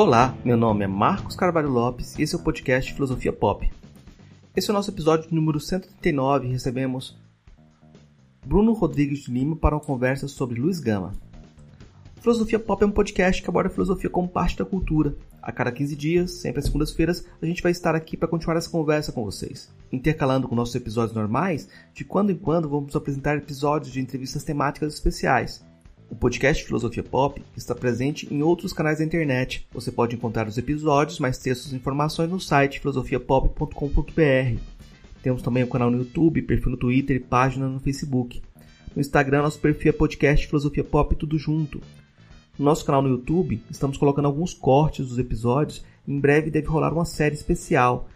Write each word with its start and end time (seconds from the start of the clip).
Olá, 0.00 0.32
meu 0.44 0.56
nome 0.56 0.84
é 0.84 0.86
Marcos 0.86 1.34
Carvalho 1.34 1.68
Lopes 1.68 2.16
e 2.16 2.22
esse 2.22 2.32
é 2.32 2.38
o 2.38 2.40
podcast 2.40 2.94
Filosofia 2.94 3.32
Pop. 3.32 3.68
Esse 4.54 4.70
é 4.70 4.72
o 4.72 4.74
nosso 4.76 4.92
episódio 4.92 5.28
número 5.34 5.58
139 5.58 6.46
e 6.46 6.52
recebemos 6.52 7.18
Bruno 8.46 8.74
Rodrigues 8.74 9.24
de 9.24 9.32
Lima 9.32 9.56
para 9.56 9.74
uma 9.74 9.80
conversa 9.80 10.28
sobre 10.28 10.60
Luiz 10.60 10.78
Gama. 10.78 11.14
Filosofia 12.20 12.60
Pop 12.60 12.80
é 12.80 12.86
um 12.86 12.92
podcast 12.92 13.42
que 13.42 13.50
aborda 13.50 13.70
a 13.70 13.72
filosofia 13.72 14.08
como 14.08 14.28
parte 14.28 14.56
da 14.56 14.64
cultura. 14.64 15.16
A 15.42 15.50
cada 15.50 15.72
15 15.72 15.96
dias, 15.96 16.30
sempre 16.30 16.60
às 16.60 16.66
segundas-feiras, 16.66 17.26
a 17.42 17.46
gente 17.46 17.60
vai 17.60 17.72
estar 17.72 17.96
aqui 17.96 18.16
para 18.16 18.28
continuar 18.28 18.56
essa 18.56 18.70
conversa 18.70 19.10
com 19.10 19.24
vocês. 19.24 19.68
Intercalando 19.90 20.46
com 20.46 20.54
nossos 20.54 20.76
episódios 20.76 21.16
normais, 21.16 21.68
de 21.92 22.04
quando 22.04 22.30
em 22.30 22.36
quando 22.36 22.68
vamos 22.68 22.94
apresentar 22.94 23.36
episódios 23.36 23.92
de 23.92 24.00
entrevistas 24.00 24.44
temáticas 24.44 24.94
especiais. 24.94 25.66
O 26.10 26.14
podcast 26.14 26.64
Filosofia 26.64 27.02
Pop 27.02 27.42
está 27.56 27.74
presente 27.74 28.32
em 28.32 28.42
outros 28.42 28.72
canais 28.72 28.98
da 28.98 29.04
internet. 29.04 29.66
Você 29.72 29.92
pode 29.92 30.16
encontrar 30.16 30.48
os 30.48 30.56
episódios, 30.56 31.18
mais 31.18 31.38
textos 31.38 31.72
e 31.72 31.76
informações 31.76 32.30
no 32.30 32.40
site 32.40 32.80
filosofiapop.com.br. 32.80 34.60
Temos 35.22 35.42
também 35.42 35.64
o 35.64 35.68
canal 35.68 35.90
no 35.90 35.98
YouTube, 35.98 36.42
perfil 36.42 36.70
no 36.70 36.76
Twitter 36.76 37.16
e 37.16 37.20
página 37.20 37.68
no 37.68 37.80
Facebook. 37.80 38.40
No 38.94 39.00
Instagram, 39.00 39.42
nosso 39.42 39.60
perfil 39.60 39.90
é 39.90 39.92
podcast 39.92 40.46
Filosofia 40.46 40.84
Pop 40.84 41.14
tudo 41.14 41.38
junto. 41.38 41.80
No 42.58 42.64
nosso 42.64 42.84
canal 42.84 43.02
no 43.02 43.10
YouTube, 43.10 43.62
estamos 43.70 43.96
colocando 43.96 44.26
alguns 44.26 44.54
cortes 44.54 45.06
dos 45.08 45.18
episódios 45.18 45.84
em 46.08 46.18
breve 46.18 46.50
deve 46.50 46.66
rolar 46.66 46.94
uma 46.94 47.04
série 47.04 47.34
especial. 47.34 48.08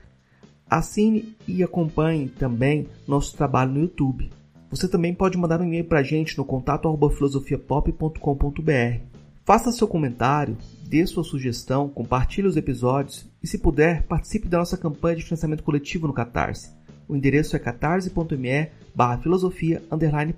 Assine 0.69 1.37
e 1.47 1.63
acompanhe 1.63 2.27
também 2.27 2.89
nosso 3.07 3.37
trabalho 3.37 3.73
no 3.73 3.81
YouTube. 3.81 4.31
Você 4.73 4.89
também 4.89 5.15
pode 5.15 5.37
mandar 5.37 5.61
um 5.61 5.65
e-mail 5.65 5.85
para 5.85 5.99
a 5.99 6.03
gente 6.03 6.39
no 6.39 6.47
contato 6.47 6.89
filosofiapop.com.br. 7.11 9.05
Faça 9.45 9.71
seu 9.71 9.87
comentário, 9.87 10.57
dê 10.89 11.05
sua 11.07 11.23
sugestão, 11.23 11.91
compartilhe 11.91 12.49
os 12.49 12.57
episódios 12.57 13.31
e, 13.43 13.47
se 13.47 13.59
puder, 13.59 14.05
participe 14.05 14.49
da 14.49 14.57
nossa 14.57 14.79
campanha 14.79 15.17
de 15.17 15.25
financiamento 15.25 15.63
coletivo 15.63 16.07
no 16.07 16.15
Catarse. 16.15 16.71
O 17.07 17.15
endereço 17.15 17.55
é 17.55 17.59
catarse.me 17.59 18.71
barra 18.95 19.19
filosofia 19.19 19.83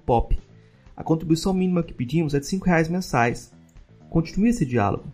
pop. 0.05 0.37
A 0.97 1.05
contribuição 1.05 1.55
mínima 1.55 1.85
que 1.85 1.95
pedimos 1.95 2.35
é 2.35 2.41
de 2.41 2.57
R$ 2.57 2.61
reais 2.65 2.89
mensais. 2.89 3.53
Continue 4.11 4.49
esse 4.49 4.67
diálogo. 4.67 5.05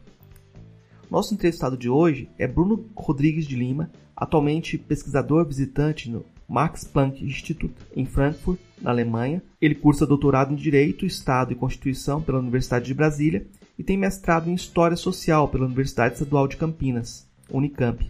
Nosso 1.11 1.35
entrevistado 1.35 1.77
de 1.77 1.91
hoje 1.91 2.31
é 2.39 2.49
Bruno 2.49 2.87
Rodrigues 2.97 3.47
de 3.47 3.55
Lima, 3.55 3.91
atualmente 4.17 4.79
pesquisador 4.79 5.45
visitante 5.45 6.09
no 6.09 6.25
Max 6.51 6.83
Planck 6.83 7.25
Institute, 7.25 7.73
em 7.95 8.05
Frankfurt, 8.05 8.59
na 8.83 8.91
Alemanha. 8.91 9.41
Ele 9.61 9.77
cursa 9.77 10.05
doutorado 10.05 10.53
em 10.53 10.57
Direito, 10.57 11.07
Estado 11.07 11.53
e 11.53 11.57
Constituição 11.57 12.21
pela 12.21 12.41
Universidade 12.41 12.87
de 12.87 12.93
Brasília 12.93 13.47
e 13.79 13.85
tem 13.85 13.97
mestrado 13.97 14.51
em 14.51 14.55
História 14.55 14.97
Social 14.97 15.47
pela 15.47 15.67
Universidade 15.67 16.15
Estadual 16.15 16.49
de 16.49 16.57
Campinas, 16.57 17.25
Unicamp. 17.49 18.05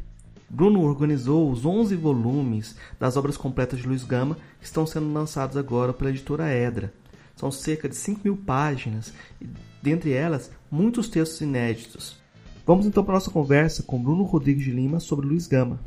Bruno 0.49 0.81
organizou 0.81 1.51
os 1.51 1.67
11 1.67 1.95
volumes 1.97 2.77
das 2.99 3.15
obras 3.15 3.37
completas 3.37 3.79
de 3.79 3.87
Luiz 3.87 4.05
Gama 4.05 4.39
que 4.59 4.65
estão 4.65 4.87
sendo 4.87 5.13
lançados 5.13 5.59
agora 5.59 5.93
pela 5.93 6.09
editora 6.09 6.51
Edra. 6.51 6.95
São 7.37 7.51
cerca 7.51 7.91
de 7.91 7.95
5 7.95 8.23
mil 8.25 8.39
páginas 8.39 9.13
e, 9.39 9.47
dentre 9.83 10.13
elas, 10.13 10.51
muitos 10.71 11.11
textos 11.11 11.43
inéditos. 11.43 12.19
Vamos 12.67 12.87
então 12.87 13.05
para 13.05 13.15
a 13.15 13.19
nossa 13.19 13.31
conversa 13.31 13.83
com 13.83 14.03
Bruno 14.03 14.23
Rodrigues 14.23 14.65
de 14.65 14.73
Lima 14.73 14.99
sobre 14.99 15.27
Luiz 15.27 15.47
Gama. 15.47 15.79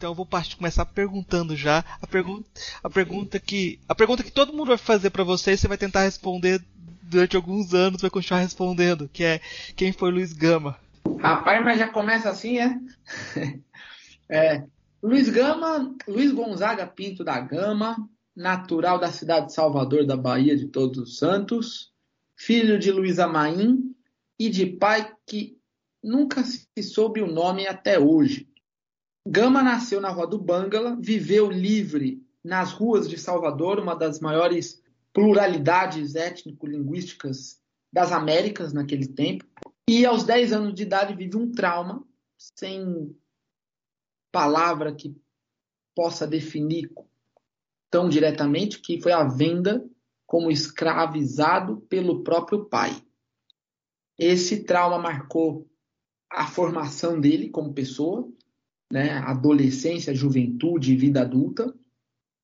Então 0.00 0.12
eu 0.12 0.14
vou 0.14 0.24
partir, 0.24 0.56
começar 0.56 0.86
perguntando 0.86 1.54
já 1.54 1.84
a 2.00 2.06
pergunta, 2.06 2.48
a 2.82 2.88
pergunta 2.88 3.38
que 3.38 3.78
a 3.86 3.94
pergunta 3.94 4.22
que 4.22 4.32
todo 4.32 4.50
mundo 4.50 4.68
vai 4.68 4.78
fazer 4.78 5.10
para 5.10 5.22
você, 5.22 5.54
você 5.54 5.68
vai 5.68 5.76
tentar 5.76 6.04
responder 6.04 6.64
durante 7.02 7.36
alguns 7.36 7.74
anos, 7.74 8.00
vai 8.00 8.08
continuar 8.08 8.40
respondendo, 8.40 9.10
que 9.12 9.22
é 9.22 9.42
quem 9.76 9.92
foi 9.92 10.10
Luiz 10.10 10.32
Gama? 10.32 10.78
Rapaz, 11.18 11.62
mas 11.62 11.78
já 11.78 11.86
começa 11.86 12.30
assim, 12.30 12.56
é? 12.56 12.80
é 14.26 14.64
Luiz 15.02 15.28
Gama, 15.28 15.94
Luiz 16.08 16.32
Gonzaga 16.32 16.86
Pinto 16.86 17.22
da 17.22 17.38
Gama, 17.38 17.94
natural 18.34 18.98
da 18.98 19.12
cidade 19.12 19.48
de 19.48 19.52
Salvador, 19.52 20.06
da 20.06 20.16
Bahia 20.16 20.56
de 20.56 20.68
Todos 20.68 20.98
os 20.98 21.18
Santos, 21.18 21.92
filho 22.34 22.78
de 22.78 22.90
Luiz 22.90 23.18
Amaim 23.18 23.94
e 24.38 24.48
de 24.48 24.64
pai 24.64 25.12
que 25.26 25.58
nunca 26.02 26.42
se 26.42 26.82
soube 26.82 27.20
o 27.20 27.30
nome 27.30 27.66
até 27.66 27.98
hoje. 27.98 28.49
Gama 29.26 29.62
nasceu 29.62 30.00
na 30.00 30.10
Rua 30.10 30.26
do 30.26 30.38
Bangala, 30.38 30.96
viveu 31.00 31.50
livre 31.50 32.26
nas 32.42 32.72
ruas 32.72 33.08
de 33.08 33.18
Salvador, 33.18 33.78
uma 33.78 33.94
das 33.94 34.18
maiores 34.18 34.82
pluralidades 35.12 36.14
étnico-linguísticas 36.14 37.60
das 37.92 38.12
Américas 38.12 38.72
naquele 38.72 39.06
tempo. 39.06 39.44
E 39.88 40.06
aos 40.06 40.24
10 40.24 40.52
anos 40.52 40.74
de 40.74 40.84
idade 40.84 41.14
vive 41.14 41.36
um 41.36 41.50
trauma, 41.50 42.06
sem 42.38 43.14
palavra 44.32 44.94
que 44.94 45.14
possa 45.94 46.26
definir 46.26 46.90
tão 47.90 48.08
diretamente, 48.08 48.80
que 48.80 49.00
foi 49.00 49.12
a 49.12 49.24
venda 49.24 49.84
como 50.26 50.50
escravizado 50.50 51.80
pelo 51.82 52.22
próprio 52.22 52.64
pai. 52.66 52.90
Esse 54.16 54.64
trauma 54.64 54.98
marcou 54.98 55.68
a 56.30 56.46
formação 56.46 57.20
dele 57.20 57.50
como 57.50 57.74
pessoa, 57.74 58.32
né, 58.90 59.18
adolescência, 59.18 60.14
juventude, 60.14 60.96
vida 60.96 61.22
adulta, 61.22 61.72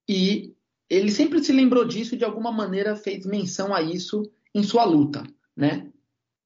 e 0.08 0.54
ele 0.88 1.10
sempre 1.10 1.42
se 1.42 1.52
lembrou 1.52 1.84
disso 1.84 2.14
e 2.14 2.18
de 2.18 2.24
alguma 2.24 2.52
maneira 2.52 2.94
fez 2.94 3.26
menção 3.26 3.74
a 3.74 3.82
isso 3.82 4.22
em 4.54 4.62
sua 4.62 4.84
luta, 4.84 5.24
né? 5.56 5.90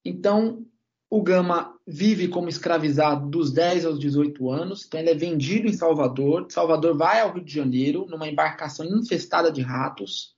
Então, 0.05 0.65
o 1.11 1.23
Gama 1.23 1.77
vive 1.87 2.29
como 2.29 2.49
escravizado 2.49 3.29
dos 3.29 3.53
10 3.53 3.85
aos 3.85 3.99
18 3.99 4.51
anos, 4.51 4.87
então 4.87 4.99
ele 4.99 5.11
é 5.11 5.15
vendido 5.15 5.69
em 5.69 5.73
Salvador, 5.73 6.47
Salvador 6.49 6.97
vai 6.97 7.21
ao 7.21 7.35
Rio 7.35 7.45
de 7.45 7.53
Janeiro 7.53 8.07
numa 8.09 8.29
embarcação 8.29 8.87
infestada 8.87 9.53
de 9.53 9.61
ratos, 9.61 10.35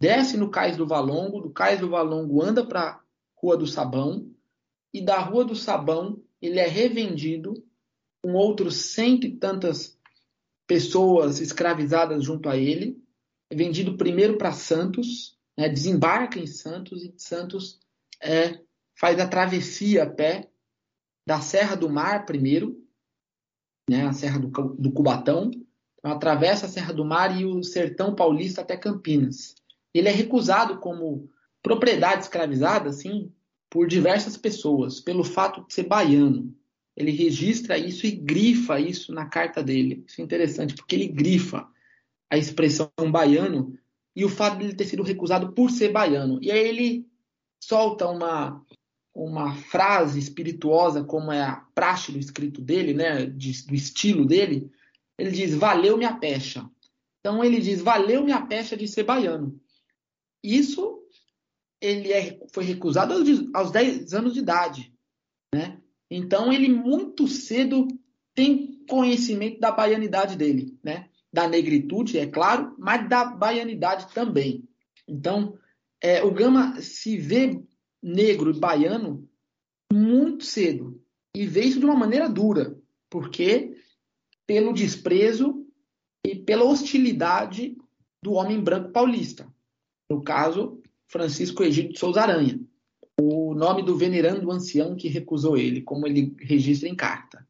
desce 0.00 0.36
no 0.36 0.50
Cais 0.50 0.76
do 0.76 0.86
Valongo, 0.86 1.40
do 1.40 1.50
Cais 1.50 1.80
do 1.80 1.88
Valongo 1.88 2.42
anda 2.42 2.66
para 2.66 3.00
Rua 3.36 3.56
do 3.56 3.66
Sabão, 3.66 4.28
e 4.92 5.00
da 5.00 5.18
Rua 5.18 5.44
do 5.44 5.56
Sabão 5.56 6.20
ele 6.40 6.58
é 6.58 6.66
revendido 6.66 7.54
com 8.22 8.34
outros 8.34 8.76
cento 8.92 9.26
e 9.26 9.36
tantas 9.36 9.98
pessoas 10.66 11.40
escravizadas 11.40 12.24
junto 12.24 12.48
a 12.48 12.56
ele, 12.56 13.02
é 13.50 13.56
vendido 13.56 13.96
primeiro 13.96 14.38
para 14.38 14.52
Santos, 14.52 15.36
né, 15.58 15.68
desembarca 15.68 16.38
em 16.38 16.46
Santos 16.46 17.02
e 17.02 17.12
Santos 17.16 17.80
é, 18.22 18.60
faz 18.98 19.18
a 19.18 19.28
travessia 19.28 20.04
a 20.04 20.10
pé 20.10 20.48
da 21.26 21.40
Serra 21.40 21.74
do 21.74 21.90
Mar 21.90 22.24
primeiro, 22.24 22.80
né, 23.90 24.06
a 24.06 24.12
Serra 24.12 24.38
do, 24.38 24.48
do 24.48 24.92
Cubatão, 24.92 25.50
então, 25.98 26.12
atravessa 26.12 26.66
a 26.66 26.68
Serra 26.68 26.92
do 26.92 27.04
Mar 27.04 27.38
e 27.38 27.44
o 27.44 27.62
Sertão 27.62 28.14
Paulista 28.14 28.60
até 28.62 28.76
Campinas. 28.76 29.54
Ele 29.92 30.08
é 30.08 30.12
recusado 30.12 30.78
como 30.78 31.28
propriedade 31.62 32.22
escravizada, 32.22 32.88
assim, 32.88 33.32
por 33.68 33.86
diversas 33.86 34.36
pessoas, 34.36 35.00
pelo 35.00 35.22
fato 35.22 35.64
de 35.66 35.74
ser 35.74 35.84
baiano 35.84 36.54
ele 36.96 37.10
registra 37.10 37.78
isso 37.78 38.06
e 38.06 38.10
grifa 38.10 38.78
isso 38.78 39.12
na 39.12 39.26
carta 39.26 39.62
dele. 39.62 40.04
Isso 40.06 40.20
é 40.20 40.24
interessante, 40.24 40.74
porque 40.74 40.94
ele 40.94 41.08
grifa 41.08 41.68
a 42.30 42.36
expressão 42.36 42.90
baiano 43.10 43.78
e 44.14 44.24
o 44.24 44.28
fato 44.28 44.58
de 44.58 44.64
ele 44.64 44.74
ter 44.74 44.84
sido 44.84 45.02
recusado 45.02 45.52
por 45.52 45.70
ser 45.70 45.90
baiano. 45.90 46.38
E 46.42 46.50
aí 46.50 46.68
ele 46.68 47.06
solta 47.62 48.08
uma, 48.08 48.64
uma 49.14 49.54
frase 49.54 50.18
espirituosa, 50.18 51.02
como 51.02 51.32
é 51.32 51.42
a 51.42 51.56
praxe 51.74 52.12
do 52.12 52.18
escrito 52.18 52.60
dele, 52.60 52.92
né, 52.92 53.26
de, 53.26 53.66
do 53.66 53.74
estilo 53.74 54.26
dele. 54.26 54.70
Ele 55.18 55.30
diz: 55.30 55.54
Valeu 55.54 55.96
minha 55.96 56.16
pecha. 56.16 56.68
Então 57.20 57.42
ele 57.42 57.60
diz: 57.60 57.80
Valeu 57.80 58.22
minha 58.22 58.44
pecha 58.46 58.76
de 58.76 58.86
ser 58.86 59.04
baiano. 59.04 59.58
Isso 60.42 61.02
ele 61.80 62.12
é, 62.12 62.38
foi 62.52 62.64
recusado 62.64 63.12
aos, 63.12 63.28
aos 63.54 63.70
10 63.72 64.14
anos 64.14 64.34
de 64.34 64.40
idade. 64.40 64.94
Né? 65.52 65.81
Então 66.14 66.52
ele 66.52 66.68
muito 66.68 67.26
cedo 67.26 67.88
tem 68.34 68.84
conhecimento 68.86 69.58
da 69.58 69.72
baianidade 69.72 70.36
dele, 70.36 70.78
né? 70.84 71.08
Da 71.32 71.48
negritude, 71.48 72.18
é 72.18 72.26
claro, 72.26 72.74
mas 72.78 73.08
da 73.08 73.24
baianidade 73.24 74.12
também. 74.12 74.68
Então, 75.08 75.58
é, 76.02 76.22
o 76.22 76.30
Gama 76.30 76.78
se 76.82 77.16
vê 77.16 77.58
negro 78.02 78.50
e 78.50 78.60
baiano 78.60 79.26
muito 79.90 80.44
cedo 80.44 81.02
e 81.34 81.46
vê 81.46 81.62
isso 81.62 81.78
de 81.78 81.86
uma 81.86 81.96
maneira 81.96 82.28
dura, 82.28 82.78
porque 83.08 83.74
pelo 84.46 84.74
desprezo 84.74 85.66
e 86.26 86.36
pela 86.36 86.64
hostilidade 86.64 87.74
do 88.22 88.32
homem 88.32 88.60
branco 88.60 88.92
paulista. 88.92 89.50
No 90.10 90.22
caso, 90.22 90.82
Francisco 91.08 91.62
Egídio 91.62 91.94
de 91.94 91.98
Souza 91.98 92.20
Aranha 92.20 92.60
o 93.20 93.54
nome 93.54 93.82
do 93.82 93.96
venerando 93.96 94.50
ancião 94.50 94.96
que 94.96 95.08
recusou 95.08 95.56
ele, 95.56 95.82
como 95.82 96.06
ele 96.06 96.34
registra 96.40 96.88
em 96.88 96.94
carta. 96.94 97.46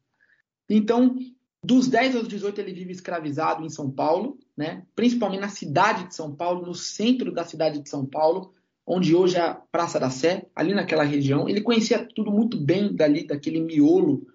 Então, 0.69 1.17
Dos 1.63 1.87
10 1.87 2.17
aos 2.17 2.27
18 2.27 2.59
ele 2.59 2.73
vive 2.73 2.91
escravizado 2.91 3.63
em 3.63 3.69
São 3.69 3.89
Paulo, 3.89 4.37
né? 4.55 4.85
principalmente 4.93 5.39
na 5.39 5.47
cidade 5.47 6.09
de 6.09 6.13
São 6.13 6.35
Paulo, 6.35 6.65
no 6.65 6.75
centro 6.75 7.31
da 7.31 7.45
cidade 7.45 7.79
de 7.79 7.89
São 7.89 8.05
Paulo, 8.05 8.53
onde 8.85 9.15
hoje 9.15 9.37
é 9.37 9.39
a 9.39 9.53
Praça 9.53 9.97
da 9.97 10.09
Sé, 10.09 10.45
ali 10.53 10.73
naquela 10.73 11.05
região. 11.05 11.47
Ele 11.47 11.61
conhecia 11.61 12.05
tudo 12.05 12.31
muito 12.31 12.59
bem 12.59 12.93
dali, 12.93 13.25
daquele 13.25 13.61
miolo 13.61 14.27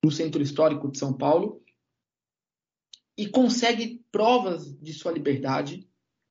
do 0.00 0.12
centro 0.12 0.40
histórico 0.40 0.88
de 0.88 0.96
São 0.96 1.12
Paulo, 1.12 1.60
e 3.18 3.26
consegue 3.26 4.04
provas 4.12 4.72
de 4.80 4.92
sua 4.92 5.10
liberdade 5.10 5.88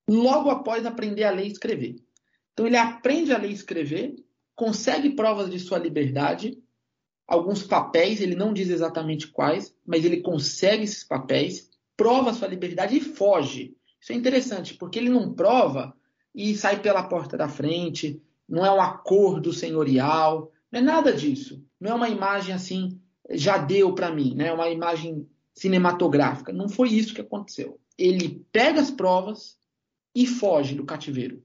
logo 0.09 0.49
após 0.49 0.85
aprender 0.85 1.25
a 1.25 1.31
ler 1.31 1.47
e 1.47 1.51
escrever. 1.51 1.97
Então 2.53 2.65
ele 2.65 2.77
aprende 2.77 3.33
a 3.33 3.37
ler 3.37 3.49
e 3.49 3.53
escrever, 3.53 4.15
consegue 4.55 5.11
provas 5.11 5.49
de 5.49 5.59
sua 5.59 5.77
liberdade, 5.77 6.57
alguns 7.27 7.63
papéis, 7.63 8.21
ele 8.21 8.35
não 8.35 8.53
diz 8.53 8.69
exatamente 8.69 9.27
quais, 9.27 9.75
mas 9.85 10.05
ele 10.05 10.21
consegue 10.21 10.83
esses 10.83 11.03
papéis, 11.03 11.69
prova 11.97 12.33
sua 12.33 12.47
liberdade 12.47 12.95
e 12.95 13.01
foge. 13.01 13.75
Isso 13.99 14.11
é 14.11 14.15
interessante, 14.15 14.75
porque 14.75 14.99
ele 14.99 15.09
não 15.09 15.33
prova 15.33 15.95
e 16.33 16.55
sai 16.55 16.81
pela 16.81 17.03
porta 17.03 17.37
da 17.37 17.47
frente, 17.47 18.21
não 18.47 18.65
é 18.65 18.71
um 18.71 18.81
acordo 18.81 19.51
senhorial, 19.51 20.51
não 20.71 20.79
é 20.79 20.83
nada 20.83 21.13
disso. 21.13 21.63
Não 21.79 21.91
é 21.91 21.93
uma 21.93 22.09
imagem 22.09 22.53
assim, 22.53 22.99
já 23.31 23.57
deu 23.57 23.93
para 23.93 24.11
mim, 24.11 24.35
né? 24.35 24.51
uma 24.51 24.69
imagem 24.69 25.27
cinematográfica. 25.53 26.51
Não 26.53 26.69
foi 26.69 26.89
isso 26.89 27.13
que 27.13 27.21
aconteceu. 27.21 27.79
Ele 27.97 28.45
pega 28.51 28.81
as 28.81 28.91
provas 28.91 29.57
e 30.13 30.27
foge 30.27 30.75
do 30.75 30.85
cativeiro. 30.85 31.43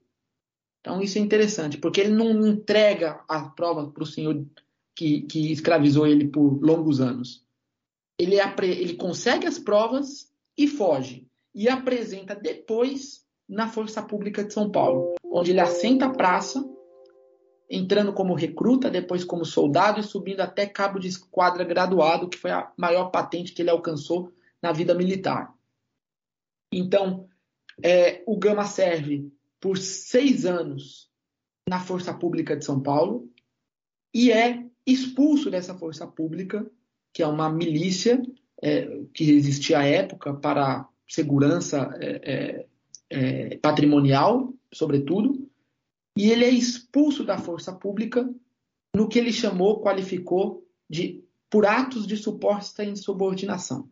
Então 0.81 1.01
isso 1.01 1.17
é 1.17 1.21
interessante, 1.21 1.77
porque 1.77 2.01
ele 2.01 2.13
não 2.13 2.45
entrega 2.45 3.23
a 3.29 3.41
prova 3.49 3.89
para 3.89 4.03
o 4.03 4.05
senhor 4.05 4.43
que, 4.95 5.21
que, 5.21 5.51
escravizou 5.51 6.07
ele 6.07 6.27
por 6.27 6.59
longos 6.61 6.99
anos. 6.99 7.45
Ele, 8.19 8.35
ele 8.63 8.95
consegue 8.95 9.47
as 9.47 9.57
provas 9.57 10.31
e 10.57 10.67
foge. 10.67 11.25
E 11.53 11.69
apresenta 11.69 12.35
depois 12.35 13.25
na 13.47 13.67
Força 13.67 14.01
Pública 14.01 14.43
de 14.43 14.53
São 14.53 14.71
Paulo, 14.71 15.15
onde 15.23 15.51
ele 15.51 15.59
assenta 15.59 16.05
a 16.05 16.13
praça, 16.13 16.63
entrando 17.69 18.13
como 18.13 18.33
recruta, 18.33 18.89
depois 18.89 19.23
como 19.23 19.45
soldado 19.45 19.99
e 19.99 20.03
subindo 20.03 20.41
até 20.41 20.65
cabo 20.65 20.99
de 20.99 21.07
esquadra 21.07 21.63
graduado, 21.63 22.29
que 22.29 22.37
foi 22.37 22.51
a 22.51 22.71
maior 22.77 23.09
patente 23.09 23.53
que 23.53 23.61
ele 23.61 23.69
alcançou 23.69 24.31
na 24.61 24.71
vida 24.71 24.95
militar. 24.95 25.53
Então, 26.73 27.27
é, 27.83 28.23
o 28.25 28.37
Gama 28.37 28.65
serve 28.65 29.31
por 29.61 29.77
seis 29.77 30.45
anos 30.45 31.09
na 31.69 31.79
Força 31.79 32.13
Pública 32.13 32.57
de 32.57 32.65
São 32.65 32.81
Paulo 32.81 33.31
e 34.13 34.31
é 34.31 34.65
expulso 34.85 35.49
dessa 35.49 35.77
força 35.77 36.05
pública, 36.07 36.69
que 37.13 37.21
é 37.21 37.27
uma 37.27 37.49
milícia 37.49 38.21
é, 38.61 39.03
que 39.13 39.31
existia 39.31 39.79
à 39.79 39.85
época 39.85 40.33
para 40.33 40.87
segurança 41.07 41.89
é, 41.99 42.31
é, 42.33 42.67
é, 43.09 43.57
patrimonial, 43.57 44.53
sobretudo, 44.73 45.49
e 46.17 46.29
ele 46.29 46.43
é 46.43 46.49
expulso 46.49 47.23
da 47.23 47.37
força 47.37 47.73
pública 47.73 48.29
no 48.95 49.07
que 49.07 49.19
ele 49.19 49.31
chamou, 49.31 49.81
qualificou 49.81 50.67
de 50.89 51.23
por 51.49 51.65
atos 51.65 52.07
de 52.07 52.17
suposta 52.17 52.83
insubordinação. 52.83 53.89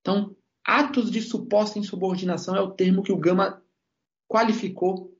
Então, 0.00 0.34
atos 0.64 1.10
de 1.10 1.20
suposta 1.20 1.78
insubordinação 1.78 2.56
é 2.56 2.60
o 2.60 2.70
termo 2.70 3.02
que 3.02 3.12
o 3.12 3.18
Gama 3.18 3.63
qualificou 4.28 5.16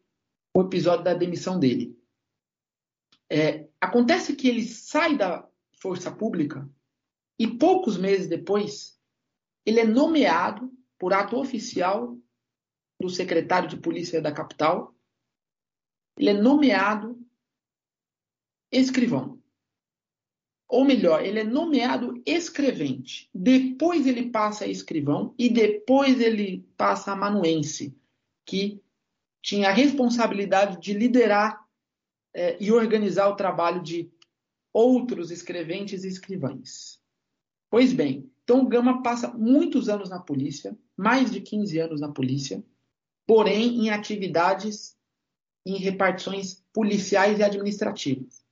o 0.55 0.63
episódio 0.63 1.05
da 1.05 1.15
demissão 1.15 1.59
dele. 1.59 1.99
É, 3.31 3.69
acontece 3.81 4.37
que 4.37 4.49
ele 4.49 4.63
sai 4.63 5.17
da 5.17 5.49
força 5.81 6.11
pública 6.11 6.69
e 7.39 7.47
poucos 7.47 7.97
meses 7.99 8.29
depois 8.29 8.99
ele 9.67 9.81
é 9.81 9.85
nomeado 9.85 10.73
por 10.99 11.13
ato 11.13 11.37
oficial 11.37 12.19
do 13.01 13.09
secretário 13.09 13.69
de 13.69 13.77
polícia 13.77 14.21
da 14.21 14.33
capital. 14.33 14.95
Ele 16.17 16.31
é 16.31 16.35
nomeado 16.35 17.19
escrivão. 18.71 19.41
Ou 20.69 20.85
melhor, 20.85 21.25
ele 21.25 21.41
é 21.41 21.45
nomeado 21.45 22.23
escrevente. 22.27 23.29
Depois 23.35 24.07
ele 24.07 24.31
passa 24.31 24.65
a 24.65 24.69
escrivão 24.69 25.35
e 25.39 25.49
depois 25.49 26.21
ele 26.21 26.67
passa 26.77 27.13
a 27.13 27.17
manuense, 27.17 27.97
que 28.47 28.83
tinha 29.45 29.69
a 29.69 29.73
responsabilidade 29.73 30.81
de 30.81 30.95
liderar 30.95 31.63
é, 32.33 32.57
e 32.59 32.73
organizar 32.73 33.29
o 33.29 33.37
trabalho 33.37 33.83
de 33.83 34.11
outros 34.73 35.31
escreventes 35.31 36.03
e 36.03 36.09
escrivães. 36.09 36.99
Pois 37.71 37.93
bem, 37.93 38.33
então 38.43 38.63
o 38.63 38.67
Gama 38.67 39.03
passa 39.03 39.29
muitos 39.29 39.91
anos 39.91 40.09
na 40.09 40.19
polícia, 40.19 40.75
mais 40.97 41.31
de 41.31 41.43
15 41.43 41.79
anos 41.79 42.01
na 42.01 42.11
polícia, 42.11 42.65
porém 43.27 43.85
em 43.85 43.91
atividades 43.91 44.97
em 45.67 45.77
repartições 45.77 46.65
policiais 46.73 47.39
e 47.39 47.43
administrativas. 47.43 48.43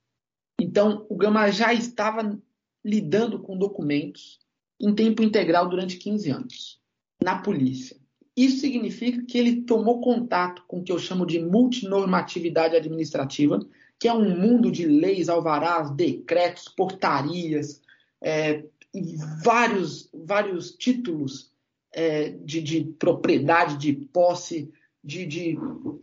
Então, 0.61 1.07
o 1.09 1.15
Gama 1.15 1.49
já 1.51 1.73
estava 1.73 2.39
lidando 2.85 3.39
com 3.39 3.57
documentos 3.57 4.39
em 4.79 4.93
tempo 4.93 5.23
integral 5.23 5.67
durante 5.67 5.97
15 5.97 6.29
anos 6.29 6.81
na 7.21 7.41
polícia. 7.41 8.02
Isso 8.35 8.61
significa 8.61 9.23
que 9.23 9.37
ele 9.37 9.61
tomou 9.61 10.01
contato 10.01 10.63
com 10.67 10.79
o 10.79 10.83
que 10.83 10.91
eu 10.91 10.97
chamo 10.97 11.25
de 11.25 11.39
multinormatividade 11.39 12.75
administrativa, 12.75 13.63
que 13.99 14.07
é 14.07 14.13
um 14.13 14.37
mundo 14.37 14.71
de 14.71 14.85
leis, 14.85 15.29
alvarás, 15.29 15.91
decretos, 15.91 16.67
portarias, 16.67 17.81
é, 18.21 18.63
e 18.93 19.15
vários, 19.43 20.09
vários 20.13 20.71
títulos 20.71 21.51
é, 21.93 22.29
de, 22.29 22.61
de, 22.61 22.83
propriedade, 22.97 23.77
de 23.77 23.93
posse, 23.93 24.71
de, 25.03 25.25
de 25.25 25.57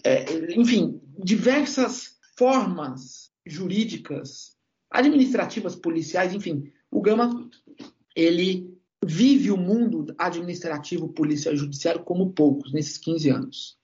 é, 0.04 0.24
enfim, 0.54 1.00
diversas 1.18 2.16
formas 2.36 3.30
jurídicas, 3.44 4.56
administrativas, 4.90 5.74
policiais, 5.74 6.34
enfim. 6.34 6.70
O 6.90 7.00
Gama 7.00 7.48
ele 8.14 8.69
vive 9.04 9.50
o 9.50 9.56
mundo 9.56 10.14
administrativo, 10.18 11.08
policial 11.08 11.54
e 11.54 11.58
judiciário 11.58 12.04
como 12.04 12.32
poucos 12.32 12.72
nesses 12.72 12.98
15 12.98 13.30
anos. 13.30 13.78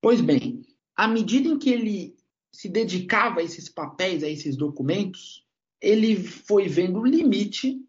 Pois 0.00 0.20
bem, 0.20 0.62
à 0.96 1.08
medida 1.08 1.48
em 1.48 1.58
que 1.58 1.70
ele 1.70 2.16
se 2.52 2.68
dedicava 2.68 3.40
a 3.40 3.42
esses 3.42 3.68
papéis, 3.68 4.22
a 4.22 4.28
esses 4.28 4.56
documentos, 4.56 5.44
ele 5.80 6.16
foi 6.16 6.68
vendo 6.68 7.00
o 7.00 7.06
limite 7.06 7.80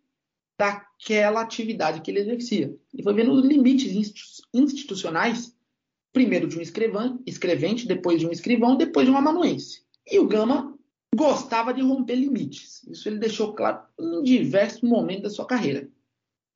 daquela 0.58 1.42
atividade 1.42 2.02
que 2.02 2.12
ele 2.12 2.20
exercia. 2.20 2.76
Ele 2.94 3.04
foi 3.04 3.14
vendo 3.14 3.32
os 3.32 3.46
limites 3.46 4.46
institucionais, 4.54 5.56
primeiro 6.14 6.48
de 6.48 6.58
um 6.58 6.62
escrevente, 6.62 7.88
depois 7.88 8.20
de 8.20 8.28
um 8.28 8.32
escrivão, 8.32 8.76
depois 8.76 9.06
de 9.06 9.12
um 9.12 9.18
amanuense. 9.18 9.84
E 10.06 10.20
o 10.20 10.28
Gama 10.28 10.78
gostava 11.16 11.74
de 11.74 11.82
romper 11.82 12.16
limites. 12.16 12.84
Isso 12.88 13.08
ele 13.10 13.18
deixou 13.18 13.54
claro 13.54 13.82
em 14.00 14.24
diversos 14.24 14.82
momentos 14.82 15.24
da 15.24 15.30
sua 15.30 15.46
carreira 15.46 15.90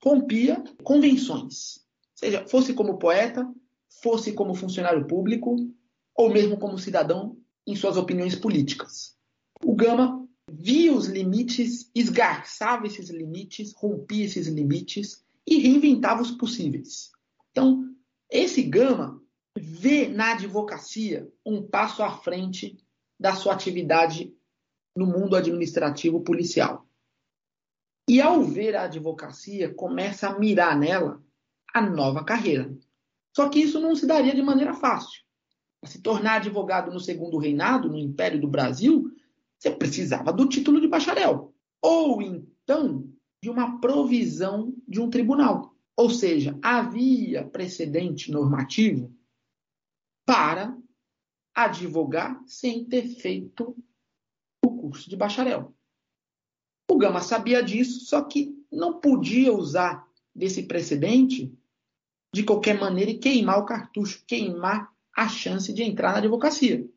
rompia 0.06 0.64
convenções. 0.84 1.84
Seja, 2.14 2.46
fosse 2.48 2.74
como 2.74 3.00
poeta, 3.00 3.52
fosse 4.04 4.34
como 4.34 4.54
funcionário 4.54 5.08
público, 5.08 5.56
ou 6.16 6.30
mesmo 6.30 6.58
como 6.58 6.78
cidadão 6.78 7.38
em 7.66 7.76
suas 7.76 7.98
opiniões 7.98 8.36
políticas. 8.36 9.18
O 9.64 9.76
Gama 9.76 10.28
via 10.50 10.94
os 10.94 11.08
limites, 11.08 11.90
esgarçava 11.96 12.86
esses 12.86 13.10
limites, 13.10 13.74
rompia 13.76 14.26
esses 14.26 14.48
limites 14.48 15.26
e 15.46 15.60
reinventava 15.60 16.22
os 16.22 16.32
possíveis. 16.32 17.12
Então, 17.52 17.90
esse 18.30 18.62
Gama 18.62 19.22
vê 19.58 20.08
na 20.08 20.34
advocacia 20.34 21.28
um 21.46 21.64
passo 21.64 22.04
à 22.04 22.12
frente 22.12 22.78
da 23.20 23.34
sua 23.34 23.54
atividade 23.54 24.34
no 24.96 25.08
mundo 25.08 25.36
administrativo 25.36 26.22
policial. 26.22 26.85
E 28.08 28.22
ao 28.22 28.44
ver 28.44 28.76
a 28.76 28.84
advocacia, 28.84 29.74
começa 29.74 30.30
a 30.30 30.40
mirar 30.40 30.78
nela 30.78 31.24
a 31.74 31.82
nova 31.82 32.24
carreira. 32.24 32.78
Só 33.36 33.50
que 33.50 33.60
isso 33.60 33.80
não 33.80 33.96
se 33.96 34.06
daria 34.06 34.34
de 34.34 34.42
maneira 34.42 34.74
fácil. 34.74 35.24
Para 35.82 35.90
se 35.90 36.02
tornar 36.02 36.36
advogado 36.36 36.92
no 36.92 37.00
segundo 37.00 37.38
reinado, 37.38 37.90
no 37.90 37.98
Império 37.98 38.40
do 38.40 38.48
Brasil, 38.48 39.12
você 39.58 39.72
precisava 39.72 40.32
do 40.32 40.48
título 40.48 40.80
de 40.80 40.88
bacharel. 40.88 41.54
Ou 41.82 42.22
então 42.22 43.10
de 43.42 43.50
uma 43.50 43.80
provisão 43.80 44.74
de 44.88 45.00
um 45.00 45.10
tribunal. 45.10 45.76
Ou 45.98 46.10
seja, 46.10 46.58
havia 46.64 47.46
precedente 47.46 48.32
normativo 48.32 49.14
para 50.26 50.78
advogar 51.54 52.42
sem 52.48 52.86
ter 52.86 53.08
feito 53.08 53.78
o 54.66 54.78
curso 54.78 55.10
de 55.10 55.16
bacharel. 55.16 55.76
O 56.90 56.98
Gama 56.98 57.22
sabia 57.22 57.64
disso, 57.64 58.06
só 58.06 58.22
que 58.22 58.56
não 58.72 59.00
podia 59.00 59.54
usar 59.54 60.08
desse 60.34 60.64
precedente 60.64 61.52
de 62.34 62.44
qualquer 62.44 62.80
maneira 62.80 63.12
e 63.12 63.18
queimar 63.18 63.60
o 63.60 63.66
cartucho, 63.66 64.24
queimar 64.28 64.94
a 65.16 65.28
chance 65.28 65.72
de 65.74 65.84
entrar 65.84 66.12
na 66.12 66.18
advocacia. 66.18 66.88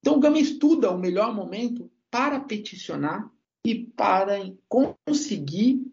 Então 0.00 0.16
o 0.16 0.20
Gama 0.20 0.38
estuda 0.38 0.90
o 0.90 0.98
melhor 0.98 1.34
momento 1.34 1.90
para 2.10 2.40
peticionar 2.40 3.30
e 3.64 3.74
para 3.74 4.38
conseguir 4.68 5.86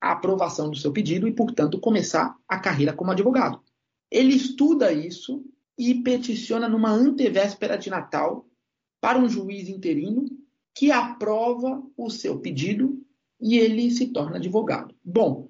a 0.00 0.12
aprovação 0.12 0.70
do 0.70 0.76
seu 0.76 0.92
pedido 0.92 1.26
e, 1.26 1.32
portanto, 1.32 1.80
começar 1.80 2.36
a 2.46 2.58
carreira 2.60 2.92
como 2.92 3.10
advogado. 3.10 3.60
Ele 4.10 4.34
estuda 4.34 4.92
isso 4.92 5.44
e 5.76 5.94
peticiona 6.02 6.68
numa 6.68 6.90
antevéspera 6.90 7.76
de 7.76 7.90
Natal 7.90 8.46
para 9.00 9.18
um 9.18 9.28
juiz 9.28 9.68
interino 9.68 10.24
que 10.76 10.92
aprova 10.92 11.82
o 11.96 12.10
seu 12.10 12.38
pedido 12.38 13.02
e 13.40 13.56
ele 13.56 13.90
se 13.90 14.08
torna 14.08 14.36
advogado. 14.36 14.94
Bom, 15.02 15.48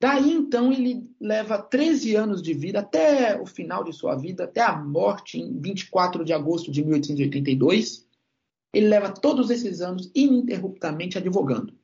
daí 0.00 0.32
então 0.32 0.72
ele 0.72 1.10
leva 1.20 1.58
13 1.58 2.14
anos 2.14 2.40
de 2.40 2.54
vida 2.54 2.78
até 2.78 3.40
o 3.40 3.44
final 3.44 3.82
de 3.82 3.92
sua 3.92 4.14
vida, 4.14 4.44
até 4.44 4.62
a 4.62 4.76
morte 4.76 5.36
em 5.36 5.60
24 5.60 6.24
de 6.24 6.32
agosto 6.32 6.70
de 6.70 6.84
1882. 6.84 8.06
Ele 8.72 8.86
leva 8.86 9.10
todos 9.10 9.50
esses 9.50 9.80
anos 9.80 10.12
ininterruptamente 10.14 11.18
advogando. 11.18 11.76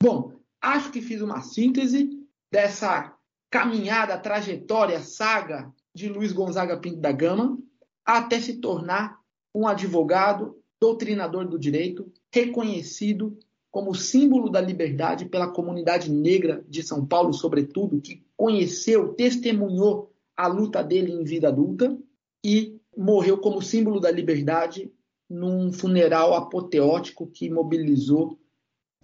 Bom, 0.00 0.32
acho 0.62 0.92
que 0.92 1.02
fiz 1.02 1.20
uma 1.20 1.40
síntese 1.40 2.08
dessa 2.52 3.12
caminhada, 3.50 4.16
trajetória, 4.16 5.00
saga 5.00 5.74
de 5.92 6.08
Luiz 6.08 6.30
Gonzaga 6.30 6.78
Pinto 6.78 7.00
da 7.00 7.10
Gama 7.10 7.58
até 8.04 8.40
se 8.40 8.58
tornar 8.58 9.18
um 9.52 9.66
advogado, 9.66 10.62
doutrinador 10.80 11.48
do 11.48 11.58
direito, 11.58 12.10
reconhecido 12.32 13.38
como 13.70 13.94
símbolo 13.94 14.48
da 14.48 14.60
liberdade 14.60 15.26
pela 15.26 15.48
comunidade 15.48 16.10
negra 16.10 16.64
de 16.68 16.82
São 16.82 17.04
Paulo, 17.04 17.32
sobretudo, 17.32 18.00
que 18.00 18.24
conheceu, 18.36 19.14
testemunhou 19.14 20.12
a 20.36 20.46
luta 20.46 20.82
dele 20.82 21.12
em 21.12 21.24
vida 21.24 21.48
adulta 21.48 21.96
e 22.44 22.80
morreu 22.96 23.38
como 23.38 23.60
símbolo 23.60 24.00
da 24.00 24.10
liberdade 24.10 24.90
num 25.28 25.72
funeral 25.72 26.34
apoteótico 26.34 27.26
que 27.26 27.50
mobilizou 27.50 28.38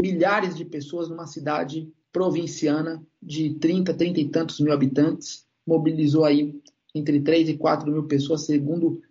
milhares 0.00 0.56
de 0.56 0.64
pessoas 0.64 1.08
numa 1.08 1.26
cidade 1.26 1.92
provinciana 2.12 3.04
de 3.20 3.54
30, 3.54 3.94
30 3.94 4.20
e 4.20 4.28
tantos 4.28 4.60
mil 4.60 4.72
habitantes, 4.72 5.46
mobilizou 5.66 6.24
aí 6.24 6.60
entre 6.94 7.20
3 7.20 7.50
e 7.50 7.56
4 7.56 7.90
mil 7.90 8.04
pessoas, 8.04 8.46
segundo 8.46 9.02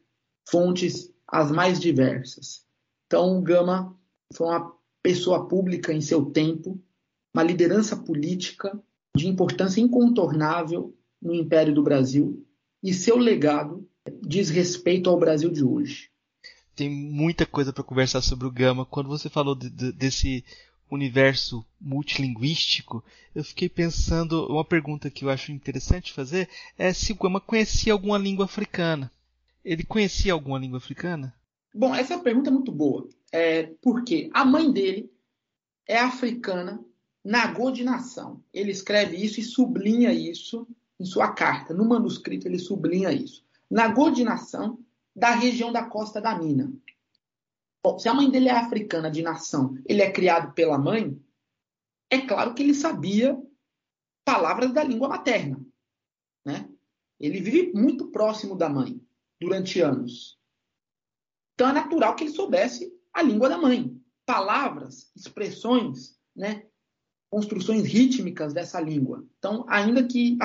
fontes 0.49 1.10
as 1.31 1.49
mais 1.49 1.79
diversas. 1.79 2.65
Então, 3.07 3.41
Gama 3.41 3.97
foi 4.33 4.47
uma 4.47 4.75
pessoa 5.01 5.47
pública 5.47 5.93
em 5.93 6.01
seu 6.01 6.25
tempo, 6.25 6.79
uma 7.33 7.43
liderança 7.43 7.95
política 7.95 8.77
de 9.15 9.27
importância 9.27 9.79
incontornável 9.79 10.95
no 11.21 11.33
Império 11.33 11.73
do 11.73 11.83
Brasil, 11.83 12.45
e 12.83 12.93
seu 12.93 13.17
legado 13.17 13.87
diz 14.21 14.49
respeito 14.49 15.09
ao 15.09 15.19
Brasil 15.19 15.51
de 15.51 15.63
hoje. 15.63 16.09
Tem 16.75 16.89
muita 16.89 17.45
coisa 17.45 17.71
para 17.71 17.83
conversar 17.83 18.21
sobre 18.21 18.47
o 18.47 18.51
Gama. 18.51 18.85
Quando 18.85 19.07
você 19.07 19.29
falou 19.29 19.53
de, 19.53 19.69
de, 19.69 19.91
desse 19.91 20.43
universo 20.89 21.65
multilinguístico, 21.79 23.03
eu 23.35 23.43
fiquei 23.43 23.69
pensando, 23.69 24.47
uma 24.47 24.65
pergunta 24.65 25.09
que 25.09 25.23
eu 25.23 25.29
acho 25.29 25.51
interessante 25.51 26.11
fazer 26.11 26.49
é 26.77 26.91
se 26.91 27.13
o 27.13 27.15
Gama 27.15 27.39
conhecia 27.39 27.93
alguma 27.93 28.17
língua 28.17 28.45
africana. 28.45 29.11
Ele 29.63 29.83
conhecia 29.83 30.33
alguma 30.33 30.57
língua 30.57 30.77
africana? 30.77 31.33
Bom, 31.73 31.93
essa 31.93 32.19
pergunta 32.19 32.49
é 32.49 32.53
muito 32.53 32.71
boa. 32.71 33.07
É 33.31 33.63
porque 33.81 34.29
a 34.33 34.43
mãe 34.43 34.71
dele 34.71 35.11
é 35.87 35.99
africana, 35.99 36.83
nagô 37.23 37.71
de 37.71 37.83
nação. 37.83 38.43
Ele 38.53 38.71
escreve 38.71 39.15
isso 39.17 39.39
e 39.39 39.43
sublinha 39.43 40.11
isso 40.11 40.67
em 40.99 41.05
sua 41.05 41.33
carta. 41.33 41.73
No 41.73 41.85
manuscrito 41.85 42.47
ele 42.47 42.59
sublinha 42.59 43.11
isso. 43.11 43.45
Nagô 43.69 44.09
de 44.09 44.23
nação 44.23 44.79
da 45.15 45.31
região 45.31 45.71
da 45.71 45.85
costa 45.85 46.19
da 46.19 46.37
Mina. 46.37 46.71
Bom, 47.83 47.97
se 47.97 48.09
a 48.09 48.13
mãe 48.13 48.29
dele 48.29 48.49
é 48.49 48.51
africana 48.51 49.09
de 49.09 49.21
nação, 49.21 49.77
ele 49.85 50.01
é 50.01 50.11
criado 50.11 50.53
pela 50.53 50.77
mãe, 50.77 51.19
é 52.09 52.19
claro 52.19 52.53
que 52.53 52.61
ele 52.61 52.73
sabia 52.73 53.41
palavras 54.23 54.71
da 54.73 54.83
língua 54.83 55.07
materna. 55.09 55.59
Né? 56.45 56.69
Ele 57.19 57.39
vive 57.39 57.71
muito 57.73 58.07
próximo 58.07 58.55
da 58.55 58.69
mãe 58.69 59.01
durante 59.41 59.81
anos. 59.81 60.37
Então 61.55 61.69
é 61.69 61.73
natural 61.73 62.15
que 62.15 62.23
ele 62.23 62.31
soubesse 62.31 62.93
a 63.11 63.23
língua 63.23 63.49
da 63.49 63.57
mãe. 63.57 63.99
Palavras, 64.25 65.11
expressões, 65.15 66.15
né? 66.35 66.65
construções 67.29 67.85
rítmicas 67.85 68.53
dessa 68.53 68.79
língua. 68.79 69.25
Então, 69.39 69.65
ainda 69.67 70.05
que 70.05 70.37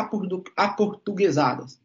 aportuguesadas. 0.57 1.81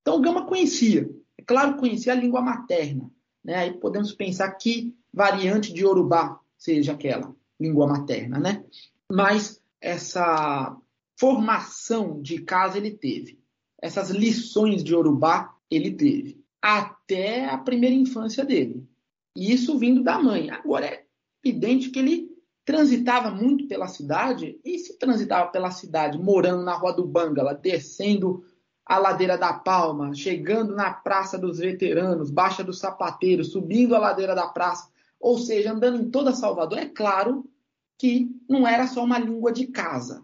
Então, 0.00 0.20
Gama 0.20 0.46
conhecia. 0.46 1.08
É 1.38 1.42
claro 1.42 1.76
conhecia 1.76 2.12
a 2.12 2.16
língua 2.16 2.42
materna. 2.42 3.08
Né? 3.42 3.54
Aí 3.54 3.72
podemos 3.78 4.12
pensar 4.12 4.50
que 4.52 4.96
variante 5.12 5.72
de 5.72 5.82
Yorubá 5.82 6.40
seja 6.58 6.92
aquela 6.92 7.34
língua 7.58 7.86
materna, 7.86 8.38
né? 8.38 8.64
Mas 9.10 9.62
essa 9.80 10.76
formação 11.18 12.20
de 12.20 12.42
casa 12.42 12.78
ele 12.78 12.90
teve. 12.90 13.40
Essas 13.80 14.10
lições 14.10 14.82
de 14.82 14.92
Yorubá 14.92 15.56
ele 15.70 15.92
teve. 15.92 16.41
Até 16.62 17.48
a 17.48 17.58
primeira 17.58 17.94
infância 17.94 18.44
dele. 18.44 18.88
E 19.36 19.52
isso 19.52 19.78
vindo 19.78 20.02
da 20.02 20.18
mãe. 20.18 20.50
Agora 20.50 20.86
é 20.86 21.04
evidente 21.44 21.90
que 21.90 21.98
ele 21.98 22.30
transitava 22.64 23.30
muito 23.30 23.66
pela 23.66 23.88
cidade. 23.88 24.60
E 24.64 24.78
se 24.78 24.96
transitava 24.98 25.50
pela 25.50 25.70
cidade, 25.70 26.18
morando 26.18 26.62
na 26.62 26.74
Rua 26.74 26.92
do 26.92 27.04
Bangala, 27.04 27.54
descendo 27.54 28.44
a 28.84 28.98
ladeira 28.98 29.38
da 29.38 29.52
Palma, 29.52 30.14
chegando 30.14 30.74
na 30.74 30.92
Praça 30.92 31.38
dos 31.38 31.58
Veteranos, 31.58 32.30
Baixa 32.30 32.62
do 32.62 32.72
Sapateiro, 32.72 33.44
subindo 33.44 33.94
a 33.94 33.98
ladeira 33.98 34.34
da 34.34 34.48
praça, 34.48 34.90
ou 35.20 35.38
seja, 35.38 35.72
andando 35.72 36.00
em 36.02 36.10
toda 36.10 36.34
Salvador, 36.34 36.78
é 36.78 36.86
claro 36.86 37.48
que 37.96 38.28
não 38.48 38.66
era 38.66 38.88
só 38.88 39.04
uma 39.04 39.18
língua 39.18 39.52
de 39.52 39.68
casa. 39.68 40.22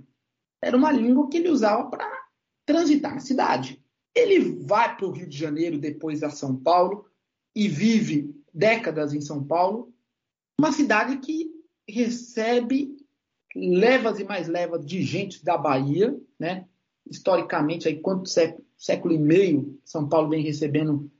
Era 0.61 0.77
uma 0.77 0.91
língua 0.91 1.29
que 1.29 1.37
ele 1.37 1.49
usava 1.49 1.89
para 1.89 2.05
transitar 2.67 3.15
na 3.15 3.21
cidade. 3.21 3.81
Ele 4.15 4.65
vai 4.65 4.97
para 4.97 5.07
o 5.07 5.11
Rio 5.11 5.29
de 5.29 5.37
Janeiro, 5.37 5.79
depois 5.79 6.23
a 6.23 6.31
São 6.31 6.57
Paulo, 6.57 7.07
e 7.55 7.69
vive 7.69 8.35
décadas 8.53 9.13
em 9.13 9.21
São 9.21 9.45
Paulo, 9.45 9.93
uma 10.59 10.73
cidade 10.73 11.19
que 11.19 11.51
recebe 11.89 12.97
levas 13.55 14.19
e 14.19 14.25
mais 14.25 14.49
levas 14.49 14.85
de 14.85 15.03
gente 15.03 15.45
da 15.45 15.57
Bahia, 15.57 16.19
né? 16.39 16.67
historicamente, 17.09 17.89
aí 17.89 18.01
quanto 18.01 18.29
século, 18.29 18.65
século 18.77 19.15
e 19.15 19.19
meio, 19.19 19.81
São 19.85 20.09
Paulo 20.09 20.29
vem 20.29 20.43
recebendo 20.43 21.11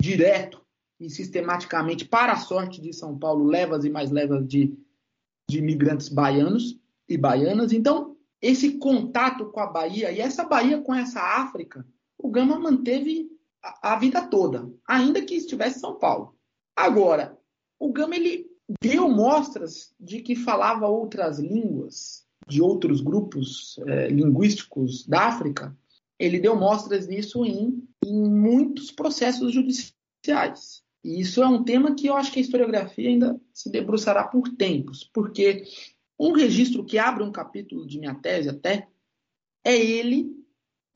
direto 0.00 0.64
e 1.00 1.10
sistematicamente, 1.10 2.04
para 2.04 2.32
a 2.32 2.38
sorte 2.38 2.80
de 2.80 2.92
São 2.92 3.18
Paulo, 3.18 3.44
levas 3.44 3.84
e 3.84 3.90
mais 3.90 4.10
levas 4.10 4.46
de, 4.46 4.74
de 5.48 5.58
imigrantes 5.58 6.08
baianos 6.08 6.78
e 7.08 7.16
baianas. 7.16 7.72
Então, 7.72 8.16
esse 8.40 8.78
contato 8.78 9.46
com 9.46 9.60
a 9.60 9.66
Bahia 9.66 10.10
e 10.12 10.20
essa 10.20 10.44
Bahia 10.44 10.80
com 10.80 10.94
essa 10.94 11.20
África, 11.20 11.86
o 12.26 12.30
Gama 12.30 12.58
manteve 12.58 13.30
a, 13.62 13.92
a 13.92 13.98
vida 13.98 14.26
toda, 14.26 14.68
ainda 14.84 15.22
que 15.22 15.36
estivesse 15.36 15.76
em 15.76 15.80
São 15.80 15.94
Paulo. 15.94 16.36
Agora, 16.74 17.38
o 17.78 17.92
Gama 17.92 18.16
ele 18.16 18.50
deu 18.82 19.08
mostras 19.08 19.94
de 19.98 20.20
que 20.20 20.34
falava 20.34 20.88
outras 20.88 21.38
línguas 21.38 22.26
de 22.48 22.60
outros 22.60 23.00
grupos 23.00 23.78
é, 23.86 24.08
linguísticos 24.08 25.06
da 25.06 25.28
África, 25.28 25.76
ele 26.18 26.40
deu 26.40 26.56
mostras 26.56 27.06
disso 27.06 27.44
em, 27.44 27.82
em 28.04 28.28
muitos 28.28 28.90
processos 28.90 29.52
judiciais. 29.52 30.82
E 31.04 31.20
isso 31.20 31.42
é 31.42 31.46
um 31.46 31.62
tema 31.62 31.94
que 31.94 32.08
eu 32.08 32.16
acho 32.16 32.32
que 32.32 32.40
a 32.40 32.42
historiografia 32.42 33.08
ainda 33.08 33.40
se 33.52 33.70
debruçará 33.70 34.24
por 34.24 34.48
tempos, 34.56 35.08
porque 35.12 35.62
um 36.18 36.32
registro 36.32 36.84
que 36.84 36.98
abre 36.98 37.22
um 37.22 37.30
capítulo 37.30 37.86
de 37.86 37.98
minha 38.00 38.14
tese 38.14 38.48
até 38.48 38.88
é 39.64 39.76
ele 39.76 40.35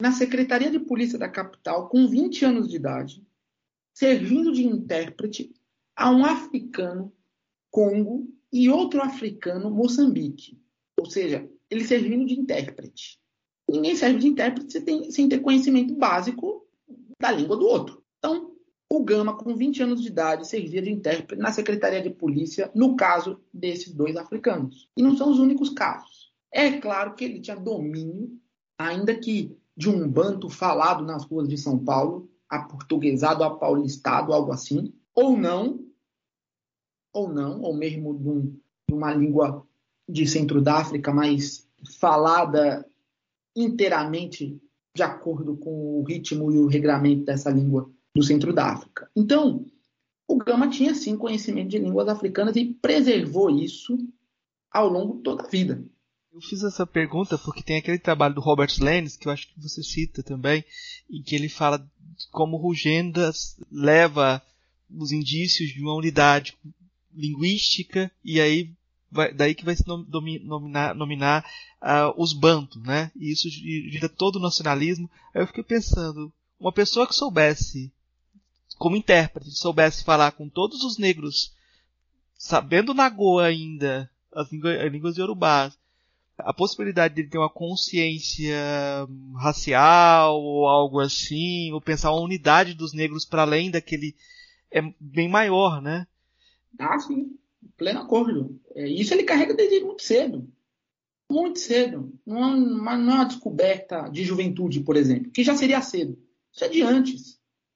na 0.01 0.13
Secretaria 0.13 0.71
de 0.71 0.81
Polícia 0.81 1.19
da 1.19 1.29
capital, 1.29 1.89
com 1.89 2.09
20 2.09 2.45
anos 2.45 2.69
de 2.69 2.77
idade, 2.77 3.25
servindo 3.93 4.51
de 4.53 4.65
intérprete 4.67 5.53
a 5.95 6.11
um 6.11 6.25
africano 6.25 7.13
Congo 7.71 8.27
e 8.53 8.69
outro 8.69 9.03
africano 9.03 9.71
Moçambique. 9.71 10.61
Ou 10.99 11.07
seja, 11.07 11.49
ele 11.71 11.85
servindo 11.85 12.27
de 12.27 12.35
intérprete. 12.35 13.21
Ninguém 13.69 13.95
serve 13.95 14.19
de 14.19 14.27
intérprete 14.27 14.73
sem 14.73 14.83
ter, 14.83 15.13
sem 15.13 15.29
ter 15.29 15.41
conhecimento 15.41 15.95
básico 15.95 16.67
da 17.21 17.31
língua 17.31 17.57
do 17.57 17.67
outro. 17.67 18.03
Então, 18.19 18.57
o 18.93 19.05
Gama, 19.05 19.37
com 19.37 19.55
20 19.55 19.85
anos 19.85 20.03
de 20.03 20.09
idade, 20.09 20.49
servia 20.49 20.83
de 20.83 20.91
intérprete 20.91 21.41
na 21.41 21.53
Secretaria 21.53 22.03
de 22.03 22.11
Polícia, 22.11 22.71
no 22.75 22.97
caso 22.97 23.41
desses 23.55 23.95
dois 23.95 24.17
africanos. 24.17 24.89
E 24.97 25.03
não 25.03 25.17
são 25.17 25.31
os 25.31 25.39
únicos 25.39 25.71
casos. 25.71 26.33
É 26.53 26.73
claro 26.73 27.15
que 27.15 27.25
ele 27.25 27.41
tinha 27.41 27.55
domínio, 27.55 28.37
ainda 28.77 29.15
que 29.15 29.57
de 29.77 29.89
um 29.89 30.09
banto 30.09 30.49
falado 30.49 31.05
nas 31.05 31.25
ruas 31.25 31.49
de 31.49 31.57
São 31.57 31.79
Paulo, 31.79 32.31
aportuguesado, 32.49 33.45
apaulistado, 33.45 34.33
algo 34.33 34.53
assim, 34.53 34.93
ou 35.15 35.37
não, 35.37 35.85
ou 37.13 37.33
não, 37.33 37.61
ou 37.61 37.75
mesmo 37.75 38.19
de, 38.19 38.29
um, 38.29 38.61
de 38.89 38.95
uma 38.95 39.15
língua 39.15 39.67
de 40.09 40.27
centro 40.27 40.61
da 40.61 40.79
África, 40.79 41.13
mas 41.13 41.69
falada 41.99 42.87
inteiramente 43.55 44.61
de 44.95 45.03
acordo 45.03 45.57
com 45.57 46.01
o 46.01 46.03
ritmo 46.03 46.51
e 46.51 46.59
o 46.59 46.67
regramento 46.67 47.25
dessa 47.25 47.51
língua 47.51 47.91
do 48.15 48.23
centro 48.23 48.53
da 48.53 48.73
África. 48.73 49.09
Então, 49.15 49.65
o 50.27 50.37
Gama 50.37 50.69
tinha 50.69 50.95
sim 50.95 51.17
conhecimento 51.17 51.69
de 51.69 51.79
línguas 51.79 52.09
africanas 52.09 52.57
e 52.57 52.75
preservou 52.75 53.51
isso 53.51 53.97
ao 54.71 54.89
longo 54.89 55.17
de 55.17 55.23
toda 55.23 55.45
a 55.45 55.49
vida. 55.49 55.85
Eu 56.41 56.49
fiz 56.49 56.65
essa 56.65 56.87
pergunta 56.87 57.37
porque 57.37 57.63
tem 57.63 57.77
aquele 57.77 57.99
trabalho 57.99 58.35
do 58.35 58.41
Robert 58.41 58.73
Lenz, 58.81 59.15
que 59.15 59.29
eu 59.29 59.33
acho 59.33 59.47
que 59.49 59.61
você 59.61 59.83
cita 59.83 60.23
também, 60.23 60.65
em 61.11 61.23
que 61.23 61.37
ele 61.37 61.51
fala 61.51 61.87
como 62.31 62.57
Rugendas 62.57 63.61
leva 63.71 64.43
os 64.91 65.13
indícios 65.13 65.69
de 65.69 65.83
uma 65.83 65.95
unidade 65.95 66.57
linguística 67.15 68.11
e 68.25 68.41
aí 68.41 68.73
vai, 69.13 69.35
daí 69.35 69.55
que 69.55 69.67
vai 69.67 69.77
se 69.77 69.85
nominar, 69.87 70.95
nominar 70.95 71.45
uh, 71.83 72.15
os 72.17 72.33
bantos, 72.33 72.83
né? 72.85 73.13
E 73.15 73.31
isso 73.31 73.51
gira 73.51 74.09
todo 74.09 74.37
o 74.37 74.43
nacionalismo. 74.43 75.11
Aí 75.35 75.43
eu 75.43 75.47
fiquei 75.47 75.63
pensando, 75.63 76.33
uma 76.59 76.73
pessoa 76.73 77.07
que 77.07 77.15
soubesse, 77.15 77.93
como 78.79 78.97
intérprete, 78.97 79.51
soubesse 79.51 80.03
falar 80.03 80.33
com 80.33 80.49
todos 80.49 80.85
os 80.85 80.97
negros, 80.97 81.53
sabendo 82.39 82.95
Nagoa 82.95 83.45
ainda, 83.45 84.11
as, 84.35 84.51
línguas, 84.51 84.81
as 84.81 84.91
línguas 84.91 85.19
a 86.45 86.53
possibilidade 86.53 87.15
de 87.15 87.23
ele 87.23 87.29
ter 87.31 87.39
uma 87.39 87.51
consciência 87.51 88.57
racial 89.37 90.41
ou 90.41 90.67
algo 90.67 91.01
assim, 91.01 91.73
ou 91.73 91.81
pensar 91.81 92.13
uma 92.13 92.23
unidade 92.23 92.75
dos 92.75 92.93
negros 92.93 93.25
para 93.25 93.43
além 93.43 93.71
daquele 93.71 94.15
é 94.71 94.81
bem 95.01 95.29
maior, 95.29 95.83
né? 95.83 96.07
Ah, 96.79 96.99
sim, 96.99 97.37
pleno 97.77 98.01
acordo. 98.01 98.61
É, 98.75 98.89
isso 98.89 99.13
ele 99.13 99.25
carrega 99.25 99.55
desde 99.55 99.81
muito 99.81 100.03
cedo. 100.03 100.49
Muito 101.31 101.59
cedo. 101.59 102.13
Não 102.27 102.45
é, 102.45 102.57
não 102.57 103.13
é 103.13 103.15
uma 103.15 103.25
descoberta 103.25 104.09
de 104.09 104.25
juventude, 104.25 104.81
por 104.81 104.97
exemplo, 104.97 105.31
que 105.31 105.45
já 105.45 105.55
seria 105.57 105.81
cedo. 105.81 106.19
Isso 106.53 106.65
é 106.65 106.69
de 106.69 106.83
antes. 106.83 107.21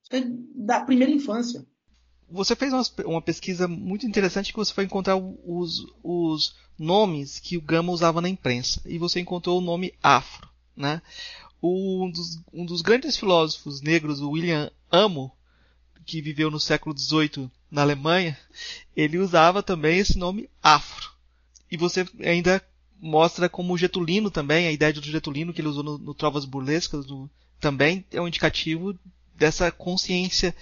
Isso 0.02 0.12
é 0.12 0.22
da 0.54 0.80
primeira 0.80 1.12
infância. 1.12 1.64
Você 2.30 2.56
fez 2.56 2.72
uma, 2.72 2.82
uma 3.04 3.22
pesquisa 3.22 3.68
muito 3.68 4.06
interessante 4.06 4.52
que 4.52 4.58
você 4.58 4.72
foi 4.72 4.84
encontrar 4.84 5.16
os, 5.16 5.86
os 6.02 6.56
nomes 6.78 7.38
que 7.38 7.56
o 7.56 7.62
Gama 7.62 7.92
usava 7.92 8.20
na 8.20 8.28
imprensa. 8.28 8.80
E 8.84 8.98
você 8.98 9.20
encontrou 9.20 9.58
o 9.58 9.64
nome 9.64 9.94
afro. 10.02 10.48
Né? 10.76 11.00
um, 11.64 12.10
dos, 12.10 12.40
um 12.52 12.66
dos 12.66 12.82
grandes 12.82 13.16
filósofos 13.16 13.80
negros, 13.80 14.20
o 14.20 14.30
William 14.30 14.70
Amo, 14.90 15.32
que 16.04 16.20
viveu 16.20 16.50
no 16.50 16.60
século 16.60 16.96
XVIII 16.96 17.50
na 17.70 17.80
Alemanha, 17.80 18.38
ele 18.94 19.18
usava 19.18 19.62
também 19.62 19.98
esse 19.98 20.18
nome 20.18 20.50
afro. 20.62 21.10
E 21.70 21.76
você 21.76 22.06
ainda 22.22 22.62
mostra 23.00 23.48
como 23.48 23.72
o 23.72 23.78
Getulino 23.78 24.30
também, 24.30 24.66
a 24.66 24.72
ideia 24.72 24.92
do 24.92 25.02
Getulino 25.02 25.52
que 25.52 25.60
ele 25.60 25.68
usou 25.68 25.82
no, 25.82 25.98
no 25.98 26.14
Trovas 26.14 26.44
Burlescas, 26.44 27.06
no, 27.06 27.30
também 27.58 28.04
é 28.12 28.20
um 28.20 28.28
indicativo 28.28 28.98
dessa 29.34 29.72
consciência 29.72 30.54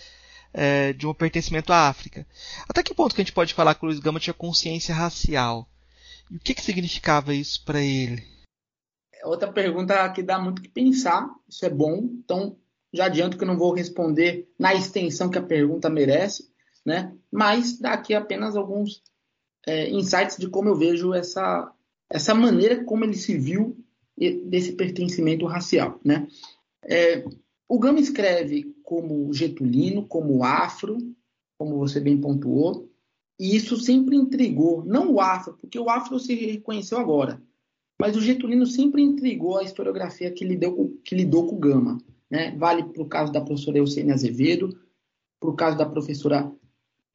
é, 0.52 0.92
de 0.92 1.06
um 1.06 1.14
pertencimento 1.14 1.72
à 1.72 1.88
África. 1.88 2.26
Até 2.68 2.82
que 2.82 2.94
ponto 2.94 3.14
que 3.14 3.20
a 3.20 3.24
gente 3.24 3.34
pode 3.34 3.54
falar 3.54 3.74
que 3.74 3.84
o 3.84 3.86
Luiz 3.86 4.00
Gama 4.00 4.20
tinha 4.20 4.34
consciência 4.34 4.94
racial? 4.94 5.68
E 6.30 6.36
o 6.36 6.40
que, 6.40 6.54
que 6.54 6.62
significava 6.62 7.34
isso 7.34 7.64
para 7.64 7.80
ele? 7.80 8.22
É 9.14 9.26
outra 9.26 9.52
pergunta 9.52 10.08
que 10.10 10.22
dá 10.22 10.38
muito 10.38 10.62
que 10.62 10.68
pensar. 10.68 11.28
Isso 11.48 11.64
é 11.64 11.70
bom. 11.70 12.08
Então, 12.24 12.56
já 12.92 13.06
adianto 13.06 13.36
que 13.36 13.44
eu 13.44 13.48
não 13.48 13.58
vou 13.58 13.74
responder 13.74 14.48
na 14.58 14.74
extensão 14.74 15.30
que 15.30 15.38
a 15.38 15.42
pergunta 15.42 15.88
merece, 15.88 16.50
né? 16.84 17.14
Mas 17.30 17.78
daqui 17.78 18.14
apenas 18.14 18.56
alguns 18.56 19.02
é, 19.66 19.88
insights 19.90 20.36
de 20.36 20.48
como 20.48 20.68
eu 20.68 20.76
vejo 20.76 21.14
essa, 21.14 21.72
essa 22.10 22.34
maneira 22.34 22.84
como 22.84 23.04
ele 23.04 23.14
se 23.14 23.36
viu 23.36 23.76
desse 24.44 24.72
pertencimento 24.72 25.46
racial, 25.46 25.98
né? 26.04 26.26
É, 26.84 27.24
o 27.68 27.78
Gama 27.78 28.00
escreve 28.00 28.74
como 28.92 29.32
getulino, 29.32 30.06
como 30.06 30.44
afro, 30.44 30.98
como 31.56 31.78
você 31.78 31.98
bem 31.98 32.20
pontuou, 32.20 32.90
e 33.40 33.56
isso 33.56 33.78
sempre 33.78 34.14
intrigou, 34.16 34.84
não 34.84 35.14
o 35.14 35.18
afro, 35.18 35.56
porque 35.58 35.78
o 35.78 35.88
afro 35.88 36.20
se 36.20 36.34
reconheceu 36.34 36.98
agora, 36.98 37.42
mas 37.98 38.14
o 38.18 38.20
Getulino 38.20 38.66
sempre 38.66 39.00
intrigou 39.00 39.56
a 39.56 39.62
historiografia 39.62 40.30
que 40.30 40.44
lidou, 40.44 40.94
que 41.02 41.14
lidou 41.14 41.46
com 41.46 41.56
o 41.56 41.58
Gama. 41.58 41.96
Né? 42.30 42.54
Vale 42.58 42.82
para 42.82 43.02
o 43.02 43.08
caso 43.08 43.32
da 43.32 43.40
professora 43.40 43.78
Eusênia 43.78 44.12
Azevedo, 44.12 44.78
para 45.40 45.48
o 45.48 45.56
caso 45.56 45.78
da 45.78 45.86
professora 45.86 46.52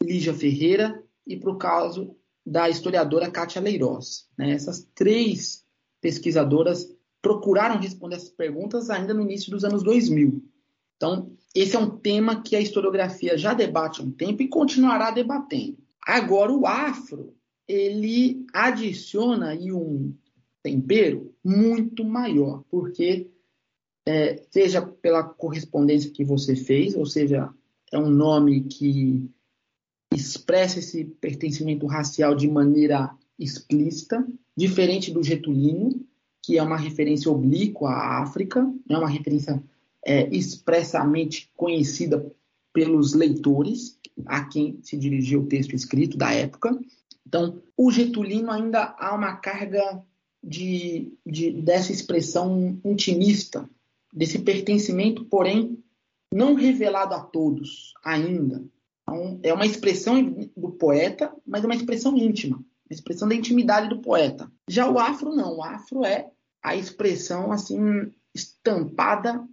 Lígia 0.02 0.34
Ferreira 0.34 1.04
e 1.28 1.38
para 1.38 1.52
o 1.52 1.58
caso 1.60 2.16
da 2.44 2.68
historiadora 2.72 3.30
Kátia 3.30 3.62
Leiroz. 3.62 4.28
Né? 4.36 4.52
Essas 4.52 4.82
três 4.96 5.64
pesquisadoras 6.02 6.92
procuraram 7.22 7.80
responder 7.80 8.16
essas 8.16 8.32
perguntas 8.32 8.90
ainda 8.90 9.14
no 9.14 9.22
início 9.22 9.52
dos 9.52 9.64
anos 9.64 9.84
2000. 9.84 10.42
Então, 10.98 11.32
esse 11.56 11.76
é 11.76 11.80
um 11.80 11.90
tema 11.90 12.42
que 12.42 12.56
a 12.56 12.60
historiografia 12.60 13.38
já 13.38 13.54
debate 13.54 14.02
há 14.02 14.04
um 14.04 14.12
tempo 14.12 14.42
e 14.42 14.48
continuará 14.48 15.12
debatendo. 15.12 15.78
Agora, 16.06 16.52
o 16.52 16.66
afro, 16.66 17.34
ele 17.68 18.46
adiciona 18.54 19.50
aí 19.50 19.72
um 19.72 20.14
tempero 20.64 21.34
muito 21.44 22.04
maior, 22.04 22.64
porque, 22.70 23.30
é, 24.06 24.42
seja 24.50 24.82
pela 24.82 25.24
correspondência 25.24 26.12
que 26.12 26.24
você 26.24 26.56
fez, 26.56 26.96
ou 26.96 27.06
seja, 27.06 27.50
é 27.92 27.98
um 27.98 28.10
nome 28.10 28.64
que 28.64 29.30
expressa 30.14 30.80
esse 30.80 31.06
pertencimento 31.06 31.86
racial 31.86 32.36
de 32.36 32.48
maneira 32.48 33.16
explícita, 33.38 34.26
diferente 34.56 35.12
do 35.12 35.24
getulino, 35.24 36.04
que 36.42 36.58
é 36.58 36.64
uma 36.64 36.78
referência 36.78 37.30
oblíqua 37.30 37.90
à 37.90 38.24
África, 38.24 38.68
é 38.90 38.98
uma 38.98 39.10
referência 39.10 39.62
é, 40.08 40.30
expressamente 40.34 41.52
conhecida 41.54 42.26
pelos 42.72 43.14
leitores, 43.14 44.00
a 44.26 44.46
quem 44.46 44.80
se 44.82 44.98
dirigia 44.98 45.38
o 45.38 45.46
texto 45.46 45.76
escrito 45.76 46.18
da 46.18 46.32
época. 46.32 46.80
Então, 47.28 47.62
o 47.76 47.92
Getulino 47.92 48.50
ainda 48.50 48.96
há 48.98 49.14
uma 49.14 49.36
carga 49.36 50.02
de, 50.42 51.12
de, 51.26 51.52
dessa 51.52 51.92
expressão 51.92 52.80
intimista, 52.86 53.70
desse 54.14 54.40
pertencimento, 54.40 55.26
porém, 55.26 55.84
não 56.34 56.54
revelado 56.54 57.14
a 57.14 57.20
todos 57.20 57.94
ainda. 58.04 58.64
Então, 59.04 59.40
é 59.44 59.54
uma 59.54 59.66
expressão 59.66 60.50
do 60.56 60.72
poeta, 60.72 61.34
mas 61.46 61.64
é 61.64 61.68
uma 61.68 61.76
expressão 61.76 62.18
íntima, 62.18 62.58
uma 62.58 62.66
expressão 62.92 63.28
da 63.28 63.36
intimidade 63.36 63.90
do 63.90 64.00
poeta. 64.00 64.50
Já 64.70 64.90
o 64.90 64.98
afro 64.98 65.36
não, 65.36 65.58
o 65.58 65.64
afro 65.64 66.06
é 66.06 66.30
a 66.64 66.76
expressão 66.76 67.52
assim 67.52 68.12
estampada 68.34 69.46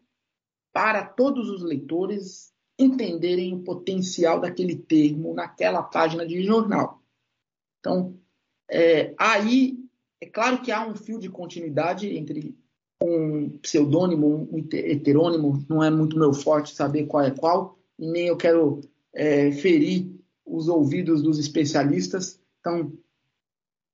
para 0.74 1.04
todos 1.04 1.48
os 1.48 1.62
leitores 1.62 2.52
entenderem 2.76 3.54
o 3.54 3.60
potencial 3.60 4.40
daquele 4.40 4.74
termo 4.74 5.32
naquela 5.32 5.84
página 5.84 6.26
de 6.26 6.42
jornal. 6.42 7.00
Então, 7.78 8.18
é, 8.68 9.14
aí, 9.16 9.78
é 10.20 10.26
claro 10.26 10.60
que 10.60 10.72
há 10.72 10.84
um 10.84 10.96
fio 10.96 11.20
de 11.20 11.28
continuidade 11.28 12.08
entre 12.16 12.58
um 13.00 13.50
pseudônimo, 13.58 14.48
um 14.50 14.66
heterônimo, 14.72 15.64
não 15.68 15.80
é 15.80 15.90
muito 15.90 16.18
meu 16.18 16.32
forte 16.32 16.74
saber 16.74 17.06
qual 17.06 17.22
é 17.22 17.30
qual, 17.30 17.78
e 17.96 18.10
nem 18.10 18.26
eu 18.26 18.36
quero 18.36 18.80
é, 19.14 19.52
ferir 19.52 20.10
os 20.44 20.66
ouvidos 20.66 21.22
dos 21.22 21.38
especialistas. 21.38 22.40
Então, 22.58 22.92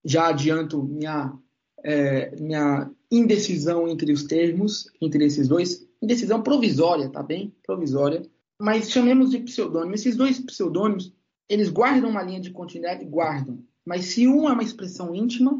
já 0.03 0.29
adianto 0.29 0.81
minha, 0.81 1.37
é, 1.83 2.35
minha 2.37 2.89
indecisão 3.11 3.87
entre 3.87 4.11
os 4.11 4.23
termos, 4.23 4.91
entre 4.99 5.25
esses 5.25 5.47
dois. 5.47 5.87
Indecisão 6.01 6.41
provisória, 6.41 7.09
tá 7.09 7.21
bem? 7.21 7.55
Provisória 7.63 8.29
mas 8.61 8.91
chamemos 8.91 9.31
de 9.31 9.39
pseudônimo. 9.39 9.95
Esses 9.95 10.15
dois 10.15 10.39
pseudônimos, 10.39 11.11
eles 11.49 11.67
guardam 11.67 12.11
uma 12.11 12.21
linha 12.21 12.39
de 12.39 12.51
continuidade? 12.51 13.03
Guardam. 13.03 13.65
Mas 13.83 14.05
se 14.05 14.27
um 14.27 14.47
é 14.47 14.53
uma 14.53 14.61
expressão 14.61 15.15
íntima, 15.15 15.59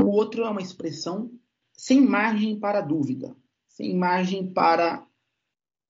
o 0.00 0.04
outro 0.04 0.44
é 0.44 0.48
uma 0.48 0.62
expressão 0.62 1.32
sem 1.72 2.00
margem 2.00 2.56
para 2.56 2.80
dúvida, 2.80 3.34
sem 3.66 3.96
margem 3.96 4.52
para 4.52 5.04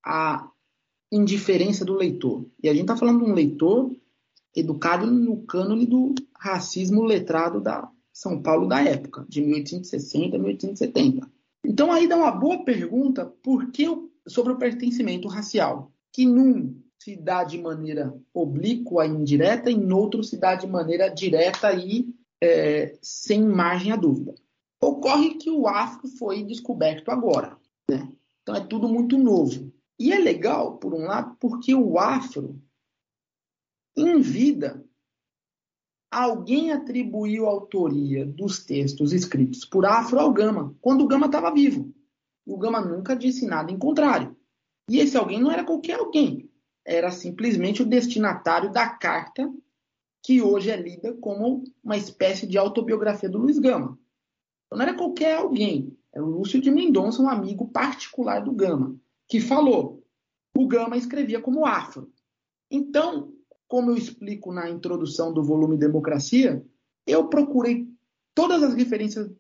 a 0.03 0.51
indiferença 1.13 1.85
do 1.85 1.93
leitor. 1.93 2.47
E 2.63 2.69
a 2.71 2.73
gente 2.73 2.85
está 2.85 2.97
falando 2.97 3.23
de 3.23 3.31
um 3.31 3.35
leitor 3.35 3.95
educado 4.57 5.07
no 5.07 5.43
cânone 5.43 5.85
do 5.85 6.15
racismo 6.35 7.05
letrado 7.05 7.61
da 7.61 7.93
São 8.11 8.41
Paulo 8.43 8.67
da 8.67 8.83
época, 8.83 9.27
de 9.29 9.43
1860 9.43 10.39
1870. 10.39 11.31
Então 11.69 11.93
aí 11.93 12.09
dá 12.09 12.17
uma 12.17 12.31
boa 12.31 12.65
pergunta 12.65 13.27
por 13.27 13.71
que 13.71 13.85
sobre 14.27 14.55
o 14.55 14.59
pertencimento 14.59 15.29
racial 15.29 15.93
que 16.11 16.25
num 16.25 16.83
se 16.99 17.15
dá 17.15 17.45
de 17.45 17.59
maneira 17.59 18.19
oblíqua 18.33 19.07
e 19.07 19.11
indireta, 19.11 19.71
e 19.71 19.75
em 19.75 19.93
outro 19.93 20.25
se 20.25 20.39
dá 20.39 20.55
de 20.55 20.67
maneira 20.67 21.11
direta 21.11 21.73
e 21.75 22.09
é, 22.43 22.99
sem 23.03 23.45
margem 23.45 23.93
a 23.93 23.97
dúvida. 23.97 24.35
Ocorre 24.81 25.35
que 25.35 25.51
o 25.51 25.69
afro 25.69 26.09
foi 26.09 26.43
descoberto 26.43 27.11
agora, 27.11 27.57
né? 27.89 28.11
então 28.43 28.55
é 28.55 28.61
tudo 28.61 28.89
muito 28.89 29.19
novo. 29.19 29.71
E 29.99 30.13
é 30.13 30.19
legal, 30.19 30.79
por 30.79 30.95
um 30.95 31.05
lado, 31.05 31.37
porque 31.39 31.75
o 31.75 31.99
afro, 31.99 32.61
em 33.95 34.21
vida, 34.21 34.85
alguém 36.11 36.73
atribuiu 36.73 37.47
a 37.47 37.51
autoria 37.51 38.25
dos 38.25 38.65
textos 38.65 39.13
escritos 39.13 39.65
por 39.65 39.85
Afro 39.85 40.19
ao 40.19 40.33
Gama, 40.33 40.75
quando 40.81 41.03
o 41.03 41.07
Gama 41.09 41.27
estava 41.27 41.53
vivo. 41.53 41.93
E 42.47 42.53
o 42.53 42.57
Gama 42.57 42.81
nunca 42.81 43.15
disse 43.15 43.47
nada 43.47 43.71
em 43.71 43.79
contrário. 43.79 44.37
E 44.91 44.99
esse 44.99 45.17
alguém 45.17 45.41
não 45.41 45.51
era 45.51 45.65
qualquer 45.65 45.99
alguém, 45.99 46.51
era 46.85 47.11
simplesmente 47.11 47.83
o 47.83 47.87
destinatário 47.87 48.73
da 48.73 48.89
carta 48.89 49.53
que 50.23 50.43
hoje 50.43 50.71
é 50.71 50.77
lida 50.77 51.15
como 51.15 51.65
uma 51.85 51.97
espécie 51.97 52.47
de 52.47 52.59
autobiografia 52.59 53.29
do 53.29 53.39
Luiz 53.39 53.59
Gama. 53.59 53.99
Então, 54.67 54.79
não 54.79 54.83
era 54.83 54.95
qualquer 54.95 55.37
alguém. 55.37 55.97
Era 56.13 56.25
o 56.25 56.29
Lúcio 56.29 56.61
de 56.61 56.71
Mendonça, 56.71 57.23
um 57.23 57.29
amigo 57.29 57.69
particular 57.69 58.41
do 58.41 58.53
Gama, 58.53 58.99
que 59.29 59.41
falou. 59.41 60.03
O 60.57 60.67
Gama 60.67 60.97
escrevia 60.97 61.41
como 61.41 61.67
afro. 61.67 62.13
Então, 62.71 63.33
como 63.69 63.91
eu 63.91 63.97
explico 63.97 64.53
na 64.53 64.69
introdução 64.69 65.33
do 65.33 65.45
volume 65.45 65.77
Democracia, 65.77 66.65
eu 67.07 67.29
procurei 67.29 67.87
todas 68.35 68.63
as 68.63 68.75
referências 68.75 69.31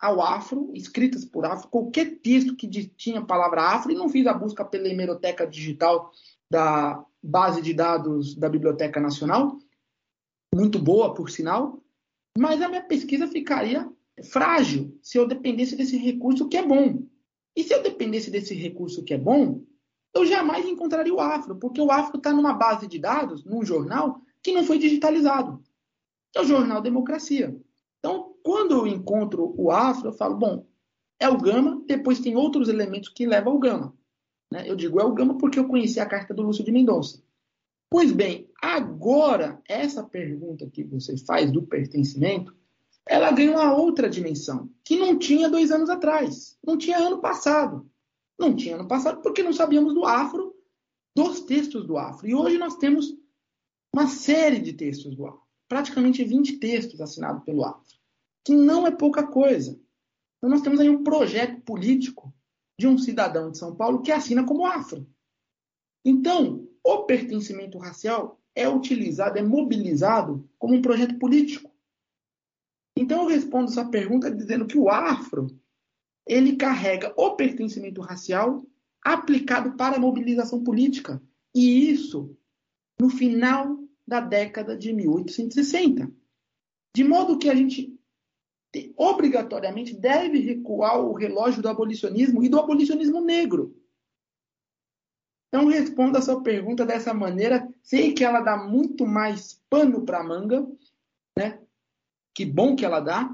ao 0.00 0.20
afro, 0.20 0.70
escritas 0.74 1.24
por 1.24 1.44
afro, 1.44 1.68
qualquer 1.68 2.18
texto 2.18 2.56
que 2.56 2.68
tinha 2.68 3.20
a 3.20 3.24
palavra 3.24 3.62
afro, 3.62 3.92
e 3.92 3.94
não 3.94 4.08
fiz 4.08 4.26
a 4.26 4.34
busca 4.34 4.64
pela 4.64 4.88
hemeroteca 4.88 5.46
digital 5.46 6.10
da 6.50 7.04
base 7.22 7.62
de 7.62 7.72
dados 7.72 8.34
da 8.34 8.48
Biblioteca 8.48 9.00
Nacional, 9.00 9.58
muito 10.54 10.78
boa, 10.78 11.14
por 11.14 11.30
sinal, 11.30 11.82
mas 12.36 12.60
a 12.60 12.68
minha 12.68 12.82
pesquisa 12.82 13.26
ficaria 13.26 13.90
frágil 14.30 14.96
se 15.02 15.18
eu 15.18 15.26
dependesse 15.26 15.76
desse 15.76 15.96
recurso 15.96 16.48
que 16.48 16.56
é 16.56 16.66
bom. 16.66 17.02
E 17.56 17.62
se 17.62 17.72
eu 17.72 17.82
dependesse 17.82 18.30
desse 18.30 18.54
recurso 18.54 19.04
que 19.04 19.14
é 19.14 19.18
bom, 19.18 19.62
eu 20.14 20.24
jamais 20.24 20.64
encontraria 20.66 21.12
o 21.12 21.20
afro, 21.20 21.56
porque 21.56 21.80
o 21.80 21.90
afro 21.90 22.18
está 22.18 22.32
numa 22.32 22.52
base 22.52 22.86
de 22.86 22.98
dados, 22.98 23.44
num 23.44 23.64
jornal, 23.64 24.20
que 24.42 24.52
não 24.52 24.64
foi 24.64 24.78
digitalizado. 24.78 25.62
É 26.34 26.40
o 26.40 26.44
jornal 26.44 26.80
Democracia. 26.80 27.56
Então, 27.98 28.34
quando 28.42 28.74
eu 28.74 28.86
encontro 28.86 29.54
o 29.56 29.70
afro, 29.70 30.08
eu 30.08 30.12
falo, 30.12 30.36
bom, 30.36 30.66
é 31.18 31.28
o 31.28 31.38
gama, 31.38 31.82
depois 31.86 32.20
tem 32.20 32.36
outros 32.36 32.68
elementos 32.68 33.08
que 33.08 33.26
levam 33.26 33.54
ao 33.54 33.58
gama. 33.58 33.94
Né? 34.52 34.68
Eu 34.68 34.76
digo 34.76 35.00
é 35.00 35.04
o 35.04 35.14
gama 35.14 35.38
porque 35.38 35.58
eu 35.58 35.66
conheci 35.66 35.98
a 35.98 36.06
carta 36.06 36.34
do 36.34 36.42
Lúcio 36.42 36.64
de 36.64 36.70
Mendonça. 36.70 37.22
Pois 37.90 38.12
bem, 38.12 38.50
agora, 38.60 39.60
essa 39.68 40.02
pergunta 40.02 40.68
que 40.68 40.84
você 40.84 41.16
faz 41.16 41.50
do 41.50 41.62
pertencimento, 41.62 42.54
ela 43.06 43.30
ganha 43.30 43.52
uma 43.52 43.74
outra 43.74 44.08
dimensão, 44.08 44.70
que 44.84 44.96
não 44.96 45.18
tinha 45.18 45.48
dois 45.48 45.70
anos 45.70 45.90
atrás, 45.90 46.58
não 46.64 46.76
tinha 46.76 46.98
ano 46.98 47.20
passado. 47.20 47.88
Não 48.38 48.54
tinha 48.54 48.74
ano 48.74 48.88
passado 48.88 49.22
porque 49.22 49.42
não 49.42 49.52
sabíamos 49.52 49.94
do 49.94 50.04
afro, 50.04 50.54
dos 51.14 51.40
textos 51.40 51.86
do 51.86 51.96
afro. 51.96 52.26
E 52.26 52.34
hoje 52.34 52.58
nós 52.58 52.76
temos 52.76 53.16
uma 53.94 54.06
série 54.06 54.58
de 54.58 54.72
textos 54.72 55.14
do 55.14 55.26
afro 55.26 55.44
praticamente 55.68 56.24
20 56.24 56.58
textos 56.58 57.00
assinados 57.00 57.42
pelo 57.44 57.64
Afro, 57.64 57.98
que 58.44 58.54
não 58.54 58.86
é 58.86 58.90
pouca 58.90 59.26
coisa. 59.26 59.78
Então 60.38 60.50
nós 60.50 60.62
temos 60.62 60.80
aí 60.80 60.88
um 60.88 61.02
projeto 61.02 61.60
político 61.62 62.32
de 62.78 62.86
um 62.86 62.98
cidadão 62.98 63.50
de 63.50 63.58
São 63.58 63.74
Paulo 63.74 64.02
que 64.02 64.12
assina 64.12 64.44
como 64.44 64.66
afro. 64.66 65.06
Então, 66.04 66.68
o 66.82 67.04
pertencimento 67.04 67.78
racial 67.78 68.40
é 68.54 68.68
utilizado, 68.68 69.38
é 69.38 69.42
mobilizado 69.42 70.48
como 70.58 70.74
um 70.74 70.82
projeto 70.82 71.18
político. 71.18 71.72
Então 72.96 73.22
eu 73.22 73.28
respondo 73.28 73.70
essa 73.70 73.84
pergunta 73.88 74.30
dizendo 74.30 74.66
que 74.66 74.78
o 74.78 74.88
afro 74.88 75.48
ele 76.26 76.56
carrega 76.56 77.12
o 77.16 77.36
pertencimento 77.36 78.00
racial 78.00 78.64
aplicado 79.02 79.76
para 79.76 79.96
a 79.96 80.00
mobilização 80.00 80.64
política. 80.64 81.22
E 81.54 81.90
isso, 81.90 82.36
no 82.98 83.10
final 83.10 83.78
da 84.06 84.20
década 84.20 84.76
de 84.76 84.92
1860. 84.92 86.10
De 86.94 87.04
modo 87.04 87.38
que 87.38 87.48
a 87.48 87.54
gente 87.54 87.94
obrigatoriamente 88.96 89.94
deve 89.94 90.40
recuar 90.40 91.00
o 91.00 91.12
relógio 91.12 91.62
do 91.62 91.68
abolicionismo 91.68 92.42
e 92.42 92.48
do 92.48 92.58
abolicionismo 92.58 93.20
negro. 93.20 93.76
Então, 95.48 95.68
responda 95.68 96.18
a 96.18 96.22
sua 96.22 96.42
pergunta 96.42 96.84
dessa 96.84 97.14
maneira. 97.14 97.68
Sei 97.82 98.12
que 98.12 98.24
ela 98.24 98.40
dá 98.40 98.56
muito 98.56 99.06
mais 99.06 99.62
pano 99.70 100.04
para 100.04 100.24
manga, 100.24 100.66
né? 101.38 101.60
Que 102.34 102.44
bom 102.44 102.74
que 102.74 102.84
ela 102.84 102.98
dá, 102.98 103.32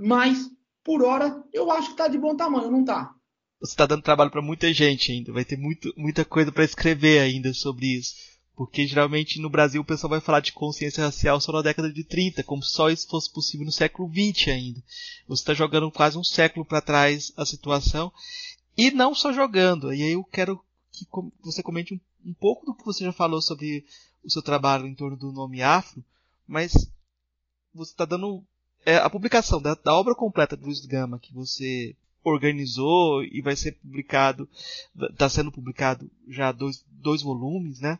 mas 0.00 0.50
por 0.84 1.02
hora 1.02 1.42
eu 1.52 1.70
acho 1.70 1.88
que 1.88 1.92
está 1.94 2.06
de 2.06 2.18
bom 2.18 2.36
tamanho, 2.36 2.70
não 2.70 2.80
está? 2.82 3.12
Você 3.60 3.72
está 3.72 3.86
dando 3.86 4.02
trabalho 4.02 4.30
para 4.30 4.42
muita 4.42 4.72
gente 4.72 5.10
ainda. 5.10 5.32
Vai 5.32 5.44
ter 5.44 5.56
muito, 5.56 5.92
muita 5.96 6.24
coisa 6.24 6.52
para 6.52 6.64
escrever 6.64 7.20
ainda 7.20 7.52
sobre 7.54 7.86
isso. 7.86 8.14
Porque 8.54 8.86
geralmente 8.86 9.40
no 9.40 9.48
Brasil 9.48 9.80
o 9.80 9.84
pessoal 9.84 10.10
vai 10.10 10.20
falar 10.20 10.40
de 10.40 10.52
consciência 10.52 11.02
racial 11.02 11.40
só 11.40 11.50
na 11.50 11.62
década 11.62 11.90
de 11.90 12.04
30, 12.04 12.44
como 12.44 12.62
se 12.62 12.72
só 12.72 12.90
isso 12.90 13.08
fosse 13.08 13.32
possível 13.32 13.64
no 13.64 13.72
século 13.72 14.06
20 14.08 14.50
ainda. 14.50 14.82
Você 15.26 15.42
está 15.42 15.54
jogando 15.54 15.90
quase 15.90 16.18
um 16.18 16.22
século 16.22 16.64
para 16.64 16.82
trás 16.82 17.32
a 17.36 17.46
situação. 17.46 18.12
E 18.76 18.90
não 18.90 19.14
só 19.14 19.32
jogando. 19.32 19.92
E 19.92 20.02
aí 20.02 20.12
eu 20.12 20.24
quero 20.24 20.62
que 20.92 21.06
você 21.42 21.62
comente 21.62 21.94
um, 21.94 22.00
um 22.30 22.34
pouco 22.34 22.66
do 22.66 22.74
que 22.74 22.84
você 22.84 23.02
já 23.02 23.12
falou 23.12 23.40
sobre 23.40 23.84
o 24.22 24.30
seu 24.30 24.42
trabalho 24.42 24.86
em 24.86 24.94
torno 24.94 25.16
do 25.16 25.32
nome 25.32 25.62
afro, 25.62 26.04
mas 26.46 26.72
você 27.74 27.92
está 27.92 28.04
dando 28.04 28.44
é, 28.84 28.96
a 28.96 29.08
publicação 29.08 29.60
da, 29.60 29.74
da, 29.74 29.94
obra 29.94 30.14
completa 30.14 30.56
do 30.56 30.66
Luiz 30.66 30.84
Gama 30.84 31.18
que 31.18 31.32
você 31.32 31.96
organizou 32.22 33.22
e 33.22 33.42
vai 33.42 33.54
ser 33.54 33.72
publicado, 33.72 34.48
está 35.10 35.28
sendo 35.28 35.52
publicado 35.52 36.10
já 36.28 36.52
dois, 36.52 36.84
dois 36.88 37.22
volumes, 37.22 37.80
né? 37.80 37.98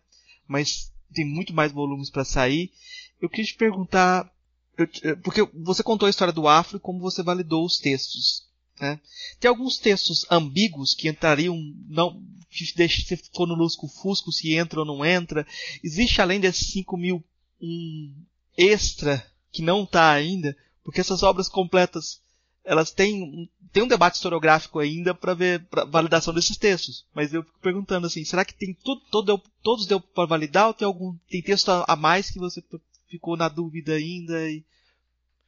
mas 0.48 0.92
tem 1.12 1.26
muito 1.26 1.52
mais 1.52 1.72
volumes 1.72 2.10
para 2.10 2.24
sair. 2.24 2.72
Eu 3.20 3.28
queria 3.28 3.44
te 3.44 3.54
perguntar, 3.54 4.30
eu, 4.76 5.16
porque 5.18 5.42
você 5.54 5.82
contou 5.82 6.06
a 6.06 6.10
história 6.10 6.32
do 6.32 6.48
Afro 6.48 6.76
e 6.78 6.80
como 6.80 6.98
você 7.00 7.22
validou 7.22 7.64
os 7.64 7.78
textos. 7.78 8.48
Né? 8.80 8.98
Tem 9.38 9.48
alguns 9.48 9.78
textos 9.78 10.26
ambíguos 10.30 10.94
que 10.94 11.08
entrariam, 11.08 11.56
não, 11.88 12.20
se 12.50 13.16
for 13.34 13.46
no 13.46 13.54
Lusco 13.54 13.88
Fusco, 13.88 14.32
se 14.32 14.54
entra 14.54 14.80
ou 14.80 14.86
não 14.86 15.04
entra. 15.04 15.46
Existe 15.82 16.20
além 16.20 16.40
desses 16.40 16.72
5 16.72 16.96
mil 16.96 17.24
um 17.60 18.14
extra 18.56 19.24
que 19.52 19.62
não 19.62 19.84
está 19.84 20.10
ainda, 20.12 20.56
porque 20.84 21.00
essas 21.00 21.22
obras 21.22 21.48
completas 21.48 22.22
elas 22.64 22.90
têm, 22.90 23.50
têm 23.72 23.82
um 23.82 23.88
debate 23.88 24.14
historiográfico 24.14 24.78
ainda 24.78 25.14
para 25.14 25.34
ver 25.34 25.66
pra 25.66 25.84
validação 25.84 26.32
desses 26.32 26.56
textos. 26.56 27.06
Mas 27.14 27.34
eu 27.34 27.42
fico 27.42 27.58
perguntando 27.60 28.06
assim, 28.06 28.24
será 28.24 28.44
que 28.44 28.54
tem 28.54 28.72
tudo, 28.72 29.02
todo, 29.10 29.42
todos 29.62 29.86
deu 29.86 30.00
para 30.00 30.26
validar 30.26 30.68
ou 30.68 30.74
tem 30.74 30.86
algum 30.86 31.14
tem 31.28 31.42
texto 31.42 31.68
a 31.86 31.96
mais 31.96 32.30
que 32.30 32.38
você 32.38 32.62
ficou 33.08 33.36
na 33.36 33.48
dúvida 33.48 33.94
ainda? 33.94 34.48
E... 34.50 34.64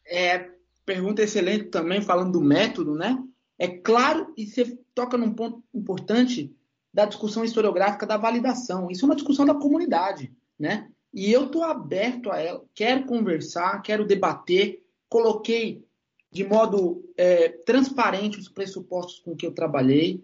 É, 0.06 0.50
pergunta 0.84 1.22
excelente 1.22 1.64
também 1.66 2.02
falando 2.02 2.32
do 2.32 2.40
método, 2.40 2.94
né? 2.94 3.18
É 3.58 3.66
claro 3.66 4.32
e 4.36 4.46
você 4.46 4.78
toca 4.94 5.16
num 5.16 5.32
ponto 5.32 5.62
importante 5.74 6.54
da 6.92 7.06
discussão 7.06 7.44
historiográfica 7.44 8.06
da 8.06 8.18
validação. 8.18 8.90
Isso 8.90 9.04
é 9.04 9.08
uma 9.08 9.16
discussão 9.16 9.46
da 9.46 9.54
comunidade, 9.54 10.32
né? 10.58 10.88
E 11.12 11.32
eu 11.32 11.46
estou 11.46 11.62
aberto 11.64 12.30
a 12.30 12.38
ela, 12.38 12.62
quero 12.74 13.06
conversar, 13.06 13.80
quero 13.80 14.06
debater. 14.06 14.82
Coloquei 15.08 15.86
de 16.32 16.44
modo 16.44 17.08
é, 17.16 17.48
transparente 17.48 18.38
os 18.38 18.48
pressupostos 18.48 19.20
com 19.20 19.34
que 19.34 19.46
eu 19.46 19.52
trabalhei 19.52 20.22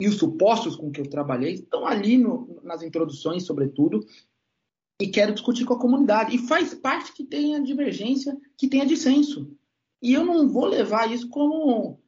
e 0.00 0.06
os 0.06 0.16
supostos 0.16 0.76
com 0.76 0.90
que 0.90 1.00
eu 1.00 1.08
trabalhei 1.08 1.54
estão 1.54 1.86
ali 1.86 2.16
no, 2.16 2.60
nas 2.62 2.82
introduções, 2.82 3.44
sobretudo, 3.44 4.06
e 5.00 5.08
quero 5.08 5.32
discutir 5.32 5.64
com 5.64 5.74
a 5.74 5.80
comunidade. 5.80 6.36
E 6.36 6.46
faz 6.46 6.74
parte 6.74 7.12
que 7.12 7.24
tenha 7.24 7.60
divergência, 7.60 8.36
que 8.56 8.68
tenha 8.68 8.86
dissenso. 8.86 9.50
E 10.00 10.12
eu 10.12 10.24
não 10.24 10.48
vou 10.48 10.66
levar 10.66 11.10
isso 11.12 11.28
como 11.28 12.00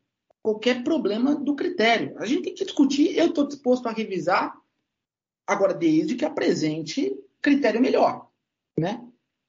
qualquer 0.43 0.85
problema 0.85 1.35
do 1.35 1.57
critério. 1.57 2.17
A 2.19 2.27
gente 2.27 2.43
tem 2.43 2.55
que 2.55 2.65
discutir, 2.65 3.17
eu 3.17 3.27
estou 3.27 3.47
disposto 3.47 3.87
a 3.87 3.93
revisar, 3.93 4.57
agora, 5.47 5.75
desde 5.75 6.15
que 6.15 6.25
apresente 6.25 7.13
critério 7.43 7.81
melhor. 7.81 8.29
Né? 8.79 9.05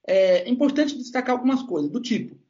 É 0.06 0.50
importante 0.50 0.98
destacar 0.98 1.36
algumas 1.36 1.62
coisas, 1.62 1.92
do 1.92 2.02
tipo, 2.02 2.41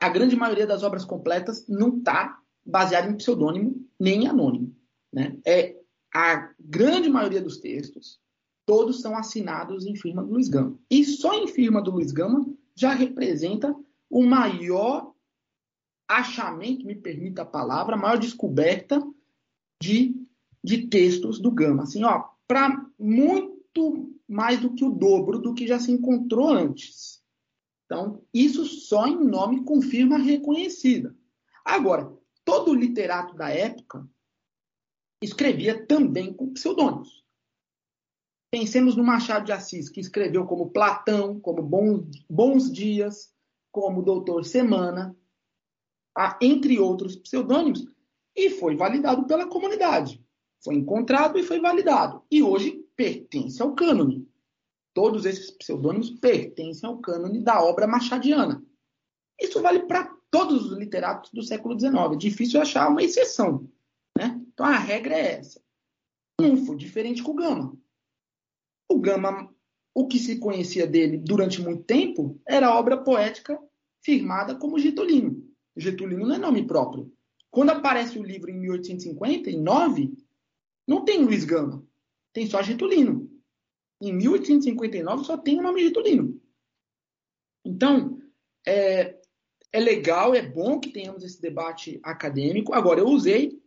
a 0.00 0.08
grande 0.08 0.36
maioria 0.36 0.66
das 0.66 0.82
obras 0.82 1.04
completas 1.04 1.66
não 1.68 1.98
está 1.98 2.40
baseada 2.64 3.08
em 3.08 3.16
pseudônimo 3.16 3.84
nem 3.98 4.24
em 4.24 4.28
anônimo. 4.28 4.74
Né? 5.12 5.36
É, 5.46 5.76
a 6.14 6.52
grande 6.58 7.08
maioria 7.08 7.40
dos 7.40 7.58
textos, 7.58 8.20
todos 8.66 9.00
são 9.00 9.16
assinados 9.16 9.86
em 9.86 9.96
firma 9.96 10.22
do 10.22 10.32
Luiz 10.32 10.48
Gama. 10.48 10.78
E 10.90 11.04
só 11.04 11.34
em 11.34 11.48
firma 11.48 11.82
do 11.82 11.90
Luiz 11.90 12.12
Gama 12.12 12.46
já 12.74 12.92
representa 12.92 13.74
o 14.10 14.22
maior 14.22 15.12
achamento, 16.06 16.86
me 16.86 16.94
permita 16.94 17.42
a 17.42 17.46
palavra, 17.46 17.94
a 17.94 17.98
maior 17.98 18.18
descoberta 18.18 19.02
de, 19.82 20.14
de 20.62 20.86
textos 20.86 21.38
do 21.38 21.50
Gama. 21.50 21.82
Assim, 21.82 22.04
ó, 22.04 22.24
para 22.46 22.86
muito 22.98 24.14
mais 24.26 24.60
do 24.60 24.74
que 24.74 24.84
o 24.84 24.90
dobro 24.90 25.38
do 25.38 25.54
que 25.54 25.66
já 25.66 25.78
se 25.78 25.90
encontrou 25.90 26.50
antes. 26.50 27.17
Então, 27.88 28.22
isso 28.34 28.66
só 28.66 29.06
em 29.06 29.24
nome 29.24 29.64
com 29.64 29.80
firma 29.80 30.18
reconhecida. 30.18 31.16
Agora, 31.64 32.14
todo 32.44 32.74
literato 32.74 33.34
da 33.34 33.48
época 33.48 34.06
escrevia 35.22 35.86
também 35.86 36.30
com 36.34 36.52
pseudônimos. 36.52 37.24
Pensemos 38.50 38.94
no 38.94 39.02
Machado 39.02 39.46
de 39.46 39.52
Assis, 39.52 39.88
que 39.88 40.00
escreveu 40.00 40.44
como 40.44 40.68
Platão, 40.68 41.40
como 41.40 41.62
Bons 42.28 42.70
Dias, 42.70 43.32
como 43.72 44.02
Doutor 44.02 44.44
Semana, 44.44 45.16
entre 46.42 46.78
outros 46.78 47.16
pseudônimos, 47.16 47.86
e 48.36 48.50
foi 48.50 48.76
validado 48.76 49.26
pela 49.26 49.48
comunidade. 49.48 50.22
Foi 50.62 50.74
encontrado 50.74 51.38
e 51.38 51.42
foi 51.42 51.58
validado. 51.58 52.22
E 52.30 52.42
hoje 52.42 52.84
pertence 52.94 53.62
ao 53.62 53.74
cânone. 53.74 54.27
Todos 54.98 55.24
esses 55.24 55.52
pseudônimos 55.52 56.10
pertencem 56.10 56.88
ao 56.88 56.98
cânone 56.98 57.40
da 57.40 57.62
obra 57.62 57.86
machadiana. 57.86 58.60
Isso 59.40 59.62
vale 59.62 59.86
para 59.86 60.12
todos 60.28 60.72
os 60.72 60.76
literatos 60.76 61.30
do 61.30 61.40
século 61.40 61.78
XIX. 61.78 61.94
É 62.14 62.16
difícil 62.16 62.60
achar 62.60 62.90
uma 62.90 63.00
exceção. 63.00 63.70
Né? 64.18 64.44
Então 64.52 64.66
a 64.66 64.76
regra 64.76 65.14
é 65.14 65.38
essa. 65.38 65.62
Um 66.40 66.74
diferente 66.74 67.22
com 67.22 67.30
o 67.30 67.34
Gama. 67.34 67.78
O 68.88 68.98
Gama, 68.98 69.54
o 69.94 70.08
que 70.08 70.18
se 70.18 70.40
conhecia 70.40 70.84
dele 70.84 71.16
durante 71.16 71.62
muito 71.62 71.84
tempo 71.84 72.36
era 72.44 72.66
a 72.66 72.76
obra 72.76 72.96
poética 72.96 73.56
firmada 74.02 74.56
como 74.56 74.80
Getulino. 74.80 75.48
Getulino 75.76 76.26
não 76.26 76.34
é 76.34 76.38
nome 76.38 76.66
próprio. 76.66 77.08
Quando 77.52 77.70
aparece 77.70 78.18
o 78.18 78.24
livro 78.24 78.50
em 78.50 78.58
1859, 78.58 80.18
não 80.88 81.04
tem 81.04 81.22
Luiz 81.24 81.44
Gama, 81.44 81.86
tem 82.32 82.48
só 82.48 82.60
Getulino. 82.64 83.37
Em 84.00 84.12
1859 84.12 85.24
só 85.24 85.36
tem 85.36 85.58
o 85.58 85.62
nome 85.62 85.82
Getulino. 85.82 86.40
Então, 87.64 88.20
é, 88.66 89.20
é 89.72 89.80
legal, 89.80 90.34
é 90.34 90.42
bom 90.42 90.78
que 90.78 90.90
tenhamos 90.90 91.24
esse 91.24 91.40
debate 91.40 92.00
acadêmico. 92.02 92.72
Agora, 92.72 93.00
eu 93.00 93.08
usei 93.08 93.60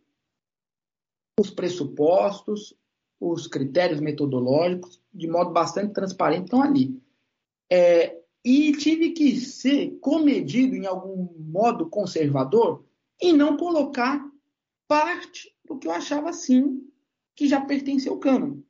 os 1.38 1.50
pressupostos, 1.50 2.74
os 3.20 3.46
critérios 3.46 4.00
metodológicos, 4.00 5.00
de 5.12 5.28
modo 5.28 5.50
bastante 5.50 5.92
transparente, 5.92 6.44
estão 6.44 6.62
ali. 6.62 7.00
É, 7.70 8.20
e 8.44 8.72
tive 8.72 9.10
que 9.10 9.40
ser 9.40 9.98
comedido 10.00 10.74
em 10.74 10.86
algum 10.86 11.32
modo 11.38 11.88
conservador 11.88 12.84
e 13.20 13.32
não 13.32 13.56
colocar 13.56 14.28
parte 14.88 15.54
do 15.64 15.78
que 15.78 15.86
eu 15.86 15.92
achava 15.92 16.30
assim 16.30 16.84
que 17.34 17.46
já 17.46 17.60
pertencia 17.60 18.10
ao 18.10 18.18
cânone. 18.18 18.64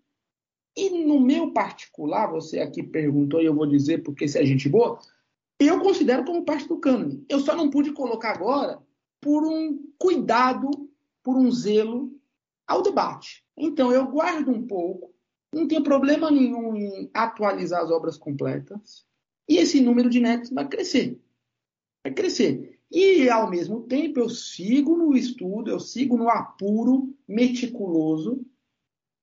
E 0.76 1.04
no 1.04 1.20
meu 1.20 1.52
particular, 1.52 2.30
você 2.30 2.60
aqui 2.60 2.82
perguntou 2.82 3.40
e 3.40 3.44
eu 3.44 3.54
vou 3.54 3.66
dizer 3.66 4.02
porque 4.02 4.26
se 4.26 4.38
é 4.38 4.44
gente 4.44 4.68
boa, 4.68 4.98
eu 5.58 5.80
considero 5.80 6.24
como 6.24 6.44
parte 6.44 6.66
do 6.66 6.78
cânone. 6.78 7.24
Eu 7.28 7.40
só 7.40 7.54
não 7.54 7.70
pude 7.70 7.92
colocar 7.92 8.30
agora 8.30 8.80
por 9.20 9.44
um 9.44 9.78
cuidado, 9.98 10.70
por 11.22 11.36
um 11.36 11.50
zelo 11.50 12.10
ao 12.66 12.82
debate. 12.82 13.44
Então 13.56 13.92
eu 13.92 14.06
guardo 14.06 14.50
um 14.50 14.66
pouco, 14.66 15.14
não 15.54 15.68
tem 15.68 15.82
problema 15.82 16.30
nenhum 16.30 16.74
em 16.74 17.10
atualizar 17.12 17.82
as 17.82 17.90
obras 17.90 18.16
completas, 18.16 19.06
e 19.48 19.58
esse 19.58 19.80
número 19.80 20.08
de 20.08 20.20
netos 20.20 20.50
vai 20.50 20.66
crescer. 20.66 21.20
Vai 22.02 22.14
crescer. 22.14 22.78
E, 22.90 23.28
ao 23.30 23.48
mesmo 23.48 23.82
tempo, 23.82 24.20
eu 24.20 24.28
sigo 24.28 24.96
no 24.96 25.16
estudo, 25.16 25.70
eu 25.70 25.80
sigo 25.80 26.16
no 26.16 26.28
apuro 26.28 27.14
meticuloso 27.26 28.44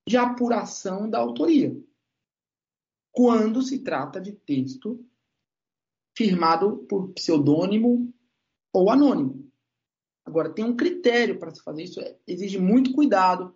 de 0.09 0.17
apuração 0.17 1.07
da 1.07 1.19
autoria. 1.19 1.79
Quando 3.11 3.61
se 3.61 3.77
trata 3.77 4.19
de 4.19 4.31
texto 4.31 5.05
firmado 6.17 6.77
por 6.89 7.09
pseudônimo 7.09 8.11
ou 8.73 8.89
anônimo. 8.89 9.47
Agora, 10.25 10.49
tem 10.49 10.65
um 10.65 10.75
critério 10.75 11.37
para 11.37 11.53
se 11.53 11.61
fazer 11.61 11.83
isso, 11.83 12.01
exige 12.25 12.57
muito 12.57 12.91
cuidado, 12.91 13.55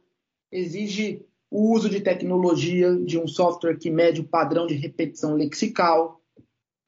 exige 0.51 1.25
o 1.49 1.73
uso 1.73 1.89
de 1.89 2.01
tecnologia, 2.01 2.95
de 2.97 3.17
um 3.17 3.27
software 3.27 3.79
que 3.79 3.89
mede 3.89 4.21
o 4.21 4.27
padrão 4.27 4.67
de 4.67 4.75
repetição 4.75 5.33
lexical, 5.33 6.21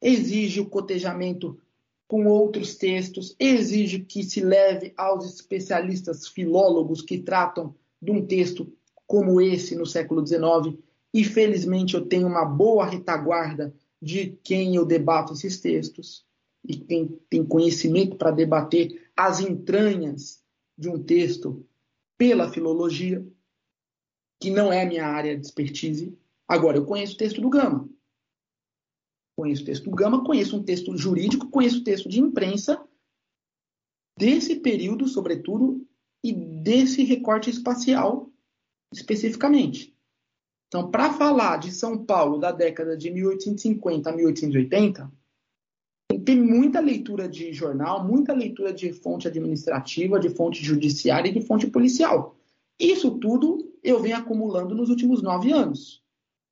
exige 0.00 0.60
o 0.60 0.70
cotejamento 0.70 1.60
com 2.06 2.26
outros 2.26 2.76
textos, 2.76 3.34
exige 3.36 3.98
que 3.98 4.22
se 4.22 4.40
leve 4.40 4.94
aos 4.96 5.24
especialistas 5.24 6.28
filólogos 6.28 7.02
que 7.02 7.18
tratam 7.18 7.74
de 8.00 8.12
um 8.12 8.24
texto 8.24 8.72
como 9.06 9.40
esse 9.40 9.74
no 9.74 9.86
século 9.86 10.26
XIX, 10.26 10.76
e 11.14 11.24
felizmente 11.24 11.94
eu 11.94 12.04
tenho 12.06 12.26
uma 12.26 12.44
boa 12.44 12.84
retaguarda 12.84 13.74
de 14.02 14.38
quem 14.42 14.76
eu 14.76 14.84
debato 14.84 15.32
esses 15.32 15.60
textos 15.60 16.26
e 16.64 16.76
quem 16.76 17.08
tem 17.30 17.44
conhecimento 17.44 18.16
para 18.16 18.30
debater 18.30 19.10
as 19.16 19.40
entranhas 19.40 20.42
de 20.76 20.88
um 20.88 21.02
texto 21.02 21.64
pela 22.18 22.50
filologia, 22.50 23.26
que 24.40 24.50
não 24.50 24.72
é 24.72 24.82
a 24.82 24.86
minha 24.86 25.06
área 25.06 25.38
de 25.38 25.46
expertise. 25.46 26.16
Agora, 26.46 26.76
eu 26.76 26.84
conheço 26.84 27.14
o 27.14 27.18
texto 27.18 27.40
do 27.40 27.48
Gama. 27.48 27.88
Conheço 29.36 29.62
o 29.62 29.66
texto 29.66 29.84
do 29.84 29.96
Gama, 29.96 30.24
conheço 30.24 30.56
um 30.56 30.62
texto 30.62 30.96
jurídico, 30.96 31.50
conheço 31.50 31.80
o 31.80 31.84
texto 31.84 32.08
de 32.08 32.20
imprensa 32.20 32.82
desse 34.18 34.56
período, 34.56 35.06
sobretudo, 35.06 35.86
e 36.24 36.32
desse 36.32 37.04
recorte 37.04 37.50
espacial 37.50 38.30
especificamente. 38.92 39.94
Então, 40.68 40.90
para 40.90 41.12
falar 41.12 41.58
de 41.58 41.70
São 41.72 42.04
Paulo 42.04 42.38
da 42.38 42.50
década 42.50 42.96
de 42.96 43.10
1850 43.10 44.10
a 44.10 44.12
1880, 44.12 45.12
tem 46.24 46.40
muita 46.40 46.80
leitura 46.80 47.28
de 47.28 47.52
jornal, 47.52 48.04
muita 48.04 48.32
leitura 48.32 48.72
de 48.72 48.92
fonte 48.92 49.28
administrativa, 49.28 50.18
de 50.18 50.28
fonte 50.28 50.64
judiciária 50.64 51.28
e 51.28 51.32
de 51.32 51.40
fonte 51.40 51.68
policial. 51.68 52.36
Isso 52.78 53.12
tudo 53.18 53.72
eu 53.82 54.00
venho 54.00 54.16
acumulando 54.16 54.74
nos 54.74 54.90
últimos 54.90 55.22
nove 55.22 55.52
anos. 55.52 56.02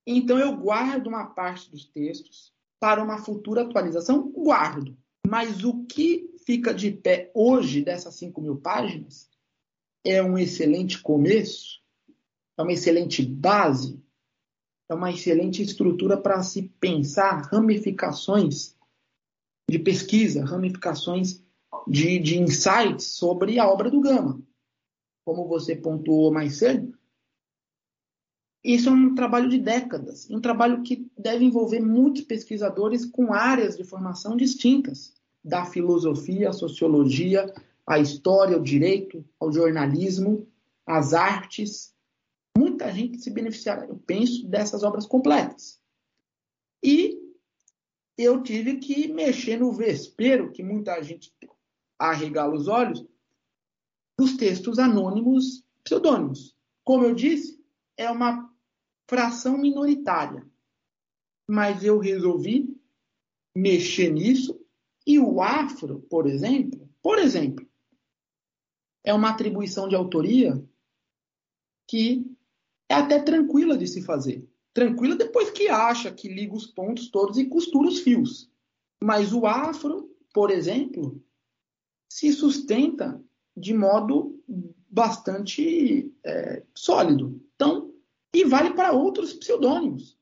Então, 0.07 0.39
eu 0.39 0.55
guardo 0.55 1.07
uma 1.07 1.25
parte 1.25 1.69
dos 1.69 1.85
textos 1.85 2.53
para 2.79 3.03
uma 3.03 3.17
futura 3.17 3.63
atualização? 3.63 4.31
Guardo. 4.31 4.95
Mas 5.27 5.63
o 5.63 5.83
que 5.85 6.29
fica 6.45 6.73
de 6.73 6.91
pé 6.91 7.31
hoje 7.33 7.81
dessas 7.81 8.15
5 8.15 8.39
mil 8.39 8.57
páginas 8.57 9.29
é 10.03 10.21
um 10.21 10.37
excelente 10.37 11.01
começo, 11.01 11.81
é 12.57 12.61
uma 12.61 12.73
excelente 12.73 13.25
base 13.25 14.03
é 14.87 14.93
uma 14.93 15.11
excelente 15.11 15.61
estrutura 15.61 16.15
para 16.15 16.41
se 16.43 16.63
pensar 16.79 17.49
ramificações 17.51 18.75
de 19.69 19.79
pesquisa, 19.79 20.45
ramificações 20.45 21.43
de, 21.87 22.19
de 22.19 22.39
insights 22.39 23.07
sobre 23.07 23.59
a 23.59 23.67
obra 23.67 23.89
do 23.89 23.99
Gama. 23.99 24.41
Como 25.25 25.47
você 25.47 25.75
pontuou 25.75 26.31
mais 26.31 26.57
cedo, 26.57 26.95
isso 28.63 28.89
é 28.89 28.91
um 28.91 29.15
trabalho 29.15 29.49
de 29.49 29.57
décadas, 29.57 30.29
um 30.29 30.39
trabalho 30.39 30.83
que 30.83 31.09
deve 31.17 31.45
envolver 31.45 31.79
muitos 31.79 32.23
pesquisadores 32.23 33.05
com 33.05 33.33
áreas 33.33 33.75
de 33.75 33.83
formação 33.83 34.35
distintas, 34.35 35.13
da 35.43 35.65
filosofia, 35.65 36.49
a 36.49 36.53
sociologia, 36.53 37.51
a 37.85 37.99
história, 37.99 38.57
o 38.57 38.63
direito, 38.63 39.23
ao 39.39 39.51
jornalismo, 39.51 40.47
as 40.85 41.13
artes, 41.13 41.94
muita 42.85 42.91
gente 42.93 43.19
se 43.19 43.31
beneficiará, 43.31 43.85
eu 43.85 43.97
penso, 43.97 44.47
dessas 44.47 44.83
obras 44.83 45.05
completas. 45.05 45.81
E 46.83 47.19
eu 48.17 48.41
tive 48.43 48.77
que 48.77 49.07
mexer 49.07 49.57
no 49.57 49.71
vespeiro, 49.71 50.51
que 50.51 50.63
muita 50.63 51.01
gente 51.01 51.33
arregala 51.97 52.53
os 52.53 52.67
olhos, 52.67 53.05
dos 54.17 54.37
textos 54.37 54.79
anônimos 54.79 55.65
pseudônimos. 55.83 56.55
Como 56.83 57.05
eu 57.05 57.15
disse, 57.15 57.59
é 57.97 58.09
uma 58.09 58.53
fração 59.09 59.57
minoritária. 59.57 60.47
Mas 61.47 61.83
eu 61.83 61.99
resolvi 61.99 62.75
mexer 63.55 64.11
nisso 64.11 64.59
e 65.05 65.19
o 65.19 65.41
afro, 65.41 66.01
por 66.09 66.27
exemplo, 66.27 66.89
por 67.01 67.19
exemplo, 67.19 67.67
é 69.03 69.13
uma 69.13 69.29
atribuição 69.29 69.87
de 69.87 69.95
autoria 69.95 70.63
que 71.87 72.34
é 72.89 72.95
até 72.95 73.19
tranquila 73.19 73.77
de 73.77 73.87
se 73.87 74.01
fazer. 74.01 74.47
Tranquila 74.73 75.15
depois 75.15 75.49
que 75.51 75.69
acha 75.69 76.11
que 76.11 76.27
liga 76.27 76.53
os 76.53 76.67
pontos 76.67 77.09
todos 77.09 77.37
e 77.37 77.45
costura 77.45 77.87
os 77.87 77.99
fios. 77.99 78.49
Mas 79.01 79.33
o 79.33 79.45
afro, 79.45 80.09
por 80.33 80.51
exemplo, 80.51 81.21
se 82.09 82.31
sustenta 82.33 83.21
de 83.55 83.73
modo 83.73 84.41
bastante 84.89 86.11
é, 86.23 86.63
sólido. 86.73 87.41
Então, 87.55 87.93
e 88.33 88.43
vale 88.43 88.73
para 88.73 88.91
outros 88.91 89.33
pseudônimos, 89.33 90.17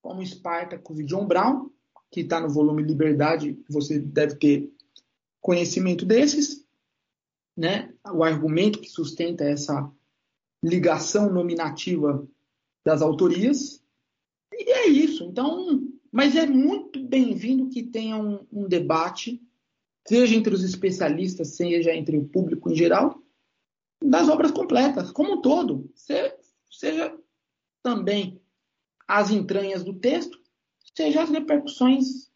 como 0.00 0.24
Spartacus 0.24 0.98
e 1.00 1.04
John 1.04 1.26
Brown, 1.26 1.70
que 2.10 2.20
está 2.20 2.40
no 2.40 2.48
volume 2.48 2.82
Liberdade, 2.82 3.58
você 3.68 3.98
deve 3.98 4.36
ter 4.36 4.72
conhecimento 5.40 6.06
desses, 6.06 6.64
né? 7.56 7.92
O 8.12 8.24
argumento 8.24 8.80
que 8.80 8.88
sustenta 8.88 9.44
essa 9.44 9.90
ligação 10.62 11.32
nominativa 11.32 12.26
das 12.84 13.02
autorias. 13.02 13.82
E 14.52 14.70
é 14.70 14.88
isso. 14.88 15.24
Então, 15.24 15.86
mas 16.10 16.34
é 16.36 16.46
muito 16.46 17.02
bem-vindo 17.04 17.68
que 17.68 17.82
tenha 17.82 18.16
um, 18.16 18.46
um, 18.52 18.68
debate, 18.68 19.42
seja 20.06 20.34
entre 20.34 20.54
os 20.54 20.64
especialistas, 20.64 21.56
seja 21.56 21.94
entre 21.94 22.16
o 22.16 22.26
público 22.26 22.70
em 22.70 22.74
geral, 22.74 23.22
das 24.02 24.28
obras 24.28 24.50
completas, 24.50 25.10
como 25.10 25.34
um 25.34 25.40
todo. 25.40 25.90
Seja 26.70 27.16
também 27.82 28.40
as 29.06 29.30
entranhas 29.30 29.84
do 29.84 29.94
texto, 29.94 30.38
seja 30.94 31.22
as 31.22 31.30
repercussões 31.30 32.30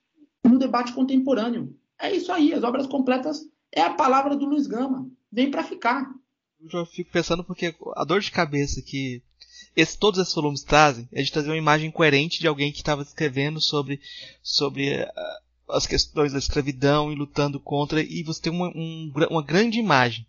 no 0.45 0.59
debate 0.59 0.93
contemporâneo. 0.93 1.77
É 1.99 2.15
isso 2.15 2.33
aí, 2.33 2.53
as 2.53 2.63
obras 2.63 2.87
completas 2.87 3.49
é 3.71 3.81
a 3.81 3.95
palavra 3.95 4.37
do 4.37 4.45
Luiz 4.45 4.67
Gama. 4.67 5.11
Vem 5.31 5.51
para 5.51 5.65
ficar 5.65 6.15
eu 6.63 6.71
já 6.71 6.87
fico 6.87 7.11
pensando 7.11 7.43
porque 7.43 7.75
a 7.97 8.05
dor 8.05 8.21
de 8.21 8.31
cabeça 8.31 8.81
que 8.81 9.23
esse, 9.75 9.99
todos 9.99 10.21
esses 10.21 10.35
volumes 10.35 10.63
trazem 10.63 11.09
é 11.13 11.23
de 11.23 11.33
trazer 11.33 11.49
uma 11.49 11.57
imagem 11.57 11.91
coerente 11.91 12.41
de 12.41 12.47
alguém 12.47 12.71
que 12.71 12.79
estava 12.79 13.03
escrevendo 13.03 13.61
sobre, 13.61 14.01
sobre 14.43 15.03
uh, 15.03 15.09
as 15.69 15.87
questões 15.87 16.33
da 16.33 16.39
escravidão 16.39 17.11
e 17.11 17.17
lutando 17.17 17.59
contra, 17.59 18.03
e 18.03 18.23
você 18.23 18.43
tem 18.43 18.53
uma, 18.53 18.69
um, 18.69 19.13
uma 19.31 19.43
grande 19.43 19.79
imagem. 19.79 20.27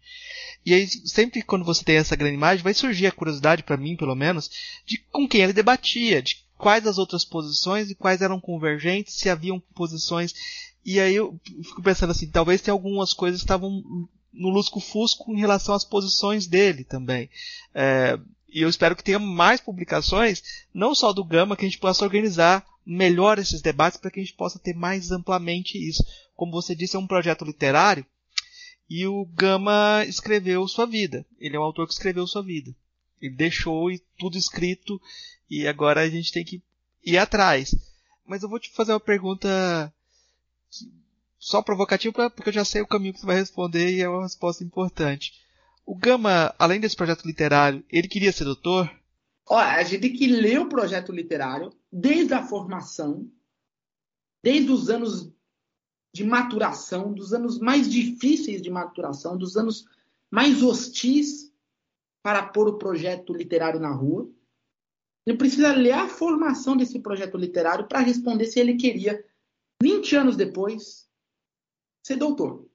E 0.65 0.73
aí, 0.73 0.87
sempre 0.87 1.41
quando 1.41 1.65
você 1.65 1.83
tem 1.83 1.97
essa 1.97 2.15
grande 2.15 2.35
imagem, 2.35 2.63
vai 2.63 2.73
surgir 2.73 3.07
a 3.07 3.11
curiosidade, 3.11 3.63
para 3.63 3.75
mim 3.75 3.97
pelo 3.97 4.15
menos, 4.15 4.49
de 4.85 4.97
com 5.11 5.27
quem 5.27 5.41
ele 5.41 5.51
debatia, 5.51 6.21
de 6.21 6.37
quais 6.57 6.87
as 6.87 6.97
outras 6.97 7.25
posições 7.25 7.91
e 7.91 7.95
quais 7.95 8.21
eram 8.21 8.39
convergentes, 8.39 9.15
se 9.15 9.29
haviam 9.29 9.59
posições. 9.75 10.33
E 10.85 11.01
aí 11.01 11.15
eu 11.15 11.37
fico 11.63 11.83
pensando 11.83 12.11
assim, 12.11 12.27
talvez 12.27 12.61
tenha 12.61 12.73
algumas 12.73 13.11
coisas 13.11 13.41
que 13.41 13.45
estavam 13.45 14.07
no 14.33 14.49
lusco-fusco 14.49 15.31
em 15.31 15.39
relação 15.39 15.75
às 15.75 15.85
posições 15.85 16.47
dele 16.47 16.83
também. 16.83 17.29
É, 17.73 18.19
e 18.49 18.61
eu 18.61 18.69
espero 18.69 18.95
que 18.95 19.03
tenha 19.03 19.19
mais 19.19 19.61
publicações, 19.61 20.43
não 20.73 20.93
só 20.93 21.13
do 21.13 21.23
Gama, 21.23 21.55
que 21.55 21.65
a 21.65 21.69
gente 21.69 21.79
possa 21.79 22.03
organizar 22.03 22.65
melhor 22.85 23.39
esses 23.39 23.61
debates 23.61 23.97
para 23.97 24.11
que 24.11 24.19
a 24.19 24.23
gente 24.23 24.35
possa 24.35 24.59
ter 24.59 24.75
mais 24.75 25.11
amplamente 25.11 25.77
isso. 25.77 26.03
Como 26.35 26.51
você 26.51 26.75
disse, 26.75 26.95
é 26.95 26.99
um 26.99 27.07
projeto 27.07 27.45
literário 27.45 28.05
e 28.89 29.07
o 29.07 29.25
Gama 29.25 30.03
escreveu 30.07 30.67
sua 30.67 30.85
vida. 30.85 31.25
Ele 31.39 31.55
é 31.55 31.59
um 31.59 31.63
autor 31.63 31.87
que 31.87 31.93
escreveu 31.93 32.27
sua 32.27 32.43
vida. 32.43 32.75
Ele 33.21 33.33
deixou 33.33 33.89
tudo 34.19 34.37
escrito 34.37 35.01
e 35.49 35.67
agora 35.67 36.01
a 36.01 36.09
gente 36.09 36.31
tem 36.31 36.43
que 36.43 36.61
ir 37.03 37.17
atrás. 37.17 37.73
Mas 38.25 38.43
eu 38.43 38.49
vou 38.49 38.59
te 38.59 38.69
fazer 38.71 38.91
uma 38.91 38.99
pergunta 38.99 39.93
só 41.43 41.61
provocativa 41.61 42.29
porque 42.29 42.47
eu 42.47 42.53
já 42.53 42.63
sei 42.63 42.81
o 42.81 42.87
caminho 42.87 43.13
que 43.13 43.19
você 43.19 43.25
vai 43.25 43.35
responder 43.35 43.91
e 43.91 44.01
é 44.01 44.07
uma 44.07 44.23
resposta 44.23 44.63
importante. 44.63 45.33
O 45.85 45.93
Gama, 45.93 46.55
além 46.57 46.79
desse 46.79 46.95
projeto 46.95 47.25
literário, 47.25 47.83
ele 47.91 48.07
queria 48.07 48.31
ser 48.31 48.45
doutor? 48.45 48.89
Olha, 49.45 49.73
a 49.73 49.83
gente 49.83 49.99
tem 49.99 50.13
que 50.13 50.25
ler 50.25 50.61
o 50.61 50.69
projeto 50.69 51.11
literário 51.11 51.73
desde 51.91 52.33
a 52.33 52.47
formação, 52.47 53.29
desde 54.41 54.71
os 54.71 54.89
anos 54.89 55.33
de 56.13 56.23
maturação, 56.23 57.11
dos 57.11 57.33
anos 57.33 57.59
mais 57.59 57.91
difíceis 57.91 58.61
de 58.61 58.69
maturação, 58.69 59.37
dos 59.37 59.57
anos 59.57 59.83
mais 60.31 60.63
hostis 60.63 61.51
para 62.23 62.41
pôr 62.41 62.69
o 62.69 62.77
projeto 62.77 63.33
literário 63.33 63.81
na 63.81 63.91
rua. 63.91 64.31
Ele 65.27 65.37
precisa 65.37 65.73
ler 65.73 65.91
a 65.91 66.07
formação 66.07 66.77
desse 66.77 66.99
projeto 66.99 67.37
literário 67.37 67.85
para 67.85 67.99
responder 67.99 68.45
se 68.45 68.61
ele 68.61 68.75
queria, 68.75 69.21
20 69.81 70.15
anos 70.15 70.37
depois, 70.37 71.03
ser 72.03 72.17
doutor. 72.17 72.67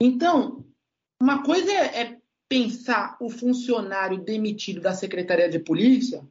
Então, 0.00 0.64
uma 1.20 1.42
coisa 1.42 1.70
é, 1.70 2.02
é 2.02 2.20
pensar 2.48 3.16
o 3.20 3.28
funcionário 3.28 4.22
demitido 4.22 4.80
da 4.80 4.94
Secretaria 4.94 5.48
de 5.48 5.58
Polícia 5.58 6.26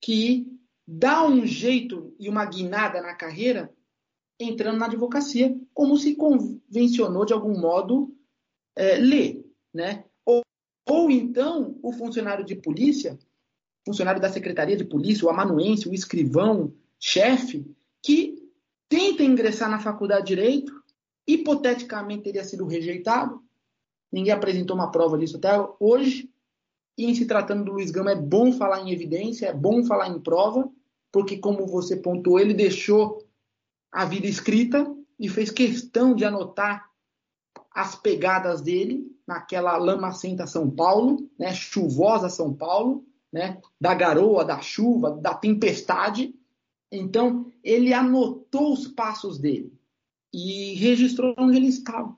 que 0.00 0.46
dá 0.86 1.26
um 1.26 1.44
jeito 1.44 2.14
e 2.18 2.28
uma 2.28 2.44
guinada 2.46 3.02
na 3.02 3.14
carreira 3.14 3.72
entrando 4.38 4.78
na 4.78 4.86
advocacia, 4.86 5.58
como 5.72 5.96
se 5.96 6.14
convencionou 6.14 7.24
de 7.24 7.32
algum 7.32 7.58
modo 7.58 8.14
é, 8.74 8.96
ler, 8.96 9.44
né? 9.72 10.04
Ou, 10.24 10.42
ou 10.88 11.10
então 11.10 11.78
o 11.82 11.92
funcionário 11.92 12.44
de 12.44 12.54
polícia, 12.54 13.18
funcionário 13.84 14.20
da 14.20 14.30
Secretaria 14.30 14.76
de 14.76 14.84
Polícia, 14.84 15.26
o 15.26 15.30
amanuense, 15.30 15.88
o 15.88 15.94
escrivão, 15.94 16.74
chefe, 17.00 17.64
ingressar 19.26 19.70
na 19.70 19.78
faculdade 19.78 20.26
de 20.26 20.34
Direito, 20.34 20.72
hipoteticamente 21.26 22.24
teria 22.24 22.44
sido 22.44 22.66
rejeitado, 22.66 23.42
ninguém 24.12 24.32
apresentou 24.32 24.76
uma 24.76 24.90
prova 24.90 25.18
disso 25.18 25.36
até 25.36 25.50
hoje, 25.80 26.30
e 26.96 27.04
em 27.04 27.14
se 27.14 27.26
tratando 27.26 27.64
do 27.64 27.72
Luiz 27.72 27.90
Gama 27.90 28.12
é 28.12 28.16
bom 28.16 28.52
falar 28.52 28.80
em 28.80 28.90
evidência, 28.90 29.46
é 29.46 29.52
bom 29.52 29.84
falar 29.84 30.08
em 30.08 30.20
prova, 30.20 30.70
porque 31.12 31.36
como 31.36 31.66
você 31.66 31.96
pontuou, 31.96 32.38
ele 32.38 32.54
deixou 32.54 33.26
a 33.92 34.04
vida 34.04 34.26
escrita 34.26 34.86
e 35.18 35.28
fez 35.28 35.50
questão 35.50 36.14
de 36.14 36.24
anotar 36.24 36.90
as 37.70 37.94
pegadas 37.94 38.60
dele 38.60 39.06
naquela 39.26 39.76
lamacenta 39.76 40.46
São 40.46 40.70
Paulo, 40.70 41.28
né, 41.38 41.52
chuvosa 41.52 42.28
São 42.28 42.54
Paulo, 42.54 43.04
né, 43.32 43.60
da 43.80 43.94
garoa, 43.94 44.44
da 44.44 44.60
chuva, 44.60 45.10
da 45.10 45.34
tempestade, 45.34 46.34
então, 46.90 47.50
ele 47.62 47.92
anotou 47.92 48.72
os 48.72 48.86
passos 48.86 49.38
dele 49.38 49.72
e 50.32 50.74
registrou 50.74 51.34
onde 51.38 51.56
ele 51.56 51.68
estava, 51.68 52.16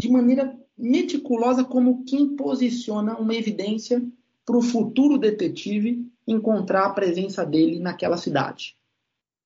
de 0.00 0.10
maneira 0.10 0.58
meticulosa, 0.76 1.62
como 1.62 2.04
quem 2.04 2.34
posiciona 2.34 3.18
uma 3.18 3.34
evidência 3.34 4.02
para 4.44 4.56
o 4.56 4.62
futuro 4.62 5.18
detetive 5.18 6.10
encontrar 6.26 6.86
a 6.86 6.92
presença 6.92 7.44
dele 7.44 7.78
naquela 7.78 8.16
cidade. 8.16 8.76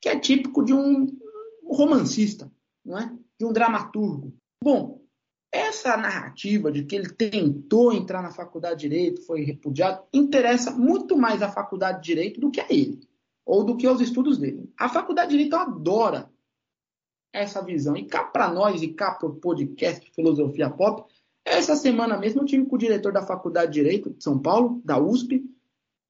Que 0.01 0.09
é 0.09 0.19
típico 0.19 0.65
de 0.65 0.73
um 0.73 1.19
romancista, 1.67 2.51
não 2.85 2.99
é? 2.99 3.13
de 3.39 3.45
um 3.45 3.53
dramaturgo. 3.53 4.33
Bom, 4.63 5.03
essa 5.53 5.97
narrativa 5.97 6.71
de 6.71 6.85
que 6.85 6.95
ele 6.95 7.11
tentou 7.11 7.93
entrar 7.93 8.23
na 8.23 8.31
faculdade 8.31 8.81
de 8.81 8.89
direito, 8.89 9.23
foi 9.23 9.43
repudiado, 9.43 10.05
interessa 10.13 10.71
muito 10.71 11.17
mais 11.17 11.43
à 11.43 11.51
faculdade 11.51 12.01
de 12.01 12.07
direito 12.07 12.41
do 12.41 12.51
que 12.51 12.61
a 12.61 12.67
ele 12.71 13.01
ou 13.45 13.65
do 13.65 13.77
que 13.77 13.87
aos 13.87 14.01
estudos 14.01 14.39
dele. 14.39 14.73
A 14.79 14.89
Faculdade 14.89 15.31
de 15.31 15.37
Direito 15.37 15.57
adora 15.57 16.31
essa 17.33 17.63
visão. 17.63 17.97
E 17.97 18.07
cá 18.07 18.25
para 18.25 18.51
nós, 18.51 18.83
e 18.83 18.89
cá 18.89 19.13
para 19.13 19.29
o 19.29 19.37
podcast 19.37 20.11
Filosofia 20.13 20.71
Pop, 20.71 21.13
essa 21.45 21.77
semana 21.77 22.17
mesmo 22.17 22.41
eu 22.41 22.47
tive 22.47 22.65
com 22.65 22.77
o 22.77 22.79
diretor 22.79 23.13
da 23.13 23.27
Faculdade 23.27 23.73
de 23.73 23.81
Direito 23.81 24.11
de 24.11 24.23
São 24.23 24.39
Paulo, 24.39 24.81
da 24.85 24.99
USP, 24.99 25.45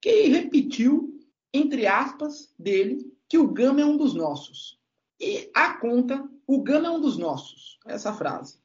que 0.01 0.27
repetiu, 0.27 1.19
entre 1.53 1.87
aspas, 1.87 2.53
dele, 2.57 3.11
que 3.27 3.37
o 3.37 3.47
Gama 3.47 3.81
é 3.81 3.85
um 3.85 3.97
dos 3.97 4.13
nossos. 4.13 4.79
E 5.19 5.49
a 5.53 5.73
conta, 5.77 6.29
o 6.45 6.61
Gama 6.61 6.87
é 6.87 6.91
um 6.91 7.01
dos 7.01 7.17
nossos. 7.17 7.79
Essa 7.85 8.13
frase. 8.13 8.59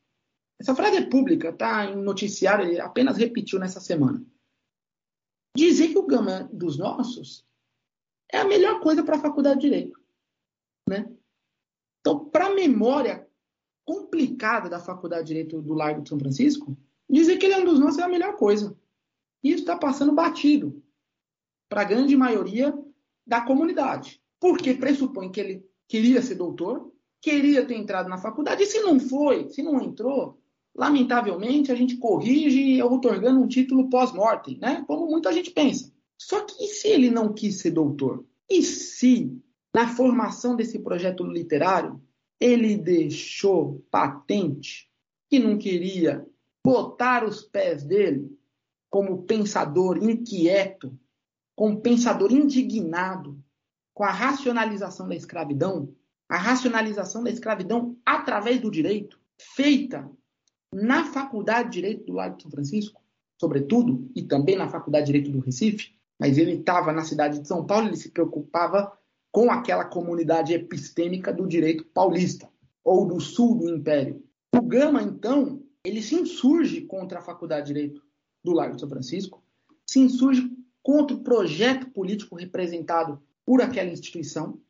Essa 0.61 0.75
frase 0.75 0.99
é 0.99 1.07
pública, 1.07 1.53
tá 1.53 1.87
em 1.87 1.97
noticiário, 1.97 2.67
ele 2.67 2.79
apenas 2.79 3.17
repetiu 3.17 3.59
nessa 3.59 3.81
semana. 3.81 4.23
Dizer 5.57 5.89
que 5.89 5.99
o 5.99 6.07
Gama 6.07 6.31
é 6.31 6.45
dos 6.53 6.77
nossos 6.77 7.45
é 8.33 8.39
a 8.39 8.45
melhor 8.45 8.81
coisa 8.81 9.03
para 9.03 9.17
a 9.17 9.21
faculdade 9.21 9.61
de 9.61 9.67
direito, 9.67 10.01
né? 10.89 11.11
Então, 12.01 12.25
para 12.27 12.47
a 12.47 12.55
memória 12.55 13.29
complicada 13.85 14.69
da 14.69 14.79
faculdade 14.79 15.23
de 15.23 15.29
direito 15.29 15.61
do 15.61 15.75
Largo 15.75 16.03
de 16.03 16.09
São 16.09 16.19
Francisco, 16.19 16.77
dizer 17.09 17.37
que 17.39 17.47
ele 17.47 17.55
é 17.55 17.59
um 17.59 17.65
dos 17.65 17.81
nossos 17.81 17.99
é 17.99 18.03
a 18.03 18.09
melhor 18.09 18.37
coisa. 18.37 18.77
E 19.43 19.51
isso 19.51 19.61
está 19.61 19.77
passando 19.77 20.13
batido 20.13 20.83
para 21.69 21.83
a 21.83 21.85
grande 21.85 22.17
maioria 22.17 22.77
da 23.27 23.41
comunidade, 23.41 24.21
porque 24.39 24.75
pressupõe 24.75 25.31
que 25.31 25.41
ele 25.41 25.67
queria 25.89 26.23
ser 26.23 26.37
doutor, 26.37 26.93
queria 27.21 27.65
ter 27.67 27.75
entrado 27.75 28.09
na 28.09 28.19
faculdade, 28.19 28.63
e 28.63 28.67
se 28.67 28.81
não 28.81 28.99
foi, 28.99 29.49
se 29.51 29.63
não 29.63 29.81
entrou, 29.81 30.41
lamentavelmente 30.75 31.71
a 31.71 31.75
gente 31.75 31.97
corrige 31.97 32.83
otorgando 32.83 33.41
um 33.41 33.49
título 33.49 33.91
pós-mortem, 33.91 34.59
né? 34.59 34.85
Como 34.87 35.07
muita 35.07 35.33
gente 35.33 35.51
pensa. 35.51 35.93
Só 36.21 36.45
que 36.45 36.63
e 36.63 36.69
se 36.69 36.87
ele 36.87 37.11
não 37.11 37.33
quis 37.33 37.61
ser 37.61 37.71
doutor? 37.71 38.27
E 38.49 38.63
se, 38.63 39.43
na 39.75 39.89
formação 39.89 40.55
desse 40.55 40.79
projeto 40.79 41.25
literário, 41.25 41.99
ele 42.39 42.77
deixou 42.77 43.83
patente 43.91 44.91
que 45.31 45.39
não 45.39 45.57
queria 45.57 46.27
botar 46.63 47.25
os 47.25 47.41
pés 47.41 47.85
dele 47.85 48.39
como 48.91 49.23
pensador 49.23 49.97
inquieto, 49.97 50.95
como 51.57 51.81
pensador 51.81 52.31
indignado 52.33 53.43
com 53.95 54.05
a 54.05 54.11
racionalização 54.11 55.09
da 55.09 55.17
escravidão, 55.17 55.91
a 56.29 56.37
racionalização 56.37 57.25
da 57.25 57.31
escravidão 57.31 57.97
através 58.05 58.61
do 58.61 58.71
direito, 58.71 59.19
feita 59.39 60.11
na 60.71 61.07
Faculdade 61.07 61.71
de 61.71 61.75
Direito 61.77 62.05
do 62.05 62.13
Lago 62.13 62.37
de 62.37 62.43
São 62.43 62.51
Francisco, 62.51 63.03
sobretudo, 63.41 64.11
e 64.15 64.23
também 64.23 64.55
na 64.55 64.69
Faculdade 64.69 65.07
de 65.07 65.13
Direito 65.13 65.33
do 65.33 65.41
Recife, 65.41 65.99
mas 66.21 66.37
ele 66.37 66.57
estava 66.57 66.93
na 66.93 67.03
cidade 67.03 67.41
de 67.41 67.49
São 67.49 67.65
Paulo, 67.67 67.89
ele 67.89 67.97
se 67.97 68.11
preocupava 68.11 68.93
com 69.33 69.51
aquela 69.51 69.87
comunidade 69.87 70.53
epistêmica 70.53 71.33
do 71.33 71.49
direito 71.49 71.87
paulista, 71.87 72.47
ou 72.85 73.07
do 73.07 73.19
sul 73.19 73.57
do 73.57 73.75
Império. 73.75 74.23
O 74.55 74.61
Gama, 74.61 75.03
então, 75.03 75.63
ele 75.83 76.03
se 76.03 76.15
insurge 76.15 76.83
contra 76.83 77.21
a 77.21 77.23
Faculdade 77.23 77.69
de 77.69 77.73
Direito 77.73 78.03
do 78.45 78.53
Largo 78.53 78.75
de 78.75 78.81
São 78.81 78.89
Francisco, 78.89 79.43
se 79.87 79.99
insurge 79.99 80.51
contra 80.83 81.17
o 81.17 81.23
projeto 81.23 81.91
político 81.91 82.37
representado 82.37 83.23
por 83.47 83.63
aquela 83.63 83.91
instituição, 83.91 84.61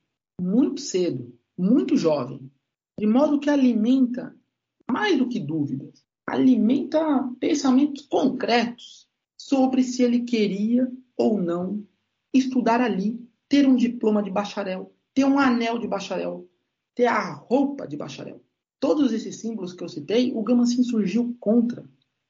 muito 0.40 0.80
cedo, 0.80 1.36
muito 1.58 1.96
jovem, 1.96 2.50
de 2.98 3.06
modo 3.06 3.40
que 3.40 3.50
alimenta, 3.50 4.36
mais 4.88 5.18
do 5.18 5.28
que 5.28 5.40
dúvidas, 5.40 6.04
alimenta 6.26 7.28
pensamentos 7.40 8.02
concretos 8.02 9.08
sobre 9.36 9.82
se 9.82 10.02
ele 10.02 10.20
queria 10.20 10.90
ou 11.20 11.38
não 11.38 11.86
estudar 12.32 12.80
ali, 12.80 13.22
ter 13.46 13.68
um 13.68 13.76
diploma 13.76 14.22
de 14.22 14.30
bacharel, 14.30 14.90
ter 15.12 15.24
um 15.24 15.38
anel 15.38 15.78
de 15.78 15.86
bacharel, 15.86 16.48
ter 16.94 17.04
a 17.06 17.34
roupa 17.34 17.86
de 17.86 17.94
bacharel. 17.94 18.42
Todos 18.78 19.12
esses 19.12 19.36
símbolos 19.36 19.74
que 19.74 19.84
eu 19.84 19.88
citei, 19.88 20.32
o 20.34 20.42
Gama 20.42 20.64
se 20.64 20.80
insurgiu 20.80 21.36
contra, 21.38 21.84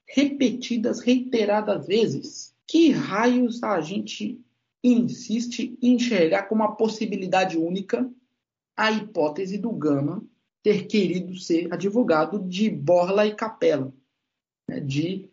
repetidas, 0.09 0.99
reiteradas 0.99 1.87
vezes. 1.87 2.53
Que 2.67 2.91
raios 2.91 3.63
a 3.63 3.81
gente 3.81 4.41
insiste 4.83 5.79
em 5.81 5.95
enxergar 5.95 6.45
como 6.45 6.65
uma 6.65 6.75
possibilidade 6.75 7.57
única 7.57 8.11
a 8.77 8.91
hipótese 8.91 9.57
do 9.57 9.71
Gama 9.71 10.25
ter 10.65 10.89
querido 10.89 11.39
ser 11.39 11.73
advogado 11.73 12.41
de 12.41 12.69
borla 12.69 13.25
e 13.25 13.37
capela, 13.37 13.95
né, 14.69 14.81
de 14.81 15.31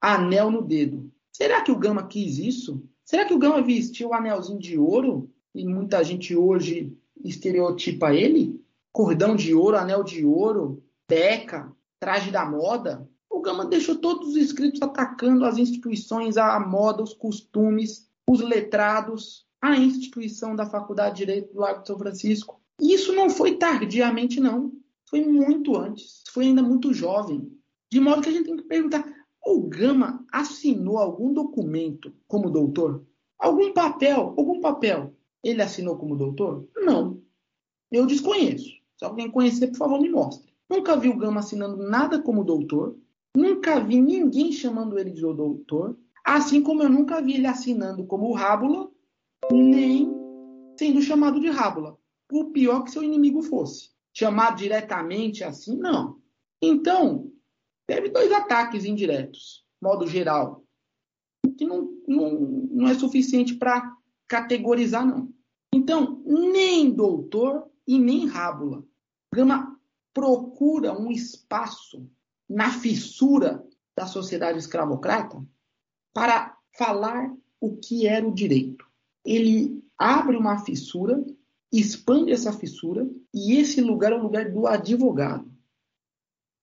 anel 0.00 0.48
no 0.48 0.62
dedo. 0.62 1.10
Será 1.32 1.62
que 1.62 1.72
o 1.72 1.78
Gama 1.78 2.06
quis 2.06 2.38
isso? 2.38 2.88
Será 3.10 3.24
que 3.24 3.34
o 3.34 3.38
Gama 3.40 3.60
vestiu 3.60 4.10
o 4.10 4.14
anelzinho 4.14 4.60
de 4.60 4.78
ouro 4.78 5.28
e 5.52 5.66
muita 5.66 6.04
gente 6.04 6.36
hoje 6.36 6.96
estereotipa 7.24 8.14
ele? 8.14 8.64
Cordão 8.92 9.34
de 9.34 9.52
ouro, 9.52 9.76
anel 9.76 10.04
de 10.04 10.24
ouro, 10.24 10.80
beca, 11.08 11.72
traje 11.98 12.30
da 12.30 12.48
moda? 12.48 13.10
O 13.28 13.40
Gama 13.40 13.66
deixou 13.66 13.96
todos 13.96 14.28
os 14.28 14.36
escritos 14.36 14.80
atacando 14.80 15.44
as 15.44 15.58
instituições, 15.58 16.36
a 16.36 16.60
moda, 16.60 17.02
os 17.02 17.12
costumes, 17.12 18.08
os 18.28 18.42
letrados, 18.42 19.44
a 19.60 19.76
instituição 19.76 20.54
da 20.54 20.64
Faculdade 20.64 21.16
de 21.16 21.26
Direito 21.26 21.52
do 21.52 21.58
Largo 21.58 21.80
de 21.80 21.88
São 21.88 21.98
Francisco. 21.98 22.60
E 22.80 22.94
isso 22.94 23.12
não 23.12 23.28
foi 23.28 23.56
tardiamente, 23.56 24.38
não. 24.38 24.70
Foi 25.06 25.20
muito 25.26 25.76
antes. 25.76 26.22
Foi 26.30 26.44
ainda 26.44 26.62
muito 26.62 26.94
jovem. 26.94 27.50
De 27.90 27.98
modo 27.98 28.22
que 28.22 28.28
a 28.28 28.32
gente 28.32 28.44
tem 28.44 28.56
que 28.56 28.62
perguntar: 28.62 29.04
o 29.44 29.62
Gama 29.62 30.24
assinou 30.32 30.98
algum 30.98 31.32
documento 31.32 32.12
como 32.28 32.50
doutor? 32.50 33.04
Algum 33.38 33.72
papel? 33.72 34.34
Algum 34.36 34.60
papel? 34.60 35.14
Ele 35.42 35.62
assinou 35.62 35.96
como 35.96 36.16
doutor? 36.16 36.68
Não. 36.76 37.20
Eu 37.90 38.06
desconheço. 38.06 38.70
Se 38.96 39.04
alguém 39.04 39.30
conhecer, 39.30 39.68
por 39.68 39.78
favor, 39.78 40.00
me 40.00 40.10
mostre. 40.10 40.52
Nunca 40.68 40.96
vi 40.96 41.08
o 41.08 41.16
Gama 41.16 41.40
assinando 41.40 41.76
nada 41.78 42.20
como 42.20 42.44
doutor. 42.44 42.96
Nunca 43.36 43.80
vi 43.80 44.00
ninguém 44.00 44.52
chamando 44.52 44.98
ele 44.98 45.10
de 45.10 45.22
doutor. 45.22 45.96
Assim 46.24 46.62
como 46.62 46.82
eu 46.82 46.90
nunca 46.90 47.22
vi 47.22 47.34
ele 47.34 47.46
assinando 47.46 48.04
como 48.04 48.32
Rábula 48.32 48.90
nem 49.50 50.10
sendo 50.78 51.02
chamado 51.02 51.40
de 51.40 51.48
rábula, 51.48 51.98
por 52.28 52.50
pior 52.52 52.84
que 52.84 52.90
seu 52.90 53.02
inimigo 53.02 53.42
fosse. 53.42 53.90
Chamado 54.12 54.56
diretamente 54.56 55.44
assim, 55.44 55.76
não. 55.76 56.18
Então, 56.62 57.30
teve 57.94 58.08
dois 58.10 58.30
ataques 58.32 58.84
indiretos, 58.84 59.64
modo 59.80 60.06
geral, 60.06 60.64
que 61.56 61.64
não, 61.64 61.88
não, 62.06 62.30
não 62.70 62.88
é 62.88 62.94
suficiente 62.94 63.54
para 63.54 63.96
categorizar, 64.28 65.06
não. 65.06 65.32
Então, 65.74 66.22
nem 66.24 66.90
doutor 66.90 67.68
e 67.86 67.98
nem 67.98 68.26
rábula. 68.26 68.84
Gama 69.34 69.78
procura 70.12 70.92
um 70.92 71.10
espaço 71.10 72.08
na 72.48 72.70
fissura 72.70 73.64
da 73.96 74.06
sociedade 74.06 74.58
escravocrata 74.58 75.42
para 76.12 76.56
falar 76.76 77.32
o 77.60 77.76
que 77.76 78.06
era 78.06 78.26
o 78.26 78.34
direito 78.34 78.90
ele 79.24 79.82
abre 79.98 80.36
uma 80.36 80.58
fissura, 80.58 81.24
expande 81.72 82.32
essa 82.32 82.52
fissura, 82.52 83.08
e 83.32 83.56
esse 83.56 83.80
lugar 83.80 84.12
é 84.12 84.16
o 84.16 84.22
lugar 84.22 84.50
do 84.50 84.66
advogado. 84.66 85.50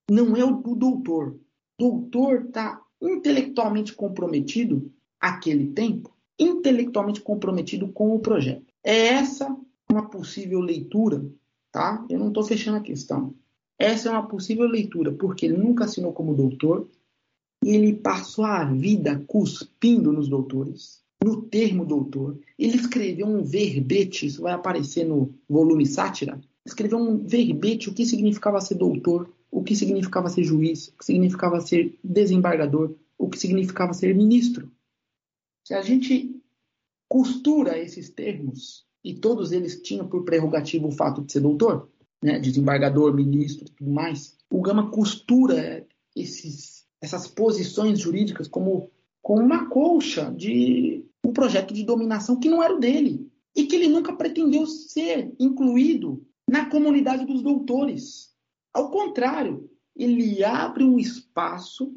Não 0.09 0.35
é 0.35 0.43
o 0.43 0.51
do 0.51 0.75
doutor. 0.75 1.39
Doutor 1.77 2.45
está 2.45 2.81
intelectualmente 3.01 3.93
comprometido, 3.93 4.91
aquele 5.19 5.67
tempo, 5.67 6.11
intelectualmente 6.39 7.21
comprometido 7.21 7.87
com 7.89 8.15
o 8.15 8.19
projeto. 8.19 8.65
É 8.83 9.07
essa 9.09 9.55
uma 9.89 10.09
possível 10.09 10.59
leitura, 10.59 11.25
tá? 11.71 12.05
Eu 12.09 12.19
não 12.19 12.29
estou 12.29 12.43
fechando 12.43 12.77
a 12.77 12.81
questão. 12.81 13.33
Essa 13.79 14.09
é 14.09 14.11
uma 14.11 14.27
possível 14.27 14.65
leitura, 14.67 15.11
porque 15.11 15.45
ele 15.45 15.57
nunca 15.57 15.85
assinou 15.85 16.11
como 16.11 16.33
doutor, 16.33 16.87
e 17.63 17.75
ele 17.75 17.93
passou 17.93 18.45
a 18.45 18.63
vida 18.65 19.23
cuspindo 19.27 20.11
nos 20.11 20.27
doutores 20.27 21.03
no 21.23 21.41
termo 21.41 21.85
doutor. 21.85 22.39
Ele 22.57 22.75
escreveu 22.75 23.27
um 23.27 23.43
verbete, 23.43 24.27
isso 24.27 24.41
vai 24.41 24.53
aparecer 24.53 25.05
no 25.05 25.33
volume 25.49 25.85
Sátira. 25.85 26.39
Escreveu 26.65 26.97
um 26.97 27.17
verbete 27.17 27.89
o 27.89 27.93
que 27.93 28.05
significava 28.05 28.61
ser 28.61 28.75
doutor, 28.75 29.29
o 29.51 29.63
que 29.63 29.75
significava 29.75 30.29
ser 30.29 30.43
juiz, 30.43 30.89
o 30.89 30.97
que 30.97 31.05
significava 31.05 31.59
ser 31.61 31.97
desembargador, 32.03 32.95
o 33.17 33.29
que 33.29 33.39
significava 33.39 33.93
ser 33.93 34.13
ministro. 34.15 34.71
Se 35.65 35.73
a 35.73 35.81
gente 35.81 36.41
costura 37.09 37.77
esses 37.77 38.09
termos, 38.09 38.85
e 39.03 39.13
todos 39.13 39.51
eles 39.51 39.81
tinham 39.81 40.07
por 40.07 40.23
prerrogativa 40.23 40.85
o 40.87 40.91
fato 40.91 41.21
de 41.21 41.31
ser 41.31 41.39
doutor, 41.39 41.89
né, 42.21 42.39
desembargador, 42.39 43.13
ministro 43.13 43.65
e 43.65 43.71
tudo 43.71 43.91
mais, 43.91 44.37
o 44.49 44.61
Gama 44.61 44.91
costura 44.91 45.87
esses, 46.15 46.85
essas 47.01 47.27
posições 47.27 47.99
jurídicas 47.99 48.47
como 48.47 48.91
com 49.21 49.35
uma 49.35 49.67
colcha 49.69 50.31
de 50.31 51.05
um 51.23 51.31
projeto 51.31 51.73
de 51.73 51.83
dominação 51.83 52.39
que 52.39 52.49
não 52.49 52.63
era 52.63 52.73
o 52.73 52.79
dele 52.79 53.29
e 53.55 53.65
que 53.65 53.75
ele 53.75 53.87
nunca 53.87 54.13
pretendeu 54.13 54.65
ser 54.65 55.33
incluído 55.39 56.25
na 56.49 56.69
comunidade 56.69 57.25
dos 57.25 57.41
doutores. 57.41 58.33
Ao 58.73 58.91
contrário, 58.91 59.69
ele 59.95 60.43
abre 60.43 60.83
um 60.83 60.99
espaço, 60.99 61.93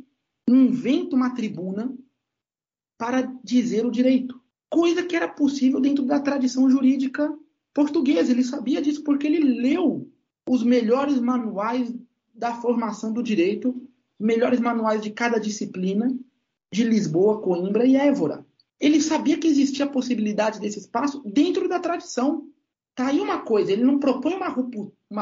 inventa 0.48 1.14
uma 1.14 1.34
tribuna 1.34 1.94
para 2.98 3.22
dizer 3.42 3.86
o 3.86 3.90
direito, 3.90 4.40
coisa 4.68 5.02
que 5.02 5.16
era 5.16 5.28
possível 5.28 5.80
dentro 5.80 6.04
da 6.04 6.20
tradição 6.20 6.68
jurídica 6.70 7.36
portuguesa. 7.74 8.30
Ele 8.30 8.44
sabia 8.44 8.80
disso 8.80 9.02
porque 9.02 9.26
ele 9.26 9.60
leu 9.60 10.10
os 10.48 10.62
melhores 10.62 11.20
manuais 11.20 11.94
da 12.34 12.54
formação 12.54 13.12
do 13.12 13.22
direito, 13.22 13.88
melhores 14.18 14.60
manuais 14.60 15.02
de 15.02 15.10
cada 15.10 15.38
disciplina, 15.38 16.14
de 16.72 16.84
Lisboa, 16.84 17.40
Coimbra 17.40 17.84
e 17.84 17.96
Évora. 17.96 18.46
Ele 18.78 19.00
sabia 19.00 19.38
que 19.38 19.46
existia 19.46 19.84
a 19.84 19.90
possibilidade 19.90 20.60
desse 20.60 20.78
espaço 20.78 21.22
dentro 21.24 21.68
da 21.68 21.78
tradição. 21.78 22.46
Tá 22.94 23.08
aí 23.08 23.20
uma 23.20 23.40
coisa, 23.40 23.72
ele 23.72 23.84
não 23.84 23.98
propõe 23.98 24.34
uma 24.34 24.48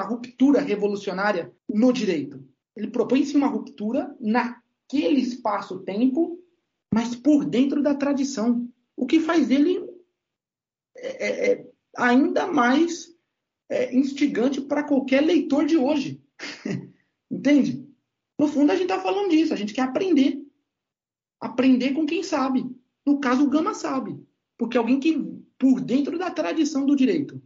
ruptura 0.02 0.60
revolucionária 0.60 1.52
no 1.68 1.92
direito. 1.92 2.44
Ele 2.76 2.88
propõe 2.88 3.24
sim 3.24 3.36
uma 3.36 3.46
ruptura 3.48 4.14
naquele 4.20 5.20
espaço-tempo, 5.20 6.38
mas 6.92 7.14
por 7.14 7.44
dentro 7.44 7.82
da 7.82 7.94
tradição. 7.94 8.68
O 8.96 9.06
que 9.06 9.20
faz 9.20 9.48
dele 9.48 9.80
é, 10.96 11.26
é, 11.26 11.52
é 11.52 11.66
ainda 11.96 12.46
mais 12.46 13.14
é, 13.68 13.94
instigante 13.96 14.60
para 14.60 14.84
qualquer 14.84 15.20
leitor 15.22 15.64
de 15.64 15.76
hoje. 15.76 16.22
Entende? 17.30 17.86
No 18.38 18.48
fundo, 18.48 18.70
a 18.70 18.74
gente 18.74 18.90
está 18.90 19.00
falando 19.00 19.30
disso, 19.30 19.52
a 19.52 19.56
gente 19.56 19.74
quer 19.74 19.82
aprender 19.82 20.48
aprender 21.40 21.92
com 21.92 22.06
quem 22.06 22.22
sabe. 22.22 22.64
No 23.06 23.20
caso, 23.20 23.44
o 23.44 23.50
Gama 23.50 23.74
sabe. 23.74 24.20
Porque 24.56 24.76
alguém 24.76 24.98
que, 24.98 25.16
por 25.58 25.80
dentro 25.80 26.18
da 26.18 26.30
tradição 26.30 26.84
do 26.84 26.96
direito, 26.96 27.40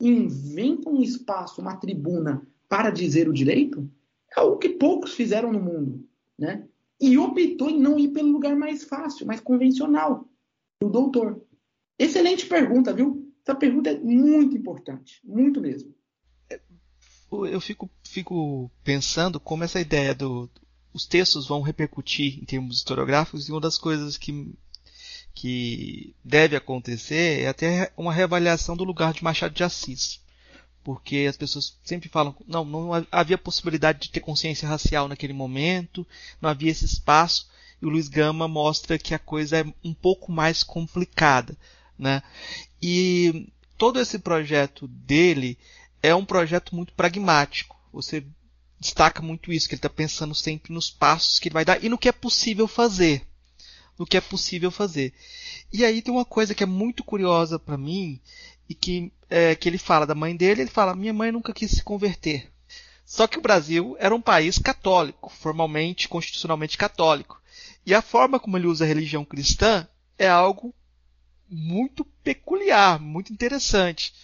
inventa 0.00 0.88
um 0.88 1.02
espaço, 1.02 1.60
uma 1.60 1.76
tribuna 1.76 2.46
para 2.68 2.90
dizer 2.90 3.28
o 3.28 3.32
direito, 3.32 3.90
é 4.34 4.40
algo 4.40 4.58
que 4.58 4.70
poucos 4.70 5.14
fizeram 5.14 5.52
no 5.52 5.60
mundo. 5.60 6.06
Né? 6.38 6.66
E 7.00 7.18
optou 7.18 7.68
em 7.68 7.78
não 7.78 7.98
ir 7.98 8.08
pelo 8.08 8.30
lugar 8.30 8.56
mais 8.56 8.84
fácil, 8.84 9.26
mais 9.26 9.40
convencional, 9.40 10.28
do 10.80 10.88
doutor. 10.88 11.40
Excelente 11.98 12.46
pergunta, 12.46 12.92
viu? 12.92 13.30
Essa 13.44 13.54
pergunta 13.54 13.90
é 13.90 13.98
muito 13.98 14.56
importante, 14.56 15.20
muito 15.24 15.60
mesmo. 15.60 15.94
Eu 17.30 17.60
fico, 17.60 17.88
fico 18.04 18.70
pensando 18.82 19.38
como 19.38 19.62
essa 19.62 19.80
ideia 19.80 20.14
do, 20.14 20.50
os 20.92 21.06
textos 21.06 21.46
vão 21.46 21.60
repercutir 21.60 22.40
em 22.40 22.44
termos 22.44 22.78
historiográficos 22.78 23.48
e 23.48 23.52
uma 23.52 23.60
das 23.60 23.78
coisas 23.78 24.16
que, 24.16 24.52
que 25.34 26.14
deve 26.24 26.56
acontecer 26.56 27.42
é 27.42 27.48
até 27.48 27.92
uma 27.96 28.12
reavaliação 28.12 28.76
do 28.76 28.84
lugar 28.84 29.12
de 29.12 29.24
Machado 29.24 29.54
de 29.54 29.64
Assis. 29.64 30.20
Porque 30.82 31.26
as 31.28 31.36
pessoas 31.36 31.76
sempre 31.84 32.08
falam, 32.08 32.34
não, 32.46 32.64
não 32.64 33.06
havia 33.12 33.36
possibilidade 33.36 34.00
de 34.00 34.10
ter 34.10 34.20
consciência 34.20 34.68
racial 34.68 35.08
naquele 35.08 35.32
momento, 35.32 36.06
não 36.40 36.48
havia 36.48 36.70
esse 36.70 36.84
espaço, 36.84 37.48
e 37.80 37.86
o 37.86 37.88
Luiz 37.88 38.08
Gama 38.08 38.48
mostra 38.48 38.98
que 38.98 39.14
a 39.14 39.18
coisa 39.18 39.60
é 39.60 39.64
um 39.84 39.94
pouco 39.94 40.32
mais 40.32 40.62
complicada. 40.62 41.56
Né? 41.98 42.22
E 42.82 43.48
todo 43.76 44.00
esse 44.00 44.18
projeto 44.18 44.88
dele 44.88 45.58
é 46.02 46.14
um 46.14 46.24
projeto 46.24 46.74
muito 46.74 46.92
pragmático. 46.94 47.76
Você 47.92 48.24
destaca 48.78 49.20
muito 49.20 49.52
isso, 49.52 49.68
que 49.68 49.74
ele 49.74 49.78
está 49.78 49.90
pensando 49.90 50.34
sempre 50.34 50.72
nos 50.72 50.90
passos 50.90 51.38
que 51.38 51.48
ele 51.48 51.54
vai 51.54 51.64
dar 51.64 51.82
e 51.84 51.88
no 51.88 51.98
que 51.98 52.08
é 52.08 52.12
possível 52.12 52.66
fazer. 52.66 53.26
No 54.00 54.06
que 54.06 54.16
é 54.16 54.20
possível 54.22 54.70
fazer. 54.70 55.12
E 55.70 55.84
aí 55.84 56.00
tem 56.00 56.12
uma 56.12 56.24
coisa 56.24 56.54
que 56.54 56.62
é 56.62 56.66
muito 56.66 57.04
curiosa 57.04 57.58
para 57.58 57.76
mim 57.76 58.18
e 58.66 58.74
que, 58.74 59.12
é, 59.28 59.54
que 59.54 59.68
ele 59.68 59.76
fala 59.76 60.06
da 60.06 60.14
mãe 60.14 60.34
dele, 60.34 60.62
ele 60.62 60.70
fala, 60.70 60.96
minha 60.96 61.12
mãe 61.12 61.30
nunca 61.30 61.52
quis 61.52 61.70
se 61.70 61.82
converter. 61.84 62.50
Só 63.04 63.26
que 63.26 63.36
o 63.36 63.42
Brasil 63.42 63.96
era 63.98 64.14
um 64.14 64.20
país 64.22 64.58
católico, 64.58 65.30
formalmente, 65.30 66.08
constitucionalmente 66.08 66.78
católico. 66.78 67.42
E 67.84 67.92
a 67.92 68.00
forma 68.00 68.40
como 68.40 68.56
ele 68.56 68.68
usa 68.68 68.86
a 68.86 68.88
religião 68.88 69.22
cristã 69.22 69.86
é 70.16 70.26
algo 70.26 70.74
muito 71.46 72.02
peculiar, 72.24 72.98
muito 72.98 73.34
interessante 73.34 74.14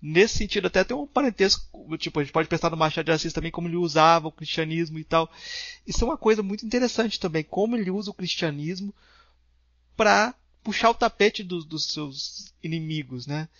nesse 0.00 0.38
sentido 0.38 0.66
até 0.66 0.82
tem 0.82 0.96
um 0.96 1.06
parentesco, 1.06 1.96
tipo, 1.98 2.18
a 2.18 2.22
gente 2.22 2.32
pode 2.32 2.48
pensar 2.48 2.70
no 2.70 2.76
Machado 2.76 3.04
de 3.04 3.12
Assis 3.12 3.32
também 3.32 3.50
como 3.50 3.68
ele 3.68 3.76
usava 3.76 4.28
o 4.28 4.32
cristianismo 4.32 4.98
e 4.98 5.04
tal. 5.04 5.30
Isso 5.86 6.02
é 6.02 6.06
uma 6.06 6.16
coisa 6.16 6.42
muito 6.42 6.64
interessante 6.64 7.20
também, 7.20 7.44
como 7.44 7.76
ele 7.76 7.90
usa 7.90 8.10
o 8.10 8.14
cristianismo 8.14 8.94
para 10.00 10.34
puxar 10.62 10.88
o 10.88 10.94
tapete 10.94 11.44
dos 11.44 11.92
seus 11.92 12.54
inimigos, 12.62 13.26
né? 13.26 13.50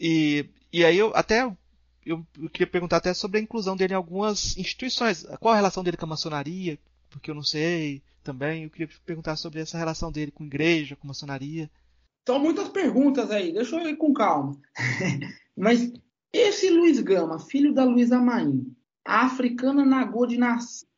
E, 0.00 0.44
e 0.72 0.84
aí 0.84 0.98
eu 0.98 1.12
até 1.14 1.48
eu, 2.04 2.26
queria 2.52 2.66
perguntar 2.66 2.96
até 2.96 3.14
sobre 3.14 3.38
a 3.38 3.42
inclusão 3.42 3.76
dele 3.76 3.92
em 3.92 3.96
algumas 3.96 4.56
instituições. 4.56 5.24
Qual 5.38 5.54
a 5.54 5.56
relação 5.56 5.84
dele 5.84 5.96
com 5.96 6.04
a 6.04 6.08
maçonaria? 6.08 6.76
Porque 7.08 7.30
eu 7.30 7.34
não 7.36 7.44
sei 7.44 8.02
também. 8.24 8.64
Eu 8.64 8.70
queria 8.70 8.88
perguntar 9.04 9.36
sobre 9.36 9.60
essa 9.60 9.78
relação 9.78 10.10
dele 10.10 10.32
com 10.32 10.42
igreja, 10.42 10.96
com 10.96 11.06
maçonaria. 11.06 11.70
São 12.26 12.40
muitas 12.40 12.68
perguntas 12.68 13.30
aí, 13.30 13.52
deixa 13.52 13.76
eu 13.76 13.88
ir 13.88 13.96
com 13.96 14.12
calma. 14.12 14.60
Mas 15.56 15.92
esse 16.32 16.70
Luiz 16.70 16.98
Gama, 16.98 17.38
filho 17.38 17.72
da 17.72 17.84
Luísa 17.84 18.18
Maim, 18.18 18.74
a 19.04 19.26
africana 19.26 19.84
Nagô 19.84 20.26
de 20.26 20.40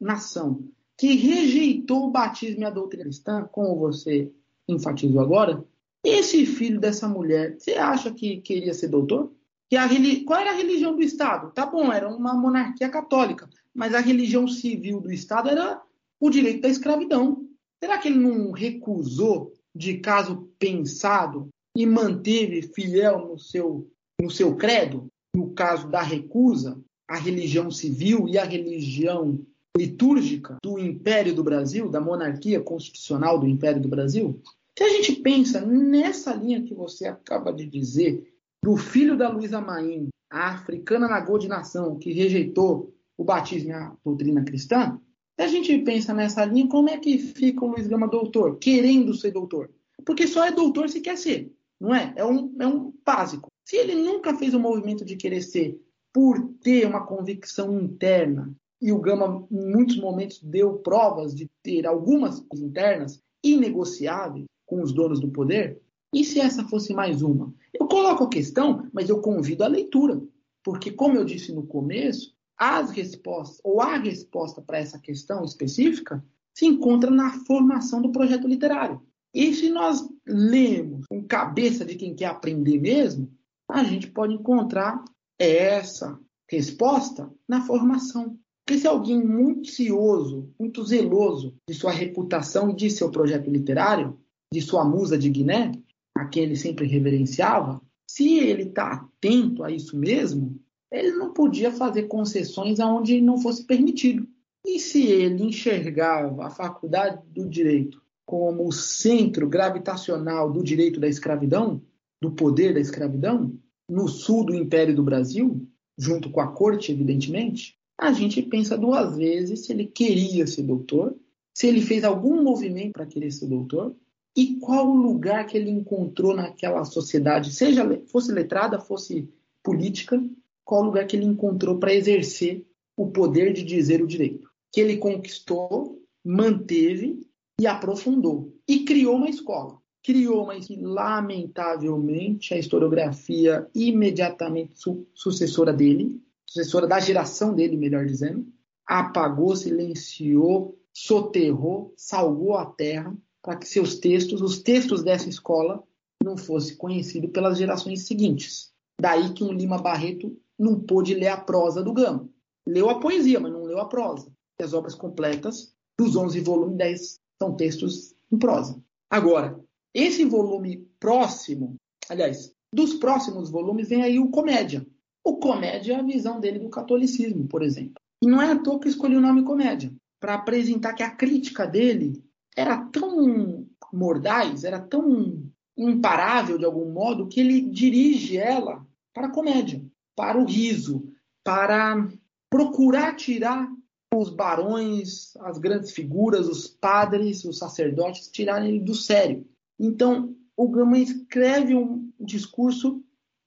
nação, 0.01 0.67
que 0.97 1.17
rejeitou 1.17 2.07
o 2.07 2.11
batismo 2.11 2.63
e 2.63 2.65
a 2.65 2.71
doutrina 2.71 3.05
cristã, 3.05 3.47
como 3.53 3.79
você 3.79 4.33
enfatizou 4.69 5.21
agora, 5.21 5.65
esse 6.05 6.47
filho 6.47 6.79
dessa 6.79 7.09
mulher, 7.09 7.57
você 7.59 7.73
acha 7.75 8.13
que 8.13 8.41
queria 8.41 8.73
ser 8.73 8.89
doutor? 8.89 9.33
Que 9.69 9.77
a, 9.77 9.89
qual 10.25 10.41
era 10.41 10.51
a 10.51 10.57
religião 10.57 10.95
do 10.95 11.03
Estado? 11.03 11.53
Tá 11.53 11.67
bom, 11.67 11.93
era 11.93 12.09
uma 12.09 12.35
monarquia 12.35 12.89
católica, 12.89 13.49
mas 13.75 13.95
a 13.95 14.01
religião 14.01 14.47
civil 14.47 15.01
do 15.01 15.13
Estado 15.13 15.49
era 15.49 15.81
o 16.21 16.31
direito 16.31 16.63
da 16.63 16.69
escravidão. 16.69 17.47
Será 17.83 17.99
que 17.99 18.09
ele 18.09 18.19
não 18.19 18.53
recusou 18.53 19.53
de 19.75 19.99
caso 19.99 20.49
pensado 20.59 21.49
e 21.77 21.87
manteve 21.87 22.63
fiel 22.63 23.29
no 23.29 23.39
seu, 23.39 23.91
no 24.21 24.31
seu 24.31 24.57
credo? 24.57 25.07
No 25.35 25.51
caso 25.51 25.89
da 25.89 26.03
recusa, 26.03 26.81
a 27.07 27.17
religião 27.17 27.71
civil 27.71 28.27
e 28.29 28.39
a 28.39 28.45
religião 28.45 29.39
litúrgica 29.77 30.57
do 30.63 30.79
Império 30.79 31.35
do 31.35 31.45
Brasil, 31.45 31.89
da 31.89 32.01
monarquia 32.01 32.61
constitucional 32.61 33.39
do 33.39 33.47
Império 33.47 33.81
do 33.81 33.89
Brasil? 33.89 34.41
Se 34.79 34.85
a 34.85 34.89
gente 34.91 35.17
pensa 35.17 35.61
nessa 35.61 36.33
linha 36.33 36.63
que 36.63 36.73
você 36.73 37.09
acaba 37.09 37.53
de 37.53 37.67
dizer, 37.67 38.33
do 38.65 38.77
filho 38.77 39.17
da 39.17 39.29
Luísa 39.29 39.61
Maim, 39.61 40.07
a 40.31 40.51
africana 40.51 41.09
na 41.09 41.19
de 41.19 41.49
nação, 41.49 41.99
que 41.99 42.13
rejeitou 42.13 42.95
o 43.17 43.25
batismo 43.25 43.71
e 43.71 43.73
a 43.73 43.93
doutrina 44.05 44.45
cristã, 44.45 44.97
se 45.35 45.45
a 45.45 45.49
gente 45.49 45.77
pensa 45.79 46.15
nessa 46.15 46.45
linha, 46.45 46.69
como 46.69 46.89
é 46.89 46.97
que 46.97 47.19
fica 47.19 47.65
o 47.65 47.71
Luiz 47.71 47.89
Gama 47.89 48.07
doutor, 48.07 48.57
querendo 48.61 49.13
ser 49.15 49.33
doutor? 49.33 49.69
Porque 50.07 50.29
só 50.29 50.45
é 50.45 50.53
doutor 50.53 50.89
se 50.89 51.01
quer 51.01 51.19
ser, 51.19 51.53
não 51.81 51.93
é? 51.93 52.15
É 52.15 52.25
um, 52.25 52.55
é 52.61 52.67
um 52.69 52.95
básico. 53.05 53.49
Se 53.69 53.75
ele 53.75 53.97
nunca 53.97 54.37
fez 54.37 54.55
o 54.55 54.61
movimento 54.61 55.05
de 55.05 55.17
querer 55.17 55.43
ser 55.43 55.77
por 56.15 56.41
ter 56.63 56.87
uma 56.87 57.05
convicção 57.05 57.81
interna, 57.81 58.55
e 58.81 58.93
o 58.93 59.01
Gama, 59.01 59.45
em 59.51 59.73
muitos 59.73 59.97
momentos, 59.97 60.41
deu 60.41 60.75
provas 60.75 61.35
de 61.35 61.51
ter 61.65 61.85
algumas 61.85 62.47
internas 62.55 63.21
inegociáveis 63.43 64.47
com 64.69 64.83
os 64.83 64.93
donos 64.93 65.19
do 65.19 65.29
poder, 65.29 65.81
e 66.15 66.23
se 66.23 66.39
essa 66.39 66.63
fosse 66.65 66.95
mais 66.95 67.23
uma? 67.23 67.53
Eu 67.73 67.89
coloco 67.89 68.25
a 68.25 68.29
questão, 68.29 68.89
mas 68.93 69.09
eu 69.09 69.21
convido 69.21 69.65
a 69.65 69.69
leitura. 69.69 70.23
Porque, 70.63 70.91
como 70.91 71.17
eu 71.17 71.25
disse 71.25 71.53
no 71.53 71.67
começo, 71.67 72.35
as 72.57 72.91
respostas, 72.91 73.61
ou 73.65 73.81
a 73.81 73.97
resposta 73.97 74.61
para 74.61 74.79
essa 74.79 74.99
questão 74.99 75.45
específica, 75.45 76.25
se 76.55 76.67
encontra 76.67 77.11
na 77.11 77.31
formação 77.45 78.03
do 78.03 78.13
projeto 78.13 78.47
literário. 78.47 79.01
E 79.35 79.55
se 79.55 79.71
nós 79.71 80.07
lemos 80.27 81.05
com 81.09 81.25
cabeça 81.25 81.85
de 81.85 81.95
quem 81.95 82.15
quer 82.15 82.27
aprender 82.27 82.79
mesmo, 82.79 83.31
a 83.69 83.85
gente 83.85 84.11
pode 84.11 84.35
encontrar 84.35 85.05
essa 85.39 86.19
resposta 86.51 87.31
na 87.47 87.65
formação. 87.65 88.39
Porque 88.67 88.81
se 88.81 88.87
alguém 88.87 89.25
muito 89.25 89.69
cioso, 89.69 90.53
muito 90.59 90.85
zeloso 90.85 91.55
de 91.69 91.75
sua 91.75 91.93
reputação 91.93 92.71
e 92.71 92.75
de 92.75 92.91
seu 92.91 93.11
projeto 93.11 93.51
literário, 93.51 94.19
de 94.53 94.61
sua 94.61 94.85
musa 94.85 95.19
de 95.19 95.29
Guiné, 95.29 95.73
a 96.15 96.25
quem 96.25 96.45
ele 96.45 96.57
sempre 96.57 96.87
reverenciava, 96.87 97.81
se 98.07 98.39
ele 98.39 98.65
está 98.65 98.93
atento 98.93 99.63
a 99.63 99.71
isso 99.71 99.97
mesmo, 99.97 100.59
ele 100.91 101.13
não 101.13 101.33
podia 101.33 101.71
fazer 101.71 102.05
concessões 102.05 102.81
aonde 102.81 103.21
não 103.21 103.39
fosse 103.39 103.65
permitido. 103.65 104.27
E 104.67 104.79
se 104.79 105.07
ele 105.07 105.45
enxergava 105.45 106.47
a 106.47 106.51
faculdade 106.51 107.23
do 107.29 107.49
direito 107.49 108.03
como 108.27 108.67
o 108.67 108.73
centro 108.73 109.49
gravitacional 109.49 110.53
do 110.53 110.63
direito 110.63 111.01
da 111.01 111.09
escravidão, 111.09 111.81
do 112.21 112.33
poder 112.33 112.75
da 112.75 112.81
escravidão, 112.81 113.55
no 113.89 114.09
sul 114.09 114.45
do 114.45 114.55
Império 114.55 114.95
do 114.95 115.03
Brasil, 115.03 115.67
junto 115.97 116.31
com 116.31 116.41
a 116.41 116.49
corte, 116.49 116.93
evidentemente, 116.93 117.79
a 117.99 118.13
gente 118.13 118.43
pensa 118.43 118.77
duas 118.77 119.17
vezes 119.17 119.65
se 119.65 119.73
ele 119.73 119.87
queria 119.87 120.47
ser 120.47 120.63
doutor, 120.63 121.17
se 121.55 121.67
ele 121.67 121.81
fez 121.81 122.05
algum 122.05 122.43
movimento 122.43 122.93
para 122.93 123.07
querer 123.07 123.31
ser 123.31 123.47
doutor, 123.47 123.97
e 124.37 124.57
qual 124.61 124.89
o 124.89 124.97
lugar 124.97 125.47
que 125.47 125.57
ele 125.57 125.71
encontrou 125.71 126.35
naquela 126.35 126.85
sociedade, 126.85 127.53
seja 127.53 127.85
fosse 128.07 128.31
letrada, 128.31 128.79
fosse 128.79 129.29
política, 129.63 130.23
qual 130.65 130.83
o 130.83 130.85
lugar 130.87 131.07
que 131.07 131.17
ele 131.17 131.25
encontrou 131.25 131.79
para 131.79 131.95
exercer 131.95 132.65
o 132.97 133.11
poder 133.11 133.53
de 133.53 133.63
dizer 133.63 134.03
o 134.03 134.07
direito, 134.07 134.49
que 134.73 134.81
ele 134.81 134.97
conquistou, 134.97 136.03
manteve 136.25 137.27
e 137.61 137.67
aprofundou. 137.67 138.55
E 138.67 138.85
criou 138.85 139.17
uma 139.17 139.31
escola. 139.31 139.79
Criou 140.03 140.49
que, 140.61 140.77
lamentavelmente, 140.77 142.55
a 142.55 142.59
historiografia 142.59 143.69
imediatamente 143.75 144.79
su 144.79 145.07
sucessora 145.15 145.73
dele, 145.73 146.21
sucessora 146.47 146.87
da 146.87 146.99
geração 147.01 147.55
dele, 147.55 147.77
melhor 147.77 148.07
dizendo, 148.07 148.47
apagou, 148.87 149.55
silenciou, 149.55 150.79
soterrou, 150.93 151.93
salgou 151.97 152.57
a 152.57 152.67
terra 152.67 153.17
para 153.49 153.57
que 153.57 153.67
seus 153.67 153.95
textos, 153.95 154.43
os 154.43 154.61
textos 154.61 155.03
dessa 155.03 155.27
escola, 155.27 155.83
não 156.23 156.37
fossem 156.37 156.77
conhecidos 156.77 157.31
pelas 157.31 157.57
gerações 157.57 158.07
seguintes. 158.07 158.75
Daí 159.01 159.33
que 159.33 159.43
um 159.43 159.55
Lima 159.55 159.81
Barreto 159.81 160.39
não 160.59 160.79
pôde 160.79 161.15
ler 161.15 161.29
a 161.29 161.41
prosa 161.41 161.83
do 161.83 161.95
Gama. 161.95 162.29
Leu 162.69 162.91
a 162.91 163.01
poesia, 163.01 163.41
mas 163.41 163.51
não 163.51 163.65
leu 163.65 163.79
a 163.79 163.89
prosa. 163.89 164.31
E 164.61 164.63
as 164.63 164.75
obras 164.75 164.95
completas, 164.95 165.73
dos 165.99 166.15
11 166.15 166.41
volumes, 166.41 166.77
10 166.77 167.21
são 167.43 167.57
textos 167.57 168.15
em 168.31 168.39
prosa. 168.39 168.79
Agora, 169.09 169.59
esse 169.95 170.27
volume 170.27 170.87
próximo, 171.01 171.77
aliás, 172.11 172.53
dos 172.71 172.93
próximos 172.97 173.49
volumes, 173.49 173.89
vem 173.89 174.03
aí 174.03 174.19
o 174.19 174.29
Comédia. 174.29 174.87
O 175.25 175.39
Comédia 175.39 175.95
é 175.95 175.97
a 175.97 176.03
visão 176.03 176.39
dele 176.39 176.59
do 176.59 176.69
catolicismo, 176.69 177.49
por 177.49 177.63
exemplo. 177.63 177.95
E 178.23 178.27
não 178.27 178.43
é 178.43 178.53
à 178.53 178.59
toa 178.59 178.79
que 178.79 178.91
escolhi 178.91 179.17
o 179.17 179.23
nome 179.23 179.43
Comédia, 179.43 179.91
para 180.21 180.35
apresentar 180.35 180.93
que 180.93 181.03
a 181.03 181.17
crítica 181.17 181.67
dele 181.67 182.28
era 182.57 182.77
tão 182.87 183.67
mordaz, 183.93 184.65
era 184.65 184.81
tão 184.81 185.51
imparável 185.77 186.59
de 186.59 186.65
algum 186.65 186.91
modo, 186.91 187.29
que 187.29 187.41
ele 187.41 187.61
dirige 187.61 188.37
ela 188.37 188.85
para 189.15 189.29
a 189.29 189.33
comédia, 189.33 189.85
para 190.17 190.39
o 190.39 190.45
riso, 190.45 191.13
para 191.45 192.09
procurar 192.51 193.15
tirar 193.15 193.69
os 194.15 194.31
barões, 194.31 195.37
as 195.39 195.59
grandes 195.59 195.93
figuras, 195.93 196.49
os 196.49 196.67
padres, 196.67 197.45
os 197.45 197.59
sacerdotes, 197.59 198.29
tirarem 198.29 198.71
ele 198.71 198.81
do 198.81 198.95
sério. 198.95 199.47
Então, 199.79 200.35
o 200.57 200.69
Gama 200.69 200.99
escreve 200.99 201.75
um 201.75 202.11
discurso 202.19 203.05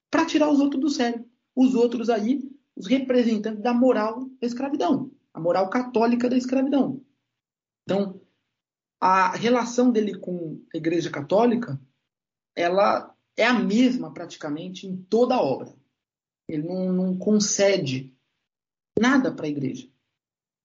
para 0.09 0.25
tirar 0.25 0.49
os 0.49 0.59
outros 0.59 0.81
do 0.81 0.89
sério. 0.89 1.25
Os 1.55 1.75
outros 1.75 2.09
aí, 2.09 2.49
os 2.75 2.87
representantes 2.87 3.61
da 3.61 3.73
moral 3.73 4.29
da 4.39 4.47
escravidão, 4.47 5.11
a 5.33 5.39
moral 5.39 5.69
católica 5.69 6.29
da 6.29 6.37
escravidão. 6.37 7.01
Então, 7.83 8.20
a 9.01 9.35
relação 9.35 9.91
dele 9.91 10.15
com 10.19 10.63
a 10.71 10.77
Igreja 10.77 11.09
Católica, 11.09 11.81
ela 12.55 13.15
é 13.35 13.43
a 13.43 13.53
mesma 13.53 14.13
praticamente 14.13 14.85
em 14.85 14.95
toda 14.95 15.33
a 15.33 15.41
obra. 15.41 15.75
Ele 16.47 16.67
não, 16.67 16.93
não 16.93 17.17
concede 17.17 18.15
nada 18.99 19.33
para 19.33 19.47
a 19.47 19.49
Igreja. 19.49 19.89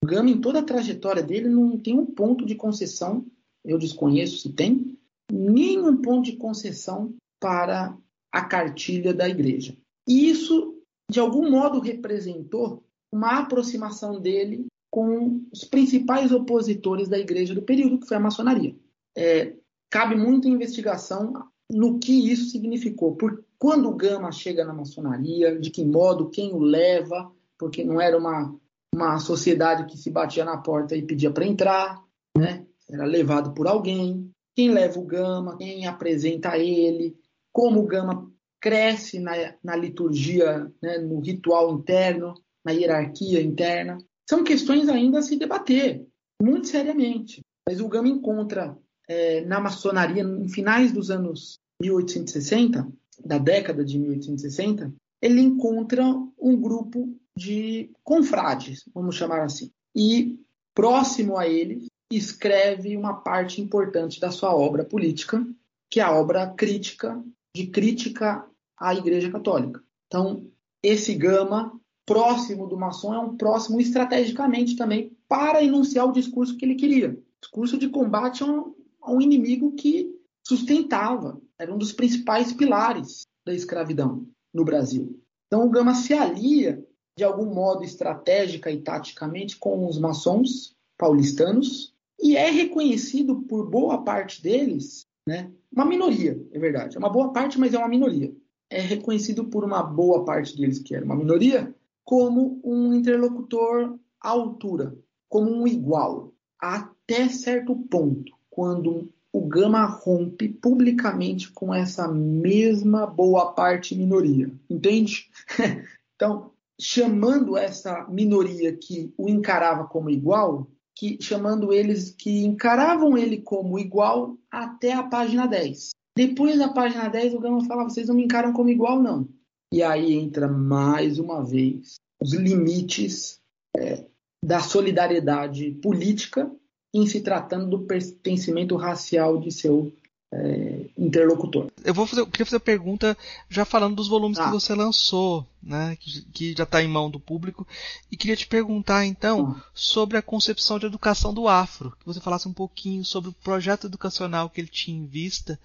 O 0.04 0.06
Gama, 0.06 0.28
em 0.28 0.40
toda 0.40 0.58
a 0.58 0.64
trajetória 0.64 1.22
dele, 1.22 1.48
não 1.48 1.78
tem 1.78 1.98
um 1.98 2.04
ponto 2.04 2.44
de 2.44 2.54
concessão, 2.54 3.26
eu 3.64 3.78
desconheço 3.78 4.38
se 4.38 4.52
tem, 4.52 4.98
nenhum 5.32 5.96
ponto 6.02 6.26
de 6.30 6.36
concessão 6.36 7.16
para 7.40 7.96
a 8.30 8.44
cartilha 8.44 9.14
da 9.14 9.26
Igreja. 9.26 9.76
E 10.06 10.28
isso, 10.28 10.78
de 11.10 11.18
algum 11.18 11.50
modo, 11.50 11.80
representou 11.80 12.84
uma 13.10 13.38
aproximação 13.38 14.20
dele 14.20 14.66
com 14.96 15.46
os 15.52 15.62
principais 15.62 16.32
opositores 16.32 17.06
da 17.06 17.18
igreja 17.18 17.54
do 17.54 17.60
período, 17.60 17.98
que 17.98 18.06
foi 18.06 18.16
a 18.16 18.20
maçonaria. 18.20 18.74
É, 19.14 19.52
cabe 19.90 20.16
muita 20.16 20.48
investigação 20.48 21.34
no 21.70 21.98
que 21.98 22.32
isso 22.32 22.48
significou. 22.48 23.14
Por 23.14 23.44
quando 23.58 23.90
o 23.90 23.94
Gama 23.94 24.32
chega 24.32 24.64
na 24.64 24.72
maçonaria, 24.72 25.60
de 25.60 25.68
que 25.68 25.84
modo, 25.84 26.30
quem 26.30 26.54
o 26.54 26.60
leva, 26.60 27.30
porque 27.58 27.84
não 27.84 28.00
era 28.00 28.16
uma, 28.16 28.58
uma 28.94 29.18
sociedade 29.18 29.84
que 29.84 29.98
se 29.98 30.10
batia 30.10 30.46
na 30.46 30.56
porta 30.56 30.96
e 30.96 31.02
pedia 31.02 31.30
para 31.30 31.44
entrar, 31.44 32.02
né? 32.34 32.64
era 32.88 33.04
levado 33.04 33.52
por 33.52 33.66
alguém. 33.66 34.30
Quem 34.54 34.70
leva 34.70 34.98
o 34.98 35.04
Gama, 35.04 35.58
quem 35.58 35.86
apresenta 35.86 36.56
ele, 36.56 37.14
como 37.52 37.80
o 37.80 37.86
Gama 37.86 38.32
cresce 38.58 39.20
na, 39.20 39.32
na 39.62 39.76
liturgia, 39.76 40.72
né? 40.80 40.96
no 40.96 41.20
ritual 41.20 41.74
interno, 41.74 42.32
na 42.64 42.72
hierarquia 42.72 43.42
interna. 43.42 43.98
São 44.28 44.42
questões 44.42 44.88
ainda 44.88 45.20
a 45.20 45.22
se 45.22 45.36
debater, 45.36 46.06
muito 46.40 46.68
seriamente. 46.68 47.40
Mas 47.68 47.80
o 47.80 47.88
Gama 47.88 48.08
encontra 48.08 48.76
é, 49.08 49.44
na 49.44 49.60
maçonaria, 49.60 50.22
em 50.22 50.48
finais 50.48 50.92
dos 50.92 51.10
anos 51.10 51.58
1860, 51.80 52.86
da 53.24 53.38
década 53.38 53.84
de 53.84 53.98
1860, 53.98 54.92
ele 55.22 55.40
encontra 55.40 56.04
um 56.38 56.60
grupo 56.60 57.16
de 57.36 57.90
confrades, 58.02 58.84
vamos 58.94 59.16
chamar 59.16 59.42
assim. 59.42 59.70
E 59.94 60.38
próximo 60.74 61.36
a 61.36 61.48
ele 61.48 61.86
escreve 62.12 62.96
uma 62.96 63.14
parte 63.14 63.60
importante 63.60 64.20
da 64.20 64.30
sua 64.30 64.54
obra 64.54 64.84
política, 64.84 65.44
que 65.90 66.00
é 66.00 66.02
a 66.02 66.12
obra 66.12 66.48
crítica 66.50 67.22
de 67.54 67.66
crítica 67.66 68.46
à 68.78 68.94
Igreja 68.94 69.30
Católica. 69.30 69.82
Então, 70.06 70.46
esse 70.82 71.14
Gama 71.14 71.80
próximo 72.06 72.68
do 72.68 72.76
maçom 72.76 73.12
é 73.12 73.18
um 73.18 73.36
próximo 73.36 73.80
estrategicamente 73.80 74.76
também 74.76 75.16
para 75.28 75.62
enunciar 75.62 76.06
o 76.06 76.12
discurso 76.12 76.56
que 76.56 76.64
ele 76.64 76.76
queria. 76.76 77.18
Discurso 77.40 77.76
de 77.76 77.88
combate 77.88 78.42
a 78.42 78.46
um, 78.46 78.74
a 79.02 79.12
um 79.12 79.20
inimigo 79.20 79.72
que 79.72 80.14
sustentava, 80.46 81.40
era 81.58 81.74
um 81.74 81.78
dos 81.78 81.92
principais 81.92 82.52
pilares 82.52 83.22
da 83.44 83.52
escravidão 83.52 84.26
no 84.54 84.64
Brasil. 84.64 85.20
Então 85.46 85.66
o 85.66 85.70
Gama 85.70 85.94
se 85.94 86.14
alia 86.14 86.84
de 87.18 87.24
algum 87.24 87.52
modo 87.52 87.82
estratégica 87.82 88.70
e 88.70 88.80
taticamente 88.80 89.56
com 89.56 89.86
os 89.86 89.98
maçons 89.98 90.74
paulistanos 90.98 91.94
e 92.20 92.36
é 92.36 92.50
reconhecido 92.50 93.42
por 93.42 93.68
boa 93.68 94.02
parte 94.02 94.42
deles, 94.42 95.06
né? 95.26 95.50
Uma 95.72 95.84
minoria, 95.84 96.40
é 96.52 96.58
verdade. 96.58 96.96
É 96.96 96.98
uma 96.98 97.10
boa 97.10 97.32
parte, 97.32 97.58
mas 97.58 97.74
é 97.74 97.78
uma 97.78 97.88
minoria. 97.88 98.34
É 98.70 98.80
reconhecido 98.80 99.44
por 99.44 99.64
uma 99.64 99.82
boa 99.82 100.24
parte 100.24 100.56
deles, 100.56 100.78
que 100.78 100.94
era 100.94 101.04
uma 101.04 101.16
minoria, 101.16 101.74
como 102.06 102.60
um 102.64 102.94
interlocutor 102.94 103.98
à 104.22 104.30
altura, 104.30 104.96
como 105.28 105.50
um 105.50 105.66
igual, 105.66 106.32
até 106.58 107.28
certo 107.28 107.74
ponto, 107.74 108.32
quando 108.48 109.12
o 109.32 109.40
Gama 109.46 109.84
rompe 109.84 110.48
publicamente 110.48 111.52
com 111.52 111.74
essa 111.74 112.08
mesma 112.08 113.06
boa 113.06 113.52
parte 113.52 113.94
minoria. 113.96 114.50
Entende? 114.70 115.28
então, 116.14 116.52
chamando 116.80 117.56
essa 117.56 118.06
minoria 118.08 118.74
que 118.74 119.12
o 119.18 119.28
encarava 119.28 119.84
como 119.84 120.08
igual, 120.08 120.68
que 120.94 121.18
chamando 121.20 121.72
eles 121.72 122.14
que 122.16 122.44
encaravam 122.44 123.18
ele 123.18 123.42
como 123.42 123.78
igual 123.78 124.38
até 124.50 124.92
a 124.92 125.02
página 125.02 125.46
10. 125.46 125.90
Depois 126.16 126.58
da 126.58 126.68
página 126.68 127.08
10, 127.08 127.34
o 127.34 127.40
Gama 127.40 127.64
fala: 127.66 127.84
vocês 127.84 128.08
não 128.08 128.14
me 128.14 128.24
encaram 128.24 128.52
como 128.52 128.70
igual, 128.70 129.02
não. 129.02 129.28
E 129.72 129.82
aí 129.82 130.14
entra 130.14 130.48
mais 130.48 131.18
uma 131.18 131.44
vez 131.44 131.96
os 132.20 132.32
limites 132.32 133.40
é, 133.76 134.04
da 134.42 134.60
solidariedade 134.60 135.72
política 135.82 136.50
em 136.94 137.06
se 137.06 137.20
tratando 137.20 137.68
do 137.68 137.80
pertencimento 137.80 138.76
racial 138.76 139.38
de 139.38 139.50
seu 139.50 139.92
é, 140.32 140.86
interlocutor. 140.96 141.70
Eu 141.84 141.94
vou 141.94 142.06
fazer, 142.06 142.22
eu 142.22 142.26
queria 142.26 142.46
fazer 142.46 142.56
a 142.56 142.60
pergunta 142.60 143.16
já 143.48 143.64
falando 143.64 143.96
dos 143.96 144.08
volumes 144.08 144.38
ah. 144.38 144.46
que 144.46 144.50
você 144.50 144.74
lançou, 144.74 145.46
né, 145.62 145.96
que, 146.00 146.22
que 146.32 146.54
já 146.56 146.64
está 146.64 146.82
em 146.82 146.88
mão 146.88 147.10
do 147.10 147.20
público, 147.20 147.66
e 148.10 148.16
queria 148.16 148.36
te 148.36 148.46
perguntar 148.46 149.04
então 149.04 149.56
ah. 149.56 149.64
sobre 149.74 150.16
a 150.16 150.22
concepção 150.22 150.78
de 150.78 150.86
educação 150.86 151.34
do 151.34 151.48
Afro, 151.48 151.92
que 151.98 152.06
você 152.06 152.20
falasse 152.20 152.48
um 152.48 152.52
pouquinho 152.52 153.04
sobre 153.04 153.30
o 153.30 153.34
projeto 153.34 153.86
educacional 153.86 154.48
que 154.48 154.60
ele 154.60 154.68
tinha 154.68 154.96
em 154.96 155.06
vista 155.06 155.58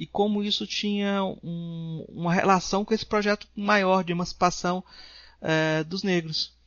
e 0.00 0.06
como 0.06 0.42
isso 0.42 0.66
tinha 0.66 1.22
um, 1.44 2.06
uma 2.08 2.32
relação 2.32 2.86
com 2.86 2.94
esse 2.94 3.04
projeto 3.04 3.46
maior 3.54 4.02
de 4.02 4.12
emancipação 4.12 4.82
é, 5.42 5.84
dos 5.84 6.02
negros. 6.02 6.58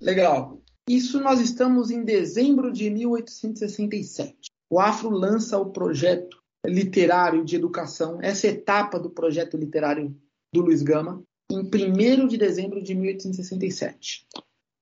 Legal. 0.00 0.62
Isso 0.88 1.20
nós 1.20 1.40
estamos 1.40 1.90
em 1.90 2.04
dezembro 2.04 2.72
de 2.72 2.88
1867. 2.88 4.52
O 4.70 4.78
Afro 4.78 5.10
lança 5.10 5.58
o 5.58 5.72
projeto 5.72 6.40
literário 6.64 7.44
de 7.44 7.56
educação, 7.56 8.20
essa 8.22 8.46
etapa 8.46 9.00
do 9.00 9.10
projeto 9.10 9.56
literário 9.56 10.16
do 10.54 10.62
Luiz 10.62 10.80
Gama, 10.80 11.24
em 11.50 11.62
1 11.62 12.28
de 12.28 12.36
dezembro 12.36 12.80
de 12.80 12.94
1867, 12.94 14.28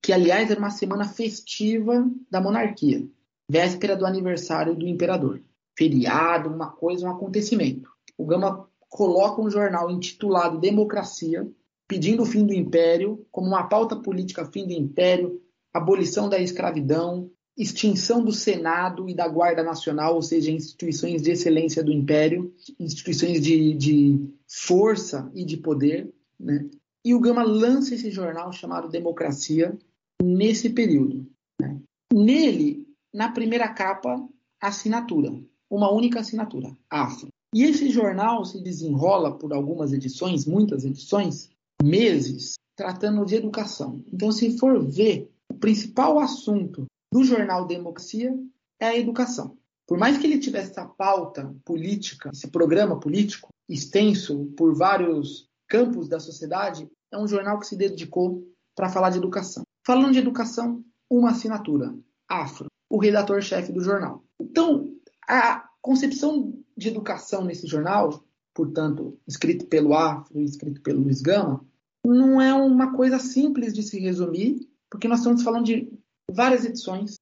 que 0.02 0.12
aliás 0.12 0.50
era 0.50 0.60
uma 0.60 0.70
semana 0.70 1.08
festiva 1.08 2.06
da 2.30 2.38
monarquia, 2.38 3.06
véspera 3.50 3.96
do 3.96 4.04
aniversário 4.04 4.76
do 4.76 4.86
imperador. 4.86 5.42
Feriado, 5.76 6.50
uma 6.50 6.70
coisa, 6.70 7.06
um 7.06 7.10
acontecimento. 7.10 7.93
O 8.16 8.24
Gama 8.24 8.68
coloca 8.88 9.42
um 9.42 9.50
jornal 9.50 9.90
intitulado 9.90 10.60
Democracia, 10.60 11.48
pedindo 11.88 12.22
o 12.22 12.26
fim 12.26 12.46
do 12.46 12.54
império, 12.54 13.26
como 13.30 13.48
uma 13.48 13.64
pauta 13.64 13.96
política 13.96 14.44
fim 14.44 14.66
do 14.66 14.72
império, 14.72 15.40
abolição 15.72 16.28
da 16.28 16.38
escravidão, 16.38 17.30
extinção 17.56 18.24
do 18.24 18.32
Senado 18.32 19.08
e 19.08 19.14
da 19.14 19.28
Guarda 19.28 19.62
Nacional, 19.62 20.14
ou 20.14 20.22
seja, 20.22 20.50
instituições 20.50 21.22
de 21.22 21.30
excelência 21.30 21.82
do 21.82 21.92
Império, 21.92 22.52
instituições 22.78 23.40
de, 23.40 23.74
de 23.74 24.28
força 24.48 25.30
e 25.34 25.44
de 25.44 25.56
poder. 25.56 26.12
Né? 26.38 26.68
E 27.04 27.14
o 27.14 27.20
Gama 27.20 27.42
lança 27.42 27.94
esse 27.94 28.10
jornal 28.10 28.52
chamado 28.52 28.88
Democracia 28.88 29.76
nesse 30.22 30.70
período. 30.70 31.26
Né? 31.60 31.80
Nele, 32.12 32.86
na 33.12 33.30
primeira 33.30 33.68
capa, 33.68 34.28
assinatura, 34.60 35.32
uma 35.70 35.92
única 35.92 36.20
assinatura, 36.20 36.76
Afro. 36.90 37.28
E 37.54 37.62
esse 37.62 37.88
jornal 37.88 38.44
se 38.44 38.60
desenrola 38.60 39.38
por 39.38 39.52
algumas 39.52 39.92
edições, 39.92 40.44
muitas 40.44 40.84
edições, 40.84 41.50
meses, 41.80 42.54
tratando 42.74 43.24
de 43.24 43.36
educação. 43.36 44.02
Então, 44.12 44.32
se 44.32 44.58
for 44.58 44.84
ver, 44.84 45.30
o 45.48 45.54
principal 45.54 46.18
assunto 46.18 46.84
do 47.12 47.22
jornal 47.22 47.64
Democracia 47.64 48.36
é 48.80 48.86
a 48.86 48.98
educação. 48.98 49.56
Por 49.86 49.96
mais 49.96 50.18
que 50.18 50.26
ele 50.26 50.40
tivesse 50.40 50.72
essa 50.72 50.84
pauta 50.84 51.54
política, 51.64 52.30
esse 52.32 52.48
programa 52.48 52.98
político 52.98 53.50
extenso 53.68 54.46
por 54.56 54.74
vários 54.74 55.48
campos 55.68 56.08
da 56.08 56.18
sociedade, 56.18 56.88
é 57.12 57.16
um 57.16 57.28
jornal 57.28 57.60
que 57.60 57.68
se 57.68 57.76
dedicou 57.76 58.42
para 58.74 58.88
falar 58.88 59.10
de 59.10 59.18
educação. 59.18 59.62
Falando 59.86 60.12
de 60.12 60.18
educação, 60.18 60.82
uma 61.08 61.30
assinatura, 61.30 61.94
Afro, 62.28 62.66
o 62.90 62.98
redator-chefe 62.98 63.70
do 63.70 63.80
jornal. 63.80 64.24
Então, 64.40 64.92
a 65.28 65.63
concepção 65.84 66.54
de 66.74 66.88
educação 66.88 67.44
nesse 67.44 67.66
jornal, 67.66 68.24
portanto, 68.54 69.18
escrito 69.28 69.66
pelo 69.66 69.92
Afro 69.92 70.40
e 70.40 70.44
escrito 70.44 70.80
pelo 70.80 71.02
Luiz 71.02 71.20
Gama, 71.20 71.62
não 72.02 72.40
é 72.40 72.54
uma 72.54 72.96
coisa 72.96 73.18
simples 73.18 73.74
de 73.74 73.82
se 73.82 74.00
resumir, 74.00 74.66
porque 74.90 75.06
nós 75.06 75.18
estamos 75.18 75.42
falando 75.42 75.66
de 75.66 75.92
várias 76.30 76.64
edições, 76.64 77.16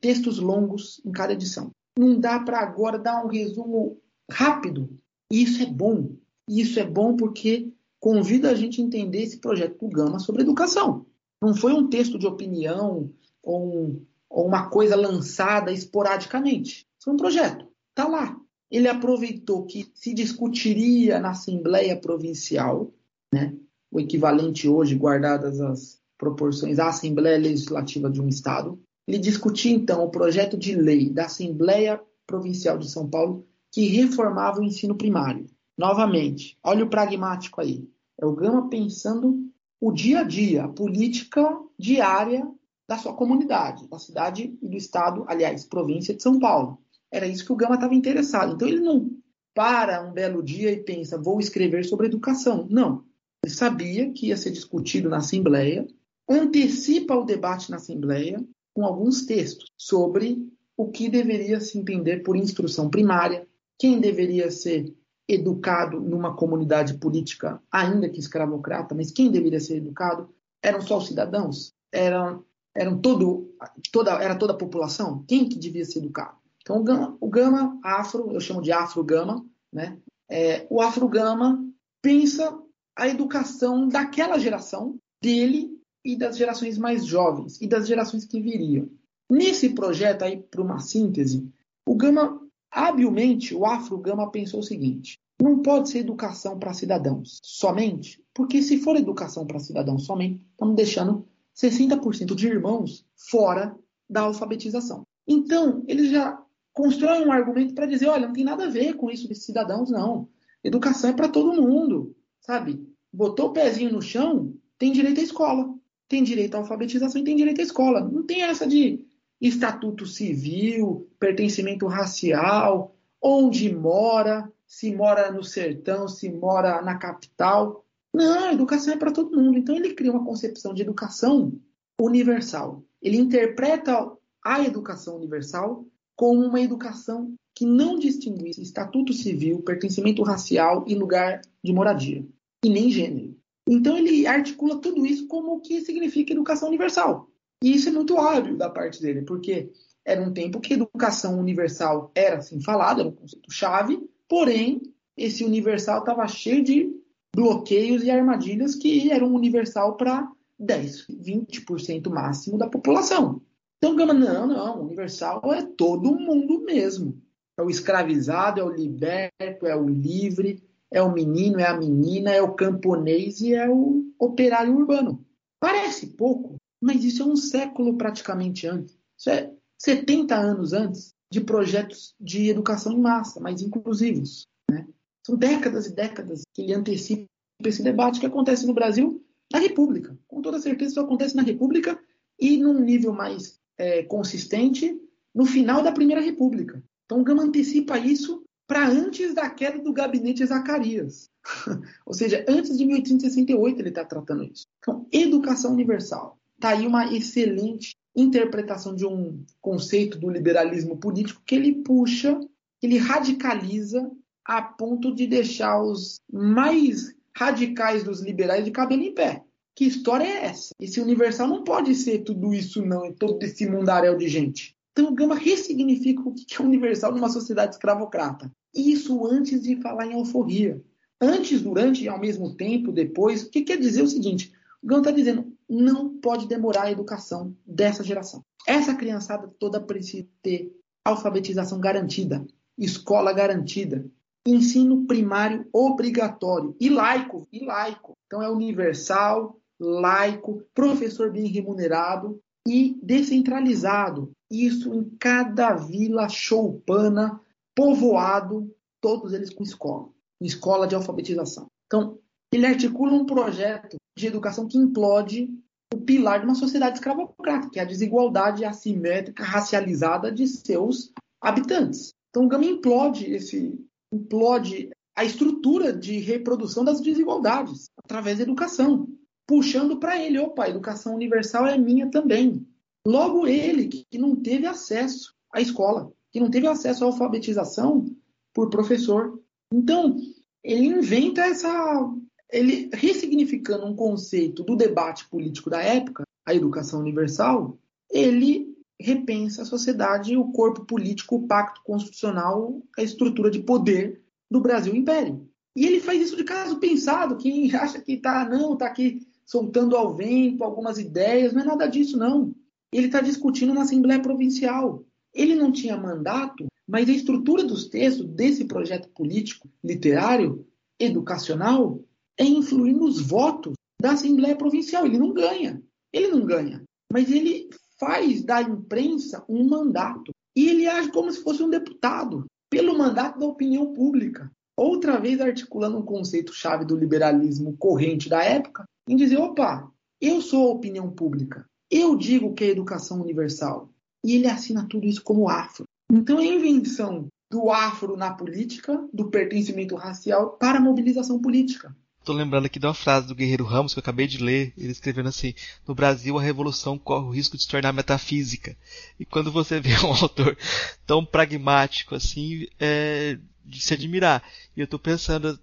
textos 0.00 0.38
longos 0.38 0.98
em 1.04 1.12
cada 1.12 1.34
edição. 1.34 1.70
Não 1.98 2.18
dá 2.18 2.40
para 2.40 2.60
agora 2.60 2.98
dar 2.98 3.22
um 3.22 3.28
resumo 3.28 4.00
rápido. 4.30 4.88
E 5.30 5.42
isso 5.42 5.62
é 5.62 5.66
bom. 5.66 6.16
E 6.48 6.62
isso 6.62 6.80
é 6.80 6.86
bom 6.86 7.16
porque 7.16 7.70
convida 8.00 8.50
a 8.50 8.54
gente 8.54 8.80
a 8.80 8.84
entender 8.84 9.24
esse 9.24 9.38
projeto 9.40 9.78
do 9.78 9.88
Gama 9.88 10.20
sobre 10.20 10.40
educação. 10.40 11.04
Não 11.42 11.54
foi 11.54 11.74
um 11.74 11.88
texto 11.90 12.18
de 12.18 12.26
opinião 12.26 13.12
ou, 13.42 13.66
um, 13.66 14.06
ou 14.30 14.46
uma 14.46 14.70
coisa 14.70 14.96
lançada 14.96 15.70
esporadicamente. 15.70 16.86
Foi 17.02 17.12
um 17.12 17.18
projeto. 17.18 17.65
Está 17.96 18.06
lá. 18.06 18.38
Ele 18.70 18.88
aproveitou 18.88 19.64
que 19.64 19.90
se 19.94 20.12
discutiria 20.12 21.18
na 21.18 21.30
Assembleia 21.30 21.96
Provincial, 21.96 22.92
né, 23.32 23.54
o 23.90 23.98
equivalente 23.98 24.68
hoje, 24.68 24.94
guardadas 24.94 25.62
as 25.62 25.98
proporções 26.18 26.78
à 26.78 26.88
Assembleia 26.88 27.38
Legislativa 27.38 28.10
de 28.10 28.20
um 28.20 28.28
Estado. 28.28 28.78
Ele 29.08 29.18
discutia, 29.18 29.72
então, 29.72 30.04
o 30.04 30.10
projeto 30.10 30.58
de 30.58 30.74
lei 30.74 31.08
da 31.08 31.24
Assembleia 31.24 31.98
Provincial 32.26 32.76
de 32.76 32.90
São 32.90 33.08
Paulo 33.08 33.46
que 33.72 33.86
reformava 33.86 34.60
o 34.60 34.64
ensino 34.64 34.94
primário. 34.94 35.46
Novamente, 35.78 36.58
olha 36.62 36.84
o 36.84 36.90
pragmático 36.90 37.62
aí. 37.62 37.88
É 38.20 38.26
o 38.26 38.34
Gama 38.34 38.68
pensando 38.68 39.50
o 39.80 39.90
dia 39.90 40.20
a 40.20 40.22
dia, 40.22 40.64
a 40.64 40.68
política 40.68 41.48
diária 41.78 42.46
da 42.86 42.98
sua 42.98 43.14
comunidade, 43.14 43.88
da 43.88 43.98
cidade 43.98 44.54
e 44.60 44.68
do 44.68 44.76
estado, 44.76 45.24
aliás, 45.26 45.64
província 45.64 46.14
de 46.14 46.22
São 46.22 46.38
Paulo. 46.38 46.78
Era 47.16 47.26
isso 47.26 47.44
que 47.44 47.52
o 47.52 47.56
Gama 47.56 47.76
estava 47.76 47.94
interessado. 47.94 48.54
Então 48.54 48.68
ele 48.68 48.80
não 48.80 49.10
para 49.54 50.06
um 50.06 50.12
belo 50.12 50.42
dia 50.42 50.70
e 50.70 50.82
pensa, 50.82 51.16
vou 51.16 51.40
escrever 51.40 51.84
sobre 51.84 52.06
educação. 52.06 52.66
Não. 52.70 53.04
Ele 53.42 53.52
sabia 53.52 54.12
que 54.12 54.28
ia 54.28 54.36
ser 54.36 54.50
discutido 54.50 55.08
na 55.08 55.18
Assembleia 55.18 55.86
antecipa 56.28 57.14
o 57.14 57.24
debate 57.24 57.70
na 57.70 57.76
Assembleia 57.76 58.44
com 58.74 58.84
alguns 58.84 59.24
textos 59.24 59.70
sobre 59.76 60.36
o 60.76 60.90
que 60.90 61.08
deveria 61.08 61.60
se 61.60 61.78
entender 61.78 62.22
por 62.22 62.36
instrução 62.36 62.90
primária, 62.90 63.46
quem 63.78 64.00
deveria 64.00 64.50
ser 64.50 64.94
educado 65.28 66.00
numa 66.00 66.36
comunidade 66.36 66.98
política, 66.98 67.60
ainda 67.70 68.08
que 68.08 68.18
escravocrata, 68.18 68.94
mas 68.94 69.10
quem 69.10 69.30
deveria 69.30 69.60
ser 69.60 69.78
educado 69.78 70.28
eram 70.62 70.80
só 70.80 70.98
os 70.98 71.06
cidadãos, 71.06 71.72
eram, 71.90 72.44
eram 72.74 72.98
todo, 72.98 73.50
toda, 73.90 74.22
era 74.22 74.36
toda 74.36 74.52
a 74.52 74.56
população, 74.56 75.24
quem 75.26 75.48
que 75.48 75.58
devia 75.58 75.84
ser 75.84 76.00
educado? 76.00 76.36
Então 76.66 76.80
o 76.80 76.82
gama, 76.82 77.16
o 77.20 77.28
gama 77.28 77.78
afro, 77.80 78.32
eu 78.32 78.40
chamo 78.40 78.60
de 78.60 78.72
afro-gama, 78.72 79.46
né? 79.72 79.96
É, 80.28 80.66
o 80.68 80.82
afro-gama 80.82 81.64
pensa 82.02 82.58
a 82.96 83.06
educação 83.06 83.86
daquela 83.86 84.36
geração 84.36 84.98
dele 85.22 85.70
e 86.04 86.16
das 86.16 86.36
gerações 86.36 86.76
mais 86.76 87.06
jovens 87.06 87.60
e 87.60 87.68
das 87.68 87.86
gerações 87.86 88.24
que 88.24 88.40
viriam. 88.40 88.90
Nesse 89.30 89.68
projeto 89.68 90.22
aí, 90.22 90.42
para 90.42 90.60
uma 90.60 90.80
síntese, 90.80 91.48
o 91.86 91.94
Gama 91.94 92.40
habilmente, 92.68 93.54
o 93.54 93.64
Afro-Gama 93.64 94.32
pensou 94.32 94.58
o 94.58 94.64
seguinte: 94.64 95.20
não 95.40 95.62
pode 95.62 95.88
ser 95.88 96.00
educação 96.00 96.58
para 96.58 96.74
cidadãos 96.74 97.38
somente, 97.44 98.20
porque 98.34 98.60
se 98.60 98.78
for 98.78 98.96
educação 98.96 99.46
para 99.46 99.60
cidadãos 99.60 100.04
somente, 100.04 100.42
estamos 100.50 100.74
deixando 100.74 101.28
60% 101.56 102.34
de 102.34 102.48
irmãos 102.48 103.06
fora 103.14 103.76
da 104.10 104.22
alfabetização. 104.22 105.02
Então, 105.28 105.84
ele 105.86 106.08
já 106.08 106.40
constrói 106.76 107.26
um 107.26 107.32
argumento 107.32 107.74
para 107.74 107.86
dizer: 107.86 108.06
olha, 108.06 108.26
não 108.26 108.34
tem 108.34 108.44
nada 108.44 108.66
a 108.66 108.70
ver 108.70 108.94
com 108.94 109.10
isso 109.10 109.26
de 109.26 109.34
cidadãos, 109.34 109.90
não. 109.90 110.28
Educação 110.62 111.10
é 111.10 111.12
para 111.14 111.28
todo 111.28 111.60
mundo, 111.60 112.14
sabe? 112.40 112.86
Botou 113.10 113.48
o 113.48 113.52
pezinho 113.52 113.92
no 113.92 114.02
chão, 114.02 114.54
tem 114.78 114.92
direito 114.92 115.20
à 115.20 115.22
escola, 115.22 115.74
tem 116.06 116.22
direito 116.22 116.54
à 116.54 116.58
alfabetização 116.58 117.20
e 117.20 117.24
tem 117.24 117.34
direito 117.34 117.60
à 117.60 117.64
escola. 117.64 118.00
Não 118.00 118.24
tem 118.24 118.42
essa 118.42 118.66
de 118.66 119.02
estatuto 119.40 120.04
civil, 120.04 121.08
pertencimento 121.18 121.86
racial, 121.86 122.94
onde 123.22 123.74
mora, 123.74 124.52
se 124.66 124.94
mora 124.94 125.32
no 125.32 125.42
sertão, 125.42 126.06
se 126.06 126.30
mora 126.30 126.82
na 126.82 126.98
capital. 126.98 127.86
Não, 128.12 128.52
educação 128.52 128.92
é 128.92 128.96
para 128.98 129.12
todo 129.12 129.34
mundo. 129.34 129.56
Então 129.56 129.74
ele 129.74 129.94
cria 129.94 130.12
uma 130.12 130.24
concepção 130.24 130.74
de 130.74 130.82
educação 130.82 131.52
universal. 131.98 132.82
Ele 133.00 133.16
interpreta 133.16 134.12
a 134.44 134.62
educação 134.62 135.16
universal 135.16 135.86
como 136.16 136.44
uma 136.44 136.60
educação 136.60 137.34
que 137.54 137.64
não 137.66 137.98
distinguisse 137.98 138.62
estatuto 138.62 139.12
civil, 139.12 139.62
pertencimento 139.62 140.22
racial 140.22 140.84
e 140.86 140.94
lugar 140.94 141.40
de 141.62 141.72
moradia, 141.72 142.26
e 142.64 142.68
nem 142.68 142.90
gênero. 142.90 143.36
Então 143.68 143.96
ele 143.96 144.26
articula 144.26 144.80
tudo 144.80 145.04
isso 145.04 145.26
como 145.26 145.54
o 145.54 145.60
que 145.60 145.80
significa 145.80 146.32
educação 146.32 146.68
universal. 146.68 147.30
E 147.62 147.74
isso 147.74 147.88
é 147.88 147.92
muito 147.92 148.18
hábil 148.18 148.56
da 148.56 148.70
parte 148.70 149.00
dele, 149.00 149.22
porque 149.22 149.70
era 150.04 150.22
um 150.22 150.32
tempo 150.32 150.60
que 150.60 150.74
educação 150.74 151.38
universal 151.38 152.12
era 152.14 152.38
assim 152.38 152.60
falada, 152.60 153.00
era 153.00 153.08
um 153.08 153.14
conceito 153.14 153.50
chave, 153.50 153.98
porém 154.28 154.82
esse 155.16 155.44
universal 155.44 156.00
estava 156.00 156.26
cheio 156.28 156.62
de 156.62 156.94
bloqueios 157.34 158.04
e 158.04 158.10
armadilhas 158.10 158.74
que 158.74 159.10
eram 159.10 159.34
universal 159.34 159.96
para 159.96 160.30
10, 160.58 161.06
20% 161.08 162.08
máximo 162.08 162.56
da 162.56 162.68
população. 162.68 163.42
Então 163.78 163.94
Gama, 163.94 164.14
não, 164.14 164.46
não, 164.46 164.82
universal 164.82 165.42
é 165.52 165.62
todo 165.62 166.18
mundo 166.18 166.62
mesmo. 166.64 167.20
É 167.58 167.62
o 167.62 167.70
escravizado, 167.70 168.60
é 168.60 168.64
o 168.64 168.70
liberto, 168.70 169.66
é 169.66 169.74
o 169.74 169.88
livre, 169.88 170.62
é 170.90 171.02
o 171.02 171.12
menino, 171.12 171.58
é 171.58 171.66
a 171.66 171.76
menina, 171.76 172.30
é 172.30 172.42
o 172.42 172.54
camponês 172.54 173.40
e 173.40 173.54
é 173.54 173.68
o 173.68 174.04
operário 174.18 174.74
urbano. 174.74 175.24
Parece 175.60 176.08
pouco, 176.08 176.56
mas 176.82 177.04
isso 177.04 177.22
é 177.22 177.26
um 177.26 177.36
século 177.36 177.96
praticamente 177.96 178.66
antes. 178.66 178.96
Isso 179.18 179.30
é 179.30 179.52
70 179.78 180.34
anos 180.34 180.72
antes 180.72 181.14
de 181.30 181.40
projetos 181.40 182.14
de 182.20 182.48
educação 182.48 182.92
em 182.92 183.00
massa, 183.00 183.40
mais 183.40 183.62
inclusivos. 183.62 184.46
Né? 184.70 184.86
São 185.24 185.36
décadas 185.36 185.86
e 185.86 185.94
décadas 185.94 186.42
que 186.54 186.62
ele 186.62 186.74
antecipa 186.74 187.26
esse 187.64 187.82
debate 187.82 188.20
que 188.20 188.26
acontece 188.26 188.66
no 188.66 188.74
Brasil 188.74 189.22
na 189.52 189.58
República. 189.58 190.16
Com 190.28 190.40
toda 190.40 190.58
certeza 190.58 190.92
isso 190.92 191.00
acontece 191.00 191.34
na 191.34 191.42
República 191.42 191.98
e 192.38 192.58
num 192.58 192.80
nível 192.80 193.12
mais 193.12 193.58
é, 193.78 194.02
consistente 194.02 194.98
no 195.34 195.44
final 195.44 195.82
da 195.82 195.92
Primeira 195.92 196.22
República. 196.22 196.82
Então 197.04 197.22
Gama 197.22 197.42
antecipa 197.42 197.98
isso 197.98 198.42
para 198.66 198.88
antes 198.88 199.34
da 199.34 199.48
queda 199.48 199.78
do 199.78 199.92
gabinete 199.92 200.44
Zacarias. 200.44 201.30
Ou 202.04 202.12
seja, 202.12 202.44
antes 202.48 202.76
de 202.76 202.84
1868 202.84 203.80
ele 203.80 203.88
está 203.90 204.04
tratando 204.04 204.42
isso. 204.42 204.66
Então, 204.78 205.06
educação 205.12 205.72
universal. 205.72 206.38
Está 206.56 206.70
aí 206.70 206.86
uma 206.86 207.14
excelente 207.14 207.94
interpretação 208.14 208.94
de 208.94 209.06
um 209.06 209.44
conceito 209.60 210.18
do 210.18 210.30
liberalismo 210.30 210.96
político 210.96 211.42
que 211.44 211.54
ele 211.54 211.82
puxa, 211.82 212.40
ele 212.82 212.96
radicaliza 212.96 214.10
a 214.44 214.62
ponto 214.62 215.14
de 215.14 215.26
deixar 215.26 215.82
os 215.82 216.20
mais 216.32 217.14
radicais 217.36 218.02
dos 218.02 218.22
liberais 218.22 218.64
de 218.64 218.70
cabelo 218.70 219.02
em 219.02 219.12
pé. 219.12 219.44
Que 219.76 219.84
história 219.84 220.24
é 220.24 220.46
essa? 220.46 220.70
Esse 220.80 221.02
universal 221.02 221.46
não 221.46 221.62
pode 221.62 221.94
ser 221.94 222.20
tudo 222.20 222.54
isso, 222.54 222.84
não, 222.84 223.12
todo 223.12 223.42
esse 223.42 223.68
mundaréu 223.68 224.16
de 224.16 224.26
gente. 224.26 224.74
Então, 224.92 225.12
o 225.12 225.14
Gama 225.14 225.34
ressignifica 225.34 226.22
o 226.22 226.32
que 226.32 226.56
é 226.58 226.64
universal 226.64 227.12
numa 227.12 227.28
sociedade 227.28 227.74
escravocrata. 227.74 228.50
Isso 228.74 229.26
antes 229.26 229.62
de 229.62 229.76
falar 229.82 230.06
em 230.06 230.14
alforria. 230.14 230.82
Antes, 231.20 231.60
durante 231.60 232.02
e 232.02 232.08
ao 232.08 232.18
mesmo 232.18 232.56
tempo, 232.56 232.90
depois, 232.90 233.42
o 233.42 233.50
que 233.50 233.60
quer 233.60 233.78
dizer 233.78 234.00
o 234.00 234.08
seguinte: 234.08 234.50
o 234.82 234.86
Gama 234.86 235.02
está 235.02 235.10
dizendo, 235.10 235.52
não 235.68 236.16
pode 236.20 236.48
demorar 236.48 236.84
a 236.84 236.92
educação 236.92 237.54
dessa 237.66 238.02
geração. 238.02 238.42
Essa 238.66 238.94
criançada 238.94 239.46
toda 239.58 239.78
precisa 239.78 240.26
ter 240.42 240.74
alfabetização 241.04 241.78
garantida, 241.78 242.46
escola 242.78 243.30
garantida, 243.30 244.10
ensino 244.46 245.06
primário 245.06 245.68
obrigatório 245.70 246.74
e 246.80 246.88
laico, 246.88 247.46
e 247.52 247.62
laico. 247.62 248.14
Então 248.26 248.42
é 248.42 248.48
universal, 248.48 249.60
laico, 249.78 250.62
professor 250.74 251.30
bem 251.30 251.46
remunerado 251.46 252.40
e 252.66 252.98
descentralizado. 253.02 254.30
Isso 254.50 254.92
em 254.94 255.04
cada 255.18 255.74
vila 255.74 256.28
choupana, 256.28 257.40
povoado, 257.74 258.72
todos 259.00 259.32
eles 259.32 259.52
com 259.52 259.62
escola, 259.62 260.08
escola 260.40 260.86
de 260.86 260.94
alfabetização. 260.94 261.66
Então, 261.86 262.18
ele 262.52 262.66
articula 262.66 263.12
um 263.12 263.26
projeto 263.26 263.96
de 264.16 264.26
educação 264.26 264.66
que 264.66 264.78
implode 264.78 265.48
o 265.92 265.98
pilar 265.98 266.40
de 266.40 266.46
uma 266.46 266.54
sociedade 266.54 266.96
escravocrata, 266.98 267.70
que 267.70 267.78
é 267.78 267.82
a 267.82 267.86
desigualdade 267.86 268.64
assimétrica, 268.64 269.44
racializada 269.44 270.32
de 270.32 270.46
seus 270.46 271.12
habitantes. 271.40 272.12
Então, 272.30 272.48
Gama 272.48 272.64
implode 272.64 273.26
esse 273.32 273.78
implode 274.12 274.90
a 275.16 275.24
estrutura 275.24 275.92
de 275.92 276.18
reprodução 276.18 276.84
das 276.84 277.00
desigualdades 277.00 277.86
através 278.04 278.36
da 278.38 278.42
educação 278.42 279.08
puxando 279.46 279.98
para 279.98 280.20
ele, 280.20 280.38
opa, 280.38 280.64
a 280.64 280.68
educação 280.68 281.14
universal 281.14 281.66
é 281.66 281.78
minha 281.78 282.10
também. 282.10 282.66
Logo 283.06 283.46
ele, 283.46 283.88
que 283.88 284.18
não 284.18 284.34
teve 284.34 284.66
acesso 284.66 285.34
à 285.52 285.60
escola, 285.60 286.12
que 286.32 286.40
não 286.40 286.50
teve 286.50 286.66
acesso 286.66 287.04
à 287.04 287.06
alfabetização 287.06 288.06
por 288.52 288.68
professor. 288.68 289.40
Então, 289.72 290.16
ele 290.62 290.86
inventa 290.86 291.42
essa. 291.42 292.12
Ele 292.50 292.90
ressignificando 292.92 293.86
um 293.86 293.94
conceito 293.94 294.62
do 294.62 294.76
debate 294.76 295.28
político 295.28 295.68
da 295.68 295.82
época, 295.82 296.24
a 296.46 296.54
educação 296.54 297.00
universal, 297.00 297.76
ele 298.10 298.76
repensa 299.00 299.62
a 299.62 299.66
sociedade, 299.66 300.36
o 300.36 300.52
corpo 300.52 300.84
político, 300.84 301.36
o 301.36 301.46
pacto 301.46 301.82
constitucional, 301.84 302.80
a 302.96 303.02
estrutura 303.02 303.50
de 303.50 303.58
poder 303.58 304.22
do 304.50 304.60
Brasil 304.60 304.94
Império. 304.94 305.48
E 305.74 305.84
ele 305.84 306.00
faz 306.00 306.22
isso 306.22 306.36
de 306.36 306.44
caso 306.44 306.78
pensado. 306.78 307.36
Quem 307.36 307.72
acha 307.76 308.00
que 308.00 308.16
tá, 308.16 308.48
não, 308.48 308.76
tá 308.76 308.86
aqui 308.86 309.26
soltando 309.46 309.96
ao 309.96 310.14
vento 310.14 310.64
algumas 310.64 310.98
ideias, 310.98 311.52
não 311.52 311.62
é 311.62 311.64
nada 311.64 311.86
disso, 311.86 312.18
não. 312.18 312.52
Ele 312.92 313.06
está 313.06 313.20
discutindo 313.20 313.72
na 313.72 313.82
Assembleia 313.82 314.20
Provincial. 314.20 315.04
Ele 315.32 315.54
não 315.54 315.70
tinha 315.70 315.96
mandato, 315.96 316.66
mas 316.86 317.08
a 317.08 317.12
estrutura 317.12 317.62
dos 317.62 317.88
textos 317.88 318.26
desse 318.26 318.64
projeto 318.64 319.08
político, 319.10 319.70
literário, 319.82 320.66
educacional, 320.98 322.00
é 322.38 322.44
influir 322.44 322.94
nos 322.94 323.20
votos 323.20 323.74
da 324.00 324.12
Assembleia 324.12 324.56
Provincial. 324.56 325.06
Ele 325.06 325.18
não 325.18 325.32
ganha. 325.32 325.82
Ele 326.12 326.28
não 326.28 326.44
ganha. 326.44 326.82
Mas 327.12 327.30
ele 327.30 327.68
faz 327.98 328.42
da 328.42 328.60
imprensa 328.62 329.44
um 329.48 329.68
mandato. 329.68 330.32
E 330.54 330.68
ele 330.68 330.86
age 330.86 331.10
como 331.12 331.30
se 331.30 331.42
fosse 331.42 331.62
um 331.62 331.70
deputado, 331.70 332.46
pelo 332.70 332.96
mandato 332.96 333.38
da 333.38 333.46
opinião 333.46 333.92
pública. 333.92 334.50
Outra 334.76 335.18
vez 335.18 335.40
articulando 335.40 335.98
um 335.98 336.04
conceito-chave 336.04 336.84
do 336.84 336.96
liberalismo 336.96 337.76
corrente 337.76 338.28
da 338.28 338.42
época, 338.42 338.84
em 339.08 339.16
dizer: 339.16 339.38
opa, 339.38 339.90
eu 340.20 340.40
sou 340.40 340.68
a 340.68 340.72
opinião 340.72 341.10
pública, 341.10 341.66
eu 341.90 342.16
digo 342.16 342.54
que 342.54 342.64
é 342.64 342.68
educação 342.68 343.20
universal. 343.20 343.90
E 344.24 344.34
ele 344.34 344.48
assina 344.48 344.86
tudo 344.88 345.06
isso 345.06 345.22
como 345.22 345.48
afro. 345.48 345.84
Então, 346.10 346.40
é 346.40 346.42
a 346.42 346.54
invenção 346.54 347.28
do 347.50 347.70
afro 347.70 348.16
na 348.16 348.32
política, 348.32 349.06
do 349.12 349.30
pertencimento 349.30 349.94
racial, 349.94 350.56
para 350.56 350.78
a 350.78 350.80
mobilização 350.80 351.40
política. 351.40 351.94
Estou 352.18 352.34
lembrando 352.34 352.66
aqui 352.66 352.80
de 352.80 352.86
uma 352.86 352.94
frase 352.94 353.28
do 353.28 353.36
Guerreiro 353.36 353.62
Ramos 353.62 353.94
que 353.94 354.00
eu 354.00 354.02
acabei 354.02 354.26
de 354.26 354.42
ler, 354.42 354.72
ele 354.76 354.90
escrevendo 354.90 355.28
assim: 355.28 355.54
No 355.86 355.94
Brasil 355.94 356.36
a 356.36 356.42
revolução 356.42 356.98
corre 356.98 357.24
o 357.24 357.30
risco 357.30 357.56
de 357.56 357.62
se 357.62 357.68
tornar 357.68 357.92
metafísica. 357.92 358.76
E 359.20 359.24
quando 359.24 359.52
você 359.52 359.78
vê 359.78 359.90
um 360.04 360.10
autor 360.20 360.58
tão 361.06 361.24
pragmático 361.24 362.16
assim, 362.16 362.66
é 362.80 363.38
de 363.64 363.80
se 363.80 363.94
admirar. 363.94 364.42
E 364.76 364.80
eu 364.80 364.84
estou 364.84 364.98
pensando, 364.98 365.56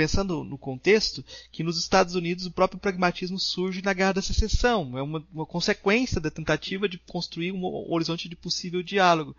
pensando 0.00 0.42
no 0.44 0.56
contexto, 0.56 1.22
que 1.52 1.62
nos 1.62 1.78
Estados 1.78 2.14
Unidos 2.14 2.46
o 2.46 2.50
próprio 2.50 2.80
pragmatismo 2.80 3.38
surge 3.38 3.82
na 3.82 3.92
Guerra 3.92 4.14
da 4.14 4.22
Secessão. 4.22 4.96
É 4.96 5.02
uma, 5.02 5.22
uma 5.30 5.44
consequência 5.44 6.18
da 6.18 6.30
tentativa 6.30 6.88
de 6.88 6.96
construir 6.96 7.52
um 7.52 7.62
horizonte 7.92 8.26
de 8.26 8.34
possível 8.34 8.82
diálogo. 8.82 9.36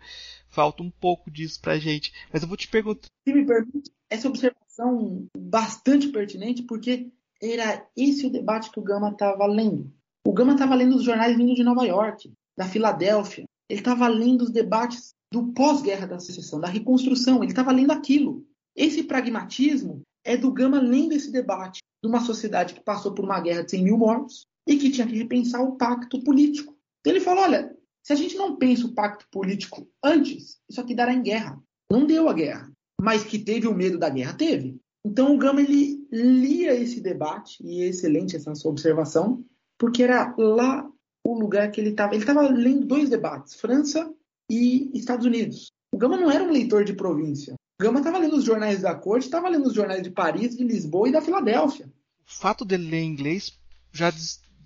Falta 0.48 0.84
um 0.84 0.90
pouco 0.90 1.32
disso 1.32 1.60
pra 1.60 1.80
gente. 1.80 2.12
Mas 2.32 2.42
eu 2.42 2.48
vou 2.48 2.56
te 2.56 2.68
perguntar. 2.68 3.08
Se 3.26 3.34
me 3.34 3.44
permite, 3.44 3.90
essa 4.08 4.28
observação 4.28 5.26
bastante 5.36 6.06
pertinente, 6.10 6.62
porque 6.62 7.10
era 7.42 7.84
esse 7.96 8.24
o 8.24 8.30
debate 8.30 8.70
que 8.70 8.78
o 8.78 8.84
Gama 8.84 9.10
estava 9.10 9.44
lendo. 9.46 9.92
O 10.24 10.32
Gama 10.32 10.52
estava 10.52 10.76
lendo 10.76 10.94
os 10.94 11.02
jornais 11.02 11.36
vindo 11.36 11.56
de 11.56 11.64
Nova 11.64 11.84
York, 11.84 12.32
da 12.56 12.66
Filadélfia. 12.68 13.46
Ele 13.68 13.80
estava 13.80 14.06
lendo 14.06 14.42
os 14.42 14.52
debates 14.52 15.12
do 15.32 15.52
pós-guerra 15.52 16.06
da 16.06 16.20
secessão, 16.20 16.60
da 16.60 16.68
reconstrução. 16.68 17.42
Ele 17.42 17.50
estava 17.50 17.72
lendo 17.72 17.90
aquilo. 17.90 18.46
Esse 18.76 19.02
pragmatismo 19.02 20.02
é 20.24 20.36
do 20.36 20.52
Gama 20.52 20.80
lendo 20.80 21.12
esse 21.12 21.30
debate 21.30 21.80
de 22.02 22.08
uma 22.08 22.20
sociedade 22.20 22.74
que 22.74 22.80
passou 22.80 23.12
por 23.12 23.24
uma 23.24 23.40
guerra 23.40 23.62
de 23.62 23.70
100 23.70 23.84
mil 23.84 23.98
mortos 23.98 24.46
e 24.66 24.76
que 24.76 24.90
tinha 24.90 25.06
que 25.06 25.16
repensar 25.16 25.62
o 25.62 25.76
pacto 25.76 26.22
político. 26.22 26.76
Então 27.00 27.12
ele 27.12 27.20
falou: 27.20 27.44
olha, 27.44 27.76
se 28.02 28.12
a 28.12 28.16
gente 28.16 28.36
não 28.36 28.56
pensa 28.56 28.86
o 28.86 28.94
pacto 28.94 29.26
político 29.30 29.88
antes, 30.02 30.58
isso 30.68 30.80
aqui 30.80 30.94
dará 30.94 31.12
em 31.12 31.22
guerra. 31.22 31.60
Não 31.90 32.06
deu 32.06 32.28
a 32.28 32.32
guerra, 32.32 32.72
mas 33.00 33.24
que 33.24 33.38
teve 33.38 33.66
o 33.68 33.74
medo 33.74 33.98
da 33.98 34.08
guerra, 34.08 34.34
teve. 34.34 34.80
Então 35.04 35.34
o 35.34 35.38
Gama 35.38 35.60
ele 35.60 36.06
lia 36.12 36.74
esse 36.74 37.00
debate, 37.00 37.64
e 37.64 37.82
é 37.82 37.86
excelente 37.88 38.36
essa 38.36 38.54
sua 38.54 38.70
observação, 38.70 39.44
porque 39.78 40.02
era 40.02 40.34
lá 40.38 40.88
o 41.24 41.38
lugar 41.38 41.70
que 41.70 41.80
ele 41.80 41.90
estava. 41.90 42.14
Ele 42.14 42.22
estava 42.22 42.42
lendo 42.42 42.86
dois 42.86 43.10
debates, 43.10 43.54
França 43.54 44.12
e 44.50 44.90
Estados 44.94 45.26
Unidos. 45.26 45.72
O 45.92 45.98
Gama 45.98 46.16
não 46.16 46.30
era 46.30 46.44
um 46.44 46.50
leitor 46.50 46.84
de 46.84 46.94
província. 46.94 47.54
Gama 47.82 47.98
estava 47.98 48.18
lendo 48.18 48.36
os 48.36 48.44
jornais 48.44 48.82
da 48.82 48.94
corte, 48.94 49.24
estava 49.24 49.48
lendo 49.48 49.66
os 49.66 49.74
jornais 49.74 50.02
de 50.02 50.10
Paris, 50.10 50.56
de 50.56 50.62
Lisboa 50.62 51.08
e 51.08 51.12
da 51.12 51.20
Filadélfia. 51.20 51.86
O 51.86 52.32
fato 52.32 52.64
dele 52.64 52.88
ler 52.88 53.02
inglês 53.02 53.58
já 53.92 54.12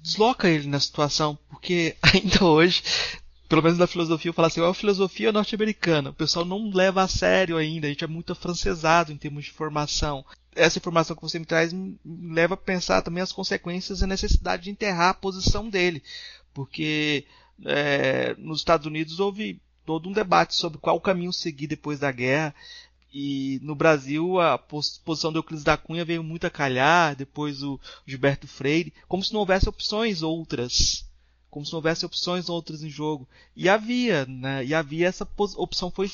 desloca 0.02 0.48
ele 0.48 0.68
na 0.68 0.78
situação, 0.78 1.38
porque 1.48 1.96
ainda 2.02 2.44
hoje, 2.44 2.82
pelo 3.48 3.62
menos 3.62 3.78
na 3.78 3.86
filosofia, 3.86 4.28
eu 4.28 4.34
falo 4.34 4.48
assim, 4.48 4.60
é 4.60 4.68
a 4.68 4.74
filosofia 4.74 5.32
norte-americana. 5.32 6.10
O 6.10 6.14
pessoal 6.14 6.44
não 6.44 6.70
leva 6.70 7.02
a 7.02 7.08
sério 7.08 7.56
ainda, 7.56 7.86
a 7.86 7.90
gente 7.90 8.04
é 8.04 8.08
muito 8.08 8.32
afrancesado 8.32 9.10
em 9.10 9.16
termos 9.16 9.46
de 9.46 9.52
formação. 9.52 10.22
Essa 10.54 10.78
informação 10.78 11.16
que 11.16 11.22
você 11.22 11.38
me 11.38 11.46
traz 11.46 11.72
me 11.72 11.98
leva 12.04 12.52
a 12.52 12.58
pensar 12.58 13.00
também 13.00 13.22
as 13.22 13.32
consequências 13.32 14.00
e 14.00 14.04
a 14.04 14.06
necessidade 14.06 14.64
de 14.64 14.70
enterrar 14.70 15.10
a 15.10 15.14
posição 15.14 15.70
dele. 15.70 16.02
Porque 16.52 17.24
é, 17.64 18.34
nos 18.36 18.58
Estados 18.58 18.86
Unidos 18.86 19.20
houve 19.20 19.58
todo 19.86 20.08
um 20.08 20.12
debate 20.12 20.54
sobre 20.54 20.78
qual 20.78 21.00
caminho 21.00 21.32
seguir 21.32 21.68
depois 21.68 22.00
da 22.00 22.10
guerra. 22.10 22.54
E 23.18 23.58
no 23.62 23.74
Brasil 23.74 24.38
a 24.38 24.58
posição 24.58 25.32
do 25.32 25.38
Euclides 25.38 25.64
da 25.64 25.74
Cunha 25.74 26.04
veio 26.04 26.22
muito 26.22 26.46
a 26.46 26.50
calhar, 26.50 27.16
depois 27.16 27.62
o 27.62 27.80
Gilberto 28.04 28.46
Freire, 28.46 28.92
como 29.08 29.24
se 29.24 29.32
não 29.32 29.40
houvesse 29.40 29.66
opções 29.66 30.20
outras. 30.20 31.08
Como 31.48 31.64
se 31.64 31.72
não 31.72 31.78
houvesse 31.78 32.04
opções 32.04 32.50
outras 32.50 32.82
em 32.82 32.90
jogo. 32.90 33.26
E 33.56 33.70
havia, 33.70 34.26
né? 34.26 34.62
E 34.66 34.74
havia 34.74 35.08
essa 35.08 35.26
opção 35.56 35.90
foi 35.90 36.10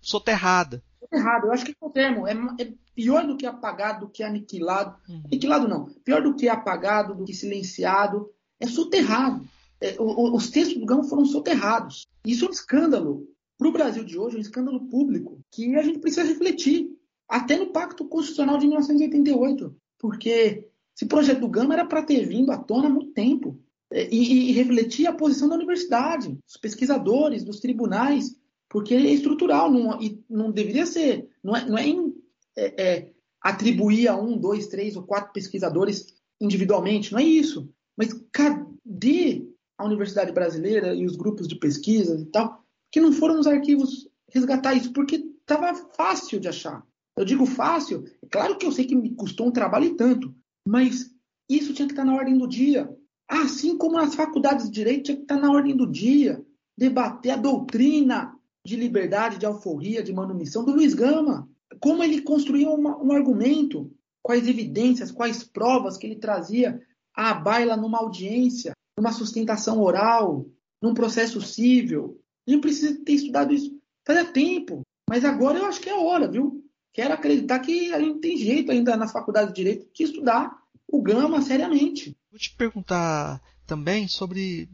soterrada. 0.00 0.84
Soterrado, 1.00 1.48
eu 1.48 1.52
acho 1.52 1.64
que 1.64 1.72
é 1.72 1.74
o 1.80 1.90
termo. 1.90 2.28
É, 2.28 2.34
é, 2.60 2.72
pior 2.94 3.26
do 3.26 3.36
que 3.36 3.44
apagado, 3.44 4.06
do 4.06 4.12
que 4.12 4.22
aniquilado. 4.22 4.94
Uhum. 5.08 5.22
Aniquilado 5.24 5.66
não. 5.66 5.86
Pior 6.04 6.22
do 6.22 6.36
que 6.36 6.48
apagado, 6.48 7.16
do 7.16 7.24
que 7.24 7.34
silenciado. 7.34 8.30
É 8.60 8.68
soterrado. 8.68 9.44
É, 9.80 9.96
o, 9.98 10.36
os 10.36 10.48
textos 10.48 10.78
do 10.78 10.86
Gama 10.86 11.02
foram 11.02 11.24
soterrados. 11.24 12.06
Isso 12.24 12.44
é 12.44 12.48
um 12.48 12.52
escândalo 12.52 13.26
para 13.58 13.68
o 13.68 13.72
Brasil 13.72 14.04
de 14.04 14.18
hoje, 14.18 14.36
é 14.36 14.38
um 14.38 14.42
escândalo 14.42 14.80
público 14.88 15.40
que 15.50 15.74
a 15.76 15.82
gente 15.82 15.98
precisa 15.98 16.26
refletir, 16.26 16.90
até 17.28 17.56
no 17.56 17.72
Pacto 17.72 18.06
Constitucional 18.06 18.58
de 18.58 18.66
1988, 18.66 19.74
porque 19.98 20.68
esse 20.94 21.06
projeto 21.06 21.40
do 21.40 21.48
Gama 21.48 21.74
era 21.74 21.84
para 21.84 22.02
ter 22.02 22.26
vindo 22.26 22.52
à 22.52 22.58
tona 22.58 22.86
há 22.86 22.90
muito 22.90 23.12
tempo 23.12 23.58
é, 23.90 24.08
e, 24.12 24.50
e, 24.50 24.52
refletir 24.52 25.06
a 25.06 25.12
posição 25.12 25.48
da 25.48 25.54
universidade, 25.54 26.28
dos 26.28 26.56
pesquisadores, 26.56 27.44
dos 27.44 27.60
tribunais, 27.60 28.36
porque 28.68 28.94
é 28.94 29.12
estrutural 29.12 29.70
não, 29.70 30.00
e 30.00 30.22
não 30.28 30.50
deveria 30.50 30.86
ser, 30.86 31.28
não 31.42 31.56
é, 31.56 31.64
não 31.68 31.78
é, 31.78 31.86
em, 31.86 32.14
é, 32.56 32.82
é 32.82 33.12
atribuir 33.40 34.08
a 34.08 34.16
um, 34.16 34.36
dois, 34.36 34.66
três 34.66 34.96
ou 34.96 35.04
quatro 35.04 35.32
pesquisadores 35.32 36.06
individualmente, 36.40 37.12
não 37.12 37.20
é 37.20 37.24
isso. 37.24 37.70
Mas 37.96 38.12
cadê 38.32 39.46
a 39.78 39.84
Universidade 39.84 40.32
Brasileira 40.32 40.94
e 40.94 41.06
os 41.06 41.16
grupos 41.16 41.46
de 41.46 41.56
pesquisa 41.56 42.18
e 42.18 42.26
tal, 42.26 42.65
que 42.90 43.00
não 43.00 43.12
foram 43.12 43.36
nos 43.36 43.46
arquivos 43.46 44.08
resgatar 44.32 44.74
isso, 44.74 44.92
porque 44.92 45.16
estava 45.16 45.74
fácil 45.94 46.40
de 46.40 46.48
achar. 46.48 46.84
Eu 47.16 47.24
digo 47.24 47.46
fácil, 47.46 48.04
é 48.22 48.26
claro 48.26 48.58
que 48.58 48.66
eu 48.66 48.72
sei 48.72 48.84
que 48.84 48.94
me 48.94 49.14
custou 49.14 49.48
um 49.48 49.52
trabalho 49.52 49.86
e 49.86 49.94
tanto, 49.94 50.34
mas 50.66 51.10
isso 51.48 51.72
tinha 51.72 51.86
que 51.86 51.92
estar 51.92 52.04
na 52.04 52.14
ordem 52.14 52.36
do 52.36 52.46
dia. 52.46 52.94
Assim 53.28 53.76
como 53.76 53.96
nas 53.96 54.14
faculdades 54.14 54.66
de 54.66 54.72
direito 54.72 55.04
tinha 55.04 55.16
que 55.16 55.22
estar 55.22 55.38
na 55.38 55.50
ordem 55.50 55.76
do 55.76 55.86
dia. 55.86 56.44
Debater 56.76 57.32
a 57.32 57.36
doutrina 57.36 58.36
de 58.64 58.76
liberdade, 58.76 59.38
de 59.38 59.46
alforria, 59.46 60.02
de 60.02 60.12
manumissão 60.12 60.64
do 60.64 60.72
Luiz 60.72 60.92
Gama. 60.92 61.48
Como 61.80 62.02
ele 62.02 62.20
construía 62.20 62.68
uma, 62.68 63.02
um 63.02 63.12
argumento, 63.12 63.90
quais 64.22 64.46
evidências, 64.46 65.10
quais 65.10 65.42
provas 65.42 65.96
que 65.96 66.06
ele 66.06 66.16
trazia 66.16 66.80
à 67.14 67.32
baila 67.32 67.76
numa 67.76 67.98
audiência, 67.98 68.72
numa 68.98 69.12
sustentação 69.12 69.80
oral, 69.80 70.46
num 70.82 70.94
processo 70.94 71.40
civil. 71.40 72.20
A 72.46 72.50
gente 72.50 72.60
precisa 72.60 72.98
ter 73.04 73.12
estudado 73.12 73.52
isso 73.52 73.76
fazia 74.06 74.24
tempo. 74.24 74.82
Mas 75.08 75.24
agora 75.24 75.58
eu 75.58 75.66
acho 75.66 75.80
que 75.80 75.90
é 75.90 75.94
hora, 75.94 76.28
viu? 76.28 76.64
Quero 76.92 77.12
acreditar 77.12 77.58
que 77.58 77.92
a 77.92 78.00
gente 78.00 78.20
tem 78.20 78.38
jeito 78.38 78.72
ainda 78.72 78.96
na 78.96 79.08
faculdade 79.08 79.48
de 79.48 79.56
Direito 79.56 79.86
de 79.92 80.02
estudar 80.04 80.56
o 80.88 81.02
Gama 81.02 81.42
seriamente. 81.42 82.16
Vou 82.30 82.38
te 82.38 82.54
perguntar 82.54 83.42
também 83.66 84.08
sobre 84.08 84.68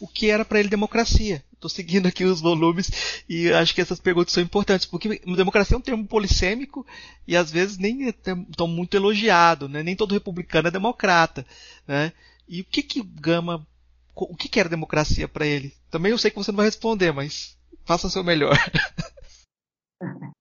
o 0.00 0.06
que 0.06 0.30
era 0.30 0.44
para 0.44 0.60
ele 0.60 0.68
democracia. 0.68 1.42
Estou 1.52 1.68
seguindo 1.68 2.06
aqui 2.06 2.24
os 2.24 2.40
volumes 2.40 3.24
e 3.28 3.50
acho 3.52 3.74
que 3.74 3.80
essas 3.80 3.98
perguntas 3.98 4.32
são 4.32 4.42
importantes, 4.42 4.86
porque 4.86 5.20
democracia 5.24 5.74
é 5.74 5.78
um 5.78 5.82
termo 5.82 6.06
polissêmico 6.06 6.86
e 7.26 7.34
às 7.36 7.50
vezes 7.50 7.78
nem 7.78 8.08
é 8.08 8.12
tão 8.56 8.68
muito 8.68 8.96
elogiado, 8.96 9.68
né? 9.68 9.82
nem 9.82 9.96
todo 9.96 10.12
republicano 10.12 10.68
é 10.68 10.70
democrata. 10.70 11.46
Né? 11.88 12.12
E 12.46 12.60
o 12.60 12.64
que 12.64 12.82
que 12.82 13.02
Gama, 13.02 13.66
o 14.14 14.36
que, 14.36 14.48
que 14.48 14.60
era 14.60 14.68
democracia 14.68 15.28
para 15.28 15.46
ele? 15.46 15.72
Também 15.90 16.12
eu 16.12 16.18
sei 16.18 16.30
que 16.30 16.36
você 16.36 16.52
não 16.52 16.58
vai 16.58 16.66
responder, 16.66 17.12
mas 17.12 17.58
faça 17.84 18.06
o 18.06 18.10
seu 18.10 18.24
melhor. 18.24 18.56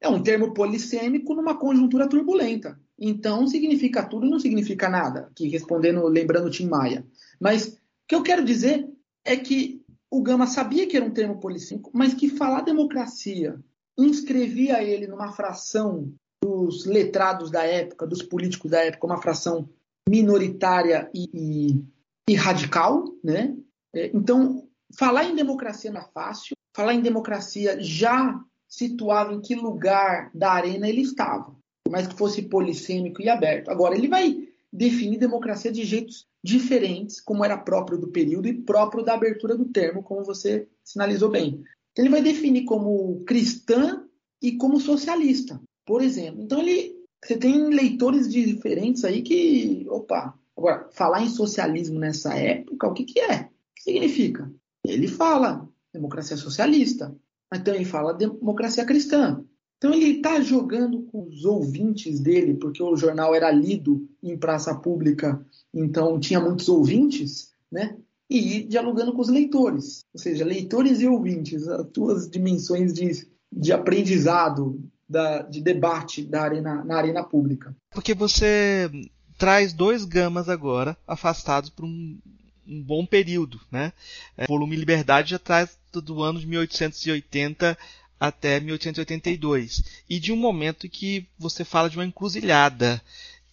É 0.00 0.08
um 0.08 0.22
termo 0.22 0.54
polissêmico 0.54 1.34
numa 1.34 1.58
conjuntura 1.58 2.08
turbulenta. 2.08 2.78
Então 2.98 3.46
significa 3.48 4.06
tudo 4.06 4.26
e 4.26 4.30
não 4.30 4.38
significa 4.38 4.88
nada. 4.88 5.26
Aqui 5.30 5.48
respondendo, 5.48 6.06
lembrando 6.06 6.50
Tim 6.50 6.68
Maia. 6.68 7.04
Mas 7.40 7.66
o 7.66 7.78
que 8.06 8.14
eu 8.14 8.22
quero 8.22 8.44
dizer 8.44 8.88
é 9.24 9.36
que 9.36 9.82
o 10.10 10.22
Gama 10.22 10.46
sabia 10.46 10.86
que 10.86 10.96
era 10.96 11.04
um 11.04 11.12
termo 11.12 11.40
polissêmico, 11.40 11.90
mas 11.92 12.14
que 12.14 12.30
falar 12.30 12.62
democracia 12.62 13.58
inscrevia 13.98 14.82
ele 14.82 15.06
numa 15.06 15.32
fração 15.32 16.12
dos 16.42 16.86
letrados 16.86 17.50
da 17.50 17.64
época, 17.64 18.06
dos 18.06 18.22
políticos 18.22 18.70
da 18.70 18.84
época, 18.84 19.06
uma 19.06 19.20
fração 19.20 19.68
minoritária 20.08 21.10
e, 21.12 21.28
e, 21.34 21.84
e 22.28 22.34
radical, 22.34 23.04
né? 23.24 23.56
É, 23.94 24.10
então, 24.14 24.68
falar 24.96 25.24
em 25.24 25.34
democracia 25.34 25.90
não 25.90 26.00
é 26.00 26.08
fácil. 26.12 26.54
Falar 26.76 26.94
em 26.94 27.00
democracia 27.00 27.78
já 27.80 28.38
situava 28.68 29.32
em 29.32 29.40
que 29.40 29.54
lugar 29.54 30.30
da 30.34 30.52
arena 30.52 30.88
ele 30.88 31.00
estava, 31.00 31.56
por 31.84 31.90
mais 31.90 32.06
que 32.06 32.16
fosse 32.16 32.42
polissêmico 32.42 33.22
e 33.22 33.28
aberto. 33.28 33.70
Agora, 33.70 33.96
ele 33.96 34.08
vai 34.08 34.46
definir 34.70 35.18
democracia 35.18 35.72
de 35.72 35.84
jeitos 35.84 36.26
diferentes, 36.44 37.20
como 37.20 37.44
era 37.44 37.56
próprio 37.56 37.98
do 37.98 38.08
período 38.08 38.46
e 38.46 38.52
próprio 38.52 39.02
da 39.02 39.14
abertura 39.14 39.56
do 39.56 39.64
termo, 39.64 40.02
como 40.02 40.22
você 40.22 40.68
sinalizou 40.84 41.30
bem. 41.30 41.62
Ele 41.96 42.10
vai 42.10 42.20
definir 42.20 42.64
como 42.64 43.24
cristã 43.24 44.04
e 44.40 44.52
como 44.52 44.78
socialista, 44.78 45.60
por 45.84 46.02
exemplo. 46.02 46.42
Então, 46.42 46.60
ele 46.60 46.98
você 47.24 47.36
tem 47.36 47.68
leitores 47.70 48.30
diferentes 48.32 49.04
aí 49.04 49.22
que, 49.22 49.84
opa, 49.88 50.38
agora, 50.58 50.88
falar 50.90 51.22
em 51.22 51.28
socialismo 51.28 51.98
nessa 51.98 52.34
época, 52.34 52.88
o 52.88 52.92
que, 52.92 53.04
que 53.04 53.20
é? 53.20 53.42
O 53.42 53.48
que 53.76 53.82
significa? 53.82 54.50
Ele 54.84 55.06
fala 55.06 55.68
democracia 55.92 56.36
socialista, 56.36 57.14
mas 57.50 57.62
também 57.62 57.84
fala 57.84 58.12
democracia 58.12 58.84
cristã. 58.84 59.42
Então 59.78 59.94
ele 59.94 60.16
está 60.16 60.40
jogando 60.40 61.02
com 61.02 61.28
os 61.28 61.44
ouvintes 61.44 62.18
dele, 62.18 62.54
porque 62.54 62.82
o 62.82 62.96
jornal 62.96 63.34
era 63.34 63.50
lido 63.50 64.08
em 64.20 64.36
praça 64.36 64.74
pública, 64.74 65.40
então 65.72 66.18
tinha 66.18 66.40
muitos 66.40 66.68
ouvintes, 66.68 67.52
né? 67.70 67.96
E 68.28 68.62
dialogando 68.64 69.12
com 69.12 69.22
os 69.22 69.28
leitores, 69.28 70.00
ou 70.12 70.20
seja, 70.20 70.44
leitores 70.44 71.00
e 71.00 71.06
ouvintes, 71.06 71.66
as 71.66 71.86
duas 71.86 72.28
dimensões 72.28 72.92
de, 72.92 73.26
de 73.50 73.72
aprendizado 73.72 74.82
da, 75.08 75.42
de 75.42 75.62
debate 75.62 76.24
da 76.24 76.42
arena, 76.42 76.84
na 76.84 76.96
arena 76.96 77.24
pública. 77.24 77.74
Porque 77.90 78.12
você 78.12 78.90
traz 79.38 79.72
dois 79.72 80.04
gamas 80.04 80.48
agora 80.48 80.96
afastados 81.06 81.70
por 81.70 81.84
um, 81.84 82.18
um 82.66 82.82
bom 82.82 83.06
período, 83.06 83.60
né? 83.70 83.92
É, 84.36 84.44
o 84.44 84.48
volume 84.48 84.76
Liberdade 84.76 85.30
já 85.30 85.38
traz 85.38 85.78
do 85.92 86.22
ano 86.22 86.38
de 86.38 86.46
1880 86.46 87.78
até 88.20 88.60
1882 88.60 89.82
e 90.10 90.20
de 90.20 90.32
um 90.32 90.36
momento 90.36 90.88
que 90.88 91.26
você 91.38 91.64
fala 91.64 91.88
de 91.88 91.96
uma 91.96 92.04
encruzilhada. 92.04 93.00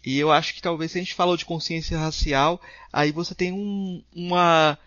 E 0.04 0.18
eu 0.18 0.32
acho 0.32 0.54
que 0.54 0.62
talvez 0.62 0.92
se 0.92 0.98
a 0.98 1.02
gente 1.02 1.14
falou 1.14 1.38
de 1.38 1.46
consciência 1.46 1.98
racial, 1.98 2.62
aí 2.92 3.12
você 3.12 3.34
tem 3.34 3.52
um, 3.52 4.04
uma 4.14 4.78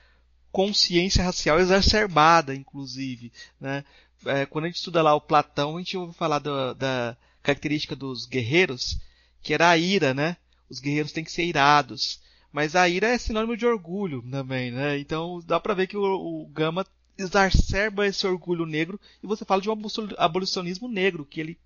consciência 0.53 1.25
racial 1.25 1.59
exacerbada, 1.59 2.55
inclusive, 2.55 3.33
né? 3.61 3.85
é, 4.27 4.47
quando 4.47 4.65
a 4.65 4.69
gente 4.69 4.77
estuda 4.77 5.03
lá 5.03 5.15
o 5.15 5.21
Platão, 5.21 5.77
a 5.77 5.79
gente 5.79 5.97
ouve 5.97 6.15
falar 6.15 6.39
da 6.39 7.17
característica 7.43 7.95
dos 7.95 8.27
guerreiros, 8.27 8.99
que 9.43 9.55
era 9.55 9.71
a 9.71 9.77
ira, 9.77 10.13
né? 10.13 10.37
Os 10.69 10.81
guerreiros 10.81 11.13
têm 11.13 11.25
que 11.25 11.33
ser 11.33 11.45
irados. 11.45 12.21
Mas 12.53 12.75
a 12.75 12.89
ira 12.89 13.09
é 13.09 13.19
sinônimo 13.19 13.57
de 13.57 13.67
orgulho 13.67 14.23
também, 14.23 14.71
né? 14.71 14.99
Então 14.99 15.41
dá 15.47 15.61
pra 15.61 15.75
ver 15.75 15.87
que 15.87 15.97
o, 15.97 16.03
o 16.03 16.47
Gama 16.47 16.87
exacerba 17.19 18.07
esse 18.07 18.27
orgulho 18.27 18.65
negro 18.65 18.99
e 19.23 19.27
você 19.27 19.45
fala 19.45 19.61
de 19.61 19.69
um 19.69 19.77
abolicionismo 20.17 20.89
negro, 20.89 21.27
que 21.27 21.41
ele 21.41 21.59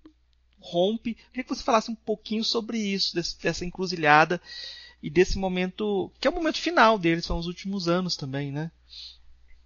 rompe. 0.59 1.15
Queria 1.29 1.43
que 1.43 1.55
você 1.55 1.63
falasse 1.63 1.91
um 1.91 1.95
pouquinho 1.95 2.43
sobre 2.43 2.77
isso, 2.77 3.13
desse, 3.13 3.39
dessa 3.39 3.65
encruzilhada 3.65 4.41
e 5.01 5.09
desse 5.09 5.37
momento, 5.37 6.11
que 6.19 6.27
é 6.27 6.31
o 6.31 6.33
momento 6.33 6.59
final 6.59 6.97
deles, 6.97 7.25
são 7.25 7.37
os 7.37 7.45
últimos 7.47 7.87
anos 7.87 8.15
também, 8.15 8.51
né? 8.51 8.71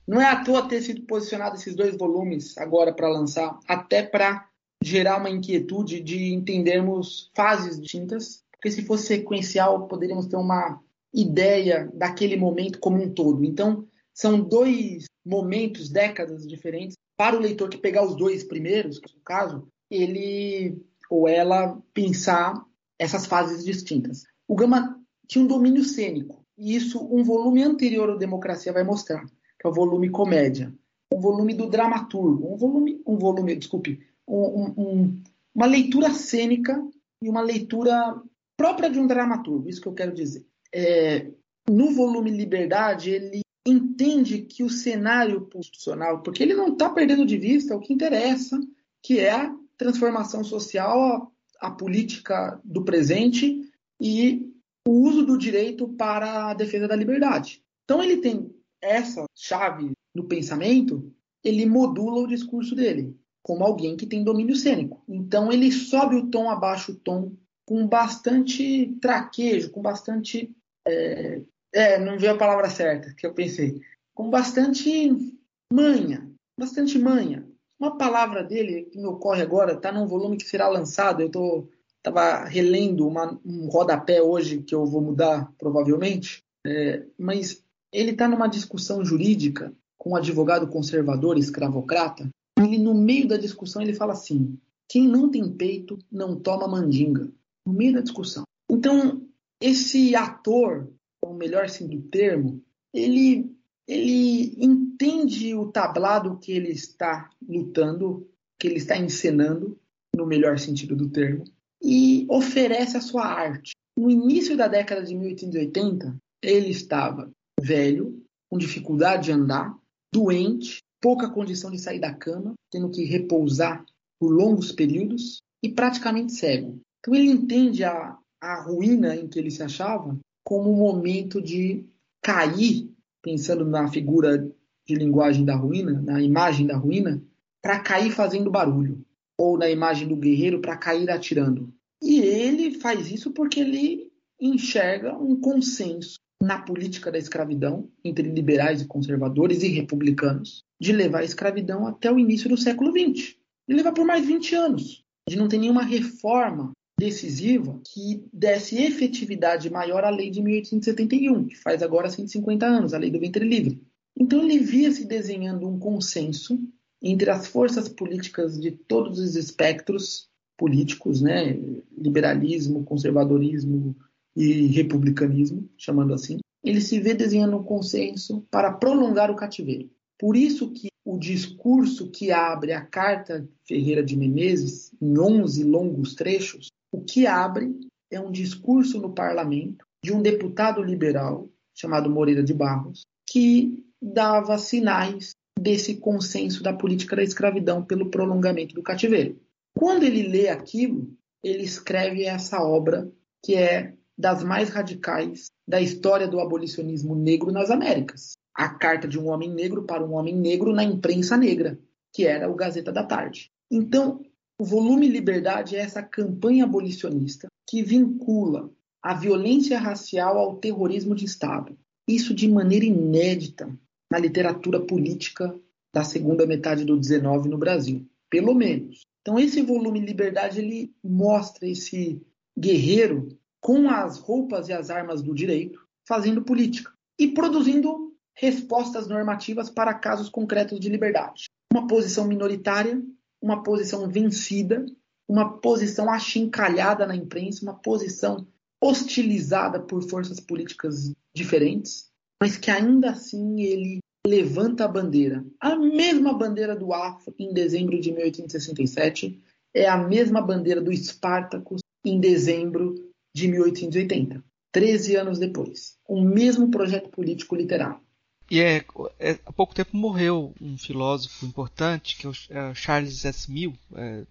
Não 0.07 0.21
é 0.21 0.25
à 0.25 0.43
toa 0.43 0.67
ter 0.67 0.81
sido 0.81 1.01
posicionado 1.01 1.55
esses 1.55 1.75
dois 1.75 1.95
volumes 1.95 2.57
agora 2.57 2.93
para 2.93 3.09
lançar, 3.09 3.59
até 3.67 4.01
para 4.01 4.47
gerar 4.81 5.17
uma 5.17 5.29
inquietude 5.29 6.01
de 6.01 6.33
entendermos 6.33 7.29
fases 7.35 7.79
distintas, 7.79 8.43
porque 8.57 8.71
se 8.71 8.83
fosse 8.83 9.07
sequencial, 9.07 9.87
poderíamos 9.87 10.25
ter 10.25 10.35
uma 10.35 10.81
ideia 11.13 11.89
daquele 11.93 12.35
momento 12.35 12.79
como 12.79 13.01
um 13.01 13.13
todo. 13.13 13.45
Então, 13.45 13.87
são 14.13 14.39
dois 14.39 15.05
momentos, 15.25 15.89
décadas 15.89 16.45
diferentes. 16.45 16.95
Para 17.15 17.35
o 17.35 17.39
leitor 17.39 17.69
que 17.69 17.77
pegar 17.77 18.05
os 18.05 18.15
dois 18.15 18.43
primeiros, 18.43 18.99
no 19.01 19.21
caso, 19.23 19.67
ele 19.89 20.75
ou 21.09 21.27
ela 21.27 21.79
pensar 21.93 22.65
essas 22.99 23.25
fases 23.25 23.63
distintas. 23.63 24.23
O 24.47 24.55
Gama 24.55 24.99
tinha 25.27 25.43
um 25.43 25.47
domínio 25.47 25.83
cênico, 25.83 26.43
e 26.57 26.75
isso 26.75 26.99
um 27.11 27.23
volume 27.23 27.63
anterior 27.63 28.09
ao 28.09 28.17
Democracia 28.17 28.73
vai 28.73 28.83
mostrar, 28.83 29.25
que 29.25 29.65
é 29.65 29.69
o 29.69 29.73
volume 29.73 30.09
comédia, 30.09 30.73
um 31.13 31.19
volume 31.19 31.53
do 31.53 31.69
dramaturgo, 31.69 32.53
um 32.53 32.57
volume, 32.57 33.01
um 33.05 33.17
volume, 33.17 33.55
desculpe, 33.55 33.99
um, 34.27 34.73
um, 34.77 35.23
uma 35.53 35.65
leitura 35.65 36.11
cênica 36.11 36.81
e 37.21 37.29
uma 37.29 37.41
leitura 37.41 38.21
própria 38.57 38.89
de 38.89 38.99
um 38.99 39.07
dramaturgo, 39.07 39.69
isso 39.69 39.79
que 39.79 39.87
eu 39.87 39.93
quero 39.93 40.13
dizer. 40.13 40.45
É, 40.73 41.31
no 41.69 41.93
volume 41.93 42.31
Liberdade, 42.31 43.11
ele 43.11 43.41
entende 43.65 44.41
que 44.41 44.63
o 44.63 44.69
cenário 44.69 45.47
constitucional, 45.51 46.23
porque 46.23 46.41
ele 46.41 46.55
não 46.55 46.69
está 46.69 46.89
perdendo 46.89 47.25
de 47.25 47.37
vista 47.37 47.75
o 47.75 47.79
que 47.79 47.93
interessa, 47.93 48.59
que 49.03 49.19
é 49.19 49.31
a 49.31 49.55
transformação 49.77 50.43
social, 50.43 51.31
a, 51.61 51.67
a 51.67 51.71
política 51.71 52.59
do 52.63 52.83
presente 52.83 53.61
e 54.01 54.51
o 54.87 54.91
uso 54.91 55.25
do 55.25 55.37
direito 55.37 55.87
para 55.89 56.49
a 56.49 56.53
defesa 56.53 56.87
da 56.87 56.95
liberdade. 56.95 57.61
Então 57.83 58.01
ele 58.01 58.17
tem 58.17 58.49
essa 58.81 59.25
chave 59.35 59.91
no 60.15 60.23
pensamento, 60.23 61.13
ele 61.43 61.65
modula 61.65 62.21
o 62.21 62.27
discurso 62.27 62.75
dele 62.75 63.15
como 63.47 63.63
alguém 63.63 63.95
que 63.95 64.05
tem 64.05 64.25
domínio 64.25 64.57
cênico. 64.57 65.01
Então 65.07 65.51
ele 65.51 65.71
sobe 65.71 66.17
o 66.17 66.27
tom, 66.27 66.49
abaixa 66.49 66.91
o 66.91 66.95
tom 66.95 67.31
com 67.67 67.85
bastante 67.85 68.97
traquejo, 69.01 69.71
com 69.71 69.81
bastante 69.81 70.55
é, 70.87 71.41
é, 71.73 71.99
não 71.99 72.17
veio 72.17 72.33
a 72.33 72.37
palavra 72.37 72.69
certa 72.69 73.13
que 73.13 73.27
eu 73.27 73.33
pensei, 73.33 73.81
com 74.15 74.29
bastante 74.29 75.37
manha, 75.71 76.31
bastante 76.57 76.97
manha. 76.97 77.45
Uma 77.77 77.97
palavra 77.97 78.43
dele 78.43 78.85
que 78.85 78.97
me 78.97 79.05
ocorre 79.05 79.41
agora, 79.41 79.73
está 79.73 79.91
num 79.91 80.07
volume 80.07 80.37
que 80.37 80.47
será 80.47 80.67
lançado. 80.67 81.21
Eu 81.21 81.69
estava 81.97 82.45
relendo 82.45 83.05
uma, 83.05 83.39
um 83.45 83.67
rodapé 83.67 84.21
hoje 84.21 84.63
que 84.63 84.73
eu 84.73 84.85
vou 84.85 85.01
mudar 85.01 85.51
provavelmente, 85.59 86.41
é, 86.65 87.03
mas 87.19 87.61
ele 87.91 88.11
está 88.11 88.27
numa 88.27 88.47
discussão 88.47 89.03
jurídica 89.03 89.73
com 89.97 90.11
um 90.11 90.15
advogado 90.15 90.67
conservador, 90.67 91.37
escravocrata. 91.37 92.29
Ele, 92.57 92.77
no 92.77 92.93
meio 92.93 93.27
da 93.27 93.37
discussão, 93.37 93.81
ele 93.81 93.93
fala 93.93 94.13
assim: 94.13 94.57
quem 94.87 95.07
não 95.07 95.29
tem 95.29 95.47
peito 95.51 95.99
não 96.09 96.39
toma 96.39 96.67
mandinga. 96.67 97.29
No 97.67 97.73
meio 97.73 97.93
da 97.93 98.01
discussão. 98.01 98.43
Então, 98.71 99.27
esse 99.61 100.15
ator, 100.15 100.89
o 101.21 101.33
melhor 101.33 101.69
sim 101.69 101.87
do 101.87 102.01
termo, 102.03 102.63
ele 102.93 103.53
ele 103.87 104.53
entende 104.57 105.55
o 105.55 105.71
tablado 105.71 106.37
que 106.39 106.51
ele 106.51 106.71
está 106.71 107.29
lutando, 107.47 108.29
que 108.59 108.67
ele 108.67 108.75
está 108.77 108.97
encenando, 108.97 109.79
no 110.13 110.25
melhor 110.25 110.59
sentido 110.59 110.95
do 110.95 111.09
termo, 111.09 111.45
e 111.81 112.25
oferece 112.29 112.97
a 112.97 113.01
sua 113.01 113.25
arte. 113.25 113.71
No 113.97 114.09
início 114.09 114.57
da 114.57 114.67
década 114.67 115.03
de 115.03 115.15
1880, 115.15 116.17
ele 116.43 116.69
estava 116.69 117.31
velho, 117.59 118.21
com 118.49 118.57
dificuldade 118.57 119.25
de 119.25 119.31
andar, 119.31 119.77
doente, 120.13 120.79
pouca 121.01 121.29
condição 121.29 121.71
de 121.71 121.79
sair 121.79 121.99
da 121.99 122.13
cama, 122.13 122.53
tendo 122.71 122.89
que 122.89 123.05
repousar 123.05 123.85
por 124.19 124.29
longos 124.29 124.71
períodos 124.71 125.39
e 125.63 125.69
praticamente 125.69 126.33
cego. 126.33 126.79
Então 127.07 127.15
ele 127.15 127.31
entende 127.31 127.85
a, 127.85 128.17
a 128.41 128.61
ruína 128.63 129.15
em 129.15 129.29
que 129.29 129.39
ele 129.39 129.49
se 129.49 129.63
achava 129.63 130.19
como 130.43 130.69
um 130.69 130.75
momento 130.75 131.41
de 131.41 131.85
cair 132.21 132.93
pensando 133.21 133.63
na 133.63 133.87
figura 133.87 134.37
de 134.85 134.93
linguagem 134.93 135.45
da 135.45 135.55
ruína, 135.55 136.01
na 136.01 136.21
imagem 136.21 136.67
da 136.67 136.75
ruína, 136.75 137.23
para 137.61 137.79
cair 137.79 138.11
fazendo 138.11 138.51
barulho, 138.51 139.05
ou 139.39 139.57
na 139.57 139.69
imagem 139.69 140.05
do 140.05 140.17
guerreiro 140.17 140.59
para 140.59 140.75
cair 140.75 141.09
atirando. 141.09 141.73
E 142.03 142.19
ele 142.19 142.77
faz 142.77 143.09
isso 143.09 143.31
porque 143.31 143.61
ele 143.61 144.11
enxerga 144.39 145.17
um 145.17 145.39
consenso 145.39 146.15
na 146.43 146.61
política 146.61 147.09
da 147.09 147.17
escravidão 147.17 147.89
entre 148.03 148.29
liberais 148.29 148.81
e 148.81 148.85
conservadores 148.87 149.63
e 149.63 149.69
republicanos 149.69 150.61
de 150.79 150.91
levar 150.91 151.19
a 151.19 151.25
escravidão 151.25 151.87
até 151.87 152.11
o 152.11 152.19
início 152.19 152.49
do 152.49 152.57
século 152.57 152.91
XX. 152.91 153.37
E 153.65 153.73
levar 153.73 153.93
por 153.93 154.05
mais 154.05 154.25
20 154.25 154.55
anos. 154.55 155.03
De 155.27 155.37
não 155.37 155.49
ter 155.49 155.57
nenhuma 155.57 155.83
reforma 155.83 156.71
decisiva 156.99 157.79
que 157.85 158.25
desse 158.33 158.77
efetividade 158.81 159.69
maior 159.69 160.03
à 160.03 160.09
lei 160.09 160.31
de 160.31 160.41
1871, 160.41 161.45
que 161.45 161.55
faz 161.55 161.83
agora 161.83 162.09
150 162.09 162.65
anos, 162.65 162.93
a 162.93 162.97
lei 162.97 163.11
do 163.11 163.19
ventre 163.19 163.47
livre. 163.47 163.81
Então 164.19 164.43
ele 164.43 164.59
via 164.59 164.91
se 164.91 165.05
desenhando 165.05 165.67
um 165.67 165.77
consenso 165.77 166.59
entre 167.01 167.29
as 167.29 167.47
forças 167.47 167.87
políticas 167.87 168.59
de 168.59 168.71
todos 168.71 169.19
os 169.19 169.35
espectros 169.35 170.27
políticos, 170.57 171.21
né, 171.21 171.55
liberalismo, 171.95 172.83
conservadorismo 172.83 173.95
e 174.35 174.65
republicanismo, 174.67 175.69
chamando 175.77 176.15
assim. 176.15 176.39
Ele 176.63 176.81
se 176.81 176.99
vê 176.99 177.13
desenhando 177.13 177.57
um 177.57 177.63
consenso 177.63 178.45
para 178.49 178.73
prolongar 178.73 179.29
o 179.29 179.35
cativeiro. 179.35 179.89
Por 180.17 180.35
isso 180.35 180.71
que 180.71 180.87
o 181.05 181.17
discurso 181.17 182.09
que 182.09 182.31
abre 182.31 182.73
a 182.73 182.81
carta 182.81 183.47
Ferreira 183.65 184.03
de 184.03 184.17
Menezes, 184.17 184.91
em 184.99 185.17
11 185.17 185.63
longos 185.63 186.15
trechos, 186.15 186.69
o 186.91 187.01
que 187.01 187.27
abre 187.27 187.75
é 188.11 188.19
um 188.19 188.31
discurso 188.31 188.99
no 188.99 189.13
parlamento 189.13 189.85
de 190.03 190.13
um 190.13 190.21
deputado 190.21 190.81
liberal 190.81 191.49
chamado 191.75 192.09
Moreira 192.09 192.43
de 192.43 192.53
Barros, 192.53 193.01
que 193.29 193.83
dava 194.01 194.57
sinais 194.57 195.35
desse 195.59 195.97
consenso 195.97 196.63
da 196.63 196.73
política 196.73 197.15
da 197.15 197.23
escravidão 197.23 197.83
pelo 197.83 198.09
prolongamento 198.09 198.73
do 198.73 198.83
cativeiro. 198.83 199.39
Quando 199.77 200.03
ele 200.03 200.27
lê 200.27 200.49
aquilo, 200.49 201.11
ele 201.43 201.63
escreve 201.63 202.23
essa 202.23 202.61
obra 202.63 203.11
que 203.43 203.55
é 203.55 203.93
das 204.17 204.43
mais 204.43 204.69
radicais 204.69 205.47
da 205.67 205.79
história 205.79 206.27
do 206.27 206.39
abolicionismo 206.39 207.15
negro 207.15 207.51
nas 207.51 207.69
Américas. 207.69 208.33
A 208.55 208.69
carta 208.69 209.07
de 209.07 209.19
um 209.19 209.29
homem 209.29 209.51
negro 209.51 209.83
para 209.83 210.03
um 210.03 210.13
homem 210.13 210.35
negro 210.35 210.73
na 210.73 210.83
imprensa 210.83 211.37
negra, 211.37 211.77
que 212.11 212.25
era 212.25 212.49
o 212.49 212.55
Gazeta 212.55 212.91
da 212.91 213.03
Tarde. 213.03 213.51
Então, 213.69 214.21
o 214.59 214.65
volume 214.65 215.07
Liberdade 215.07 215.75
é 215.75 215.79
essa 215.79 216.01
campanha 216.01 216.63
abolicionista 216.63 217.47
que 217.67 217.83
vincula 217.83 218.71
a 219.03 219.13
violência 219.13 219.77
racial 219.77 220.37
ao 220.37 220.57
terrorismo 220.57 221.13
de 221.13 221.25
Estado. 221.25 221.77
Isso 222.07 222.33
de 222.33 222.47
maneira 222.47 222.85
inédita 222.85 223.69
na 224.11 224.17
literatura 224.17 224.79
política 224.79 225.53
da 225.93 226.03
segunda 226.03 226.45
metade 226.45 226.85
do 226.85 226.97
19 226.97 227.49
no 227.49 227.57
Brasil, 227.57 228.05
pelo 228.29 228.55
menos. 228.55 229.01
Então 229.21 229.37
esse 229.37 229.61
volume 229.61 229.99
Liberdade 229.99 230.59
ele 230.59 230.93
mostra 231.03 231.67
esse 231.67 232.21
guerreiro 232.57 233.27
com 233.61 233.89
as 233.89 234.17
roupas 234.17 234.69
e 234.69 234.73
as 234.73 234.89
armas 234.89 235.21
do 235.21 235.35
direito 235.35 235.85
fazendo 236.07 236.41
política 236.41 236.91
e 237.19 237.27
produzindo 237.27 238.15
respostas 238.35 239.07
normativas 239.07 239.69
para 239.69 239.93
casos 239.93 240.29
concretos 240.29 240.79
de 240.79 240.89
liberdade. 240.89 241.45
Uma 241.73 241.87
posição 241.87 242.27
minoritária 242.27 243.01
uma 243.41 243.63
posição 243.63 244.07
vencida, 244.09 244.85
uma 245.27 245.57
posição 245.59 246.09
achincalhada 246.09 247.05
na 247.05 247.15
imprensa, 247.15 247.63
uma 247.63 247.75
posição 247.75 248.47
hostilizada 248.81 249.79
por 249.79 250.07
forças 250.07 250.39
políticas 250.39 251.11
diferentes, 251.35 252.09
mas 252.41 252.57
que 252.57 252.69
ainda 252.69 253.11
assim 253.11 253.61
ele 253.61 253.99
levanta 254.25 254.85
a 254.85 254.87
bandeira. 254.87 255.45
A 255.59 255.75
mesma 255.75 256.33
bandeira 256.33 256.75
do 256.75 256.93
Afro 256.93 257.33
em 257.39 257.53
dezembro 257.53 257.99
de 257.99 258.11
1867 258.11 259.41
é 259.73 259.87
a 259.87 259.97
mesma 259.97 260.41
bandeira 260.41 260.81
do 260.81 260.95
Spartacus 260.95 261.81
em 262.05 262.19
dezembro 262.19 262.95
de 263.35 263.47
1880, 263.47 264.43
13 264.71 265.15
anos 265.15 265.39
depois. 265.39 265.97
O 266.07 266.21
mesmo 266.21 266.69
projeto 266.69 267.09
político 267.09 267.55
literário. 267.55 268.06
E 268.49 268.61
é, 268.61 268.85
é, 269.19 269.39
há 269.45 269.51
pouco 269.51 269.75
tempo 269.75 269.95
morreu 269.95 270.53
um 270.61 270.77
filósofo 270.77 271.45
importante, 271.45 272.15
que 272.15 272.25
é 272.25 272.29
o 272.29 272.33
é 272.49 272.73
Charles 272.73 273.25
S. 273.25 273.51
Mill, 273.51 273.77
é, 273.93 274.23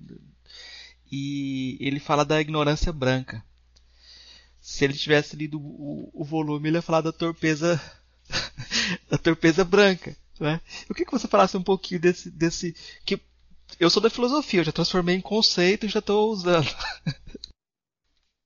e 1.10 1.76
ele 1.80 2.00
fala 2.00 2.24
da 2.24 2.40
ignorância 2.40 2.92
branca. 2.92 3.44
Se 4.60 4.84
ele 4.84 4.94
tivesse 4.94 5.36
lido 5.36 5.60
o, 5.60 6.10
o 6.12 6.24
volume, 6.24 6.68
ele 6.68 6.78
ia 6.78 6.82
falar 6.82 7.02
da 7.02 7.12
torpeza, 7.12 7.80
da 9.08 9.18
torpeza 9.18 9.64
branca. 9.64 10.16
Né? 10.40 10.60
Eu 10.88 10.94
queria 10.94 11.06
que 11.06 11.18
você 11.18 11.28
falasse 11.28 11.56
um 11.56 11.62
pouquinho 11.62 12.00
desse, 12.00 12.30
desse 12.30 12.74
que 13.04 13.20
eu 13.78 13.90
sou 13.90 14.02
da 14.02 14.10
filosofia, 14.10 14.60
eu 14.60 14.64
já 14.64 14.72
transformei 14.72 15.16
em 15.16 15.20
conceito 15.20 15.86
e 15.86 15.88
já 15.88 15.98
estou 15.98 16.30
usando. 16.30 16.68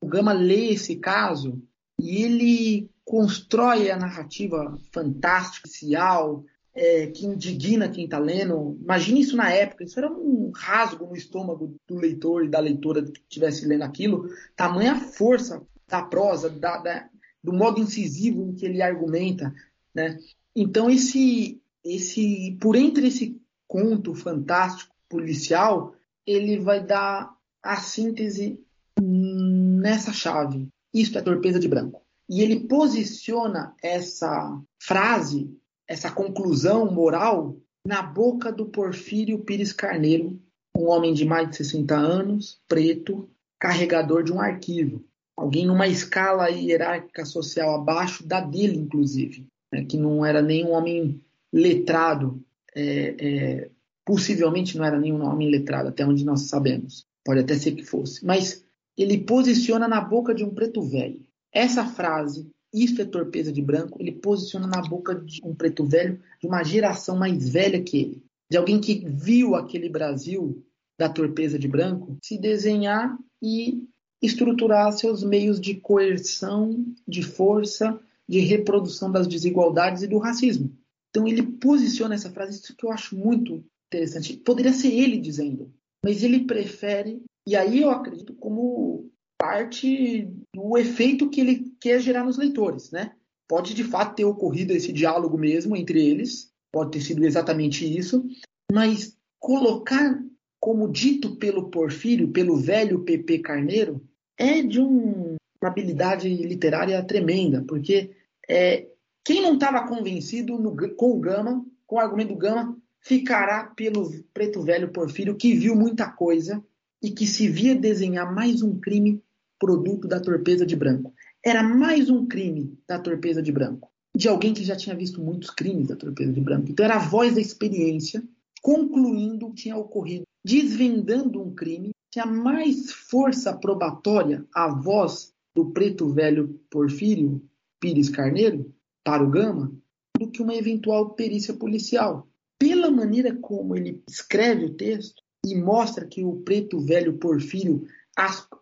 O 0.02 0.08
Gama 0.08 0.32
lê 0.32 0.70
esse 0.70 0.96
caso 0.96 1.62
e 2.00 2.24
ele 2.24 2.90
constrói 3.10 3.90
a 3.90 3.96
narrativa 3.96 4.78
fantástica, 4.92 5.68
social, 5.68 6.44
é, 6.72 7.08
que 7.08 7.26
indigna 7.26 7.88
quem 7.88 8.04
está 8.04 8.20
lendo. 8.20 8.78
Imagine 8.80 9.20
isso 9.20 9.36
na 9.36 9.50
época, 9.50 9.82
isso 9.82 9.98
era 9.98 10.08
um 10.08 10.52
rasgo 10.54 11.06
no 11.06 11.16
estômago 11.16 11.74
do 11.88 11.96
leitor 11.96 12.44
e 12.44 12.48
da 12.48 12.60
leitora 12.60 13.02
que 13.02 13.18
estivesse 13.18 13.66
lendo 13.66 13.82
aquilo. 13.82 14.28
Tamanha 14.54 14.94
força 14.94 15.60
da 15.88 16.02
prosa, 16.02 16.48
da, 16.48 16.78
da, 16.78 17.08
do 17.42 17.52
modo 17.52 17.80
incisivo 17.80 18.44
em 18.44 18.54
que 18.54 18.64
ele 18.64 18.80
argumenta. 18.80 19.52
Né? 19.92 20.16
Então, 20.54 20.88
esse, 20.88 21.60
esse, 21.82 22.56
por 22.60 22.76
entre 22.76 23.08
esse 23.08 23.42
conto 23.66 24.14
fantástico 24.14 24.94
policial, 25.08 25.96
ele 26.24 26.60
vai 26.60 26.80
dar 26.80 27.34
a 27.60 27.76
síntese 27.78 28.64
nessa 29.00 30.12
chave. 30.12 30.68
Isto 30.94 31.18
é 31.18 31.22
torpeza 31.22 31.58
de 31.58 31.66
branco. 31.66 31.99
E 32.30 32.42
ele 32.42 32.60
posiciona 32.60 33.74
essa 33.82 34.62
frase 34.80 35.50
essa 35.90 36.08
conclusão 36.08 36.88
moral 36.88 37.56
na 37.84 38.00
boca 38.00 38.52
do 38.52 38.66
Porfírio 38.66 39.40
Pires 39.40 39.72
Carneiro, 39.72 40.40
um 40.76 40.86
homem 40.86 41.12
de 41.12 41.24
mais 41.24 41.50
de 41.50 41.56
60 41.56 41.96
anos, 41.96 42.60
preto, 42.68 43.28
carregador 43.58 44.22
de 44.22 44.32
um 44.32 44.40
arquivo. 44.40 45.04
Alguém 45.36 45.66
numa 45.66 45.88
escala 45.88 46.48
hierárquica 46.48 47.24
social 47.24 47.74
abaixo 47.74 48.24
da 48.24 48.40
dele, 48.40 48.76
inclusive, 48.76 49.48
né, 49.72 49.84
que 49.84 49.96
não 49.96 50.24
era 50.24 50.40
nem 50.40 50.64
um 50.64 50.70
homem 50.70 51.20
letrado, 51.52 52.40
é, 52.72 53.16
é, 53.18 53.70
possivelmente 54.04 54.78
não 54.78 54.84
era 54.84 54.98
nenhum 54.98 55.24
homem 55.24 55.50
letrado, 55.50 55.88
até 55.88 56.06
onde 56.06 56.24
nós 56.24 56.42
sabemos. 56.42 57.04
Pode 57.24 57.40
até 57.40 57.56
ser 57.58 57.72
que 57.72 57.82
fosse. 57.82 58.24
Mas 58.24 58.64
ele 58.96 59.18
posiciona 59.18 59.88
na 59.88 60.00
boca 60.00 60.32
de 60.32 60.44
um 60.44 60.54
preto 60.54 60.82
velho. 60.82 61.20
Essa 61.52 61.84
frase 61.84 62.50
isso 62.72 63.02
é 63.02 63.04
torpeza 63.04 63.52
de 63.52 63.60
branco. 63.60 64.00
Ele 64.00 64.12
posiciona 64.12 64.66
na 64.66 64.80
boca 64.80 65.14
de 65.14 65.40
um 65.44 65.54
preto 65.54 65.84
velho 65.84 66.20
de 66.40 66.46
uma 66.46 66.62
geração 66.62 67.16
mais 67.16 67.48
velha 67.48 67.82
que 67.82 67.98
ele, 67.98 68.24
de 68.50 68.56
alguém 68.56 68.80
que 68.80 69.04
viu 69.06 69.54
aquele 69.54 69.88
Brasil 69.88 70.64
da 70.98 71.08
torpeza 71.08 71.58
de 71.58 71.66
branco 71.66 72.16
se 72.22 72.38
desenhar 72.38 73.18
e 73.42 73.88
estruturar 74.22 74.92
seus 74.92 75.24
meios 75.24 75.60
de 75.60 75.74
coerção, 75.74 76.84
de 77.08 77.22
força, 77.22 77.98
de 78.28 78.38
reprodução 78.40 79.10
das 79.10 79.26
desigualdades 79.26 80.02
e 80.02 80.06
do 80.06 80.18
racismo. 80.18 80.76
Então 81.08 81.26
ele 81.26 81.42
posiciona 81.42 82.14
essa 82.14 82.30
frase, 82.30 82.60
isso 82.60 82.76
que 82.76 82.84
eu 82.84 82.92
acho 82.92 83.16
muito 83.16 83.64
interessante. 83.88 84.36
Poderia 84.36 84.72
ser 84.72 84.92
ele 84.92 85.18
dizendo, 85.18 85.72
mas 86.04 86.22
ele 86.22 86.44
prefere, 86.44 87.22
e 87.48 87.56
aí 87.56 87.80
eu 87.80 87.90
acredito 87.90 88.34
como 88.34 89.09
parte 89.40 90.28
do 90.54 90.76
efeito 90.76 91.30
que 91.30 91.40
ele 91.40 91.72
quer 91.80 91.98
gerar 91.98 92.24
nos 92.24 92.36
leitores, 92.36 92.90
né? 92.90 93.12
Pode 93.48 93.72
de 93.72 93.82
fato 93.82 94.14
ter 94.14 94.24
ocorrido 94.24 94.74
esse 94.74 94.92
diálogo 94.92 95.38
mesmo 95.38 95.74
entre 95.74 96.06
eles, 96.06 96.52
pode 96.70 96.90
ter 96.90 97.00
sido 97.00 97.24
exatamente 97.24 97.84
isso, 97.98 98.22
mas 98.70 99.16
colocar 99.38 100.22
como 100.60 100.86
dito 100.92 101.36
pelo 101.36 101.70
Porfírio, 101.70 102.28
pelo 102.28 102.56
velho 102.56 103.02
PP 103.02 103.38
Carneiro, 103.38 104.02
é 104.36 104.60
de 104.62 104.78
um, 104.78 105.36
uma 105.60 105.70
habilidade 105.70 106.28
literária 106.28 107.02
tremenda, 107.02 107.64
porque 107.66 108.10
é, 108.46 108.88
quem 109.24 109.40
não 109.40 109.54
estava 109.54 109.88
convencido 109.88 110.58
no, 110.58 110.76
com 110.94 111.12
o 111.12 111.18
Gama, 111.18 111.64
com 111.86 111.96
o 111.96 111.98
argumento 111.98 112.34
do 112.34 112.38
Gama, 112.38 112.76
ficará 113.00 113.64
pelo 113.64 114.10
preto 114.34 114.62
velho 114.62 114.92
Porfírio, 114.92 115.34
que 115.34 115.54
viu 115.54 115.74
muita 115.74 116.10
coisa 116.10 116.62
e 117.02 117.10
que 117.10 117.26
se 117.26 117.48
via 117.48 117.74
desenhar 117.74 118.32
mais 118.32 118.62
um 118.62 118.78
crime 118.78 119.22
produto 119.60 120.08
da 120.08 120.18
torpeza 120.18 120.64
de 120.64 120.74
branco. 120.74 121.12
Era 121.44 121.62
mais 121.62 122.08
um 122.08 122.26
crime 122.26 122.76
da 122.88 122.98
torpeza 122.98 123.42
de 123.42 123.52
branco, 123.52 123.90
de 124.16 124.26
alguém 124.26 124.54
que 124.54 124.64
já 124.64 124.74
tinha 124.74 124.96
visto 124.96 125.22
muitos 125.22 125.50
crimes 125.50 125.88
da 125.88 125.96
torpeza 125.96 126.32
de 126.32 126.40
branco. 126.40 126.70
Então 126.70 126.84
era 126.84 126.96
a 126.96 127.06
voz 127.06 127.34
da 127.34 127.40
experiência 127.40 128.26
concluindo 128.62 129.46
o 129.46 129.52
que 129.52 129.62
tinha 129.62 129.76
ocorrido, 129.76 130.24
desvendando 130.44 131.40
um 131.40 131.54
crime, 131.54 131.90
tinha 132.10 132.26
mais 132.26 132.90
força 132.90 133.56
probatória 133.56 134.44
a 134.54 134.68
voz 134.68 135.32
do 135.54 135.70
preto 135.70 136.08
velho 136.08 136.60
Porfírio 136.70 137.42
Pires 137.80 138.08
Carneiro 138.08 138.74
para 139.04 139.22
o 139.22 139.30
Gama 139.30 139.72
do 140.18 140.30
que 140.30 140.42
uma 140.42 140.54
eventual 140.54 141.14
perícia 141.14 141.54
policial. 141.54 142.28
Pela 142.58 142.90
maneira 142.90 143.34
como 143.34 143.74
ele 143.74 144.02
escreve 144.08 144.66
o 144.66 144.74
texto 144.74 145.22
e 145.46 145.56
mostra 145.56 146.06
que 146.06 146.22
o 146.22 146.42
preto 146.42 146.78
velho 146.78 147.16
Porfírio 147.18 147.86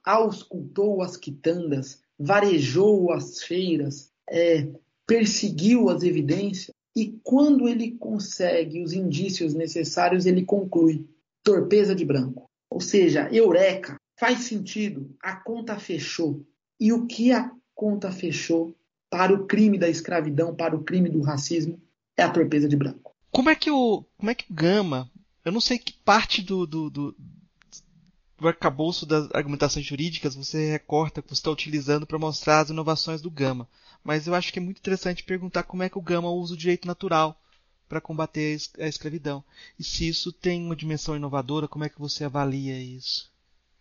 auscultou 0.04 1.02
as 1.02 1.16
quitandas, 1.16 2.00
varejou 2.18 3.12
as 3.12 3.42
feiras, 3.42 4.10
é, 4.28 4.68
perseguiu 5.06 5.88
as 5.88 6.02
evidências, 6.02 6.74
e 6.94 7.18
quando 7.22 7.68
ele 7.68 7.92
consegue 7.92 8.82
os 8.82 8.92
indícios 8.92 9.54
necessários, 9.54 10.26
ele 10.26 10.44
conclui: 10.44 11.06
torpeza 11.42 11.94
de 11.94 12.04
branco. 12.04 12.48
Ou 12.70 12.80
seja, 12.80 13.28
eureka, 13.32 13.96
faz 14.18 14.40
sentido, 14.40 15.14
a 15.22 15.36
conta 15.36 15.78
fechou. 15.78 16.44
E 16.80 16.92
o 16.92 17.06
que 17.06 17.32
a 17.32 17.50
conta 17.74 18.10
fechou 18.10 18.74
para 19.10 19.32
o 19.32 19.46
crime 19.46 19.78
da 19.78 19.88
escravidão, 19.88 20.54
para 20.54 20.76
o 20.76 20.82
crime 20.84 21.08
do 21.08 21.22
racismo, 21.22 21.80
é 22.16 22.22
a 22.22 22.30
torpeza 22.30 22.68
de 22.68 22.76
branco. 22.76 23.14
Como 23.30 23.48
é 23.48 23.54
que 23.54 23.70
o, 23.70 24.04
como 24.16 24.30
é 24.30 24.34
que 24.34 24.50
o 24.50 24.54
Gama, 24.54 25.10
eu 25.44 25.52
não 25.52 25.60
sei 25.60 25.78
que 25.78 25.92
parte 25.92 26.42
do, 26.42 26.66
do, 26.66 26.90
do 26.90 27.16
do 28.38 28.46
arcabouço 28.46 29.04
das 29.04 29.28
argumentações 29.32 29.84
jurídicas 29.84 30.34
você 30.34 30.70
recorta 30.70 31.20
que 31.20 31.28
você 31.28 31.40
está 31.40 31.50
utilizando 31.50 32.06
para 32.06 32.18
mostrar 32.18 32.60
as 32.60 32.70
inovações 32.70 33.20
do 33.20 33.30
Gama. 33.30 33.68
Mas 34.04 34.26
eu 34.26 34.34
acho 34.34 34.52
que 34.52 34.58
é 34.58 34.62
muito 34.62 34.78
interessante 34.78 35.24
perguntar 35.24 35.64
como 35.64 35.82
é 35.82 35.88
que 35.88 35.98
o 35.98 36.02
Gama 36.02 36.30
usa 36.30 36.54
o 36.54 36.56
direito 36.56 36.86
natural 36.86 37.38
para 37.88 38.00
combater 38.00 38.56
a 38.78 38.86
escravidão. 38.86 39.42
E 39.78 39.82
se 39.82 40.06
isso 40.08 40.30
tem 40.30 40.64
uma 40.64 40.76
dimensão 40.76 41.16
inovadora, 41.16 41.66
como 41.66 41.84
é 41.84 41.88
que 41.88 41.98
você 41.98 42.24
avalia 42.24 42.78
isso? 42.78 43.30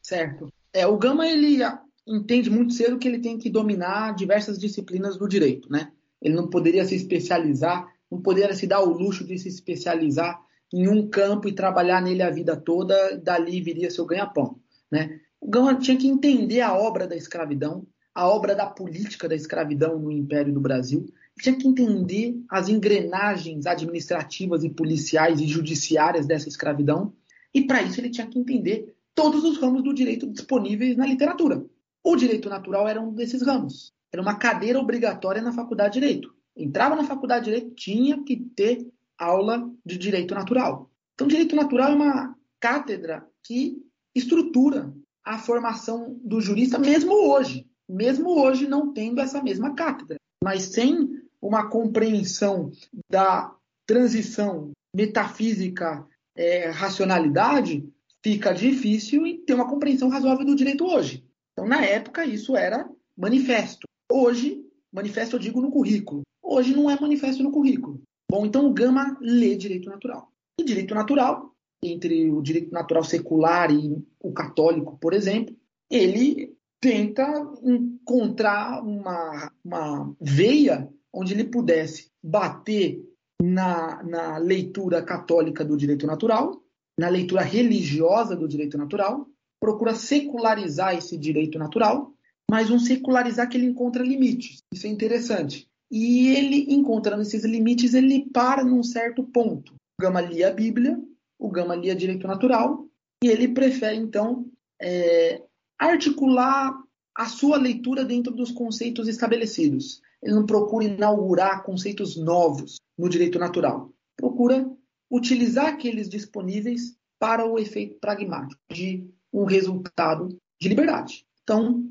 Certo. 0.01 0.51
É, 0.73 0.87
o 0.87 0.97
Gama 0.97 1.27
ele 1.27 1.59
entende 2.07 2.49
muito 2.49 2.73
cedo 2.73 2.97
que 2.97 3.07
ele 3.07 3.19
tem 3.19 3.37
que 3.37 3.49
dominar 3.49 4.15
diversas 4.15 4.57
disciplinas 4.57 5.17
do 5.17 5.27
direito, 5.27 5.71
né? 5.71 5.91
Ele 6.21 6.33
não 6.33 6.49
poderia 6.49 6.85
se 6.85 6.95
especializar, 6.95 7.87
não 8.09 8.21
poderia 8.21 8.55
se 8.55 8.65
dar 8.65 8.81
o 8.81 8.89
luxo 8.89 9.23
de 9.23 9.37
se 9.37 9.49
especializar 9.49 10.41
em 10.73 10.87
um 10.87 11.07
campo 11.09 11.47
e 11.47 11.53
trabalhar 11.53 12.01
nele 12.01 12.21
a 12.21 12.29
vida 12.29 12.55
toda, 12.55 13.17
dali 13.17 13.61
viria 13.61 13.89
seu 13.89 14.05
ganha-pão. 14.05 14.59
Né? 14.91 15.19
O 15.39 15.49
Gama 15.49 15.75
tinha 15.75 15.97
que 15.97 16.07
entender 16.07 16.61
a 16.61 16.77
obra 16.77 17.07
da 17.07 17.15
escravidão, 17.15 17.85
a 18.13 18.27
obra 18.27 18.55
da 18.55 18.65
política 18.65 19.29
da 19.29 19.35
escravidão 19.35 19.99
no 19.99 20.11
Império 20.11 20.53
do 20.53 20.59
Brasil, 20.59 21.05
tinha 21.39 21.55
que 21.55 21.67
entender 21.67 22.35
as 22.49 22.67
engrenagens 22.67 23.65
administrativas 23.67 24.63
e 24.63 24.69
policiais 24.69 25.39
e 25.39 25.47
judiciárias 25.47 26.25
dessa 26.25 26.49
escravidão, 26.49 27.13
e 27.53 27.65
para 27.65 27.83
isso 27.83 28.01
ele 28.01 28.09
tinha 28.09 28.27
que 28.27 28.39
entender 28.39 28.95
todos 29.13 29.43
os 29.43 29.59
ramos 29.59 29.83
do 29.83 29.93
direito 29.93 30.27
disponíveis 30.27 30.97
na 30.97 31.05
literatura. 31.05 31.63
O 32.03 32.15
direito 32.15 32.49
natural 32.49 32.87
era 32.87 33.01
um 33.01 33.13
desses 33.13 33.41
ramos. 33.41 33.93
Era 34.11 34.21
uma 34.21 34.35
cadeira 34.35 34.79
obrigatória 34.79 35.41
na 35.41 35.51
faculdade 35.51 35.93
de 35.93 35.99
direito. 35.99 36.33
Entrava 36.55 36.95
na 36.95 37.03
faculdade 37.03 37.45
de 37.45 37.51
direito, 37.51 37.75
tinha 37.75 38.23
que 38.23 38.37
ter 38.55 38.87
aula 39.17 39.69
de 39.85 39.97
direito 39.97 40.33
natural. 40.33 40.89
Então, 41.13 41.27
direito 41.27 41.55
natural 41.55 41.91
é 41.91 41.95
uma 41.95 42.35
cátedra 42.59 43.27
que 43.43 43.81
estrutura 44.15 44.93
a 45.23 45.37
formação 45.37 46.19
do 46.23 46.39
jurista, 46.39 46.79
mesmo 46.79 47.13
hoje, 47.13 47.67
mesmo 47.87 48.29
hoje 48.29 48.67
não 48.67 48.93
tendo 48.93 49.19
essa 49.19 49.41
mesma 49.41 49.73
cátedra, 49.73 50.17
mas 50.43 50.63
sem 50.63 51.21
uma 51.41 51.69
compreensão 51.69 52.71
da 53.09 53.53
transição 53.85 54.71
metafísica 54.95 56.05
é, 56.35 56.69
racionalidade, 56.69 57.87
fica 58.23 58.53
difícil 58.53 59.21
ter 59.45 59.53
uma 59.53 59.69
compreensão 59.69 60.09
razoável 60.09 60.45
do 60.45 60.55
direito 60.55 60.85
hoje. 60.85 61.25
Então, 61.53 61.67
na 61.67 61.83
época, 61.83 62.25
isso 62.25 62.55
era 62.55 62.89
manifesto. 63.17 63.87
Hoje, 64.11 64.63
manifesto 64.91 65.35
eu 65.35 65.39
digo 65.39 65.61
no 65.61 65.71
currículo. 65.71 66.21
Hoje 66.43 66.75
não 66.75 66.89
é 66.89 66.99
manifesto 66.99 67.43
no 67.43 67.51
currículo. 67.51 68.01
Bom, 68.29 68.45
então 68.45 68.65
o 68.67 68.73
Gama 68.73 69.17
lê 69.21 69.55
direito 69.55 69.89
natural. 69.89 70.31
E 70.59 70.63
direito 70.63 70.93
natural, 70.93 71.53
entre 71.81 72.29
o 72.29 72.41
direito 72.41 72.71
natural 72.71 73.03
secular 73.03 73.71
e 73.71 74.03
o 74.19 74.31
católico, 74.33 74.97
por 74.99 75.13
exemplo, 75.13 75.55
ele 75.89 76.55
tenta 76.81 77.25
encontrar 77.63 78.83
uma, 78.83 79.51
uma 79.63 80.15
veia 80.19 80.89
onde 81.13 81.33
ele 81.33 81.45
pudesse 81.45 82.11
bater 82.23 83.01
na, 83.41 84.03
na 84.03 84.37
leitura 84.37 85.01
católica 85.01 85.63
do 85.63 85.77
direito 85.77 86.05
natural, 86.05 86.61
na 86.99 87.09
leitura 87.09 87.41
religiosa 87.41 88.35
do 88.35 88.47
direito 88.47 88.77
natural, 88.77 89.27
procura 89.59 89.95
secularizar 89.95 90.95
esse 90.95 91.17
direito 91.17 91.57
natural, 91.57 92.13
mas 92.49 92.69
um 92.69 92.79
secularizar 92.79 93.49
que 93.49 93.57
ele 93.57 93.67
encontra 93.67 94.03
limites. 94.03 94.63
Isso 94.73 94.87
é 94.87 94.89
interessante. 94.89 95.66
E 95.91 96.29
ele, 96.35 96.73
encontrando 96.73 97.21
esses 97.21 97.43
limites, 97.45 97.93
ele 97.93 98.29
para 98.31 98.63
num 98.63 98.83
certo 98.83 99.23
ponto. 99.23 99.73
O 99.99 100.01
Gama 100.01 100.21
lia 100.21 100.49
a 100.49 100.53
Bíblia, 100.53 101.01
o 101.39 101.49
Gama 101.49 101.75
lia 101.75 101.95
direito 101.95 102.27
natural, 102.27 102.85
e 103.23 103.27
ele 103.27 103.47
prefere, 103.47 103.97
então, 103.97 104.45
é, 104.81 105.41
articular 105.79 106.77
a 107.15 107.25
sua 107.25 107.57
leitura 107.57 108.05
dentro 108.05 108.33
dos 108.33 108.51
conceitos 108.51 109.07
estabelecidos. 109.07 110.01
Ele 110.21 110.35
não 110.35 110.45
procura 110.45 110.85
inaugurar 110.85 111.63
conceitos 111.63 112.15
novos 112.15 112.77
no 112.97 113.09
direito 113.09 113.39
natural. 113.39 113.91
Procura 114.15 114.69
utilizar 115.09 115.67
aqueles 115.67 116.09
disponíveis 116.09 116.95
para 117.19 117.45
o 117.45 117.57
efeito 117.57 117.97
pragmático 117.99 118.61
de 118.71 119.07
um 119.33 119.45
resultado 119.45 120.37
de 120.59 120.69
liberdade. 120.69 121.25
Então, 121.43 121.89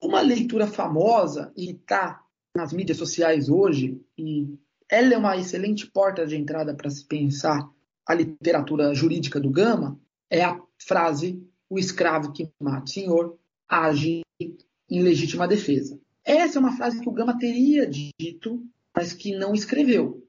uma 0.00 0.20
leitura 0.20 0.66
famosa 0.66 1.52
e 1.56 1.70
está 1.70 2.21
nas 2.54 2.72
mídias 2.72 2.98
sociais 2.98 3.48
hoje, 3.48 4.00
e 4.16 4.46
ela 4.90 5.14
é 5.14 5.18
uma 5.18 5.36
excelente 5.36 5.86
porta 5.86 6.26
de 6.26 6.36
entrada 6.36 6.74
para 6.74 6.90
se 6.90 7.04
pensar 7.06 7.68
a 8.06 8.14
literatura 8.14 8.94
jurídica 8.94 9.40
do 9.40 9.50
Gama, 9.50 9.98
é 10.30 10.44
a 10.44 10.60
frase: 10.78 11.42
o 11.68 11.78
escravo 11.78 12.32
que 12.32 12.50
mata 12.60 12.84
o 12.84 12.88
senhor 12.88 13.38
age 13.68 14.22
em 14.40 15.02
legítima 15.02 15.48
defesa. 15.48 15.98
Essa 16.24 16.58
é 16.58 16.60
uma 16.60 16.76
frase 16.76 17.00
que 17.00 17.08
o 17.08 17.12
Gama 17.12 17.38
teria 17.38 17.86
dito, 17.86 18.62
mas 18.94 19.12
que 19.12 19.36
não 19.36 19.54
escreveu. 19.54 20.22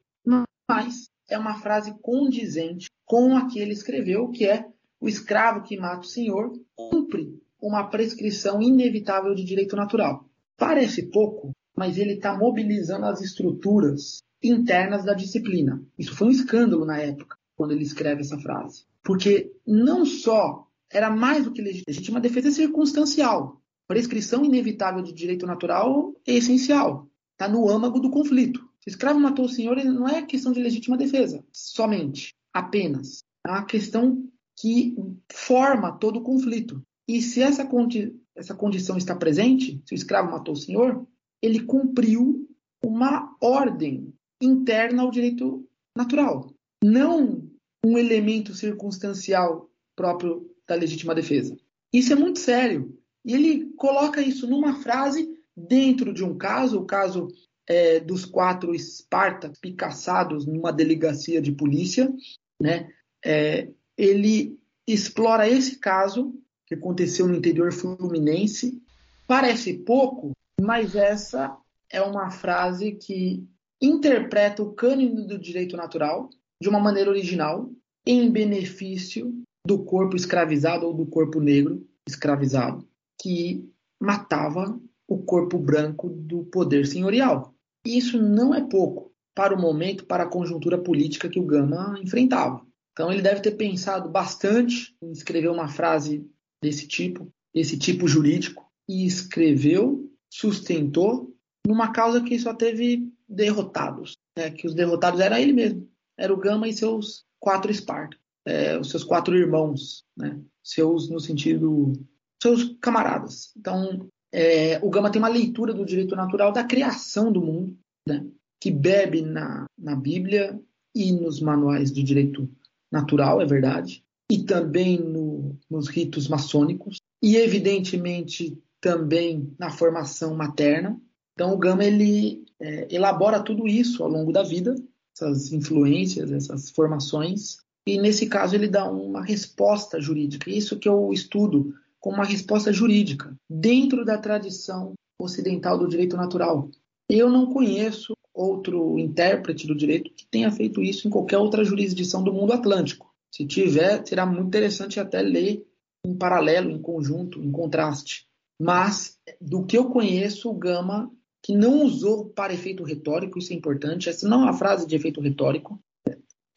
Mas 0.69 1.09
é 1.29 1.37
uma 1.37 1.59
frase 1.59 1.93
condizente 2.01 2.89
com 3.05 3.35
a 3.35 3.47
que 3.47 3.59
ele 3.59 3.73
escreveu, 3.73 4.29
que 4.29 4.45
é 4.45 4.65
o 4.99 5.07
escravo 5.07 5.63
que 5.63 5.77
mata 5.77 6.01
o 6.01 6.09
senhor 6.09 6.53
cumpre 6.75 7.37
uma 7.61 7.89
prescrição 7.89 8.61
inevitável 8.61 9.35
de 9.35 9.43
direito 9.43 9.75
natural. 9.75 10.29
Parece 10.57 11.09
pouco, 11.09 11.51
mas 11.75 11.97
ele 11.97 12.13
está 12.13 12.37
mobilizando 12.37 13.05
as 13.05 13.21
estruturas 13.21 14.21
internas 14.41 15.03
da 15.03 15.13
disciplina. 15.13 15.81
Isso 15.97 16.15
foi 16.15 16.27
um 16.27 16.31
escândalo 16.31 16.85
na 16.85 16.97
época, 16.97 17.37
quando 17.55 17.71
ele 17.71 17.83
escreve 17.83 18.21
essa 18.21 18.37
frase. 18.37 18.85
Porque 19.03 19.51
não 19.65 20.05
só 20.05 20.67
era 20.91 21.09
mais 21.09 21.43
do 21.43 21.51
que 21.51 21.61
legítima 21.61 22.19
defesa 22.19 22.51
circunstancial. 22.51 23.61
Prescrição 23.87 24.45
inevitável 24.45 25.01
de 25.01 25.11
direito 25.11 25.45
natural 25.45 26.13
é 26.25 26.33
essencial. 26.33 27.09
Está 27.33 27.47
no 27.47 27.69
âmago 27.69 27.99
do 27.99 28.11
conflito. 28.11 28.59
Se 28.79 28.89
o 28.89 28.91
escravo 28.91 29.19
matou 29.19 29.45
o 29.45 29.49
senhor, 29.49 29.77
não 29.83 30.07
é 30.07 30.21
questão 30.21 30.51
de 30.51 30.61
legítima 30.61 30.97
defesa, 30.97 31.43
somente, 31.51 32.33
apenas. 32.53 33.23
É 33.45 33.49
uma 33.49 33.65
questão 33.65 34.29
que 34.57 34.95
forma 35.31 35.91
todo 35.91 36.17
o 36.17 36.23
conflito. 36.23 36.81
E 37.07 37.21
se 37.21 37.41
essa, 37.41 37.65
condi 37.65 38.15
essa 38.35 38.53
condição 38.53 38.97
está 38.97 39.15
presente, 39.15 39.81
se 39.85 39.93
o 39.93 39.95
escravo 39.95 40.31
matou 40.31 40.53
o 40.53 40.57
senhor, 40.57 41.05
ele 41.44 41.60
cumpriu 41.60 42.48
uma 42.82 43.36
ordem 43.41 44.14
interna 44.41 45.03
ao 45.03 45.11
direito 45.11 45.68
natural, 45.95 46.53
não 46.82 47.49
um 47.86 47.98
elemento 47.98 48.53
circunstancial 48.53 49.70
próprio 49.94 50.49
da 50.65 50.76
legítima 50.76 51.14
defesa. 51.14 51.56
Isso 51.91 52.14
é 52.14 52.15
muito 52.15 52.40
sério. 52.40 52.98
E 53.26 53.34
ele 53.34 53.74
coloca 53.76 54.22
isso 54.22 54.48
numa 54.48 54.82
frase 54.82 55.30
dentro 55.56 56.14
de 56.14 56.24
um 56.24 56.38
caso, 56.38 56.80
o 56.80 56.86
caso 56.86 57.28
é, 57.68 57.99
dos 57.99 58.26
quatro 58.26 58.74
Espartas 58.74 59.60
picaçados 59.60 60.45
numa 60.45 60.72
delegacia 60.72 61.41
de 61.41 61.52
polícia. 61.52 62.11
Né? 62.60 62.90
É, 63.24 63.70
ele 63.98 64.57
explora 64.88 65.48
esse 65.48 65.78
caso 65.78 66.34
que 66.65 66.76
aconteceu 66.76 67.28
no 67.28 67.36
interior 67.36 67.72
fluminense. 67.72 68.82
Parece 69.28 69.74
pouco, 69.74 70.32
mas 70.59 70.95
essa 70.95 71.57
é 71.91 72.01
uma 72.01 72.30
frase 72.30 72.93
que 72.93 73.47
interpreta 73.81 74.63
o 74.63 74.73
cânone 74.73 75.27
do 75.27 75.38
direito 75.38 75.75
natural 75.75 76.30
de 76.61 76.69
uma 76.69 76.80
maneira 76.80 77.09
original, 77.09 77.69
em 78.05 78.31
benefício 78.31 79.34
do 79.65 79.84
corpo 79.84 80.15
escravizado 80.15 80.85
ou 80.85 80.93
do 80.93 81.05
corpo 81.05 81.39
negro 81.39 81.85
escravizado, 82.07 82.88
que 83.21 83.69
matava 83.99 84.80
o 85.07 85.17
corpo 85.17 85.57
branco 85.57 86.09
do 86.09 86.43
poder 86.45 86.85
senhorial. 86.85 87.53
Isso 87.85 88.21
não 88.21 88.53
é 88.53 88.61
pouco 88.61 89.13
para 89.35 89.55
o 89.55 89.59
momento, 89.59 90.05
para 90.05 90.23
a 90.23 90.30
conjuntura 90.30 90.77
política 90.77 91.30
que 91.30 91.39
o 91.39 91.45
Gama 91.45 91.99
enfrentava. 92.01 92.65
Então 92.91 93.11
ele 93.11 93.21
deve 93.21 93.41
ter 93.41 93.51
pensado 93.51 94.09
bastante 94.09 94.95
em 95.01 95.11
escrever 95.11 95.49
uma 95.49 95.67
frase 95.67 96.25
desse 96.61 96.88
tipo, 96.88 97.27
desse 97.53 97.77
tipo 97.77 98.07
jurídico, 98.07 98.63
e 98.88 99.05
escreveu, 99.05 100.09
sustentou, 100.34 101.31
numa 101.65 101.91
causa 101.91 102.23
que 102.23 102.39
só 102.39 102.55
teve 102.55 103.07
derrotados, 103.30 104.14
né? 104.35 104.49
que 104.49 104.65
os 104.65 104.73
derrotados 104.73 105.19
era 105.19 105.39
ele 105.39 105.53
mesmo, 105.53 105.88
era 106.18 106.34
o 106.34 106.38
Gama 106.38 106.68
e 106.68 106.73
seus 106.73 107.23
quatro 107.39 107.72
Esparta, 107.72 108.18
é, 108.43 108.77
os 108.80 108.89
seus 108.89 109.03
quatro 109.03 109.38
irmãos, 109.38 110.03
né? 110.18 110.41
seus 110.64 111.07
no 111.07 111.19
sentido, 111.19 111.93
seus 112.41 112.76
camaradas. 112.81 113.53
Então 113.55 114.07
é, 114.34 114.80
o 114.84 114.89
Gama 114.89 115.11
tem 115.11 115.22
uma 115.22 115.30
leitura 115.30 115.72
do 115.72 115.85
direito 115.85 116.15
natural 116.15 116.51
da 116.51 116.64
criação 116.64 117.31
do 117.31 117.39
mundo, 117.39 117.77
né? 118.07 118.26
que 118.60 118.72
bebe 118.72 119.22
na, 119.22 119.65
na 119.77 119.95
Bíblia 119.95 120.60
e 120.95 121.11
nos 121.11 121.39
manuais 121.39 121.91
de 121.91 122.01
direito 122.01 122.49
natural, 122.91 123.39
é 123.39 123.45
verdade, 123.45 124.03
e 124.31 124.43
também 124.43 124.99
no, 124.99 125.55
nos 125.69 125.88
ritos 125.88 126.27
maçônicos, 126.27 126.97
e 127.22 127.35
evidentemente 127.35 128.57
também 128.84 129.55
na 129.57 129.72
formação 129.72 130.35
materna. 130.35 130.99
Então 131.34 131.53
o 131.53 131.57
Gama 131.57 131.85
ele 131.85 132.43
é, 132.60 132.93
elabora 132.93 133.41
tudo 133.41 133.65
isso 133.65 134.03
ao 134.03 134.10
longo 134.10 134.34
da 134.34 134.43
vida, 134.43 134.76
essas 135.15 135.53
influências, 135.53 136.30
essas 136.34 136.69
formações, 136.69 137.60
e 137.88 137.97
nesse 137.97 138.27
caso 138.27 138.55
ele 138.55 138.68
dá 138.68 138.89
uma 138.89 139.23
resposta 139.23 140.01
jurídica. 140.01 140.49
Isso 140.49 140.77
que 140.77 140.89
eu 140.89 141.14
estudo 141.14 141.73
como 141.97 142.18
uma 142.18 142.26
resposta 142.26 142.73
jurídica 142.73 143.34
dentro 143.49 144.03
da 144.03 144.18
tradição 144.18 144.93
ocidental 145.18 145.80
do 145.80 145.88
direito 145.88 146.18
natural. 146.18 146.69
Eu 147.10 147.30
não 147.30 147.53
conheço 147.53 148.14
outro 148.34 148.99
intérprete 148.99 149.65
do 149.65 149.76
direito 149.76 150.11
que 150.14 150.26
tenha 150.26 150.51
feito 150.51 150.81
isso 150.81 151.07
em 151.07 151.11
qualquer 151.11 151.38
outra 151.38 151.64
jurisdição 151.64 152.22
do 152.22 152.34
mundo 152.34 152.51
atlântico. 152.51 153.14
Se 153.34 153.45
tiver, 153.45 154.05
será 154.05 154.26
muito 154.26 154.47
interessante 154.47 154.99
até 154.99 155.22
ler 155.22 155.65
em 156.05 156.14
paralelo, 156.14 156.69
em 156.69 156.81
conjunto, 156.81 157.41
em 157.41 157.51
contraste. 157.51 158.27
Mas, 158.59 159.17
do 159.41 159.65
que 159.65 159.77
eu 159.77 159.89
conheço, 159.89 160.49
o 160.49 160.53
Gama, 160.53 161.11
que 161.41 161.55
não 161.55 161.84
usou 161.84 162.30
para 162.30 162.53
efeito 162.53 162.84
retórico, 162.84 163.39
isso 163.39 163.51
é 163.51 163.55
importante, 163.55 164.09
essa 164.09 164.27
não 164.27 164.41
é 164.41 164.43
uma 164.45 164.53
frase 164.53 164.88
de 164.88 164.95
efeito 164.95 165.19
retórico, 165.19 165.80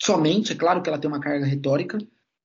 somente, 0.00 0.52
é 0.52 0.56
claro 0.56 0.82
que 0.82 0.88
ela 0.88 0.98
tem 0.98 1.08
uma 1.08 1.20
carga 1.20 1.44
retórica, 1.44 1.98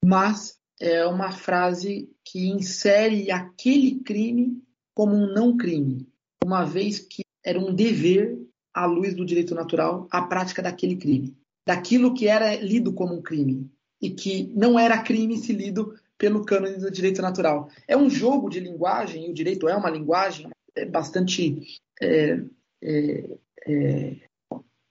mas 0.04 0.58
é 0.80 1.06
uma 1.06 1.32
frase 1.32 2.10
que 2.26 2.50
insere 2.50 3.30
aquele 3.30 4.00
crime 4.00 4.64
como 4.96 5.16
um 5.16 5.32
não 5.32 5.56
crime, 5.56 6.08
uma 6.44 6.66
vez 6.66 7.00
que 7.00 7.24
era 7.46 7.60
um 7.60 7.74
dever 7.74 8.40
à 8.74 8.86
luz 8.86 9.14
do 9.14 9.26
direito 9.26 9.54
natural, 9.54 10.08
a 10.10 10.24
prática 10.24 10.62
daquele 10.62 10.96
crime, 10.96 11.38
daquilo 11.68 12.14
que 12.14 12.28
era 12.28 12.56
lido 12.56 12.94
como 12.94 13.14
um 13.14 13.22
crime 13.22 13.70
e 14.02 14.10
que 14.10 14.52
não 14.56 14.80
era 14.80 15.02
crime 15.04 15.38
se 15.38 15.54
lido 15.54 15.94
pelo 16.22 16.46
cânone 16.46 16.78
do 16.78 16.92
direito 16.92 17.20
natural. 17.20 17.68
É 17.88 17.98
um 17.98 18.08
jogo 18.08 18.48
de 18.48 18.60
linguagem, 18.60 19.26
e 19.26 19.32
o 19.32 19.34
direito 19.34 19.68
é 19.68 19.76
uma 19.76 19.90
linguagem 19.90 20.48
é 20.76 20.86
bastante. 20.86 21.80
É, 22.00 22.40
é, 22.84 23.38
é, 23.68 24.16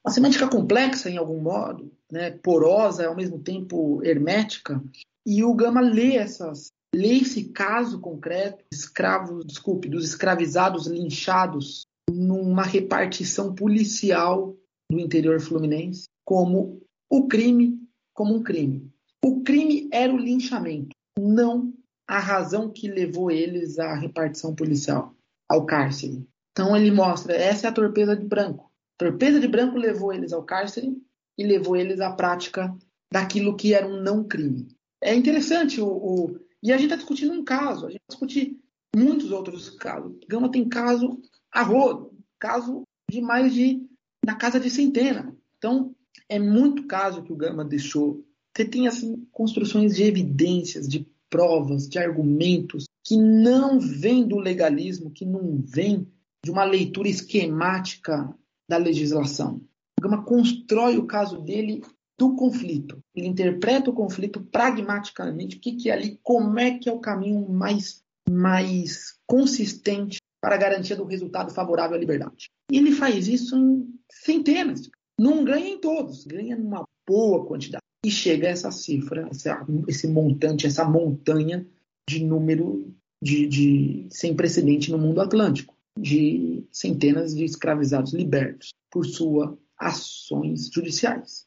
uma 0.04 0.12
semântica 0.12 0.48
complexa 0.48 1.08
em 1.08 1.18
algum 1.18 1.40
modo, 1.40 1.92
né, 2.10 2.32
porosa, 2.32 3.06
ao 3.06 3.14
mesmo 3.14 3.38
tempo 3.38 4.02
hermética, 4.02 4.82
e 5.24 5.44
o 5.44 5.54
Gama 5.54 5.80
lê 5.80 6.16
essas, 6.16 6.72
lê 6.92 7.18
esse 7.18 7.50
caso 7.50 8.00
concreto, 8.00 8.64
escravos, 8.72 9.44
desculpe, 9.46 9.88
dos 9.88 10.04
escravizados 10.04 10.88
linchados 10.88 11.82
numa 12.10 12.64
repartição 12.64 13.54
policial 13.54 14.56
do 14.90 14.98
interior 14.98 15.40
fluminense 15.40 16.06
como 16.24 16.80
o 17.08 17.28
crime 17.28 17.78
como 18.12 18.34
um 18.34 18.42
crime. 18.42 18.90
O 19.24 19.42
crime 19.42 19.88
era 19.92 20.12
o 20.12 20.18
linchamento, 20.18 20.90
não 21.28 21.72
a 22.06 22.18
razão 22.18 22.70
que 22.70 22.88
levou 22.88 23.30
eles 23.30 23.78
à 23.78 23.94
repartição 23.94 24.54
policial, 24.54 25.14
ao 25.48 25.64
cárcere. 25.64 26.26
Então 26.52 26.76
ele 26.76 26.90
mostra, 26.90 27.34
essa 27.34 27.66
é 27.66 27.70
a 27.70 27.72
torpeza 27.72 28.16
de 28.16 28.26
branco. 28.26 28.70
A 28.98 29.04
torpeza 29.04 29.38
de 29.38 29.46
branco 29.46 29.78
levou 29.78 30.12
eles 30.12 30.32
ao 30.32 30.42
cárcere 30.42 30.96
e 31.38 31.44
levou 31.44 31.76
eles 31.76 32.00
à 32.00 32.12
prática 32.12 32.76
daquilo 33.12 33.56
que 33.56 33.74
era 33.74 33.86
um 33.86 34.02
não 34.02 34.24
crime. 34.24 34.68
É 35.02 35.14
interessante 35.14 35.80
o, 35.80 35.86
o... 35.88 36.40
e 36.62 36.72
a 36.72 36.76
gente 36.76 36.86
está 36.86 36.96
discutindo 36.96 37.32
um 37.32 37.44
caso, 37.44 37.86
a 37.86 37.90
gente 37.90 38.00
vai 38.00 38.08
discutir 38.10 38.60
muitos 38.94 39.30
outros 39.30 39.70
casos. 39.70 40.18
Gama 40.28 40.50
tem 40.50 40.68
caso 40.68 41.20
a 41.52 41.62
rodo, 41.62 42.12
caso 42.38 42.82
de 43.10 43.20
mais 43.20 43.54
de 43.54 43.86
na 44.24 44.34
casa 44.34 44.60
de 44.60 44.68
centena. 44.68 45.34
Então, 45.56 45.94
é 46.28 46.38
muito 46.38 46.86
caso 46.86 47.22
que 47.22 47.32
o 47.32 47.36
Gama 47.36 47.64
deixou. 47.64 48.24
Você 48.54 48.64
tem 48.64 48.86
assim 48.86 49.26
construções 49.32 49.96
de 49.96 50.02
evidências, 50.02 50.88
de 50.88 51.08
provas, 51.30 51.88
de 51.88 51.98
argumentos 51.98 52.84
que 53.04 53.16
não 53.16 53.80
vêm 53.80 54.26
do 54.26 54.36
legalismo, 54.36 55.10
que 55.10 55.24
não 55.24 55.62
vêm 55.64 56.06
de 56.44 56.50
uma 56.50 56.64
leitura 56.64 57.08
esquemática 57.08 58.34
da 58.68 58.76
legislação. 58.76 59.60
O 59.98 60.02
Gama 60.02 60.24
constrói 60.24 60.98
o 60.98 61.06
caso 61.06 61.40
dele 61.40 61.82
do 62.18 62.34
conflito. 62.34 62.98
Ele 63.14 63.28
interpreta 63.28 63.90
o 63.90 63.94
conflito 63.94 64.40
pragmaticamente, 64.40 65.56
o 65.56 65.60
que, 65.60 65.72
que 65.72 65.90
é 65.90 65.92
ali, 65.92 66.18
como 66.22 66.58
é 66.58 66.78
que 66.78 66.88
é 66.88 66.92
o 66.92 67.00
caminho 67.00 67.48
mais, 67.48 68.02
mais 68.28 69.18
consistente 69.26 70.18
para 70.40 70.54
a 70.54 70.58
garantia 70.58 70.96
do 70.96 71.04
resultado 71.04 71.52
favorável 71.52 71.96
à 71.96 71.98
liberdade. 71.98 72.50
E 72.70 72.78
ele 72.78 72.92
faz 72.92 73.26
isso 73.28 73.56
em 73.56 73.86
centenas. 74.10 74.88
Não 75.18 75.44
ganha 75.44 75.68
em 75.68 75.80
todos, 75.80 76.24
ganha 76.24 76.56
numa 76.56 76.84
boa 77.06 77.44
quantidade. 77.46 77.82
E 78.04 78.10
chega 78.10 78.48
a 78.48 78.50
essa 78.50 78.70
cifra, 78.70 79.28
essa, 79.30 79.66
esse 79.86 80.08
montante, 80.08 80.66
essa 80.66 80.84
montanha 80.84 81.66
de 82.08 82.24
número 82.24 82.94
de, 83.22 83.46
de, 83.46 84.06
sem 84.10 84.34
precedente 84.34 84.90
no 84.90 84.98
mundo 84.98 85.20
atlântico, 85.20 85.76
de 85.98 86.64
centenas 86.72 87.34
de 87.34 87.44
escravizados 87.44 88.14
libertos 88.14 88.70
por 88.90 89.04
suas 89.04 89.50
ações 89.78 90.70
judiciais. 90.72 91.46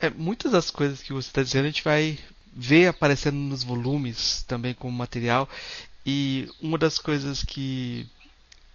É, 0.00 0.10
muitas 0.10 0.52
das 0.52 0.70
coisas 0.70 1.02
que 1.02 1.12
você 1.12 1.28
está 1.28 1.42
dizendo 1.42 1.64
a 1.64 1.68
gente 1.68 1.84
vai 1.84 2.18
ver 2.52 2.86
aparecendo 2.86 3.36
nos 3.36 3.62
volumes 3.62 4.42
também 4.44 4.74
como 4.74 4.96
material. 4.96 5.48
E 6.04 6.48
uma 6.60 6.78
das 6.78 6.98
coisas 6.98 7.44
que 7.44 8.06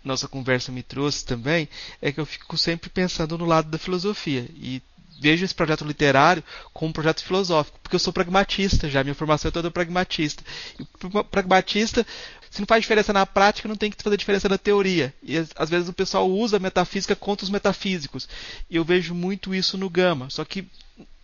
nossa 0.04 0.28
conversa 0.28 0.72
me 0.72 0.84
trouxe 0.84 1.26
também 1.26 1.68
é 2.02 2.12
que 2.12 2.20
eu 2.20 2.26
fico 2.26 2.58
sempre 2.58 2.90
pensando 2.90 3.38
no 3.38 3.46
lado 3.46 3.70
da 3.70 3.78
filosofia. 3.78 4.48
E 4.56 4.82
vejo 5.20 5.46
esse 5.46 5.56
projeto 5.56 5.86
literário 5.86 6.44
como 6.74 6.90
um 6.90 6.94
projeto 6.94 7.24
filosófico, 7.24 7.80
porque 7.82 7.96
eu 7.96 8.00
sou 8.00 8.14
pragmatista 8.14 8.90
já, 8.90 9.04
minha 9.04 9.16
formação 9.16 9.50
é 9.50 9.52
toda 9.52 9.72
pragmatista. 9.72 10.44
E 10.80 11.24
pragmatista, 11.32 12.06
se 12.50 12.60
não 12.60 12.68
faz 12.68 12.82
diferença 12.82 13.12
na 13.12 13.26
prática, 13.26 13.68
não 13.68 13.76
tem 13.76 13.92
que 13.92 14.02
fazer 14.02 14.18
diferença 14.18 14.48
na 14.48 14.58
teoria. 14.58 15.14
E 15.22 15.38
às 15.56 15.70
vezes 15.70 15.90
o 15.90 15.94
pessoal 15.94 16.30
usa 16.30 16.58
a 16.58 16.60
metafísica 16.60 17.16
contra 17.16 17.44
os 17.44 17.50
metafísicos. 17.50 18.30
E 18.70 18.76
eu 18.76 18.84
vejo 18.86 19.14
muito 19.14 19.54
isso 19.54 19.78
no 19.78 19.90
Gama. 19.90 20.30
Só 20.30 20.46
que 20.46 20.68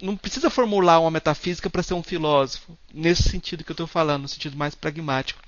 não 0.02 0.18
precisa 0.18 0.50
formular 0.50 1.00
uma 1.00 1.12
metafísica 1.12 1.70
para 1.70 1.84
ser 1.84 1.94
um 1.94 2.04
filósofo, 2.04 2.78
nesse 2.94 3.24
sentido 3.24 3.64
que 3.64 3.72
eu 3.72 3.74
estou 3.74 3.88
falando, 3.88 4.24
no 4.24 4.28
sentido 4.28 4.58
mais 4.58 4.76
pragmático. 4.76 5.40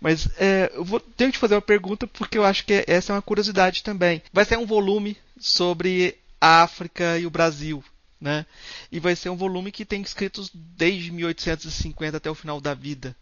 Mas 0.00 0.28
é, 0.36 0.70
eu 0.74 0.84
vou, 0.84 1.00
tenho 1.00 1.32
que 1.32 1.38
fazer 1.38 1.54
uma 1.54 1.62
pergunta 1.62 2.06
porque 2.06 2.36
eu 2.36 2.44
acho 2.44 2.64
que 2.64 2.84
essa 2.86 3.12
é 3.12 3.16
uma 3.16 3.22
curiosidade 3.22 3.82
também. 3.82 4.22
Vai 4.32 4.44
ser 4.44 4.58
um 4.58 4.66
volume 4.66 5.16
sobre 5.38 6.18
a 6.44 6.62
África 6.62 7.18
e 7.18 7.24
o 7.24 7.30
Brasil, 7.30 7.82
né? 8.20 8.44
E 8.92 9.00
vai 9.00 9.16
ser 9.16 9.30
um 9.30 9.36
volume 9.36 9.72
que 9.72 9.82
tem 9.82 10.02
escritos 10.02 10.50
desde 10.52 11.10
1850 11.10 12.18
até 12.18 12.30
o 12.30 12.34
final 12.34 12.60
da 12.60 12.74
vida. 12.74 13.16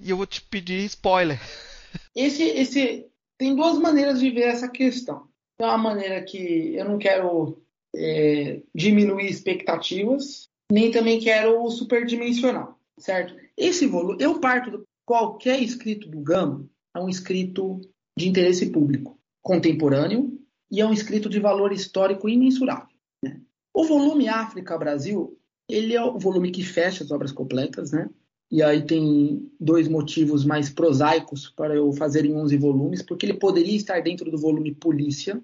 E 0.00 0.08
eu 0.08 0.16
vou 0.16 0.26
te 0.26 0.40
pedir 0.40 0.84
spoiler. 0.84 1.40
Esse, 2.14 2.44
esse 2.44 3.06
tem 3.36 3.56
duas 3.56 3.78
maneiras 3.78 4.20
de 4.20 4.30
ver 4.30 4.42
essa 4.42 4.68
questão. 4.68 5.26
Tem 5.56 5.66
uma 5.66 5.78
maneira 5.78 6.22
que 6.22 6.76
eu 6.76 6.84
não 6.84 6.98
quero 6.98 7.60
é, 7.96 8.60
diminuir 8.74 9.28
expectativas, 9.28 10.48
nem 10.70 10.90
também 10.90 11.18
quero 11.18 11.68
superdimensionar, 11.70 12.76
certo? 12.98 13.34
Esse 13.56 13.86
volume, 13.86 14.22
eu 14.22 14.38
parto 14.38 14.70
de 14.70 14.84
qualquer 15.06 15.60
escrito 15.62 16.08
do 16.08 16.20
Gama 16.20 16.68
é 16.94 17.00
um 17.00 17.08
escrito 17.08 17.80
de 18.16 18.28
interesse 18.28 18.70
público, 18.70 19.18
contemporâneo 19.42 20.37
e 20.70 20.80
é 20.80 20.86
um 20.86 20.92
escrito 20.92 21.28
de 21.28 21.40
valor 21.40 21.72
histórico 21.72 22.28
imensurável. 22.28 22.94
Né? 23.24 23.40
O 23.72 23.84
volume 23.84 24.28
África-Brasil, 24.28 25.38
ele 25.68 25.94
é 25.94 26.02
o 26.02 26.18
volume 26.18 26.50
que 26.50 26.62
fecha 26.62 27.04
as 27.04 27.10
obras 27.10 27.32
completas, 27.32 27.92
né? 27.92 28.08
E 28.50 28.62
aí 28.62 28.82
tem 28.82 29.50
dois 29.60 29.88
motivos 29.88 30.44
mais 30.44 30.70
prosaicos 30.70 31.50
para 31.50 31.74
eu 31.74 31.92
fazer 31.92 32.24
em 32.24 32.34
11 32.34 32.56
volumes, 32.56 33.02
porque 33.02 33.26
ele 33.26 33.34
poderia 33.34 33.76
estar 33.76 34.02
dentro 34.02 34.30
do 34.30 34.38
volume 34.38 34.74
Polícia, 34.74 35.42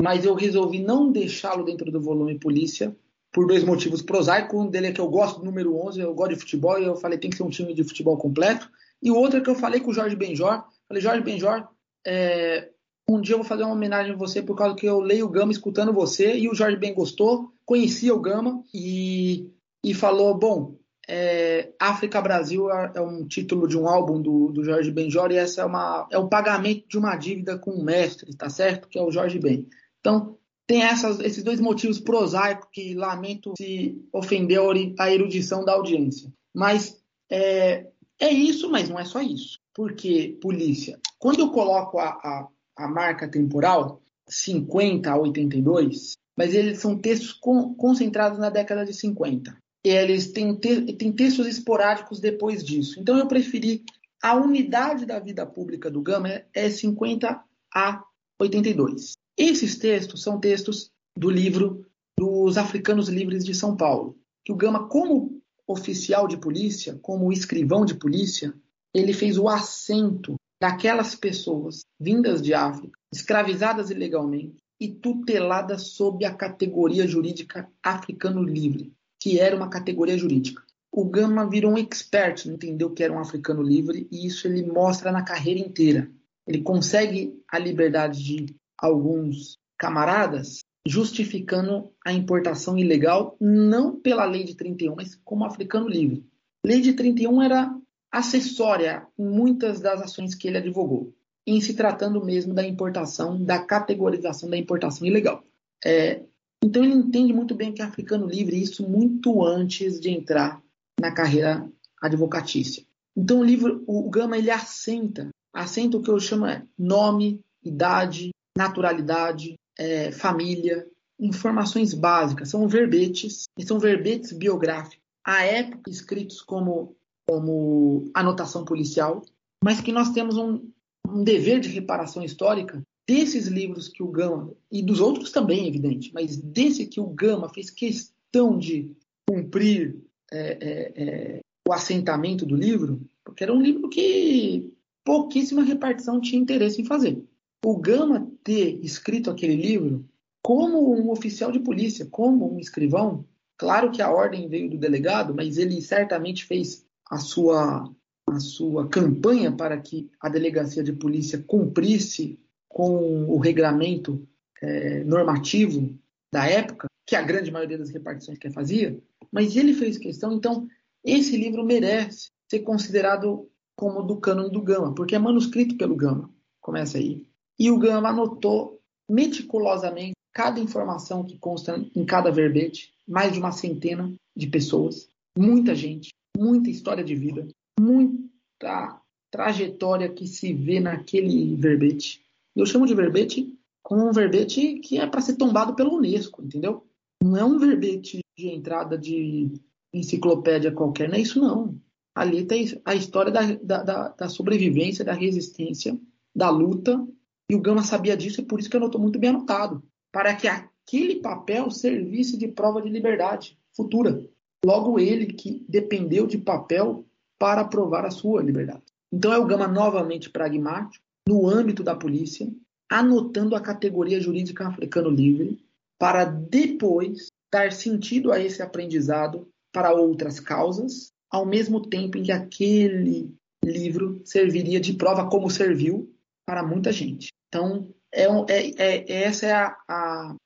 mas 0.00 0.24
eu 0.24 0.34
resolvi 0.34 0.80
não 0.80 1.10
deixá-lo 1.10 1.64
dentro 1.64 1.90
do 1.90 2.00
volume 2.00 2.38
Polícia 2.38 2.94
por 3.32 3.46
dois 3.46 3.64
motivos 3.64 4.02
prosaicos. 4.02 4.58
Um 4.58 4.68
dele 4.68 4.88
é 4.88 4.92
que 4.92 5.00
eu 5.00 5.08
gosto 5.08 5.38
do 5.38 5.46
número 5.46 5.74
11, 5.76 6.00
eu 6.00 6.14
gosto 6.14 6.34
de 6.34 6.40
futebol 6.40 6.78
e 6.78 6.84
eu 6.84 6.96
falei 6.96 7.18
tem 7.18 7.30
que 7.30 7.36
ser 7.36 7.42
um 7.42 7.50
time 7.50 7.72
de 7.72 7.84
futebol 7.84 8.18
completo. 8.18 8.70
E 9.02 9.10
o 9.10 9.16
outro 9.16 9.38
é 9.38 9.42
que 9.42 9.48
eu 9.48 9.54
falei 9.54 9.80
com 9.80 9.90
o 9.90 9.94
Jorge 9.94 10.14
Benjor. 10.14 10.62
Falei, 10.86 11.02
Jorge 11.02 11.22
Benjor, 11.22 11.66
é, 12.06 12.70
um 13.14 13.20
dia 13.20 13.34
eu 13.34 13.38
vou 13.38 13.46
fazer 13.46 13.64
uma 13.64 13.74
homenagem 13.74 14.12
a 14.12 14.16
você 14.16 14.42
por 14.42 14.56
causa 14.56 14.76
que 14.76 14.86
eu 14.86 15.00
leio 15.00 15.26
o 15.26 15.30
Gama 15.30 15.52
escutando 15.52 15.92
você. 15.92 16.36
E 16.36 16.48
o 16.48 16.54
Jorge 16.54 16.76
Ben 16.76 16.94
gostou, 16.94 17.52
conhecia 17.64 18.14
o 18.14 18.20
Gama 18.20 18.62
e, 18.72 19.50
e 19.84 19.92
falou: 19.92 20.38
bom, 20.38 20.76
é, 21.08 21.72
África 21.78 22.20
Brasil 22.20 22.70
é, 22.70 22.92
é 22.94 23.00
um 23.00 23.26
título 23.26 23.66
de 23.66 23.76
um 23.76 23.88
álbum 23.88 24.22
do, 24.22 24.52
do 24.52 24.62
Jorge 24.62 24.92
Benjor 24.92 25.32
e 25.32 25.36
essa 25.36 25.62
é, 25.62 25.64
uma, 25.64 26.06
é 26.10 26.18
um 26.18 26.28
pagamento 26.28 26.86
de 26.88 26.96
uma 26.96 27.16
dívida 27.16 27.58
com 27.58 27.72
o 27.72 27.84
mestre, 27.84 28.34
tá 28.36 28.48
certo? 28.48 28.88
Que 28.88 28.98
é 28.98 29.02
o 29.02 29.10
Jorge 29.10 29.38
Ben. 29.40 29.66
Então, 29.98 30.38
tem 30.66 30.84
essas, 30.84 31.18
esses 31.18 31.42
dois 31.42 31.58
motivos 31.58 31.98
prosaicos 31.98 32.68
que 32.72 32.94
lamento 32.94 33.54
se 33.56 34.00
ofendeu 34.12 34.70
a 35.00 35.10
erudição 35.10 35.64
da 35.64 35.72
audiência. 35.72 36.32
Mas 36.54 36.96
é, 37.28 37.88
é 38.20 38.30
isso, 38.30 38.70
mas 38.70 38.88
não 38.88 38.96
é 38.96 39.04
só 39.04 39.20
isso. 39.20 39.58
Porque, 39.74 40.38
polícia, 40.40 40.96
quando 41.18 41.40
eu 41.40 41.50
coloco 41.50 41.98
a, 41.98 42.08
a, 42.08 42.48
a 42.80 42.88
marca 42.88 43.28
temporal, 43.28 44.00
50 44.28 45.10
a 45.10 45.18
82, 45.18 46.14
mas 46.36 46.54
eles 46.54 46.78
são 46.78 46.98
textos 46.98 47.32
con, 47.32 47.74
concentrados 47.74 48.38
na 48.38 48.48
década 48.48 48.84
de 48.84 48.94
50. 48.94 49.56
Eles 49.84 50.32
têm, 50.32 50.54
te, 50.56 50.92
têm 50.94 51.12
textos 51.12 51.46
esporádicos 51.46 52.20
depois 52.20 52.64
disso. 52.64 52.98
Então, 52.98 53.18
eu 53.18 53.26
preferi 53.26 53.84
a 54.22 54.34
unidade 54.34 55.04
da 55.04 55.18
vida 55.18 55.44
pública 55.46 55.90
do 55.90 56.02
Gama 56.02 56.28
é, 56.28 56.46
é 56.54 56.70
50 56.70 57.42
a 57.74 58.04
82. 58.38 59.12
Esses 59.36 59.78
textos 59.78 60.22
são 60.22 60.38
textos 60.38 60.90
do 61.16 61.30
livro 61.30 61.86
dos 62.18 62.56
Africanos 62.56 63.08
Livres 63.08 63.44
de 63.44 63.54
São 63.54 63.76
Paulo, 63.76 64.18
que 64.44 64.52
o 64.52 64.56
Gama, 64.56 64.88
como 64.88 65.40
oficial 65.66 66.26
de 66.26 66.36
polícia, 66.36 66.98
como 67.00 67.32
escrivão 67.32 67.84
de 67.84 67.94
polícia, 67.94 68.52
ele 68.92 69.12
fez 69.12 69.38
o 69.38 69.48
assento 69.48 70.34
daquelas 70.60 71.14
pessoas 71.14 71.84
vindas 71.98 72.42
de 72.42 72.52
África, 72.52 72.98
escravizadas 73.12 73.90
ilegalmente 73.90 74.62
e 74.78 74.88
tuteladas 74.88 75.88
sob 75.88 76.24
a 76.24 76.34
categoria 76.34 77.06
jurídica 77.06 77.70
africano 77.82 78.42
livre, 78.42 78.92
que 79.20 79.38
era 79.38 79.56
uma 79.56 79.70
categoria 79.70 80.18
jurídica. 80.18 80.62
O 80.92 81.04
Gama 81.04 81.48
virou 81.48 81.72
um 81.72 81.78
expert, 81.78 82.46
entendeu 82.46 82.90
que 82.90 83.02
era 83.02 83.12
um 83.12 83.20
africano 83.20 83.62
livre, 83.62 84.08
e 84.10 84.26
isso 84.26 84.46
ele 84.46 84.66
mostra 84.66 85.12
na 85.12 85.22
carreira 85.22 85.60
inteira. 85.60 86.10
Ele 86.46 86.62
consegue 86.62 87.40
a 87.48 87.58
liberdade 87.58 88.22
de 88.22 88.46
alguns 88.76 89.56
camaradas 89.78 90.60
justificando 90.86 91.92
a 92.04 92.12
importação 92.12 92.76
ilegal 92.76 93.36
não 93.40 94.00
pela 94.00 94.24
lei 94.24 94.44
de 94.44 94.54
31, 94.54 94.96
mas 94.96 95.14
como 95.22 95.44
africano 95.44 95.86
livre. 95.88 96.24
Lei 96.64 96.80
de 96.80 96.94
31 96.94 97.42
era 97.42 97.79
acessória 98.10 99.06
em 99.18 99.24
muitas 99.24 99.80
das 99.80 100.00
ações 100.00 100.34
que 100.34 100.48
ele 100.48 100.58
advogou, 100.58 101.14
em 101.46 101.60
se 101.60 101.74
tratando 101.74 102.24
mesmo 102.24 102.52
da 102.52 102.66
importação, 102.66 103.42
da 103.42 103.58
categorização 103.64 104.50
da 104.50 104.56
importação 104.56 105.06
ilegal. 105.06 105.44
É, 105.84 106.22
então 106.62 106.84
ele 106.84 106.94
entende 106.94 107.32
muito 107.32 107.54
bem 107.54 107.72
que 107.72 107.80
é 107.80 107.84
africano 107.84 108.26
livre, 108.26 108.60
isso 108.60 108.88
muito 108.88 109.44
antes 109.44 109.98
de 109.98 110.10
entrar 110.10 110.62
na 111.00 111.12
carreira 111.12 111.66
advocatícia. 112.02 112.84
Então 113.16 113.40
o 113.40 113.44
livro, 113.44 113.82
o 113.86 114.08
Gama, 114.10 114.36
ele 114.36 114.50
assenta, 114.50 115.28
assenta 115.52 115.96
o 115.96 116.02
que 116.02 116.10
eu 116.10 116.20
chamo 116.20 116.46
é 116.46 116.64
nome, 116.78 117.40
idade, 117.62 118.30
naturalidade, 118.56 119.54
é, 119.78 120.12
família, 120.12 120.86
informações 121.18 121.92
básicas, 121.92 122.48
são 122.48 122.66
verbetes, 122.66 123.44
e 123.58 123.64
são 123.64 123.78
verbetes 123.78 124.32
biográficos, 124.32 125.00
à 125.24 125.42
época 125.44 125.90
escritos 125.90 126.40
como, 126.40 126.96
como 127.30 128.10
anotação 128.12 128.64
policial, 128.64 129.22
mas 129.62 129.80
que 129.80 129.92
nós 129.92 130.10
temos 130.10 130.36
um, 130.36 130.68
um 131.08 131.22
dever 131.22 131.60
de 131.60 131.68
reparação 131.68 132.24
histórica 132.24 132.82
desses 133.08 133.46
livros 133.46 133.86
que 133.86 134.02
o 134.02 134.08
Gama, 134.08 134.52
e 134.68 134.82
dos 134.82 134.98
outros 134.98 135.30
também, 135.30 135.68
evidente, 135.68 136.10
mas 136.12 136.36
desse 136.36 136.86
que 136.86 136.98
o 136.98 137.06
Gama 137.06 137.48
fez 137.48 137.70
questão 137.70 138.58
de 138.58 138.90
cumprir 139.28 139.96
é, 140.32 140.40
é, 140.40 140.92
é, 140.96 141.40
o 141.68 141.72
assentamento 141.72 142.44
do 142.44 142.56
livro, 142.56 143.00
porque 143.24 143.44
era 143.44 143.54
um 143.54 143.62
livro 143.62 143.88
que 143.88 144.74
pouquíssima 145.04 145.62
repartição 145.62 146.20
tinha 146.20 146.42
interesse 146.42 146.82
em 146.82 146.84
fazer. 146.84 147.22
O 147.64 147.76
Gama 147.76 148.28
ter 148.42 148.84
escrito 148.84 149.30
aquele 149.30 149.54
livro 149.54 150.04
como 150.42 150.92
um 150.92 151.12
oficial 151.12 151.52
de 151.52 151.60
polícia, 151.60 152.06
como 152.06 152.52
um 152.52 152.58
escrivão, 152.58 153.24
claro 153.56 153.92
que 153.92 154.02
a 154.02 154.10
ordem 154.10 154.48
veio 154.48 154.68
do 154.68 154.78
delegado, 154.78 155.32
mas 155.32 155.58
ele 155.58 155.80
certamente 155.80 156.44
fez 156.44 156.84
a 157.10 157.18
sua 157.18 157.90
a 158.26 158.38
sua 158.38 158.88
campanha 158.88 159.50
para 159.50 159.76
que 159.80 160.08
a 160.20 160.28
delegacia 160.28 160.84
de 160.84 160.92
polícia 160.92 161.42
cumprisse 161.44 162.38
com 162.68 163.24
o 163.28 163.38
regramento 163.38 164.24
é, 164.62 165.02
normativo 165.02 165.98
da 166.32 166.46
época, 166.46 166.86
que 167.04 167.16
a 167.16 167.22
grande 167.22 167.50
maioria 167.50 167.76
das 167.76 167.90
repartições 167.90 168.38
que 168.38 168.48
fazia, 168.50 168.96
mas 169.32 169.56
ele 169.56 169.74
fez 169.74 169.98
questão, 169.98 170.32
então 170.32 170.68
esse 171.02 171.36
livro 171.36 171.64
merece 171.64 172.30
ser 172.48 172.60
considerado 172.60 173.48
como 173.76 174.02
do 174.02 174.20
cânone 174.20 174.52
do 174.52 174.62
Gama, 174.62 174.94
porque 174.94 175.16
é 175.16 175.18
manuscrito 175.18 175.76
pelo 175.76 175.96
Gama. 175.96 176.30
Começa 176.60 176.98
aí. 176.98 177.26
E 177.58 177.70
o 177.70 177.78
Gama 177.78 178.10
anotou 178.10 178.80
meticulosamente 179.08 180.14
cada 180.32 180.60
informação 180.60 181.24
que 181.24 181.38
consta 181.38 181.84
em 181.94 182.04
cada 182.04 182.30
verbete, 182.30 182.92
mais 183.08 183.32
de 183.32 183.40
uma 183.40 183.50
centena 183.50 184.14
de 184.36 184.46
pessoas, 184.46 185.08
muita 185.36 185.74
gente, 185.74 186.10
muita 186.40 186.70
história 186.70 187.04
de 187.04 187.14
vida, 187.14 187.46
muita 187.78 188.98
trajetória 189.30 190.08
que 190.08 190.26
se 190.26 190.54
vê 190.54 190.80
naquele 190.80 191.54
verbete. 191.56 192.24
Eu 192.56 192.64
chamo 192.64 192.86
de 192.86 192.94
verbete 192.94 193.54
como 193.82 194.08
um 194.08 194.12
verbete 194.12 194.78
que 194.78 194.98
é 194.98 195.06
para 195.06 195.20
ser 195.20 195.36
tombado 195.36 195.74
pela 195.74 195.92
Unesco, 195.92 196.42
entendeu? 196.42 196.86
Não 197.22 197.36
é 197.36 197.44
um 197.44 197.58
verbete 197.58 198.20
de 198.38 198.48
entrada 198.48 198.96
de 198.96 199.52
enciclopédia 199.92 200.72
qualquer, 200.72 201.08
não 201.08 201.16
é 201.16 201.20
isso 201.20 201.38
não. 201.38 201.78
Ali 202.14 202.44
tem 202.46 202.66
a 202.84 202.94
história 202.94 203.30
da, 203.30 203.82
da, 203.82 204.08
da 204.08 204.28
sobrevivência, 204.28 205.04
da 205.04 205.12
resistência, 205.12 205.98
da 206.34 206.48
luta, 206.48 207.06
e 207.50 207.54
o 207.54 207.60
Gama 207.60 207.82
sabia 207.82 208.16
disso, 208.16 208.40
e 208.40 208.44
por 208.44 208.58
isso 208.58 208.70
que 208.70 208.76
anotou 208.76 209.00
muito 209.00 209.18
bem 209.18 209.30
anotado, 209.30 209.82
para 210.10 210.34
que 210.34 210.48
aquele 210.48 211.16
papel 211.16 211.70
servisse 211.70 212.36
de 212.38 212.48
prova 212.48 212.80
de 212.80 212.88
liberdade 212.88 213.58
futura. 213.74 214.24
Logo 214.64 214.98
ele 214.98 215.26
que 215.26 215.64
dependeu 215.68 216.26
de 216.26 216.38
papel 216.38 217.04
para 217.38 217.64
provar 217.64 218.04
a 218.04 218.10
sua 218.10 218.42
liberdade. 218.42 218.82
Então 219.12 219.32
é 219.32 219.38
o 219.38 219.46
Gama 219.46 219.66
novamente 219.66 220.30
pragmático, 220.30 221.04
no 221.26 221.48
âmbito 221.48 221.82
da 221.82 221.96
polícia, 221.96 222.48
anotando 222.90 223.54
a 223.54 223.60
categoria 223.60 224.20
jurídica 224.20 224.66
africano 224.66 225.10
livre, 225.10 225.58
para 225.98 226.24
depois 226.24 227.28
dar 227.52 227.72
sentido 227.72 228.32
a 228.32 228.40
esse 228.40 228.62
aprendizado 228.62 229.48
para 229.72 229.92
outras 229.92 230.40
causas, 230.40 231.12
ao 231.30 231.46
mesmo 231.46 231.86
tempo 231.86 232.18
em 232.18 232.22
que 232.22 232.32
aquele 232.32 233.34
livro 233.64 234.20
serviria 234.24 234.80
de 234.80 234.94
prova 234.94 235.28
como 235.28 235.50
serviu 235.50 236.12
para 236.46 236.66
muita 236.66 236.90
gente. 236.90 237.28
Então, 237.48 237.88
é, 238.12 238.24
é, 238.24 238.74
é, 238.76 239.22
essa 239.22 239.46
é 239.46 239.52
a, 239.52 239.76
a, 239.88 240.36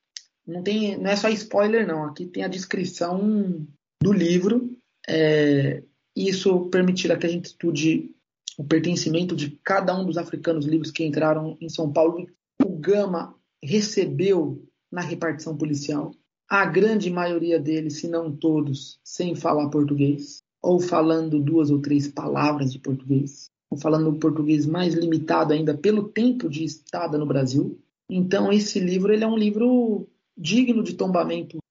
não 0.46 0.62
tem 0.62 0.98
não 0.98 1.10
é 1.10 1.16
só 1.16 1.28
spoiler 1.30 1.86
não 1.86 2.04
aqui 2.04 2.26
tem 2.26 2.44
a 2.44 2.48
descrição 2.48 3.66
do 4.04 4.12
livro 4.12 4.76
é, 5.08 5.82
isso 6.14 6.66
permitirá 6.66 7.16
que 7.16 7.26
a 7.26 7.30
gente 7.30 7.46
estude 7.46 8.10
o 8.58 8.62
pertencimento 8.62 9.34
de 9.34 9.58
cada 9.64 9.98
um 9.98 10.04
dos 10.04 10.18
africanos 10.18 10.66
livres 10.66 10.90
que 10.90 11.06
entraram 11.06 11.56
em 11.58 11.70
São 11.70 11.90
Paulo. 11.90 12.26
O 12.62 12.68
Gama 12.76 13.34
recebeu 13.62 14.62
na 14.92 15.00
repartição 15.00 15.56
policial 15.56 16.14
a 16.50 16.66
grande 16.66 17.08
maioria 17.08 17.58
deles 17.58 17.98
se 17.98 18.06
não 18.06 18.30
todos 18.30 18.98
sem 19.02 19.34
falar 19.34 19.70
português 19.70 20.42
ou 20.62 20.78
falando 20.78 21.40
duas 21.40 21.70
ou 21.70 21.80
três 21.80 22.06
palavras 22.06 22.70
de 22.70 22.78
português 22.78 23.46
ou 23.70 23.78
falando 23.78 24.18
português 24.18 24.66
mais 24.66 24.92
limitado 24.92 25.54
ainda 25.54 25.74
pelo 25.74 26.10
tempo 26.10 26.46
de 26.50 26.62
estada 26.62 27.16
no 27.16 27.24
Brasil. 27.24 27.80
Então 28.10 28.52
esse 28.52 28.78
livro 28.78 29.14
ele 29.14 29.24
é 29.24 29.26
um 29.26 29.38
livro 29.38 30.06
digno 30.36 30.82
de 30.82 30.92
tombamento 30.92 31.63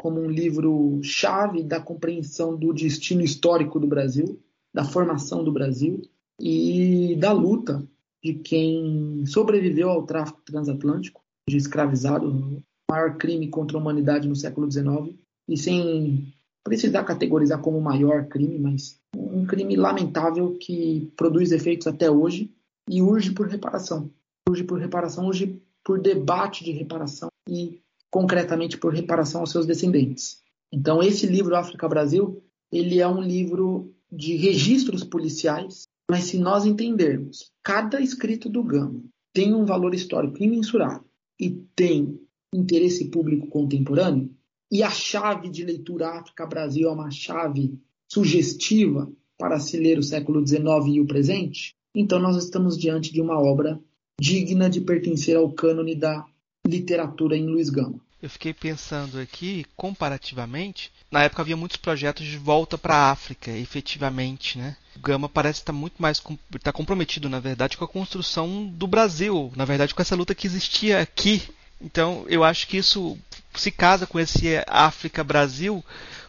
como 0.00 0.20
um 0.20 0.30
livro 0.30 1.00
chave 1.02 1.62
da 1.62 1.80
compreensão 1.80 2.56
do 2.56 2.72
destino 2.72 3.22
histórico 3.22 3.78
do 3.80 3.86
Brasil, 3.86 4.40
da 4.74 4.84
formação 4.84 5.44
do 5.44 5.52
Brasil 5.52 6.02
e 6.40 7.16
da 7.18 7.32
luta 7.32 7.86
de 8.22 8.34
quem 8.34 9.24
sobreviveu 9.26 9.90
ao 9.90 10.04
tráfico 10.04 10.40
transatlântico, 10.44 11.22
de 11.48 11.56
escravizado, 11.56 12.62
maior 12.90 13.16
crime 13.16 13.48
contra 13.48 13.76
a 13.76 13.80
humanidade 13.80 14.26
no 14.26 14.34
século 14.34 14.70
XIX, 14.70 15.14
e 15.48 15.56
sem 15.56 16.34
precisar 16.64 17.04
categorizar 17.04 17.60
como 17.60 17.76
o 17.76 17.82
maior 17.82 18.26
crime, 18.26 18.58
mas 18.58 18.98
um 19.14 19.44
crime 19.44 19.76
lamentável 19.76 20.56
que 20.58 21.12
produz 21.16 21.52
efeitos 21.52 21.86
até 21.86 22.10
hoje 22.10 22.50
e 22.88 23.02
urge 23.02 23.32
por 23.32 23.46
reparação. 23.46 24.10
Urge 24.48 24.64
por 24.64 24.78
reparação, 24.78 25.26
urge 25.26 25.60
por 25.84 26.00
debate 26.00 26.64
de 26.64 26.72
reparação 26.72 27.28
e 27.46 27.80
concretamente 28.14 28.78
por 28.78 28.94
reparação 28.94 29.40
aos 29.40 29.50
seus 29.50 29.66
descendentes. 29.66 30.40
Então 30.72 31.02
esse 31.02 31.26
livro 31.26 31.56
África 31.56 31.88
Brasil, 31.88 32.40
ele 32.70 33.00
é 33.00 33.08
um 33.08 33.20
livro 33.20 33.92
de 34.08 34.36
registros 34.36 35.02
policiais, 35.02 35.88
mas 36.08 36.22
se 36.22 36.38
nós 36.38 36.64
entendermos, 36.64 37.50
cada 37.60 38.00
escrito 38.00 38.48
do 38.48 38.62
Gama 38.62 39.02
tem 39.32 39.52
um 39.52 39.64
valor 39.64 39.92
histórico 39.96 40.40
imensurável 40.40 41.02
e 41.40 41.50
tem 41.74 42.20
interesse 42.54 43.10
público 43.10 43.48
contemporâneo, 43.48 44.30
e 44.70 44.84
a 44.84 44.90
chave 44.90 45.48
de 45.48 45.64
leitura 45.64 46.10
África 46.10 46.46
Brasil 46.46 46.88
é 46.88 46.92
uma 46.92 47.10
chave 47.10 47.76
sugestiva 48.08 49.12
para 49.36 49.58
se 49.58 49.76
ler 49.76 49.98
o 49.98 50.04
século 50.04 50.46
XIX 50.46 50.62
e 50.86 51.00
o 51.00 51.06
presente, 51.06 51.74
então 51.92 52.20
nós 52.20 52.36
estamos 52.36 52.78
diante 52.78 53.12
de 53.12 53.20
uma 53.20 53.40
obra 53.40 53.80
digna 54.20 54.70
de 54.70 54.80
pertencer 54.80 55.36
ao 55.36 55.50
cânone 55.50 55.96
da 55.96 56.24
literatura 56.66 57.36
em 57.36 57.46
Luiz 57.46 57.70
Gama. 57.70 58.00
Eu 58.22 58.30
fiquei 58.30 58.54
pensando 58.54 59.20
aqui, 59.20 59.66
comparativamente, 59.76 60.90
na 61.10 61.22
época 61.22 61.42
havia 61.42 61.56
muitos 61.56 61.76
projetos 61.76 62.26
de 62.26 62.38
volta 62.38 62.78
para 62.78 62.94
a 62.94 63.10
África, 63.10 63.50
efetivamente, 63.50 64.56
né? 64.56 64.76
O 64.96 64.98
Gama 64.98 65.28
parece 65.28 65.60
estar 65.60 65.74
muito 65.74 66.00
mais 66.00 66.22
está 66.56 66.72
comprometido, 66.72 67.28
na 67.28 67.38
verdade, 67.38 67.76
com 67.76 67.84
a 67.84 67.88
construção 67.88 68.66
do 68.66 68.86
Brasil, 68.86 69.52
na 69.54 69.66
verdade, 69.66 69.94
com 69.94 70.00
essa 70.00 70.16
luta 70.16 70.34
que 70.34 70.46
existia 70.46 71.02
aqui. 71.02 71.42
Então, 71.78 72.24
eu 72.26 72.42
acho 72.42 72.66
que 72.66 72.78
isso 72.78 73.18
se 73.54 73.70
casa 73.70 74.06
com 74.06 74.18
esse 74.18 74.54
África-Brasil, 74.66 75.84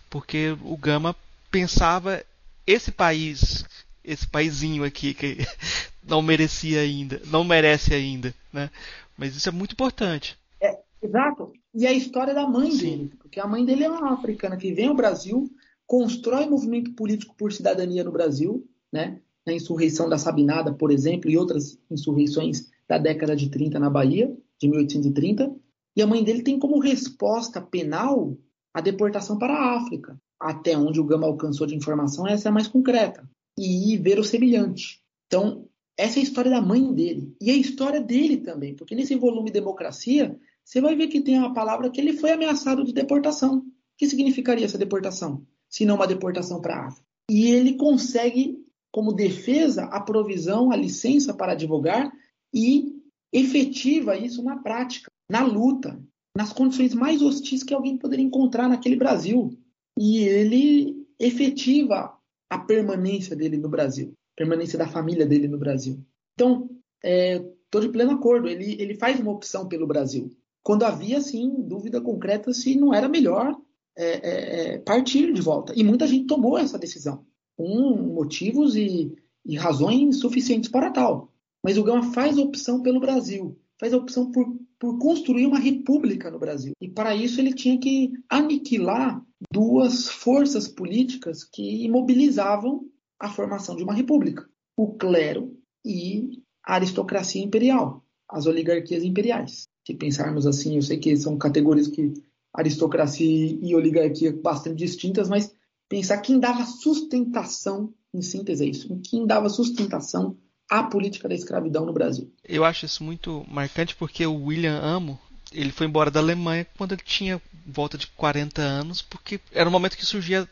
porque 0.09 0.57
o 0.63 0.75
Gama 0.75 1.15
pensava 1.49 2.21
esse 2.67 2.91
país, 2.91 3.63
esse 4.03 4.27
paizinho 4.27 4.83
aqui 4.83 5.13
que 5.13 5.37
não 6.03 6.21
merecia 6.21 6.81
ainda, 6.81 7.21
não 7.27 7.45
merece 7.45 7.93
ainda, 7.93 8.35
né? 8.51 8.69
Mas 9.17 9.35
isso 9.35 9.49
é 9.49 9.51
muito 9.51 9.73
importante. 9.73 10.37
É, 10.61 10.79
exato. 11.01 11.53
E 11.73 11.85
a 11.85 11.93
história 11.93 12.33
da 12.33 12.47
mãe 12.47 12.71
Sim. 12.71 12.77
dele, 12.77 13.13
porque 13.19 13.39
a 13.39 13.47
mãe 13.47 13.65
dele 13.65 13.83
é 13.83 13.89
uma 13.89 14.13
africana 14.13 14.57
que 14.57 14.73
vem 14.73 14.87
ao 14.87 14.95
Brasil, 14.95 15.49
constrói 15.85 16.45
movimento 16.45 16.93
político 16.93 17.35
por 17.35 17.51
cidadania 17.51 18.03
no 18.03 18.11
Brasil, 18.11 18.67
né? 18.91 19.21
Na 19.45 19.53
insurreição 19.53 20.09
da 20.09 20.17
Sabinada, 20.17 20.73
por 20.73 20.91
exemplo, 20.91 21.29
e 21.29 21.37
outras 21.37 21.77
insurreições 21.89 22.71
da 22.87 22.97
década 22.97 23.35
de 23.35 23.49
30 23.49 23.79
na 23.79 23.89
Bahia, 23.89 24.35
de 24.59 24.67
1830. 24.67 25.55
E 25.95 26.01
a 26.01 26.07
mãe 26.07 26.23
dele 26.23 26.41
tem 26.41 26.57
como 26.57 26.79
resposta 26.79 27.61
penal 27.61 28.35
a 28.73 28.81
deportação 28.81 29.37
para 29.37 29.53
a 29.53 29.77
África. 29.77 30.19
Até 30.39 30.77
onde 30.77 30.99
o 30.99 31.05
Gama 31.05 31.27
alcançou 31.27 31.65
de 31.65 31.75
informação, 31.75 32.27
essa 32.27 32.49
é 32.49 32.51
a 32.51 32.53
mais 32.53 32.67
concreta 32.67 33.27
e 33.57 33.97
ver 33.97 34.19
o 34.19 34.23
semelhante. 34.23 35.01
Então, 35.27 35.67
essa 35.97 36.19
é 36.19 36.21
a 36.21 36.23
história 36.23 36.51
da 36.51 36.61
mãe 36.61 36.93
dele. 36.93 37.35
E 37.41 37.49
a 37.49 37.55
história 37.55 38.01
dele 38.01 38.37
também, 38.37 38.75
porque 38.75 38.95
nesse 38.95 39.15
volume 39.15 39.49
Democracia, 39.49 40.37
você 40.63 40.81
vai 40.81 40.95
ver 40.95 41.07
que 41.07 41.21
tem 41.21 41.37
a 41.37 41.49
palavra 41.51 41.89
que 41.89 42.01
ele 42.01 42.13
foi 42.13 42.31
ameaçado 42.31 42.83
de 42.83 42.93
deportação. 42.93 43.59
O 43.59 43.63
que 43.97 44.07
significaria 44.07 44.65
essa 44.65 44.77
deportação? 44.77 45.45
Se 45.69 45.85
não 45.85 45.95
uma 45.95 46.07
deportação 46.07 46.61
para 46.61 46.75
a 46.75 46.87
África. 46.87 47.05
E 47.29 47.45
ele 47.45 47.75
consegue, 47.75 48.57
como 48.91 49.13
defesa, 49.13 49.85
a 49.85 50.01
provisão, 50.01 50.71
a 50.71 50.75
licença 50.75 51.33
para 51.33 51.53
advogar 51.53 52.11
e 52.53 52.93
efetiva 53.31 54.17
isso 54.17 54.43
na 54.43 54.57
prática, 54.57 55.09
na 55.29 55.43
luta, 55.43 55.99
nas 56.35 56.51
condições 56.51 56.93
mais 56.93 57.21
hostis 57.21 57.63
que 57.63 57.73
alguém 57.73 57.97
poderia 57.97 58.25
encontrar 58.25 58.67
naquele 58.67 58.97
Brasil. 58.97 59.57
E 59.97 60.17
ele 60.17 61.07
efetiva 61.17 62.17
a 62.49 62.59
permanência 62.59 63.33
dele 63.33 63.57
no 63.57 63.69
Brasil 63.69 64.13
permanência 64.35 64.77
da 64.77 64.87
família 64.87 65.25
dele 65.25 65.47
no 65.47 65.57
Brasil. 65.57 65.99
Então, 66.33 66.69
estou 67.01 67.81
é, 67.81 67.85
de 67.85 67.89
pleno 67.89 68.11
acordo, 68.11 68.47
ele, 68.47 68.75
ele 68.79 68.95
faz 68.95 69.19
uma 69.19 69.31
opção 69.31 69.67
pelo 69.67 69.87
Brasil. 69.87 70.29
Quando 70.61 70.83
havia, 70.83 71.21
sim, 71.21 71.61
dúvida 71.61 72.01
concreta 72.01 72.51
se 72.51 72.75
não 72.75 72.93
era 72.93 73.07
melhor 73.07 73.55
é, 73.97 74.05
é, 74.05 74.75
é, 74.75 74.77
partir 74.79 75.31
de 75.31 75.41
volta. 75.41 75.73
E 75.75 75.83
muita 75.83 76.07
gente 76.07 76.27
tomou 76.27 76.57
essa 76.57 76.77
decisão, 76.77 77.23
com 77.55 77.95
motivos 78.13 78.75
e, 78.75 79.15
e 79.45 79.55
razões 79.55 80.19
suficientes 80.19 80.69
para 80.69 80.91
tal. 80.91 81.31
Mas 81.63 81.77
o 81.77 81.83
Gama 81.83 82.11
faz 82.13 82.37
opção 82.37 82.81
pelo 82.81 82.99
Brasil, 82.99 83.57
faz 83.79 83.93
a 83.93 83.97
opção 83.97 84.31
por, 84.31 84.45
por 84.77 84.99
construir 84.99 85.45
uma 85.45 85.59
república 85.59 86.29
no 86.29 86.39
Brasil. 86.39 86.73
E 86.81 86.89
para 86.89 87.15
isso 87.15 87.39
ele 87.39 87.53
tinha 87.53 87.79
que 87.79 88.11
aniquilar 88.29 89.23
duas 89.51 90.09
forças 90.09 90.67
políticas 90.67 91.43
que 91.43 91.85
imobilizavam 91.85 92.85
a 93.19 93.29
formação 93.29 93.75
de 93.75 93.83
uma 93.83 93.93
república: 93.93 94.47
o 94.75 94.93
clero 94.93 95.57
e 95.83 96.41
a 96.63 96.75
aristocracia 96.75 97.43
imperial, 97.43 98.03
as 98.29 98.45
oligarquias 98.45 99.03
imperiais. 99.03 99.67
Se 99.85 99.93
pensarmos 99.93 100.47
assim, 100.47 100.75
eu 100.75 100.81
sei 100.81 100.97
que 100.97 101.15
são 101.15 101.37
categorias 101.37 101.87
que 101.87 102.13
aristocracia 102.53 103.57
e 103.61 103.75
oligarquia 103.75 104.33
bastante 104.33 104.77
distintas, 104.77 105.29
mas 105.29 105.53
pensar 105.87 106.17
quem 106.19 106.39
dava 106.39 106.65
sustentação, 106.65 107.93
em 108.13 108.21
síntese 108.21 108.65
é 108.65 108.69
isso, 108.69 108.99
quem 109.03 109.27
dava 109.27 109.49
sustentação 109.49 110.37
à 110.69 110.83
política 110.83 111.29
da 111.29 111.35
escravidão 111.35 111.85
no 111.85 111.93
Brasil. 111.93 112.31
Eu 112.43 112.63
acho 112.63 112.85
isso 112.85 113.03
muito 113.03 113.45
marcante 113.47 113.95
porque 113.95 114.25
o 114.25 114.45
William 114.45 114.79
Amo, 114.79 115.19
ele 115.51 115.71
foi 115.71 115.85
embora 115.85 116.09
da 116.09 116.19
Alemanha 116.19 116.65
quando 116.77 116.93
ele 116.93 117.03
tinha 117.05 117.41
volta 117.67 117.97
de 117.97 118.07
40 118.07 118.61
anos, 118.61 119.01
porque 119.01 119.39
era 119.51 119.69
um 119.69 119.71
momento 119.71 119.97
que 119.97 120.05
surgia 120.05 120.47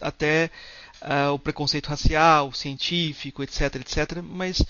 até 0.00 0.50
uh, 1.02 1.32
o 1.32 1.38
preconceito 1.38 1.88
racial, 1.88 2.52
científico, 2.52 3.42
etc, 3.42 3.76
etc. 3.76 4.22
Mas 4.22 4.62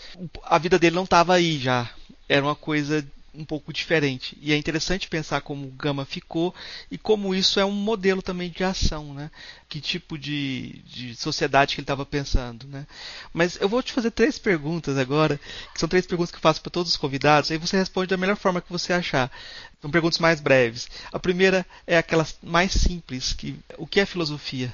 a 0.44 0.58
vida 0.58 0.78
dele 0.78 0.96
não 0.96 1.04
estava 1.04 1.34
aí 1.34 1.58
já. 1.58 1.90
Era 2.28 2.44
uma 2.44 2.54
coisa 2.54 3.06
um 3.34 3.44
pouco 3.44 3.72
diferente. 3.72 4.38
E 4.40 4.52
é 4.52 4.56
interessante 4.56 5.08
pensar 5.08 5.40
como 5.40 5.66
o 5.66 5.72
Gama 5.72 6.04
ficou 6.04 6.54
e 6.90 6.96
como 6.96 7.34
isso 7.34 7.58
é 7.58 7.64
um 7.64 7.72
modelo 7.72 8.22
também 8.22 8.48
de 8.48 8.62
ação, 8.62 9.12
né? 9.12 9.30
Que 9.68 9.80
tipo 9.80 10.16
de, 10.16 10.80
de 10.86 11.16
sociedade 11.16 11.74
que 11.74 11.80
ele 11.80 11.84
estava 11.84 12.06
pensando, 12.06 12.66
né? 12.68 12.86
Mas 13.32 13.60
eu 13.60 13.68
vou 13.68 13.82
te 13.82 13.92
fazer 13.92 14.12
três 14.12 14.38
perguntas 14.38 14.96
agora, 14.96 15.38
que 15.72 15.80
são 15.80 15.88
três 15.88 16.06
perguntas 16.06 16.30
que 16.30 16.36
eu 16.36 16.42
faço 16.42 16.60
para 16.60 16.70
todos 16.70 16.92
os 16.92 16.96
convidados, 16.96 17.50
aí 17.50 17.58
você 17.58 17.76
responde 17.76 18.08
da 18.08 18.16
melhor 18.16 18.36
forma 18.36 18.60
que 18.60 18.70
você 18.70 18.92
achar. 18.92 19.30
São 19.82 19.90
perguntas 19.90 20.18
mais 20.18 20.40
breves. 20.40 20.86
A 21.12 21.18
primeira 21.18 21.66
é 21.86 21.98
aquela 21.98 22.26
mais 22.42 22.72
simples, 22.72 23.32
que 23.32 23.58
o 23.76 23.86
que 23.86 24.00
é 24.00 24.06
filosofia? 24.06 24.72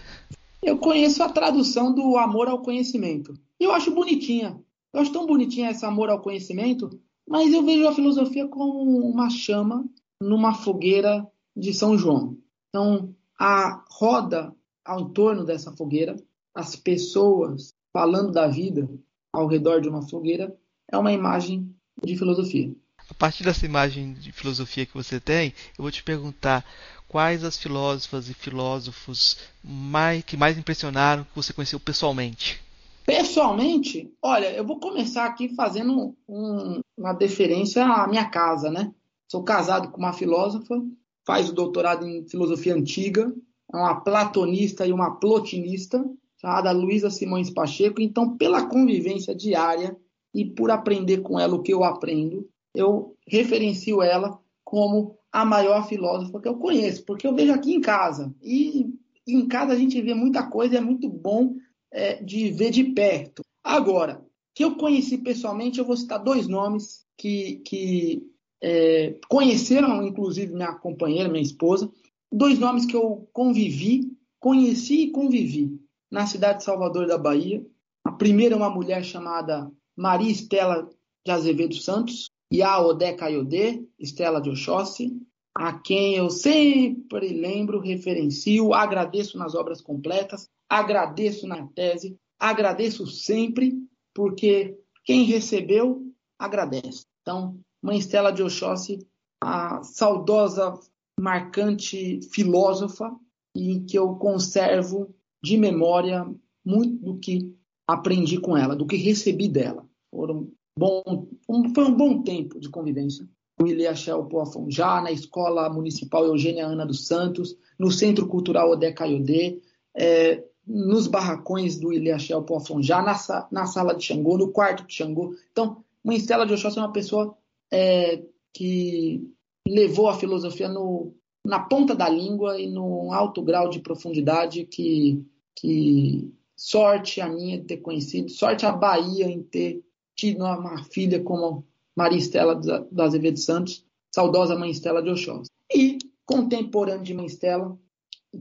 Eu 0.63 0.79
conheço 0.79 1.23
a 1.23 1.29
tradução 1.29 1.95
do 1.95 2.17
amor 2.17 2.49
ao 2.49 2.63
conhecimento. 2.63 3.35
Eu 3.59 3.73
acho 3.73 3.91
bonitinha. 3.91 4.61
Eu 4.93 5.01
acho 5.01 5.13
tão 5.13 5.27
bonitinha 5.27 5.71
esse 5.71 5.85
amor 5.85 6.11
ao 6.11 6.21
conhecimento 6.21 6.91
mas 7.31 7.53
eu 7.53 7.65
vejo 7.65 7.87
a 7.87 7.95
filosofia 7.95 8.49
como 8.49 9.09
uma 9.09 9.31
chama 9.31 9.89
numa 10.21 10.53
fogueira 10.53 11.25
de 11.57 11.73
São 11.73 11.97
João. 11.97 12.37
Então, 12.69 13.15
a 13.39 13.85
roda 13.89 14.53
ao 14.85 15.03
entorno 15.03 15.45
dessa 15.45 15.71
fogueira, 15.71 16.17
as 16.53 16.75
pessoas 16.75 17.73
falando 17.93 18.33
da 18.33 18.49
vida 18.49 18.91
ao 19.33 19.47
redor 19.47 19.81
de 19.81 19.89
uma 19.89 20.03
fogueira, 20.03 20.53
é 20.91 20.99
uma 20.99 21.13
imagem 21.13 21.73
de 22.03 22.17
filosofia. 22.17 22.75
A 23.09 23.15
partir 23.15 23.45
dessa 23.45 23.65
imagem 23.65 24.13
de 24.15 24.33
filosofia 24.33 24.85
que 24.85 24.95
você 24.95 25.21
tem, 25.21 25.55
eu 25.79 25.83
vou 25.83 25.91
te 25.93 26.03
perguntar 26.03 26.65
quais 27.11 27.43
as 27.43 27.59
filósofas 27.59 28.31
e 28.31 28.35
filósofos 28.35 29.37
mais, 29.65 30.23
que 30.23 30.37
mais 30.37 30.57
impressionaram 30.57 31.25
que 31.25 31.35
você 31.35 31.53
conheceu 31.53 31.81
pessoalmente. 31.81 32.63
Pessoalmente, 33.05 34.15
olha, 34.23 34.53
eu 34.53 34.65
vou 34.65 34.79
começar 34.79 35.27
aqui 35.27 35.53
fazendo 35.57 36.15
um, 36.29 36.81
uma 36.97 37.13
deferência 37.13 37.85
à 37.85 38.07
minha 38.07 38.31
casa, 38.31 38.71
né? 38.71 38.95
Sou 39.29 39.43
casado 39.43 39.91
com 39.91 39.99
uma 39.99 40.13
filósofa, 40.13 40.81
faz 41.27 41.51
o 41.51 41.53
doutorado 41.53 42.07
em 42.07 42.25
filosofia 42.29 42.77
antiga, 42.77 43.35
é 43.73 43.77
uma 43.77 44.01
platonista 44.01 44.87
e 44.87 44.93
uma 44.93 45.17
plotinista, 45.17 46.05
chamada 46.41 46.71
Luísa 46.71 47.11
Simões 47.11 47.51
Pacheco. 47.51 48.01
Então, 48.01 48.37
pela 48.37 48.67
convivência 48.67 49.35
diária 49.35 49.97
e 50.33 50.45
por 50.45 50.71
aprender 50.71 51.23
com 51.23 51.41
ela 51.41 51.57
o 51.57 51.63
que 51.63 51.75
eu 51.75 51.83
aprendo, 51.83 52.49
eu 52.73 53.17
referencio 53.27 54.01
ela 54.01 54.39
como 54.65 55.20
a 55.33 55.45
maior 55.45 55.87
filósofa 55.89 56.41
que 56.41 56.49
eu 56.49 56.57
conheço, 56.57 57.05
porque 57.05 57.27
eu 57.27 57.35
vejo 57.35 57.53
aqui 57.53 57.75
em 57.75 57.81
casa. 57.81 58.35
E 58.43 58.93
em 59.27 59.47
casa 59.47 59.73
a 59.73 59.77
gente 59.77 60.01
vê 60.01 60.15
muita 60.15 60.47
coisa, 60.49 60.77
é 60.77 60.81
muito 60.81 61.09
bom 61.09 61.55
é, 61.91 62.23
de 62.23 62.51
ver 62.51 62.71
de 62.71 62.85
perto. 62.85 63.43
Agora, 63.63 64.25
que 64.55 64.65
eu 64.65 64.77
conheci 64.77 65.19
pessoalmente, 65.19 65.79
eu 65.79 65.85
vou 65.85 65.97
citar 65.97 66.23
dois 66.23 66.49
nomes 66.49 67.05
que, 67.17 67.57
que 67.65 68.27
é, 68.61 69.17
conheceram, 69.29 70.03
inclusive, 70.03 70.53
minha 70.53 70.75
companheira, 70.75 71.29
minha 71.29 71.43
esposa, 71.43 71.91
dois 72.31 72.59
nomes 72.59 72.85
que 72.85 72.97
eu 72.97 73.29
convivi, 73.33 74.11
conheci 74.39 75.03
e 75.03 75.11
convivi 75.11 75.79
na 76.11 76.27
cidade 76.27 76.59
de 76.59 76.65
Salvador 76.65 77.07
da 77.07 77.19
Bahia. 77.19 77.65
A 78.05 78.13
primeira 78.13 78.55
é 78.55 78.59
uma 78.59 78.71
mulher 78.71 79.05
chamada 79.05 79.71
Maria 79.97 80.31
Estela 80.31 80.89
de 81.25 81.31
Azevedo 81.31 81.75
Santos, 81.75 82.31
e 82.51 82.63
a 82.63 82.81
Odé 82.81 83.13
Caiodê, 83.13 83.85
Estela 83.99 84.41
de 84.41 84.51
Oxóssi, 84.51 85.17
a 85.55 85.73
quem 85.73 86.15
eu 86.15 86.31
sempre 86.31 87.29
lembro, 87.33 87.81
referencio, 87.81 88.73
agradeço 88.73 89.39
nas 89.39 89.55
obras 89.55 89.81
completas, 89.81 90.49
agradeço 90.69 91.47
na 91.47 91.67
tese, 91.69 92.17
agradeço 92.39 93.07
sempre, 93.07 93.75
porque 94.15 94.77
quem 95.05 95.25
recebeu, 95.25 96.03
agradece. 96.39 97.05
Então, 97.23 97.59
Mãe 97.83 97.99
Estela 97.99 98.33
de 98.33 98.43
Oxóssi, 98.43 98.99
a 99.43 99.83
saudosa, 99.83 100.79
marcante 101.19 102.21
filósofa, 102.33 103.15
e 103.55 103.81
que 103.81 103.99
eu 103.99 104.15
conservo 104.15 105.15
de 105.43 105.57
memória 105.57 106.27
muito 106.65 107.03
do 107.03 107.19
que 107.19 107.55
aprendi 107.87 108.39
com 108.41 108.57
ela, 108.57 108.77
do 108.77 108.87
que 108.87 108.97
recebi 108.97 109.49
dela. 109.49 109.89
Foram 110.11 110.53
bom, 110.77 111.29
um, 111.49 111.75
foi 111.75 111.85
um 111.85 111.95
bom 111.95 112.23
tempo 112.23 112.59
de 112.59 112.69
convivência. 112.69 113.29
O 113.61 113.67
Iliachel 113.67 114.25
Poafonjá, 114.25 115.03
na 115.03 115.13
Escola 115.13 115.69
Municipal 115.69 116.25
Eugênia 116.25 116.67
Ana 116.67 116.87
dos 116.87 117.07
Santos, 117.07 117.57
no 117.79 117.91
Centro 117.91 118.27
Cultural 118.27 118.71
Odé 118.71 118.93
Caiodê, 118.93 119.61
é, 119.95 120.43
nos 120.67 121.07
barracões 121.07 121.79
do 121.79 121.93
Ilhéachel 121.93 122.43
Poafonjá, 122.43 123.03
na, 123.03 123.49
na 123.51 123.67
sala 123.67 123.95
de 123.95 124.05
Xangô, 124.05 124.39
no 124.39 124.53
quarto 124.53 124.87
de 124.87 124.95
Xangô. 124.95 125.35
Então, 125.51 125.85
Estela 126.07 126.47
de 126.47 126.55
Oxóssi 126.55 126.79
é 126.79 126.83
uma 126.83 126.93
pessoa 126.93 127.37
é, 127.73 128.23
que 128.53 129.29
levou 129.67 130.09
a 130.09 130.15
filosofia 130.15 130.69
no, 130.69 131.13
na 131.45 131.61
ponta 131.61 131.95
da 131.95 132.09
língua 132.09 132.61
e 132.61 132.69
num 132.69 133.13
alto 133.13 133.43
grau 133.43 133.69
de 133.69 133.81
profundidade 133.81 134.65
que, 134.65 135.25
que 135.57 136.33
sorte 136.57 137.21
a 137.21 137.29
minha 137.29 137.59
de 137.59 137.65
ter 137.65 137.79
conhecido, 137.79 138.31
sorte 138.31 138.65
a 138.65 138.73
Bahia 138.73 139.27
em 139.27 139.43
ter 139.43 139.83
tido 140.21 140.45
uma 140.45 140.85
filha 140.85 141.23
como 141.23 141.67
Maria 141.97 142.19
Estela 142.19 142.55
da 142.55 143.05
Azevedo 143.05 143.39
Santos, 143.39 143.87
saudosa 144.15 144.59
Mãe 144.59 144.71
Estela 144.71 145.03
de 145.03 145.09
Oxóssi. 145.09 145.51
E 145.75 145.99
contemporâneo 146.27 147.03
de 147.03 147.15
Mãe 147.15 147.27
Estela, 147.27 147.79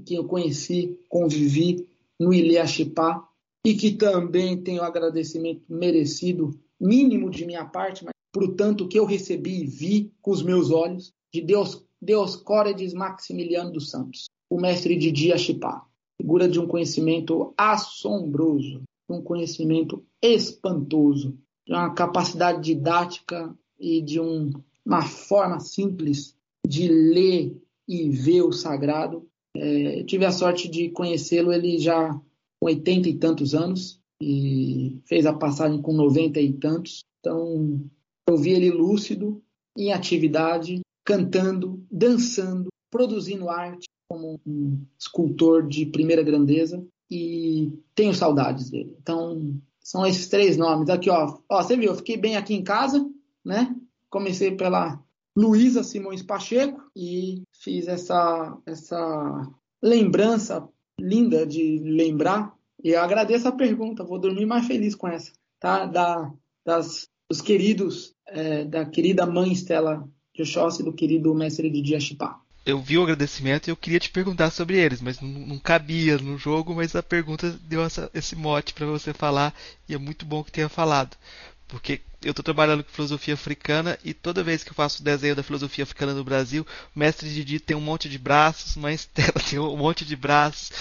que 0.05 0.15
eu 0.15 0.25
conheci, 0.25 0.99
convivi 1.07 1.87
no 2.19 2.33
Iliachipá, 2.33 3.25
e 3.65 3.73
que 3.73 3.91
também 3.91 4.61
tenho 4.61 4.83
agradecimento 4.83 5.63
merecido, 5.69 6.57
mínimo 6.79 7.29
de 7.29 7.45
minha 7.45 7.65
parte, 7.65 8.03
mas 8.03 8.13
por 8.31 8.55
tanto 8.55 8.87
que 8.87 8.99
eu 8.99 9.05
recebi 9.05 9.61
e 9.61 9.65
vi 9.65 10.13
com 10.21 10.31
os 10.31 10.43
meus 10.43 10.71
olhos, 10.71 11.13
de 11.33 11.41
Deus, 11.41 11.83
Deuscórides 12.01 12.93
Maximiliano 12.93 13.71
dos 13.71 13.89
Santos, 13.89 14.29
o 14.49 14.59
mestre 14.59 14.95
de 14.95 15.11
Diachipá, 15.11 15.85
figura 16.17 16.47
de 16.47 16.59
um 16.59 16.67
conhecimento 16.67 17.53
assombroso, 17.57 18.81
um 19.09 19.21
conhecimento 19.21 20.03
espantoso, 20.21 21.37
de 21.69 21.75
uma 21.75 21.93
capacidade 21.93 22.63
didática 22.63 23.55
e 23.79 24.01
de 24.01 24.19
um, 24.19 24.49
uma 24.83 25.03
forma 25.03 25.59
simples 25.59 26.35
de 26.67 26.87
ler 26.87 27.55
e 27.87 28.09
ver 28.09 28.41
o 28.41 28.51
sagrado 28.51 29.29
é, 29.55 30.03
tive 30.03 30.25
a 30.25 30.31
sorte 30.31 30.67
de 30.67 30.89
conhecê-lo, 30.89 31.53
ele 31.53 31.77
já 31.77 32.13
com 32.59 32.67
80 32.67 33.09
e 33.09 33.17
tantos 33.17 33.53
anos, 33.53 33.99
e 34.21 34.99
fez 35.05 35.25
a 35.25 35.33
passagem 35.33 35.81
com 35.81 35.93
90 35.93 36.39
e 36.39 36.53
tantos. 36.53 37.03
Então, 37.19 37.79
eu 38.27 38.37
vi 38.37 38.51
ele 38.51 38.71
lúcido, 38.71 39.41
em 39.77 39.93
atividade, 39.93 40.81
cantando, 41.05 41.85
dançando, 41.89 42.67
produzindo 42.91 43.49
arte 43.49 43.87
como 44.09 44.39
um 44.45 44.81
escultor 44.99 45.67
de 45.67 45.85
primeira 45.85 46.23
grandeza 46.23 46.83
e 47.09 47.71
tenho 47.93 48.13
saudades 48.13 48.69
dele. 48.69 48.95
Então, 48.99 49.59
são 49.89 50.05
esses 50.05 50.27
três 50.27 50.55
nomes. 50.55 50.87
Aqui, 50.87 51.09
ó, 51.09 51.39
ó 51.49 51.63
você 51.63 51.75
viu, 51.75 51.89
eu 51.89 51.95
fiquei 51.95 52.15
bem 52.15 52.37
aqui 52.37 52.53
em 52.53 52.63
casa, 52.63 53.03
né? 53.43 53.75
Comecei 54.07 54.55
pela 54.55 55.03
Luísa 55.35 55.81
Simões 55.81 56.21
Pacheco 56.21 56.79
e 56.95 57.41
fiz 57.59 57.87
essa, 57.87 58.55
essa 58.67 59.51
lembrança 59.81 60.69
linda 60.99 61.43
de 61.43 61.79
lembrar. 61.79 62.53
E 62.83 62.89
eu 62.89 63.01
agradeço 63.01 63.47
a 63.47 63.51
pergunta, 63.51 64.03
vou 64.03 64.19
dormir 64.19 64.45
mais 64.45 64.67
feliz 64.67 64.93
com 64.93 65.07
essa, 65.07 65.31
tá? 65.59 65.87
Da, 65.87 66.31
das, 66.63 67.09
dos 67.27 67.41
queridos, 67.41 68.13
é, 68.27 68.65
da 68.65 68.85
querida 68.85 69.25
mãe 69.25 69.51
Estela 69.51 70.07
Oxóssi 70.39 70.83
e 70.83 70.85
do 70.85 70.93
querido 70.93 71.33
mestre 71.33 71.67
de 71.67 71.81
Diachipá. 71.81 72.39
Eu 72.69 72.79
vi 72.79 72.97
o 72.97 73.03
agradecimento 73.03 73.67
e 73.67 73.71
eu 73.71 73.75
queria 73.75 73.99
te 73.99 74.09
perguntar 74.09 74.51
sobre 74.51 74.77
eles, 74.77 75.01
mas 75.01 75.19
não, 75.19 75.27
não 75.27 75.59
cabia 75.59 76.17
no 76.17 76.37
jogo, 76.37 76.75
mas 76.75 76.95
a 76.95 77.01
pergunta 77.01 77.49
deu 77.63 77.83
essa, 77.83 78.09
esse 78.13 78.35
mote 78.35 78.73
para 78.73 78.85
você 78.85 79.11
falar 79.11 79.53
e 79.87 79.95
é 79.95 79.97
muito 79.97 80.25
bom 80.25 80.43
que 80.43 80.51
tenha 80.51 80.69
falado. 80.69 81.17
Porque 81.67 82.01
eu 82.21 82.31
estou 82.31 82.43
trabalhando 82.43 82.83
com 82.83 82.91
filosofia 82.91 83.33
africana 83.33 83.97
e 84.03 84.13
toda 84.13 84.43
vez 84.43 84.63
que 84.63 84.71
eu 84.71 84.75
faço 84.75 85.03
desenho 85.03 85.35
da 85.35 85.43
filosofia 85.43 85.83
africana 85.83 86.13
no 86.13 86.23
Brasil, 86.23 86.65
o 86.95 86.99
mestre 86.99 87.29
Didi 87.33 87.59
tem 87.59 87.77
um 87.77 87.81
monte 87.81 88.09
de 88.09 88.17
braços, 88.17 88.75
uma 88.77 88.91
Estela 88.91 89.41
tem 89.49 89.57
um 89.57 89.77
monte 89.77 90.03
de 90.03 90.15
braços 90.15 90.71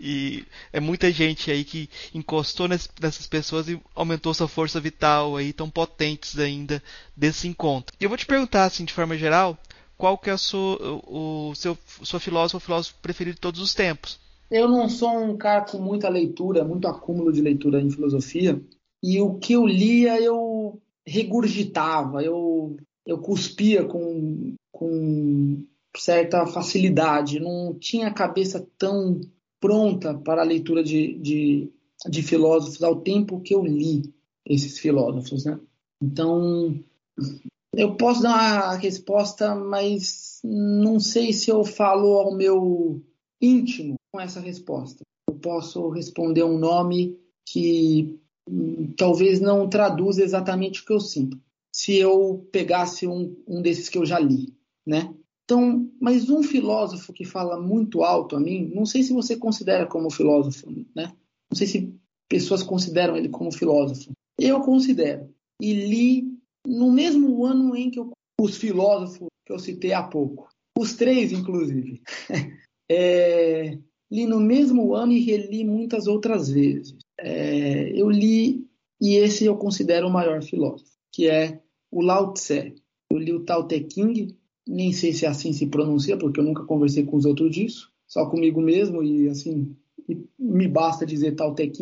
e 0.00 0.44
é 0.72 0.80
muita 0.80 1.10
gente 1.12 1.50
aí 1.50 1.64
que 1.64 1.88
encostou 2.14 2.68
nessas 2.68 3.26
pessoas 3.26 3.68
e 3.68 3.80
aumentou 3.94 4.34
sua 4.34 4.48
força 4.48 4.80
vital 4.80 5.36
aí, 5.36 5.52
tão 5.52 5.70
potentes 5.70 6.38
ainda 6.38 6.82
desse 7.16 7.46
encontro. 7.46 7.94
E 8.00 8.04
eu 8.04 8.08
vou 8.08 8.18
te 8.18 8.26
perguntar 8.26 8.64
assim, 8.64 8.84
de 8.84 8.92
forma 8.92 9.16
geral, 9.16 9.58
qual 9.98 10.16
que 10.16 10.30
é 10.30 10.36
sua, 10.36 10.78
o, 11.06 11.52
seu, 11.56 11.76
sua 12.04 12.16
ou 12.16 12.20
filósofo 12.60 12.96
preferido 13.02 13.34
de 13.34 13.40
todos 13.40 13.60
os 13.60 13.74
tempos? 13.74 14.20
Eu 14.48 14.68
não 14.68 14.88
sou 14.88 15.10
um 15.10 15.36
cara 15.36 15.62
com 15.62 15.78
muita 15.78 16.08
leitura, 16.08 16.64
muito 16.64 16.86
acúmulo 16.86 17.32
de 17.32 17.42
leitura 17.42 17.82
em 17.82 17.90
filosofia, 17.90 18.62
e 19.02 19.20
o 19.20 19.34
que 19.34 19.52
eu 19.52 19.66
lia 19.66 20.20
eu 20.20 20.80
regurgitava, 21.06 22.22
eu, 22.22 22.76
eu 23.04 23.18
cuspia 23.18 23.84
com, 23.84 24.54
com 24.70 25.64
certa 25.96 26.46
facilidade, 26.46 27.40
não 27.40 27.74
tinha 27.74 28.06
a 28.06 28.14
cabeça 28.14 28.66
tão 28.78 29.20
pronta 29.60 30.14
para 30.14 30.42
a 30.42 30.44
leitura 30.44 30.84
de, 30.84 31.18
de, 31.18 31.72
de 32.08 32.22
filósofos 32.22 32.82
ao 32.82 33.00
tempo 33.00 33.40
que 33.40 33.54
eu 33.54 33.64
li 33.64 34.14
esses 34.46 34.78
filósofos. 34.78 35.44
Né? 35.44 35.58
Então, 36.00 36.78
eu 37.74 37.96
posso 37.96 38.22
dar 38.22 38.30
uma 38.30 38.74
resposta, 38.74 39.54
mas 39.54 40.40
não 40.44 40.98
sei 40.98 41.32
se 41.32 41.50
eu 41.50 41.64
falo 41.64 42.14
ao 42.18 42.34
meu 42.34 43.02
íntimo 43.40 43.96
com 44.12 44.20
essa 44.20 44.40
resposta. 44.40 45.02
Eu 45.28 45.34
posso 45.34 45.88
responder 45.90 46.42
um 46.42 46.58
nome 46.58 47.18
que 47.46 48.18
hum, 48.48 48.92
talvez 48.96 49.40
não 49.40 49.68
traduza 49.68 50.22
exatamente 50.22 50.82
o 50.82 50.84
que 50.84 50.92
eu 50.92 51.00
sinto. 51.00 51.38
Se 51.72 51.96
eu 51.96 52.48
pegasse 52.50 53.06
um, 53.06 53.36
um 53.46 53.62
desses 53.62 53.88
que 53.88 53.98
eu 53.98 54.06
já 54.06 54.18
li, 54.18 54.54
né? 54.86 55.14
Então, 55.44 55.90
mas 56.00 56.28
um 56.28 56.42
filósofo 56.42 57.12
que 57.12 57.24
fala 57.24 57.60
muito 57.60 58.02
alto 58.02 58.36
a 58.36 58.40
mim, 58.40 58.70
não 58.74 58.84
sei 58.84 59.02
se 59.02 59.12
você 59.12 59.36
considera 59.36 59.86
como 59.86 60.10
filósofo, 60.10 60.70
né? 60.94 61.12
Não 61.50 61.56
sei 61.56 61.66
se 61.66 61.94
pessoas 62.28 62.62
consideram 62.62 63.16
ele 63.16 63.28
como 63.28 63.52
filósofo. 63.52 64.10
Eu 64.38 64.60
considero. 64.60 65.32
E 65.60 65.72
li 65.72 66.37
no 66.66 66.92
mesmo 66.92 67.44
ano 67.44 67.76
em 67.76 67.90
que 67.90 67.98
eu, 67.98 68.10
os 68.40 68.56
filósofos 68.56 69.28
que 69.44 69.52
eu 69.52 69.58
citei 69.58 69.92
há 69.92 70.02
pouco, 70.02 70.48
os 70.78 70.94
três, 70.94 71.32
inclusive, 71.32 72.02
é, 72.90 73.78
li 74.10 74.26
no 74.26 74.40
mesmo 74.40 74.94
ano 74.94 75.12
e 75.12 75.24
reli 75.24 75.64
muitas 75.64 76.06
outras 76.06 76.48
vezes. 76.48 76.96
É, 77.18 77.90
eu 78.00 78.08
li, 78.10 78.66
e 79.00 79.16
esse 79.16 79.44
eu 79.44 79.56
considero 79.56 80.06
o 80.06 80.12
maior 80.12 80.42
filósofo, 80.42 80.90
que 81.12 81.28
é 81.28 81.60
o 81.90 82.02
Lao 82.02 82.32
Tse. 82.32 82.74
Eu 83.10 83.18
li 83.18 83.32
o 83.32 83.44
Tao 83.44 83.66
Te 83.66 83.86
nem 84.68 84.92
sei 84.92 85.14
se 85.14 85.24
assim 85.24 85.52
se 85.52 85.66
pronuncia, 85.66 86.18
porque 86.18 86.38
eu 86.38 86.44
nunca 86.44 86.64
conversei 86.64 87.04
com 87.04 87.16
os 87.16 87.24
outros 87.24 87.50
disso, 87.50 87.90
só 88.06 88.28
comigo 88.28 88.60
mesmo, 88.60 89.02
e 89.02 89.26
assim, 89.28 89.74
me 90.38 90.68
basta 90.68 91.06
dizer 91.06 91.34
Tao 91.34 91.54
Te. 91.54 91.72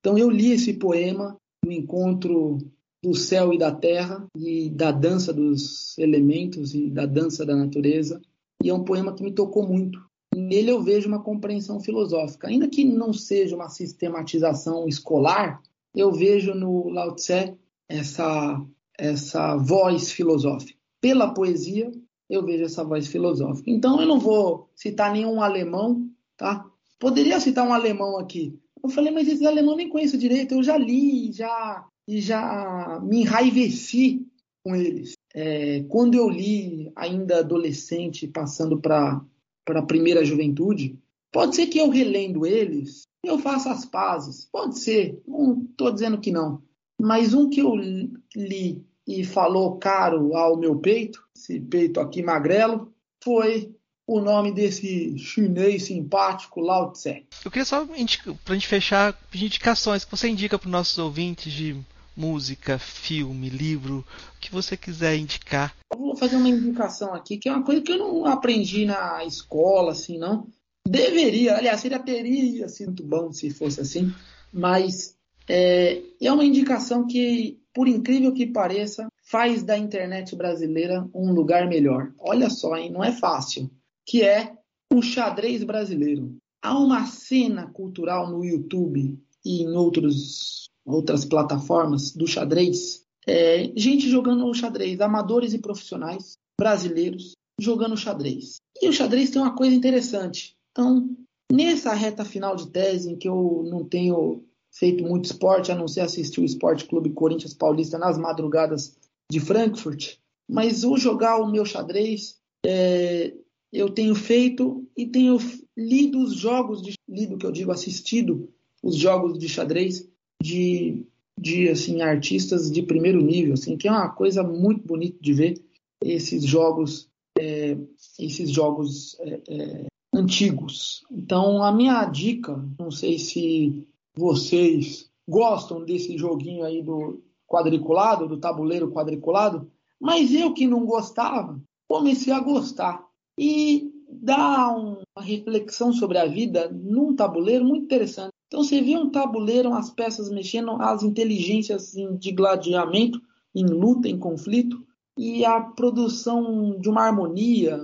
Então 0.00 0.16
eu 0.16 0.30
li 0.30 0.52
esse 0.52 0.74
poema 0.74 1.36
no 1.64 1.72
encontro 1.72 2.58
do 3.02 3.14
céu 3.14 3.52
e 3.52 3.58
da 3.58 3.72
terra 3.72 4.26
e 4.36 4.70
da 4.70 4.92
dança 4.92 5.32
dos 5.32 5.98
elementos 5.98 6.74
e 6.74 6.88
da 6.88 7.04
dança 7.04 7.44
da 7.44 7.56
natureza. 7.56 8.20
E 8.62 8.70
é 8.70 8.74
um 8.74 8.84
poema 8.84 9.12
que 9.14 9.24
me 9.24 9.32
tocou 9.32 9.66
muito. 9.66 10.00
nele 10.34 10.70
eu 10.70 10.80
vejo 10.80 11.08
uma 11.08 11.22
compreensão 11.22 11.80
filosófica, 11.80 12.48
ainda 12.48 12.68
que 12.68 12.84
não 12.84 13.12
seja 13.12 13.56
uma 13.56 13.68
sistematização 13.68 14.86
escolar. 14.86 15.60
Eu 15.94 16.12
vejo 16.12 16.54
no 16.54 16.88
Lao 16.88 17.14
Tse 17.14 17.54
essa 17.88 18.64
essa 18.98 19.56
voz 19.56 20.12
filosófica. 20.12 20.78
Pela 21.00 21.34
poesia, 21.34 21.90
eu 22.30 22.44
vejo 22.44 22.64
essa 22.64 22.84
voz 22.84 23.08
filosófica. 23.08 23.68
Então 23.68 24.00
eu 24.00 24.06
não 24.06 24.20
vou 24.20 24.70
citar 24.76 25.12
nenhum 25.12 25.42
alemão, 25.42 26.08
tá? 26.36 26.64
Poderia 27.00 27.40
citar 27.40 27.66
um 27.66 27.72
alemão 27.72 28.16
aqui. 28.18 28.56
Eu 28.82 28.88
falei, 28.88 29.12
mas 29.12 29.28
esse 29.28 29.46
alemão 29.46 29.76
nem 29.76 29.88
conheço 29.88 30.16
direito, 30.16 30.54
eu 30.54 30.62
já 30.62 30.76
li, 30.76 31.32
já 31.32 31.84
e 32.08 32.20
já 32.20 33.00
me 33.02 33.22
enraiveci 33.22 34.26
com 34.64 34.74
eles. 34.76 35.14
É, 35.34 35.82
quando 35.88 36.14
eu 36.14 36.28
li, 36.28 36.92
ainda 36.94 37.38
adolescente, 37.38 38.28
passando 38.28 38.80
para 38.80 39.24
a 39.68 39.82
primeira 39.82 40.24
juventude, 40.24 40.98
pode 41.32 41.56
ser 41.56 41.66
que 41.66 41.78
eu 41.78 41.88
relendo 41.88 42.46
eles, 42.46 43.02
eu 43.24 43.38
faça 43.38 43.70
as 43.70 43.84
pazes. 43.84 44.48
Pode 44.50 44.78
ser, 44.78 45.20
não 45.26 45.62
estou 45.70 45.92
dizendo 45.92 46.20
que 46.20 46.30
não. 46.30 46.62
Mas 47.00 47.34
um 47.34 47.48
que 47.48 47.60
eu 47.60 47.74
li 47.74 48.84
e 49.06 49.24
falou 49.24 49.76
caro 49.78 50.36
ao 50.36 50.56
meu 50.56 50.76
peito, 50.78 51.24
esse 51.36 51.58
peito 51.58 51.98
aqui 51.98 52.22
magrelo, 52.22 52.92
foi 53.22 53.74
o 54.06 54.20
nome 54.20 54.52
desse 54.52 55.16
chinês 55.18 55.84
simpático 55.84 56.60
Lao 56.60 56.92
Tse. 56.92 57.24
Eu 57.44 57.50
queria 57.50 57.64
só, 57.64 57.84
para 57.84 57.94
a 57.94 58.54
gente 58.54 58.68
fechar, 58.68 59.12
pedir 59.30 59.46
indicações 59.46 60.04
que 60.04 60.10
você 60.10 60.28
indica 60.28 60.58
para 60.58 60.66
os 60.66 60.72
nossos 60.72 60.98
ouvintes 60.98 61.52
de 61.52 61.76
música, 62.16 62.78
filme, 62.78 63.48
livro, 63.48 64.04
o 64.36 64.40
que 64.40 64.50
você 64.50 64.76
quiser 64.76 65.16
indicar. 65.16 65.74
Eu 65.92 65.98
vou 65.98 66.16
fazer 66.16 66.36
uma 66.36 66.48
indicação 66.48 67.14
aqui, 67.14 67.38
que 67.38 67.48
é 67.48 67.52
uma 67.52 67.64
coisa 67.64 67.80
que 67.80 67.92
eu 67.92 67.98
não 67.98 68.26
aprendi 68.26 68.84
na 68.84 69.24
escola, 69.24 69.92
assim, 69.92 70.18
não. 70.18 70.46
Deveria, 70.86 71.56
aliás, 71.56 71.80
seria 71.80 71.98
teria 71.98 72.68
sido 72.68 73.02
bom 73.04 73.32
se 73.32 73.50
fosse 73.50 73.80
assim, 73.80 74.12
mas 74.52 75.16
é, 75.48 76.02
é 76.20 76.32
uma 76.32 76.44
indicação 76.44 77.06
que, 77.06 77.60
por 77.72 77.88
incrível 77.88 78.32
que 78.32 78.46
pareça, 78.46 79.08
faz 79.22 79.62
da 79.62 79.78
internet 79.78 80.34
brasileira 80.36 81.08
um 81.14 81.32
lugar 81.32 81.68
melhor. 81.68 82.12
Olha 82.18 82.50
só, 82.50 82.76
hein? 82.76 82.90
não 82.90 83.02
é 83.02 83.12
fácil. 83.12 83.70
Que 84.04 84.22
é 84.22 84.52
o 84.92 85.00
xadrez 85.00 85.64
brasileiro. 85.64 86.36
Há 86.60 86.78
uma 86.78 87.06
cena 87.06 87.66
cultural 87.68 88.30
no 88.30 88.44
YouTube 88.44 89.18
e 89.44 89.62
em 89.62 89.70
outros 89.70 90.68
outras 90.84 91.24
plataformas 91.24 92.12
do 92.12 92.26
xadrez, 92.26 93.04
é, 93.26 93.72
gente 93.76 94.08
jogando 94.08 94.52
xadrez, 94.54 95.00
amadores 95.00 95.52
e 95.52 95.58
profissionais 95.58 96.36
brasileiros 96.58 97.32
jogando 97.58 97.96
xadrez. 97.96 98.56
E 98.80 98.88
o 98.88 98.92
xadrez 98.92 99.30
tem 99.30 99.40
uma 99.40 99.54
coisa 99.54 99.74
interessante. 99.74 100.56
Então, 100.72 101.08
nessa 101.50 101.92
reta 101.92 102.24
final 102.24 102.56
de 102.56 102.68
tese, 102.70 103.10
em 103.10 103.16
que 103.16 103.28
eu 103.28 103.64
não 103.68 103.84
tenho 103.84 104.44
feito 104.72 105.04
muito 105.04 105.26
esporte, 105.26 105.70
a 105.70 105.74
não 105.74 105.86
ser 105.86 106.00
assistir 106.00 106.40
o 106.40 106.44
Esporte 106.44 106.86
Clube 106.86 107.10
Corinthians 107.10 107.54
Paulista 107.54 107.98
nas 107.98 108.18
madrugadas 108.18 108.96
de 109.30 109.38
Frankfurt, 109.38 110.16
mas 110.48 110.82
o 110.82 110.96
jogar 110.96 111.40
o 111.40 111.50
meu 111.50 111.64
xadrez, 111.64 112.36
é, 112.64 113.34
eu 113.72 113.90
tenho 113.90 114.14
feito 114.14 114.86
e 114.96 115.06
tenho 115.06 115.38
lido 115.76 116.18
os 116.22 116.34
jogos, 116.34 116.82
de, 116.82 116.94
lido 117.08 117.38
que 117.38 117.46
eu 117.46 117.52
digo 117.52 117.70
assistido, 117.70 118.52
os 118.82 118.96
jogos 118.96 119.38
de 119.38 119.48
xadrez 119.48 120.08
de, 120.42 121.06
de 121.38 121.68
assim 121.68 122.02
artistas 122.02 122.70
de 122.70 122.82
primeiro 122.82 123.22
nível, 123.22 123.54
assim, 123.54 123.76
que 123.76 123.86
é 123.86 123.90
uma 123.90 124.10
coisa 124.10 124.42
muito 124.42 124.86
bonita 124.86 125.16
de 125.20 125.32
ver 125.32 125.64
esses 126.02 126.44
jogos, 126.44 127.08
é, 127.38 127.78
esses 128.18 128.50
jogos 128.50 129.16
é, 129.20 129.40
é, 129.48 129.86
antigos. 130.12 131.04
Então, 131.10 131.62
a 131.62 131.72
minha 131.72 132.04
dica, 132.06 132.62
não 132.78 132.90
sei 132.90 133.18
se 133.18 133.86
vocês 134.16 135.08
gostam 135.26 135.84
desse 135.84 136.18
joguinho 136.18 136.64
aí 136.64 136.82
do 136.82 137.22
quadriculado, 137.46 138.26
do 138.26 138.36
tabuleiro 138.36 138.90
quadriculado, 138.90 139.70
mas 140.00 140.34
eu 140.34 140.52
que 140.52 140.66
não 140.66 140.84
gostava, 140.84 141.60
comecei 141.88 142.32
a 142.32 142.40
gostar. 142.40 143.06
E 143.38 143.92
dá 144.10 144.68
uma 144.70 145.22
reflexão 145.22 145.92
sobre 145.92 146.18
a 146.18 146.26
vida 146.26 146.68
num 146.70 147.14
tabuleiro 147.14 147.64
muito 147.64 147.84
interessante. 147.84 148.32
Então 148.52 148.62
você 148.62 148.82
vê 148.82 148.98
um 148.98 149.08
tabuleiro, 149.08 149.72
as 149.72 149.88
peças 149.88 150.30
mexendo, 150.30 150.72
as 150.72 151.02
inteligências 151.02 151.94
de 152.18 152.32
gladiamento, 152.32 153.18
em 153.54 153.64
luta, 153.64 154.10
em 154.10 154.18
conflito, 154.18 154.86
e 155.16 155.42
a 155.42 155.58
produção 155.58 156.78
de 156.78 156.86
uma 156.90 157.00
harmonia. 157.00 157.80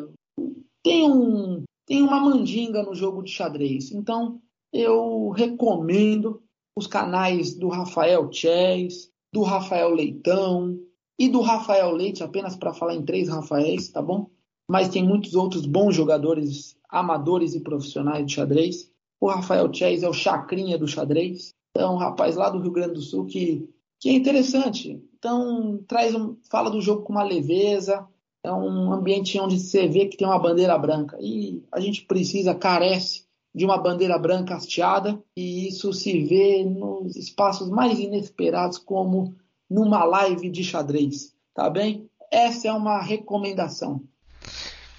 Tem, 0.85 1.11
um, 1.11 1.65
tem 1.86 2.03
uma 2.03 2.20
mandinga 2.20 2.82
no 2.82 2.95
jogo 2.95 3.23
de 3.23 3.31
xadrez. 3.31 3.93
Então 3.93 4.43
eu 4.70 5.31
recomendo 5.31 6.43
os 6.77 6.86
canais 6.86 7.55
do 7.55 7.69
Rafael 7.69 8.31
Chess, 8.31 9.11
do 9.32 9.40
Rafael 9.45 9.89
Leitão 9.89 10.78
e 11.19 11.31
do 11.31 11.40
Rafael 11.40 11.93
Leite, 11.93 12.23
apenas 12.23 12.57
para 12.57 12.74
falar 12.74 12.95
em 12.95 13.07
três 13.07 13.31
Rafaéis, 13.31 13.89
tá 13.89 14.03
bom? 14.03 14.28
Mas 14.70 14.90
tem 14.90 15.03
muitos 15.03 15.35
outros 15.35 15.65
bons 15.65 15.97
jogadores 15.97 16.77
amadores 16.90 17.55
e 17.55 17.61
profissionais 17.61 18.27
de 18.27 18.35
xadrez. 18.35 18.93
O 19.20 19.28
Rafael 19.28 19.73
Chess 19.73 20.03
é 20.03 20.09
o 20.09 20.12
chacrinha 20.12 20.78
do 20.78 20.86
xadrez. 20.86 21.55
Então, 21.70 21.95
um 21.95 21.99
rapaz 21.99 22.36
lá 22.36 22.49
do 22.51 22.61
Rio 22.61 22.73
Grande 22.73 22.95
do 22.95 23.03
Sul 23.03 23.27
que, 23.27 23.69
que 24.01 24.09
é 24.09 24.12
interessante. 24.12 25.03
Então, 25.19 25.82
traz 25.86 26.15
um, 26.15 26.36
fala 26.51 26.70
do 26.70 26.81
jogo 26.81 27.03
com 27.03 27.12
uma 27.12 27.24
leveza. 27.24 28.07
É 28.43 28.53
um 28.53 28.93
ambiente 28.93 29.39
onde 29.39 29.59
você 29.59 29.89
vê 29.89 30.07
que 30.07 30.16
tem 30.16 30.27
uma 30.27 30.39
bandeira 30.39 30.78
branca. 30.78 31.16
E 31.20 31.62
a 31.73 31.81
gente 31.81 32.05
precisa, 32.05 32.55
carece 32.55 33.27
de 33.55 33.65
uma 33.65 33.77
bandeira 33.78 34.19
branca 34.19 34.55
hasteada. 34.55 35.20
E 35.36 35.69
isso 35.69 35.93
se 35.93 36.23
vê 36.24 36.65
nos 36.65 37.16
espaços 37.16 37.69
mais 37.69 37.99
inesperados, 37.99 38.78
como 38.78 39.35
numa 39.69 40.05
live 40.05 40.49
de 40.49 40.62
xadrez. 40.62 41.35
Tá 41.55 41.69
bem? 41.69 42.09
Essa 42.31 42.69
é 42.69 42.73
uma 42.73 43.03
recomendação. 43.03 44.03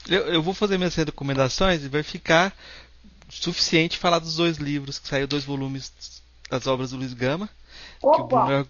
Eu, 0.10 0.22
eu 0.26 0.41
vou 0.41 0.54
fazer 0.54 0.78
minhas 0.78 0.96
recomendações 0.96 1.84
e 1.84 1.88
vai 1.88 2.04
ficar 2.04 2.54
suficiente 3.30 3.98
falar 3.98 4.20
dos 4.20 4.36
dois 4.36 4.58
livros, 4.58 5.00
que 5.00 5.08
saiu 5.08 5.28
dois 5.28 5.44
volumes 5.44 6.22
das 6.50 6.68
obras 6.68 6.92
do 6.92 6.98
Luiz 6.98 7.14
Gama. 7.14 7.50
Opa! 8.02 8.66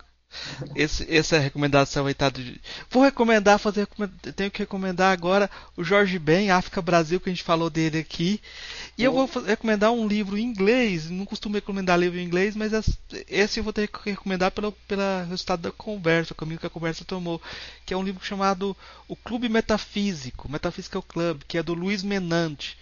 Esse, 0.76 1.06
essa 1.10 1.40
recomendação 1.40 2.06
aí 2.06 2.14
tá. 2.14 2.30
De... 2.30 2.60
Vou 2.90 3.04
recomendar, 3.04 3.58
fazer. 3.58 3.88
Tenho 4.36 4.52
que 4.52 4.60
recomendar 4.60 5.12
agora 5.12 5.50
o 5.76 5.84
Jorge 5.84 6.20
Ben, 6.20 6.52
África 6.52 6.82
Brasil, 6.82 7.20
que 7.20 7.30
a 7.30 7.34
gente 7.34 7.44
falou 7.44 7.70
dele 7.70 8.00
aqui. 8.00 8.40
E 8.98 9.04
eu 9.04 9.12
vou 9.12 9.30
recomendar 9.46 9.92
um 9.92 10.08
livro 10.08 10.38
em 10.38 10.44
inglês. 10.44 11.10
Não 11.10 11.26
costumo 11.26 11.56
recomendar 11.56 12.00
livro 12.00 12.20
em 12.20 12.24
inglês, 12.24 12.56
mas 12.56 12.72
esse 13.28 13.60
eu 13.60 13.64
vou 13.64 13.74
ter 13.74 13.88
que 13.88 14.10
recomendar 14.12 14.52
pelo, 14.52 14.72
pelo 14.88 15.02
resultado 15.28 15.62
da 15.62 15.72
conversa, 15.72 16.34
o 16.34 16.36
caminho 16.36 16.60
que 16.60 16.68
a 16.68 16.70
conversa 16.70 17.04
tomou. 17.04 17.42
Que 17.86 17.94
é 17.94 17.98
um 17.98 18.04
livro 18.04 18.24
chamado 18.24 18.76
O 19.08 19.16
Clube 19.16 19.50
Metafísico, 19.50 20.50
Metaphysical 20.50 21.02
Club, 21.02 21.42
que 21.48 21.58
é 21.58 21.64
do 21.64 21.74
Luiz 21.74 22.04
Menante 22.04 22.78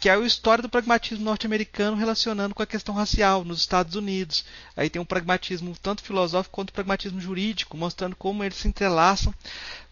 que 0.00 0.08
é 0.08 0.14
a 0.14 0.18
história 0.20 0.62
do 0.62 0.68
pragmatismo 0.68 1.22
norte-americano 1.22 1.94
relacionando 1.94 2.54
com 2.54 2.62
a 2.62 2.66
questão 2.66 2.94
racial 2.94 3.44
nos 3.44 3.60
Estados 3.60 3.94
Unidos. 3.94 4.46
Aí 4.74 4.88
tem 4.88 5.00
um 5.00 5.04
pragmatismo 5.04 5.76
tanto 5.80 6.02
filosófico 6.02 6.54
quanto 6.54 6.72
pragmatismo 6.72 6.89
jurídico, 6.98 7.76
mostrando 7.76 8.16
como 8.16 8.44
eles 8.44 8.56
se 8.56 8.68
entrelaçam 8.68 9.34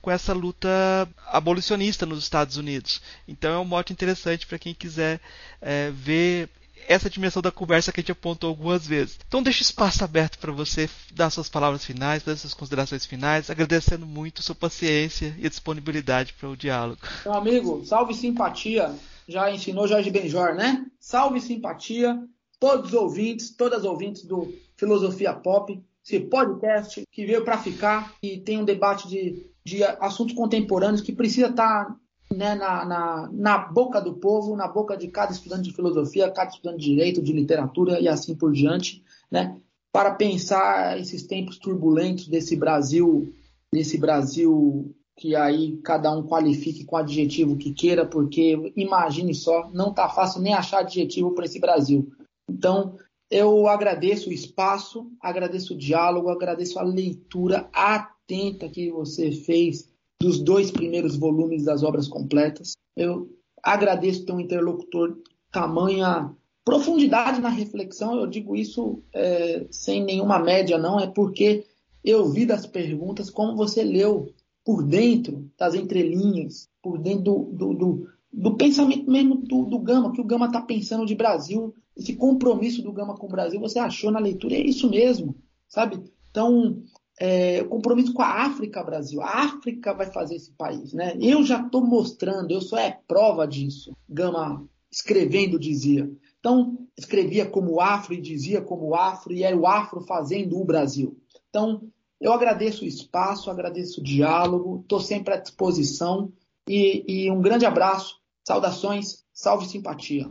com 0.01 0.11
essa 0.11 0.33
luta 0.33 1.09
abolicionista 1.27 2.07
nos 2.07 2.23
Estados 2.23 2.57
Unidos. 2.57 3.03
Então 3.27 3.53
é 3.53 3.59
um 3.59 3.65
mote 3.65 3.93
interessante 3.93 4.47
para 4.47 4.59
quem 4.59 4.75
quiser 4.75 5.21
é, 5.61 5.91
ver 5.91 6.49
essa 6.87 7.11
dimensão 7.11 7.43
da 7.43 7.51
conversa 7.51 7.93
que 7.93 8.01
a 8.01 8.03
gente 8.03 8.13
apontou 8.13 8.49
algumas 8.49 8.87
vezes. 8.87 9.19
Então 9.29 9.43
deixa 9.43 9.63
espaço 9.63 10.03
aberto 10.03 10.39
para 10.39 10.51
você 10.51 10.89
dar 11.13 11.29
suas 11.31 11.49
palavras 11.49 11.85
finais, 11.85 12.23
fazer 12.23 12.39
suas 12.39 12.55
considerações 12.55 13.05
finais, 13.05 13.51
agradecendo 13.51 14.07
muito 14.07 14.43
sua 14.43 14.55
paciência 14.55 15.35
e 15.39 15.49
disponibilidade 15.49 16.33
para 16.33 16.49
o 16.49 16.57
diálogo. 16.57 17.01
Meu 17.25 17.35
amigo, 17.35 17.85
salve 17.85 18.15
simpatia. 18.15 18.95
Já 19.29 19.51
ensinou 19.51 19.87
Jorge 19.87 20.11
Benjor, 20.11 20.55
né? 20.55 20.87
Salve 20.99 21.41
simpatia. 21.41 22.19
Todos 22.59 22.89
os 22.89 22.95
ouvintes, 22.95 23.51
todas 23.51 23.81
as 23.81 23.85
ouvintes 23.85 24.25
do 24.25 24.53
Filosofia 24.75 25.33
Pop, 25.33 25.81
esse 26.09 26.21
podcast 26.21 27.03
que 27.13 27.27
veio 27.27 27.45
para 27.45 27.59
ficar 27.59 28.15
e 28.23 28.39
tem 28.39 28.59
um 28.59 28.65
debate 28.65 29.07
de, 29.07 29.47
de 29.63 29.85
assuntos 29.85 30.35
contemporâneos 30.35 31.03
que 31.03 31.13
precisa 31.13 31.49
estar 31.49 31.85
tá 31.85 31.97
né, 32.35 32.55
na, 32.55 32.85
na, 32.85 33.31
na, 33.31 33.59
boca 33.59 34.01
do 34.01 34.15
povo, 34.15 34.57
na 34.57 34.67
boca 34.67 34.97
de 34.97 35.09
cada 35.09 35.33
estudante 35.33 35.65
de 35.65 35.75
filosofia, 35.75 36.31
cada 36.31 36.51
estudante 36.51 36.79
de 36.79 36.87
direito, 36.87 37.23
de 37.23 37.33
literatura 37.33 38.01
e 38.01 38.09
assim 38.09 38.35
por 38.35 38.53
diante, 38.53 39.03
né, 39.31 39.59
para 39.93 40.15
pensar 40.15 40.99
esses 40.99 41.23
tempos 41.23 41.59
turbulentos 41.59 42.27
desse 42.27 42.57
Brasil, 42.57 43.31
desse 43.73 43.99
Brasil 43.99 44.95
que 45.15 45.35
aí 45.35 45.77
cada 45.83 46.17
um 46.17 46.23
qualifique 46.23 46.85
com 46.85 46.95
o 46.95 46.99
adjetivo 46.99 47.57
que 47.57 47.73
queira, 47.73 48.07
porque 48.07 48.73
imagine 48.77 49.35
só, 49.35 49.69
não 49.75 49.91
está 49.91 50.09
fácil 50.09 50.41
nem 50.41 50.55
achar 50.55 50.79
adjetivo 50.79 51.33
para 51.33 51.45
esse 51.45 51.59
Brasil. 51.59 52.09
Então, 52.49 52.95
eu 53.31 53.69
agradeço 53.69 54.31
o 54.31 54.33
espaço, 54.33 55.11
agradeço 55.21 55.75
o 55.75 55.79
diálogo, 55.79 56.31
agradeço 56.31 56.79
a 56.79 56.83
leitura 56.83 57.69
atenta 57.73 58.69
que 58.69 58.91
você 58.91 59.33
fez 59.33 59.89
dos 60.21 60.41
dois 60.41 60.71
primeiros 60.71 61.17
volumes 61.17 61.65
das 61.65 61.83
obras 61.83 62.09
completas. 62.09 62.73
Eu 62.97 63.31
agradeço 63.63 64.25
ter 64.25 64.33
um 64.33 64.41
interlocutor 64.41 65.19
tamanha 65.51 66.35
profundidade 66.65 67.41
na 67.41 67.49
reflexão. 67.49 68.19
Eu 68.19 68.27
digo 68.27 68.57
isso 68.57 69.03
é, 69.13 69.67
sem 69.71 70.05
nenhuma 70.05 70.39
média, 70.39 70.79
não, 70.79 70.99
é 70.99 71.07
porque 71.07 71.67
eu 72.05 72.29
vi 72.31 72.47
das 72.47 72.67
perguntas 72.67 73.31
como 73.31 73.57
você 73.57 73.83
leu 73.83 74.33
por 74.65 74.83
dentro 74.83 75.51
das 75.59 75.75
entrelinhas, 75.75 76.69
por 76.83 76.99
dentro 76.99 77.23
do, 77.23 77.39
do, 77.53 77.75
do, 77.75 78.09
do 78.33 78.57
pensamento 78.57 79.11
mesmo 79.11 79.37
do, 79.37 79.65
do 79.65 79.79
Gama, 79.79 80.13
que 80.13 80.21
o 80.21 80.25
Gama 80.25 80.47
está 80.47 80.61
pensando 80.61 81.07
de 81.07 81.15
Brasil, 81.15 81.75
esse 81.99 82.15
compromisso 82.15 82.81
do 82.81 82.93
Gama 82.93 83.17
com 83.17 83.27
o 83.27 83.31
Brasil, 83.31 83.59
você 83.59 83.79
achou 83.79 84.11
na 84.11 84.21
leitura, 84.21 84.55
é 84.55 84.61
isso 84.61 84.89
mesmo, 84.89 85.35
sabe? 85.69 86.01
Então, 86.31 86.81
é, 87.21 87.61
o 87.63 87.69
compromisso 87.69 88.15
com 88.15 88.23
a 88.23 88.45
África, 88.45 88.83
Brasil. 88.83 89.21
A 89.21 89.43
África 89.43 89.93
vai 89.93 90.07
fazer 90.07 90.37
esse 90.37 90.53
país, 90.53 90.93
né? 90.93 91.17
Eu 91.21 91.43
já 91.43 91.61
estou 91.61 91.85
mostrando, 91.85 92.53
eu 92.53 92.61
sou 92.61 92.79
é 92.79 93.01
prova 93.09 93.47
disso. 93.47 93.93
Gama 94.09 94.65
escrevendo 94.91 95.59
dizia. 95.59 96.11
Então, 96.39 96.79
escrevia 96.97 97.45
como 97.45 97.81
afro 97.81 98.15
e 98.15 98.21
dizia 98.21 98.63
como 98.63 98.95
afro, 98.95 99.33
e 99.33 99.43
era 99.43 99.57
o 99.57 99.67
afro 99.67 100.01
fazendo 100.03 100.59
o 100.59 100.65
Brasil. 100.65 101.19
Então, 101.51 101.83
eu 102.21 102.33
agradeço 102.33 102.85
o 102.85 102.89
espaço, 102.89 103.51
agradeço 103.51 104.01
o 104.01 104.05
diálogo, 104.05 104.81
estou 104.83 105.01
sempre 105.01 105.35
à 105.35 105.37
disposição 105.37 106.33
e, 106.69 107.05
e 107.07 107.31
um 107.31 107.41
grande 107.41 107.67
abraço, 107.67 108.17
saudações, 108.47 109.25
salve 109.33 109.67
simpatia. 109.67 110.31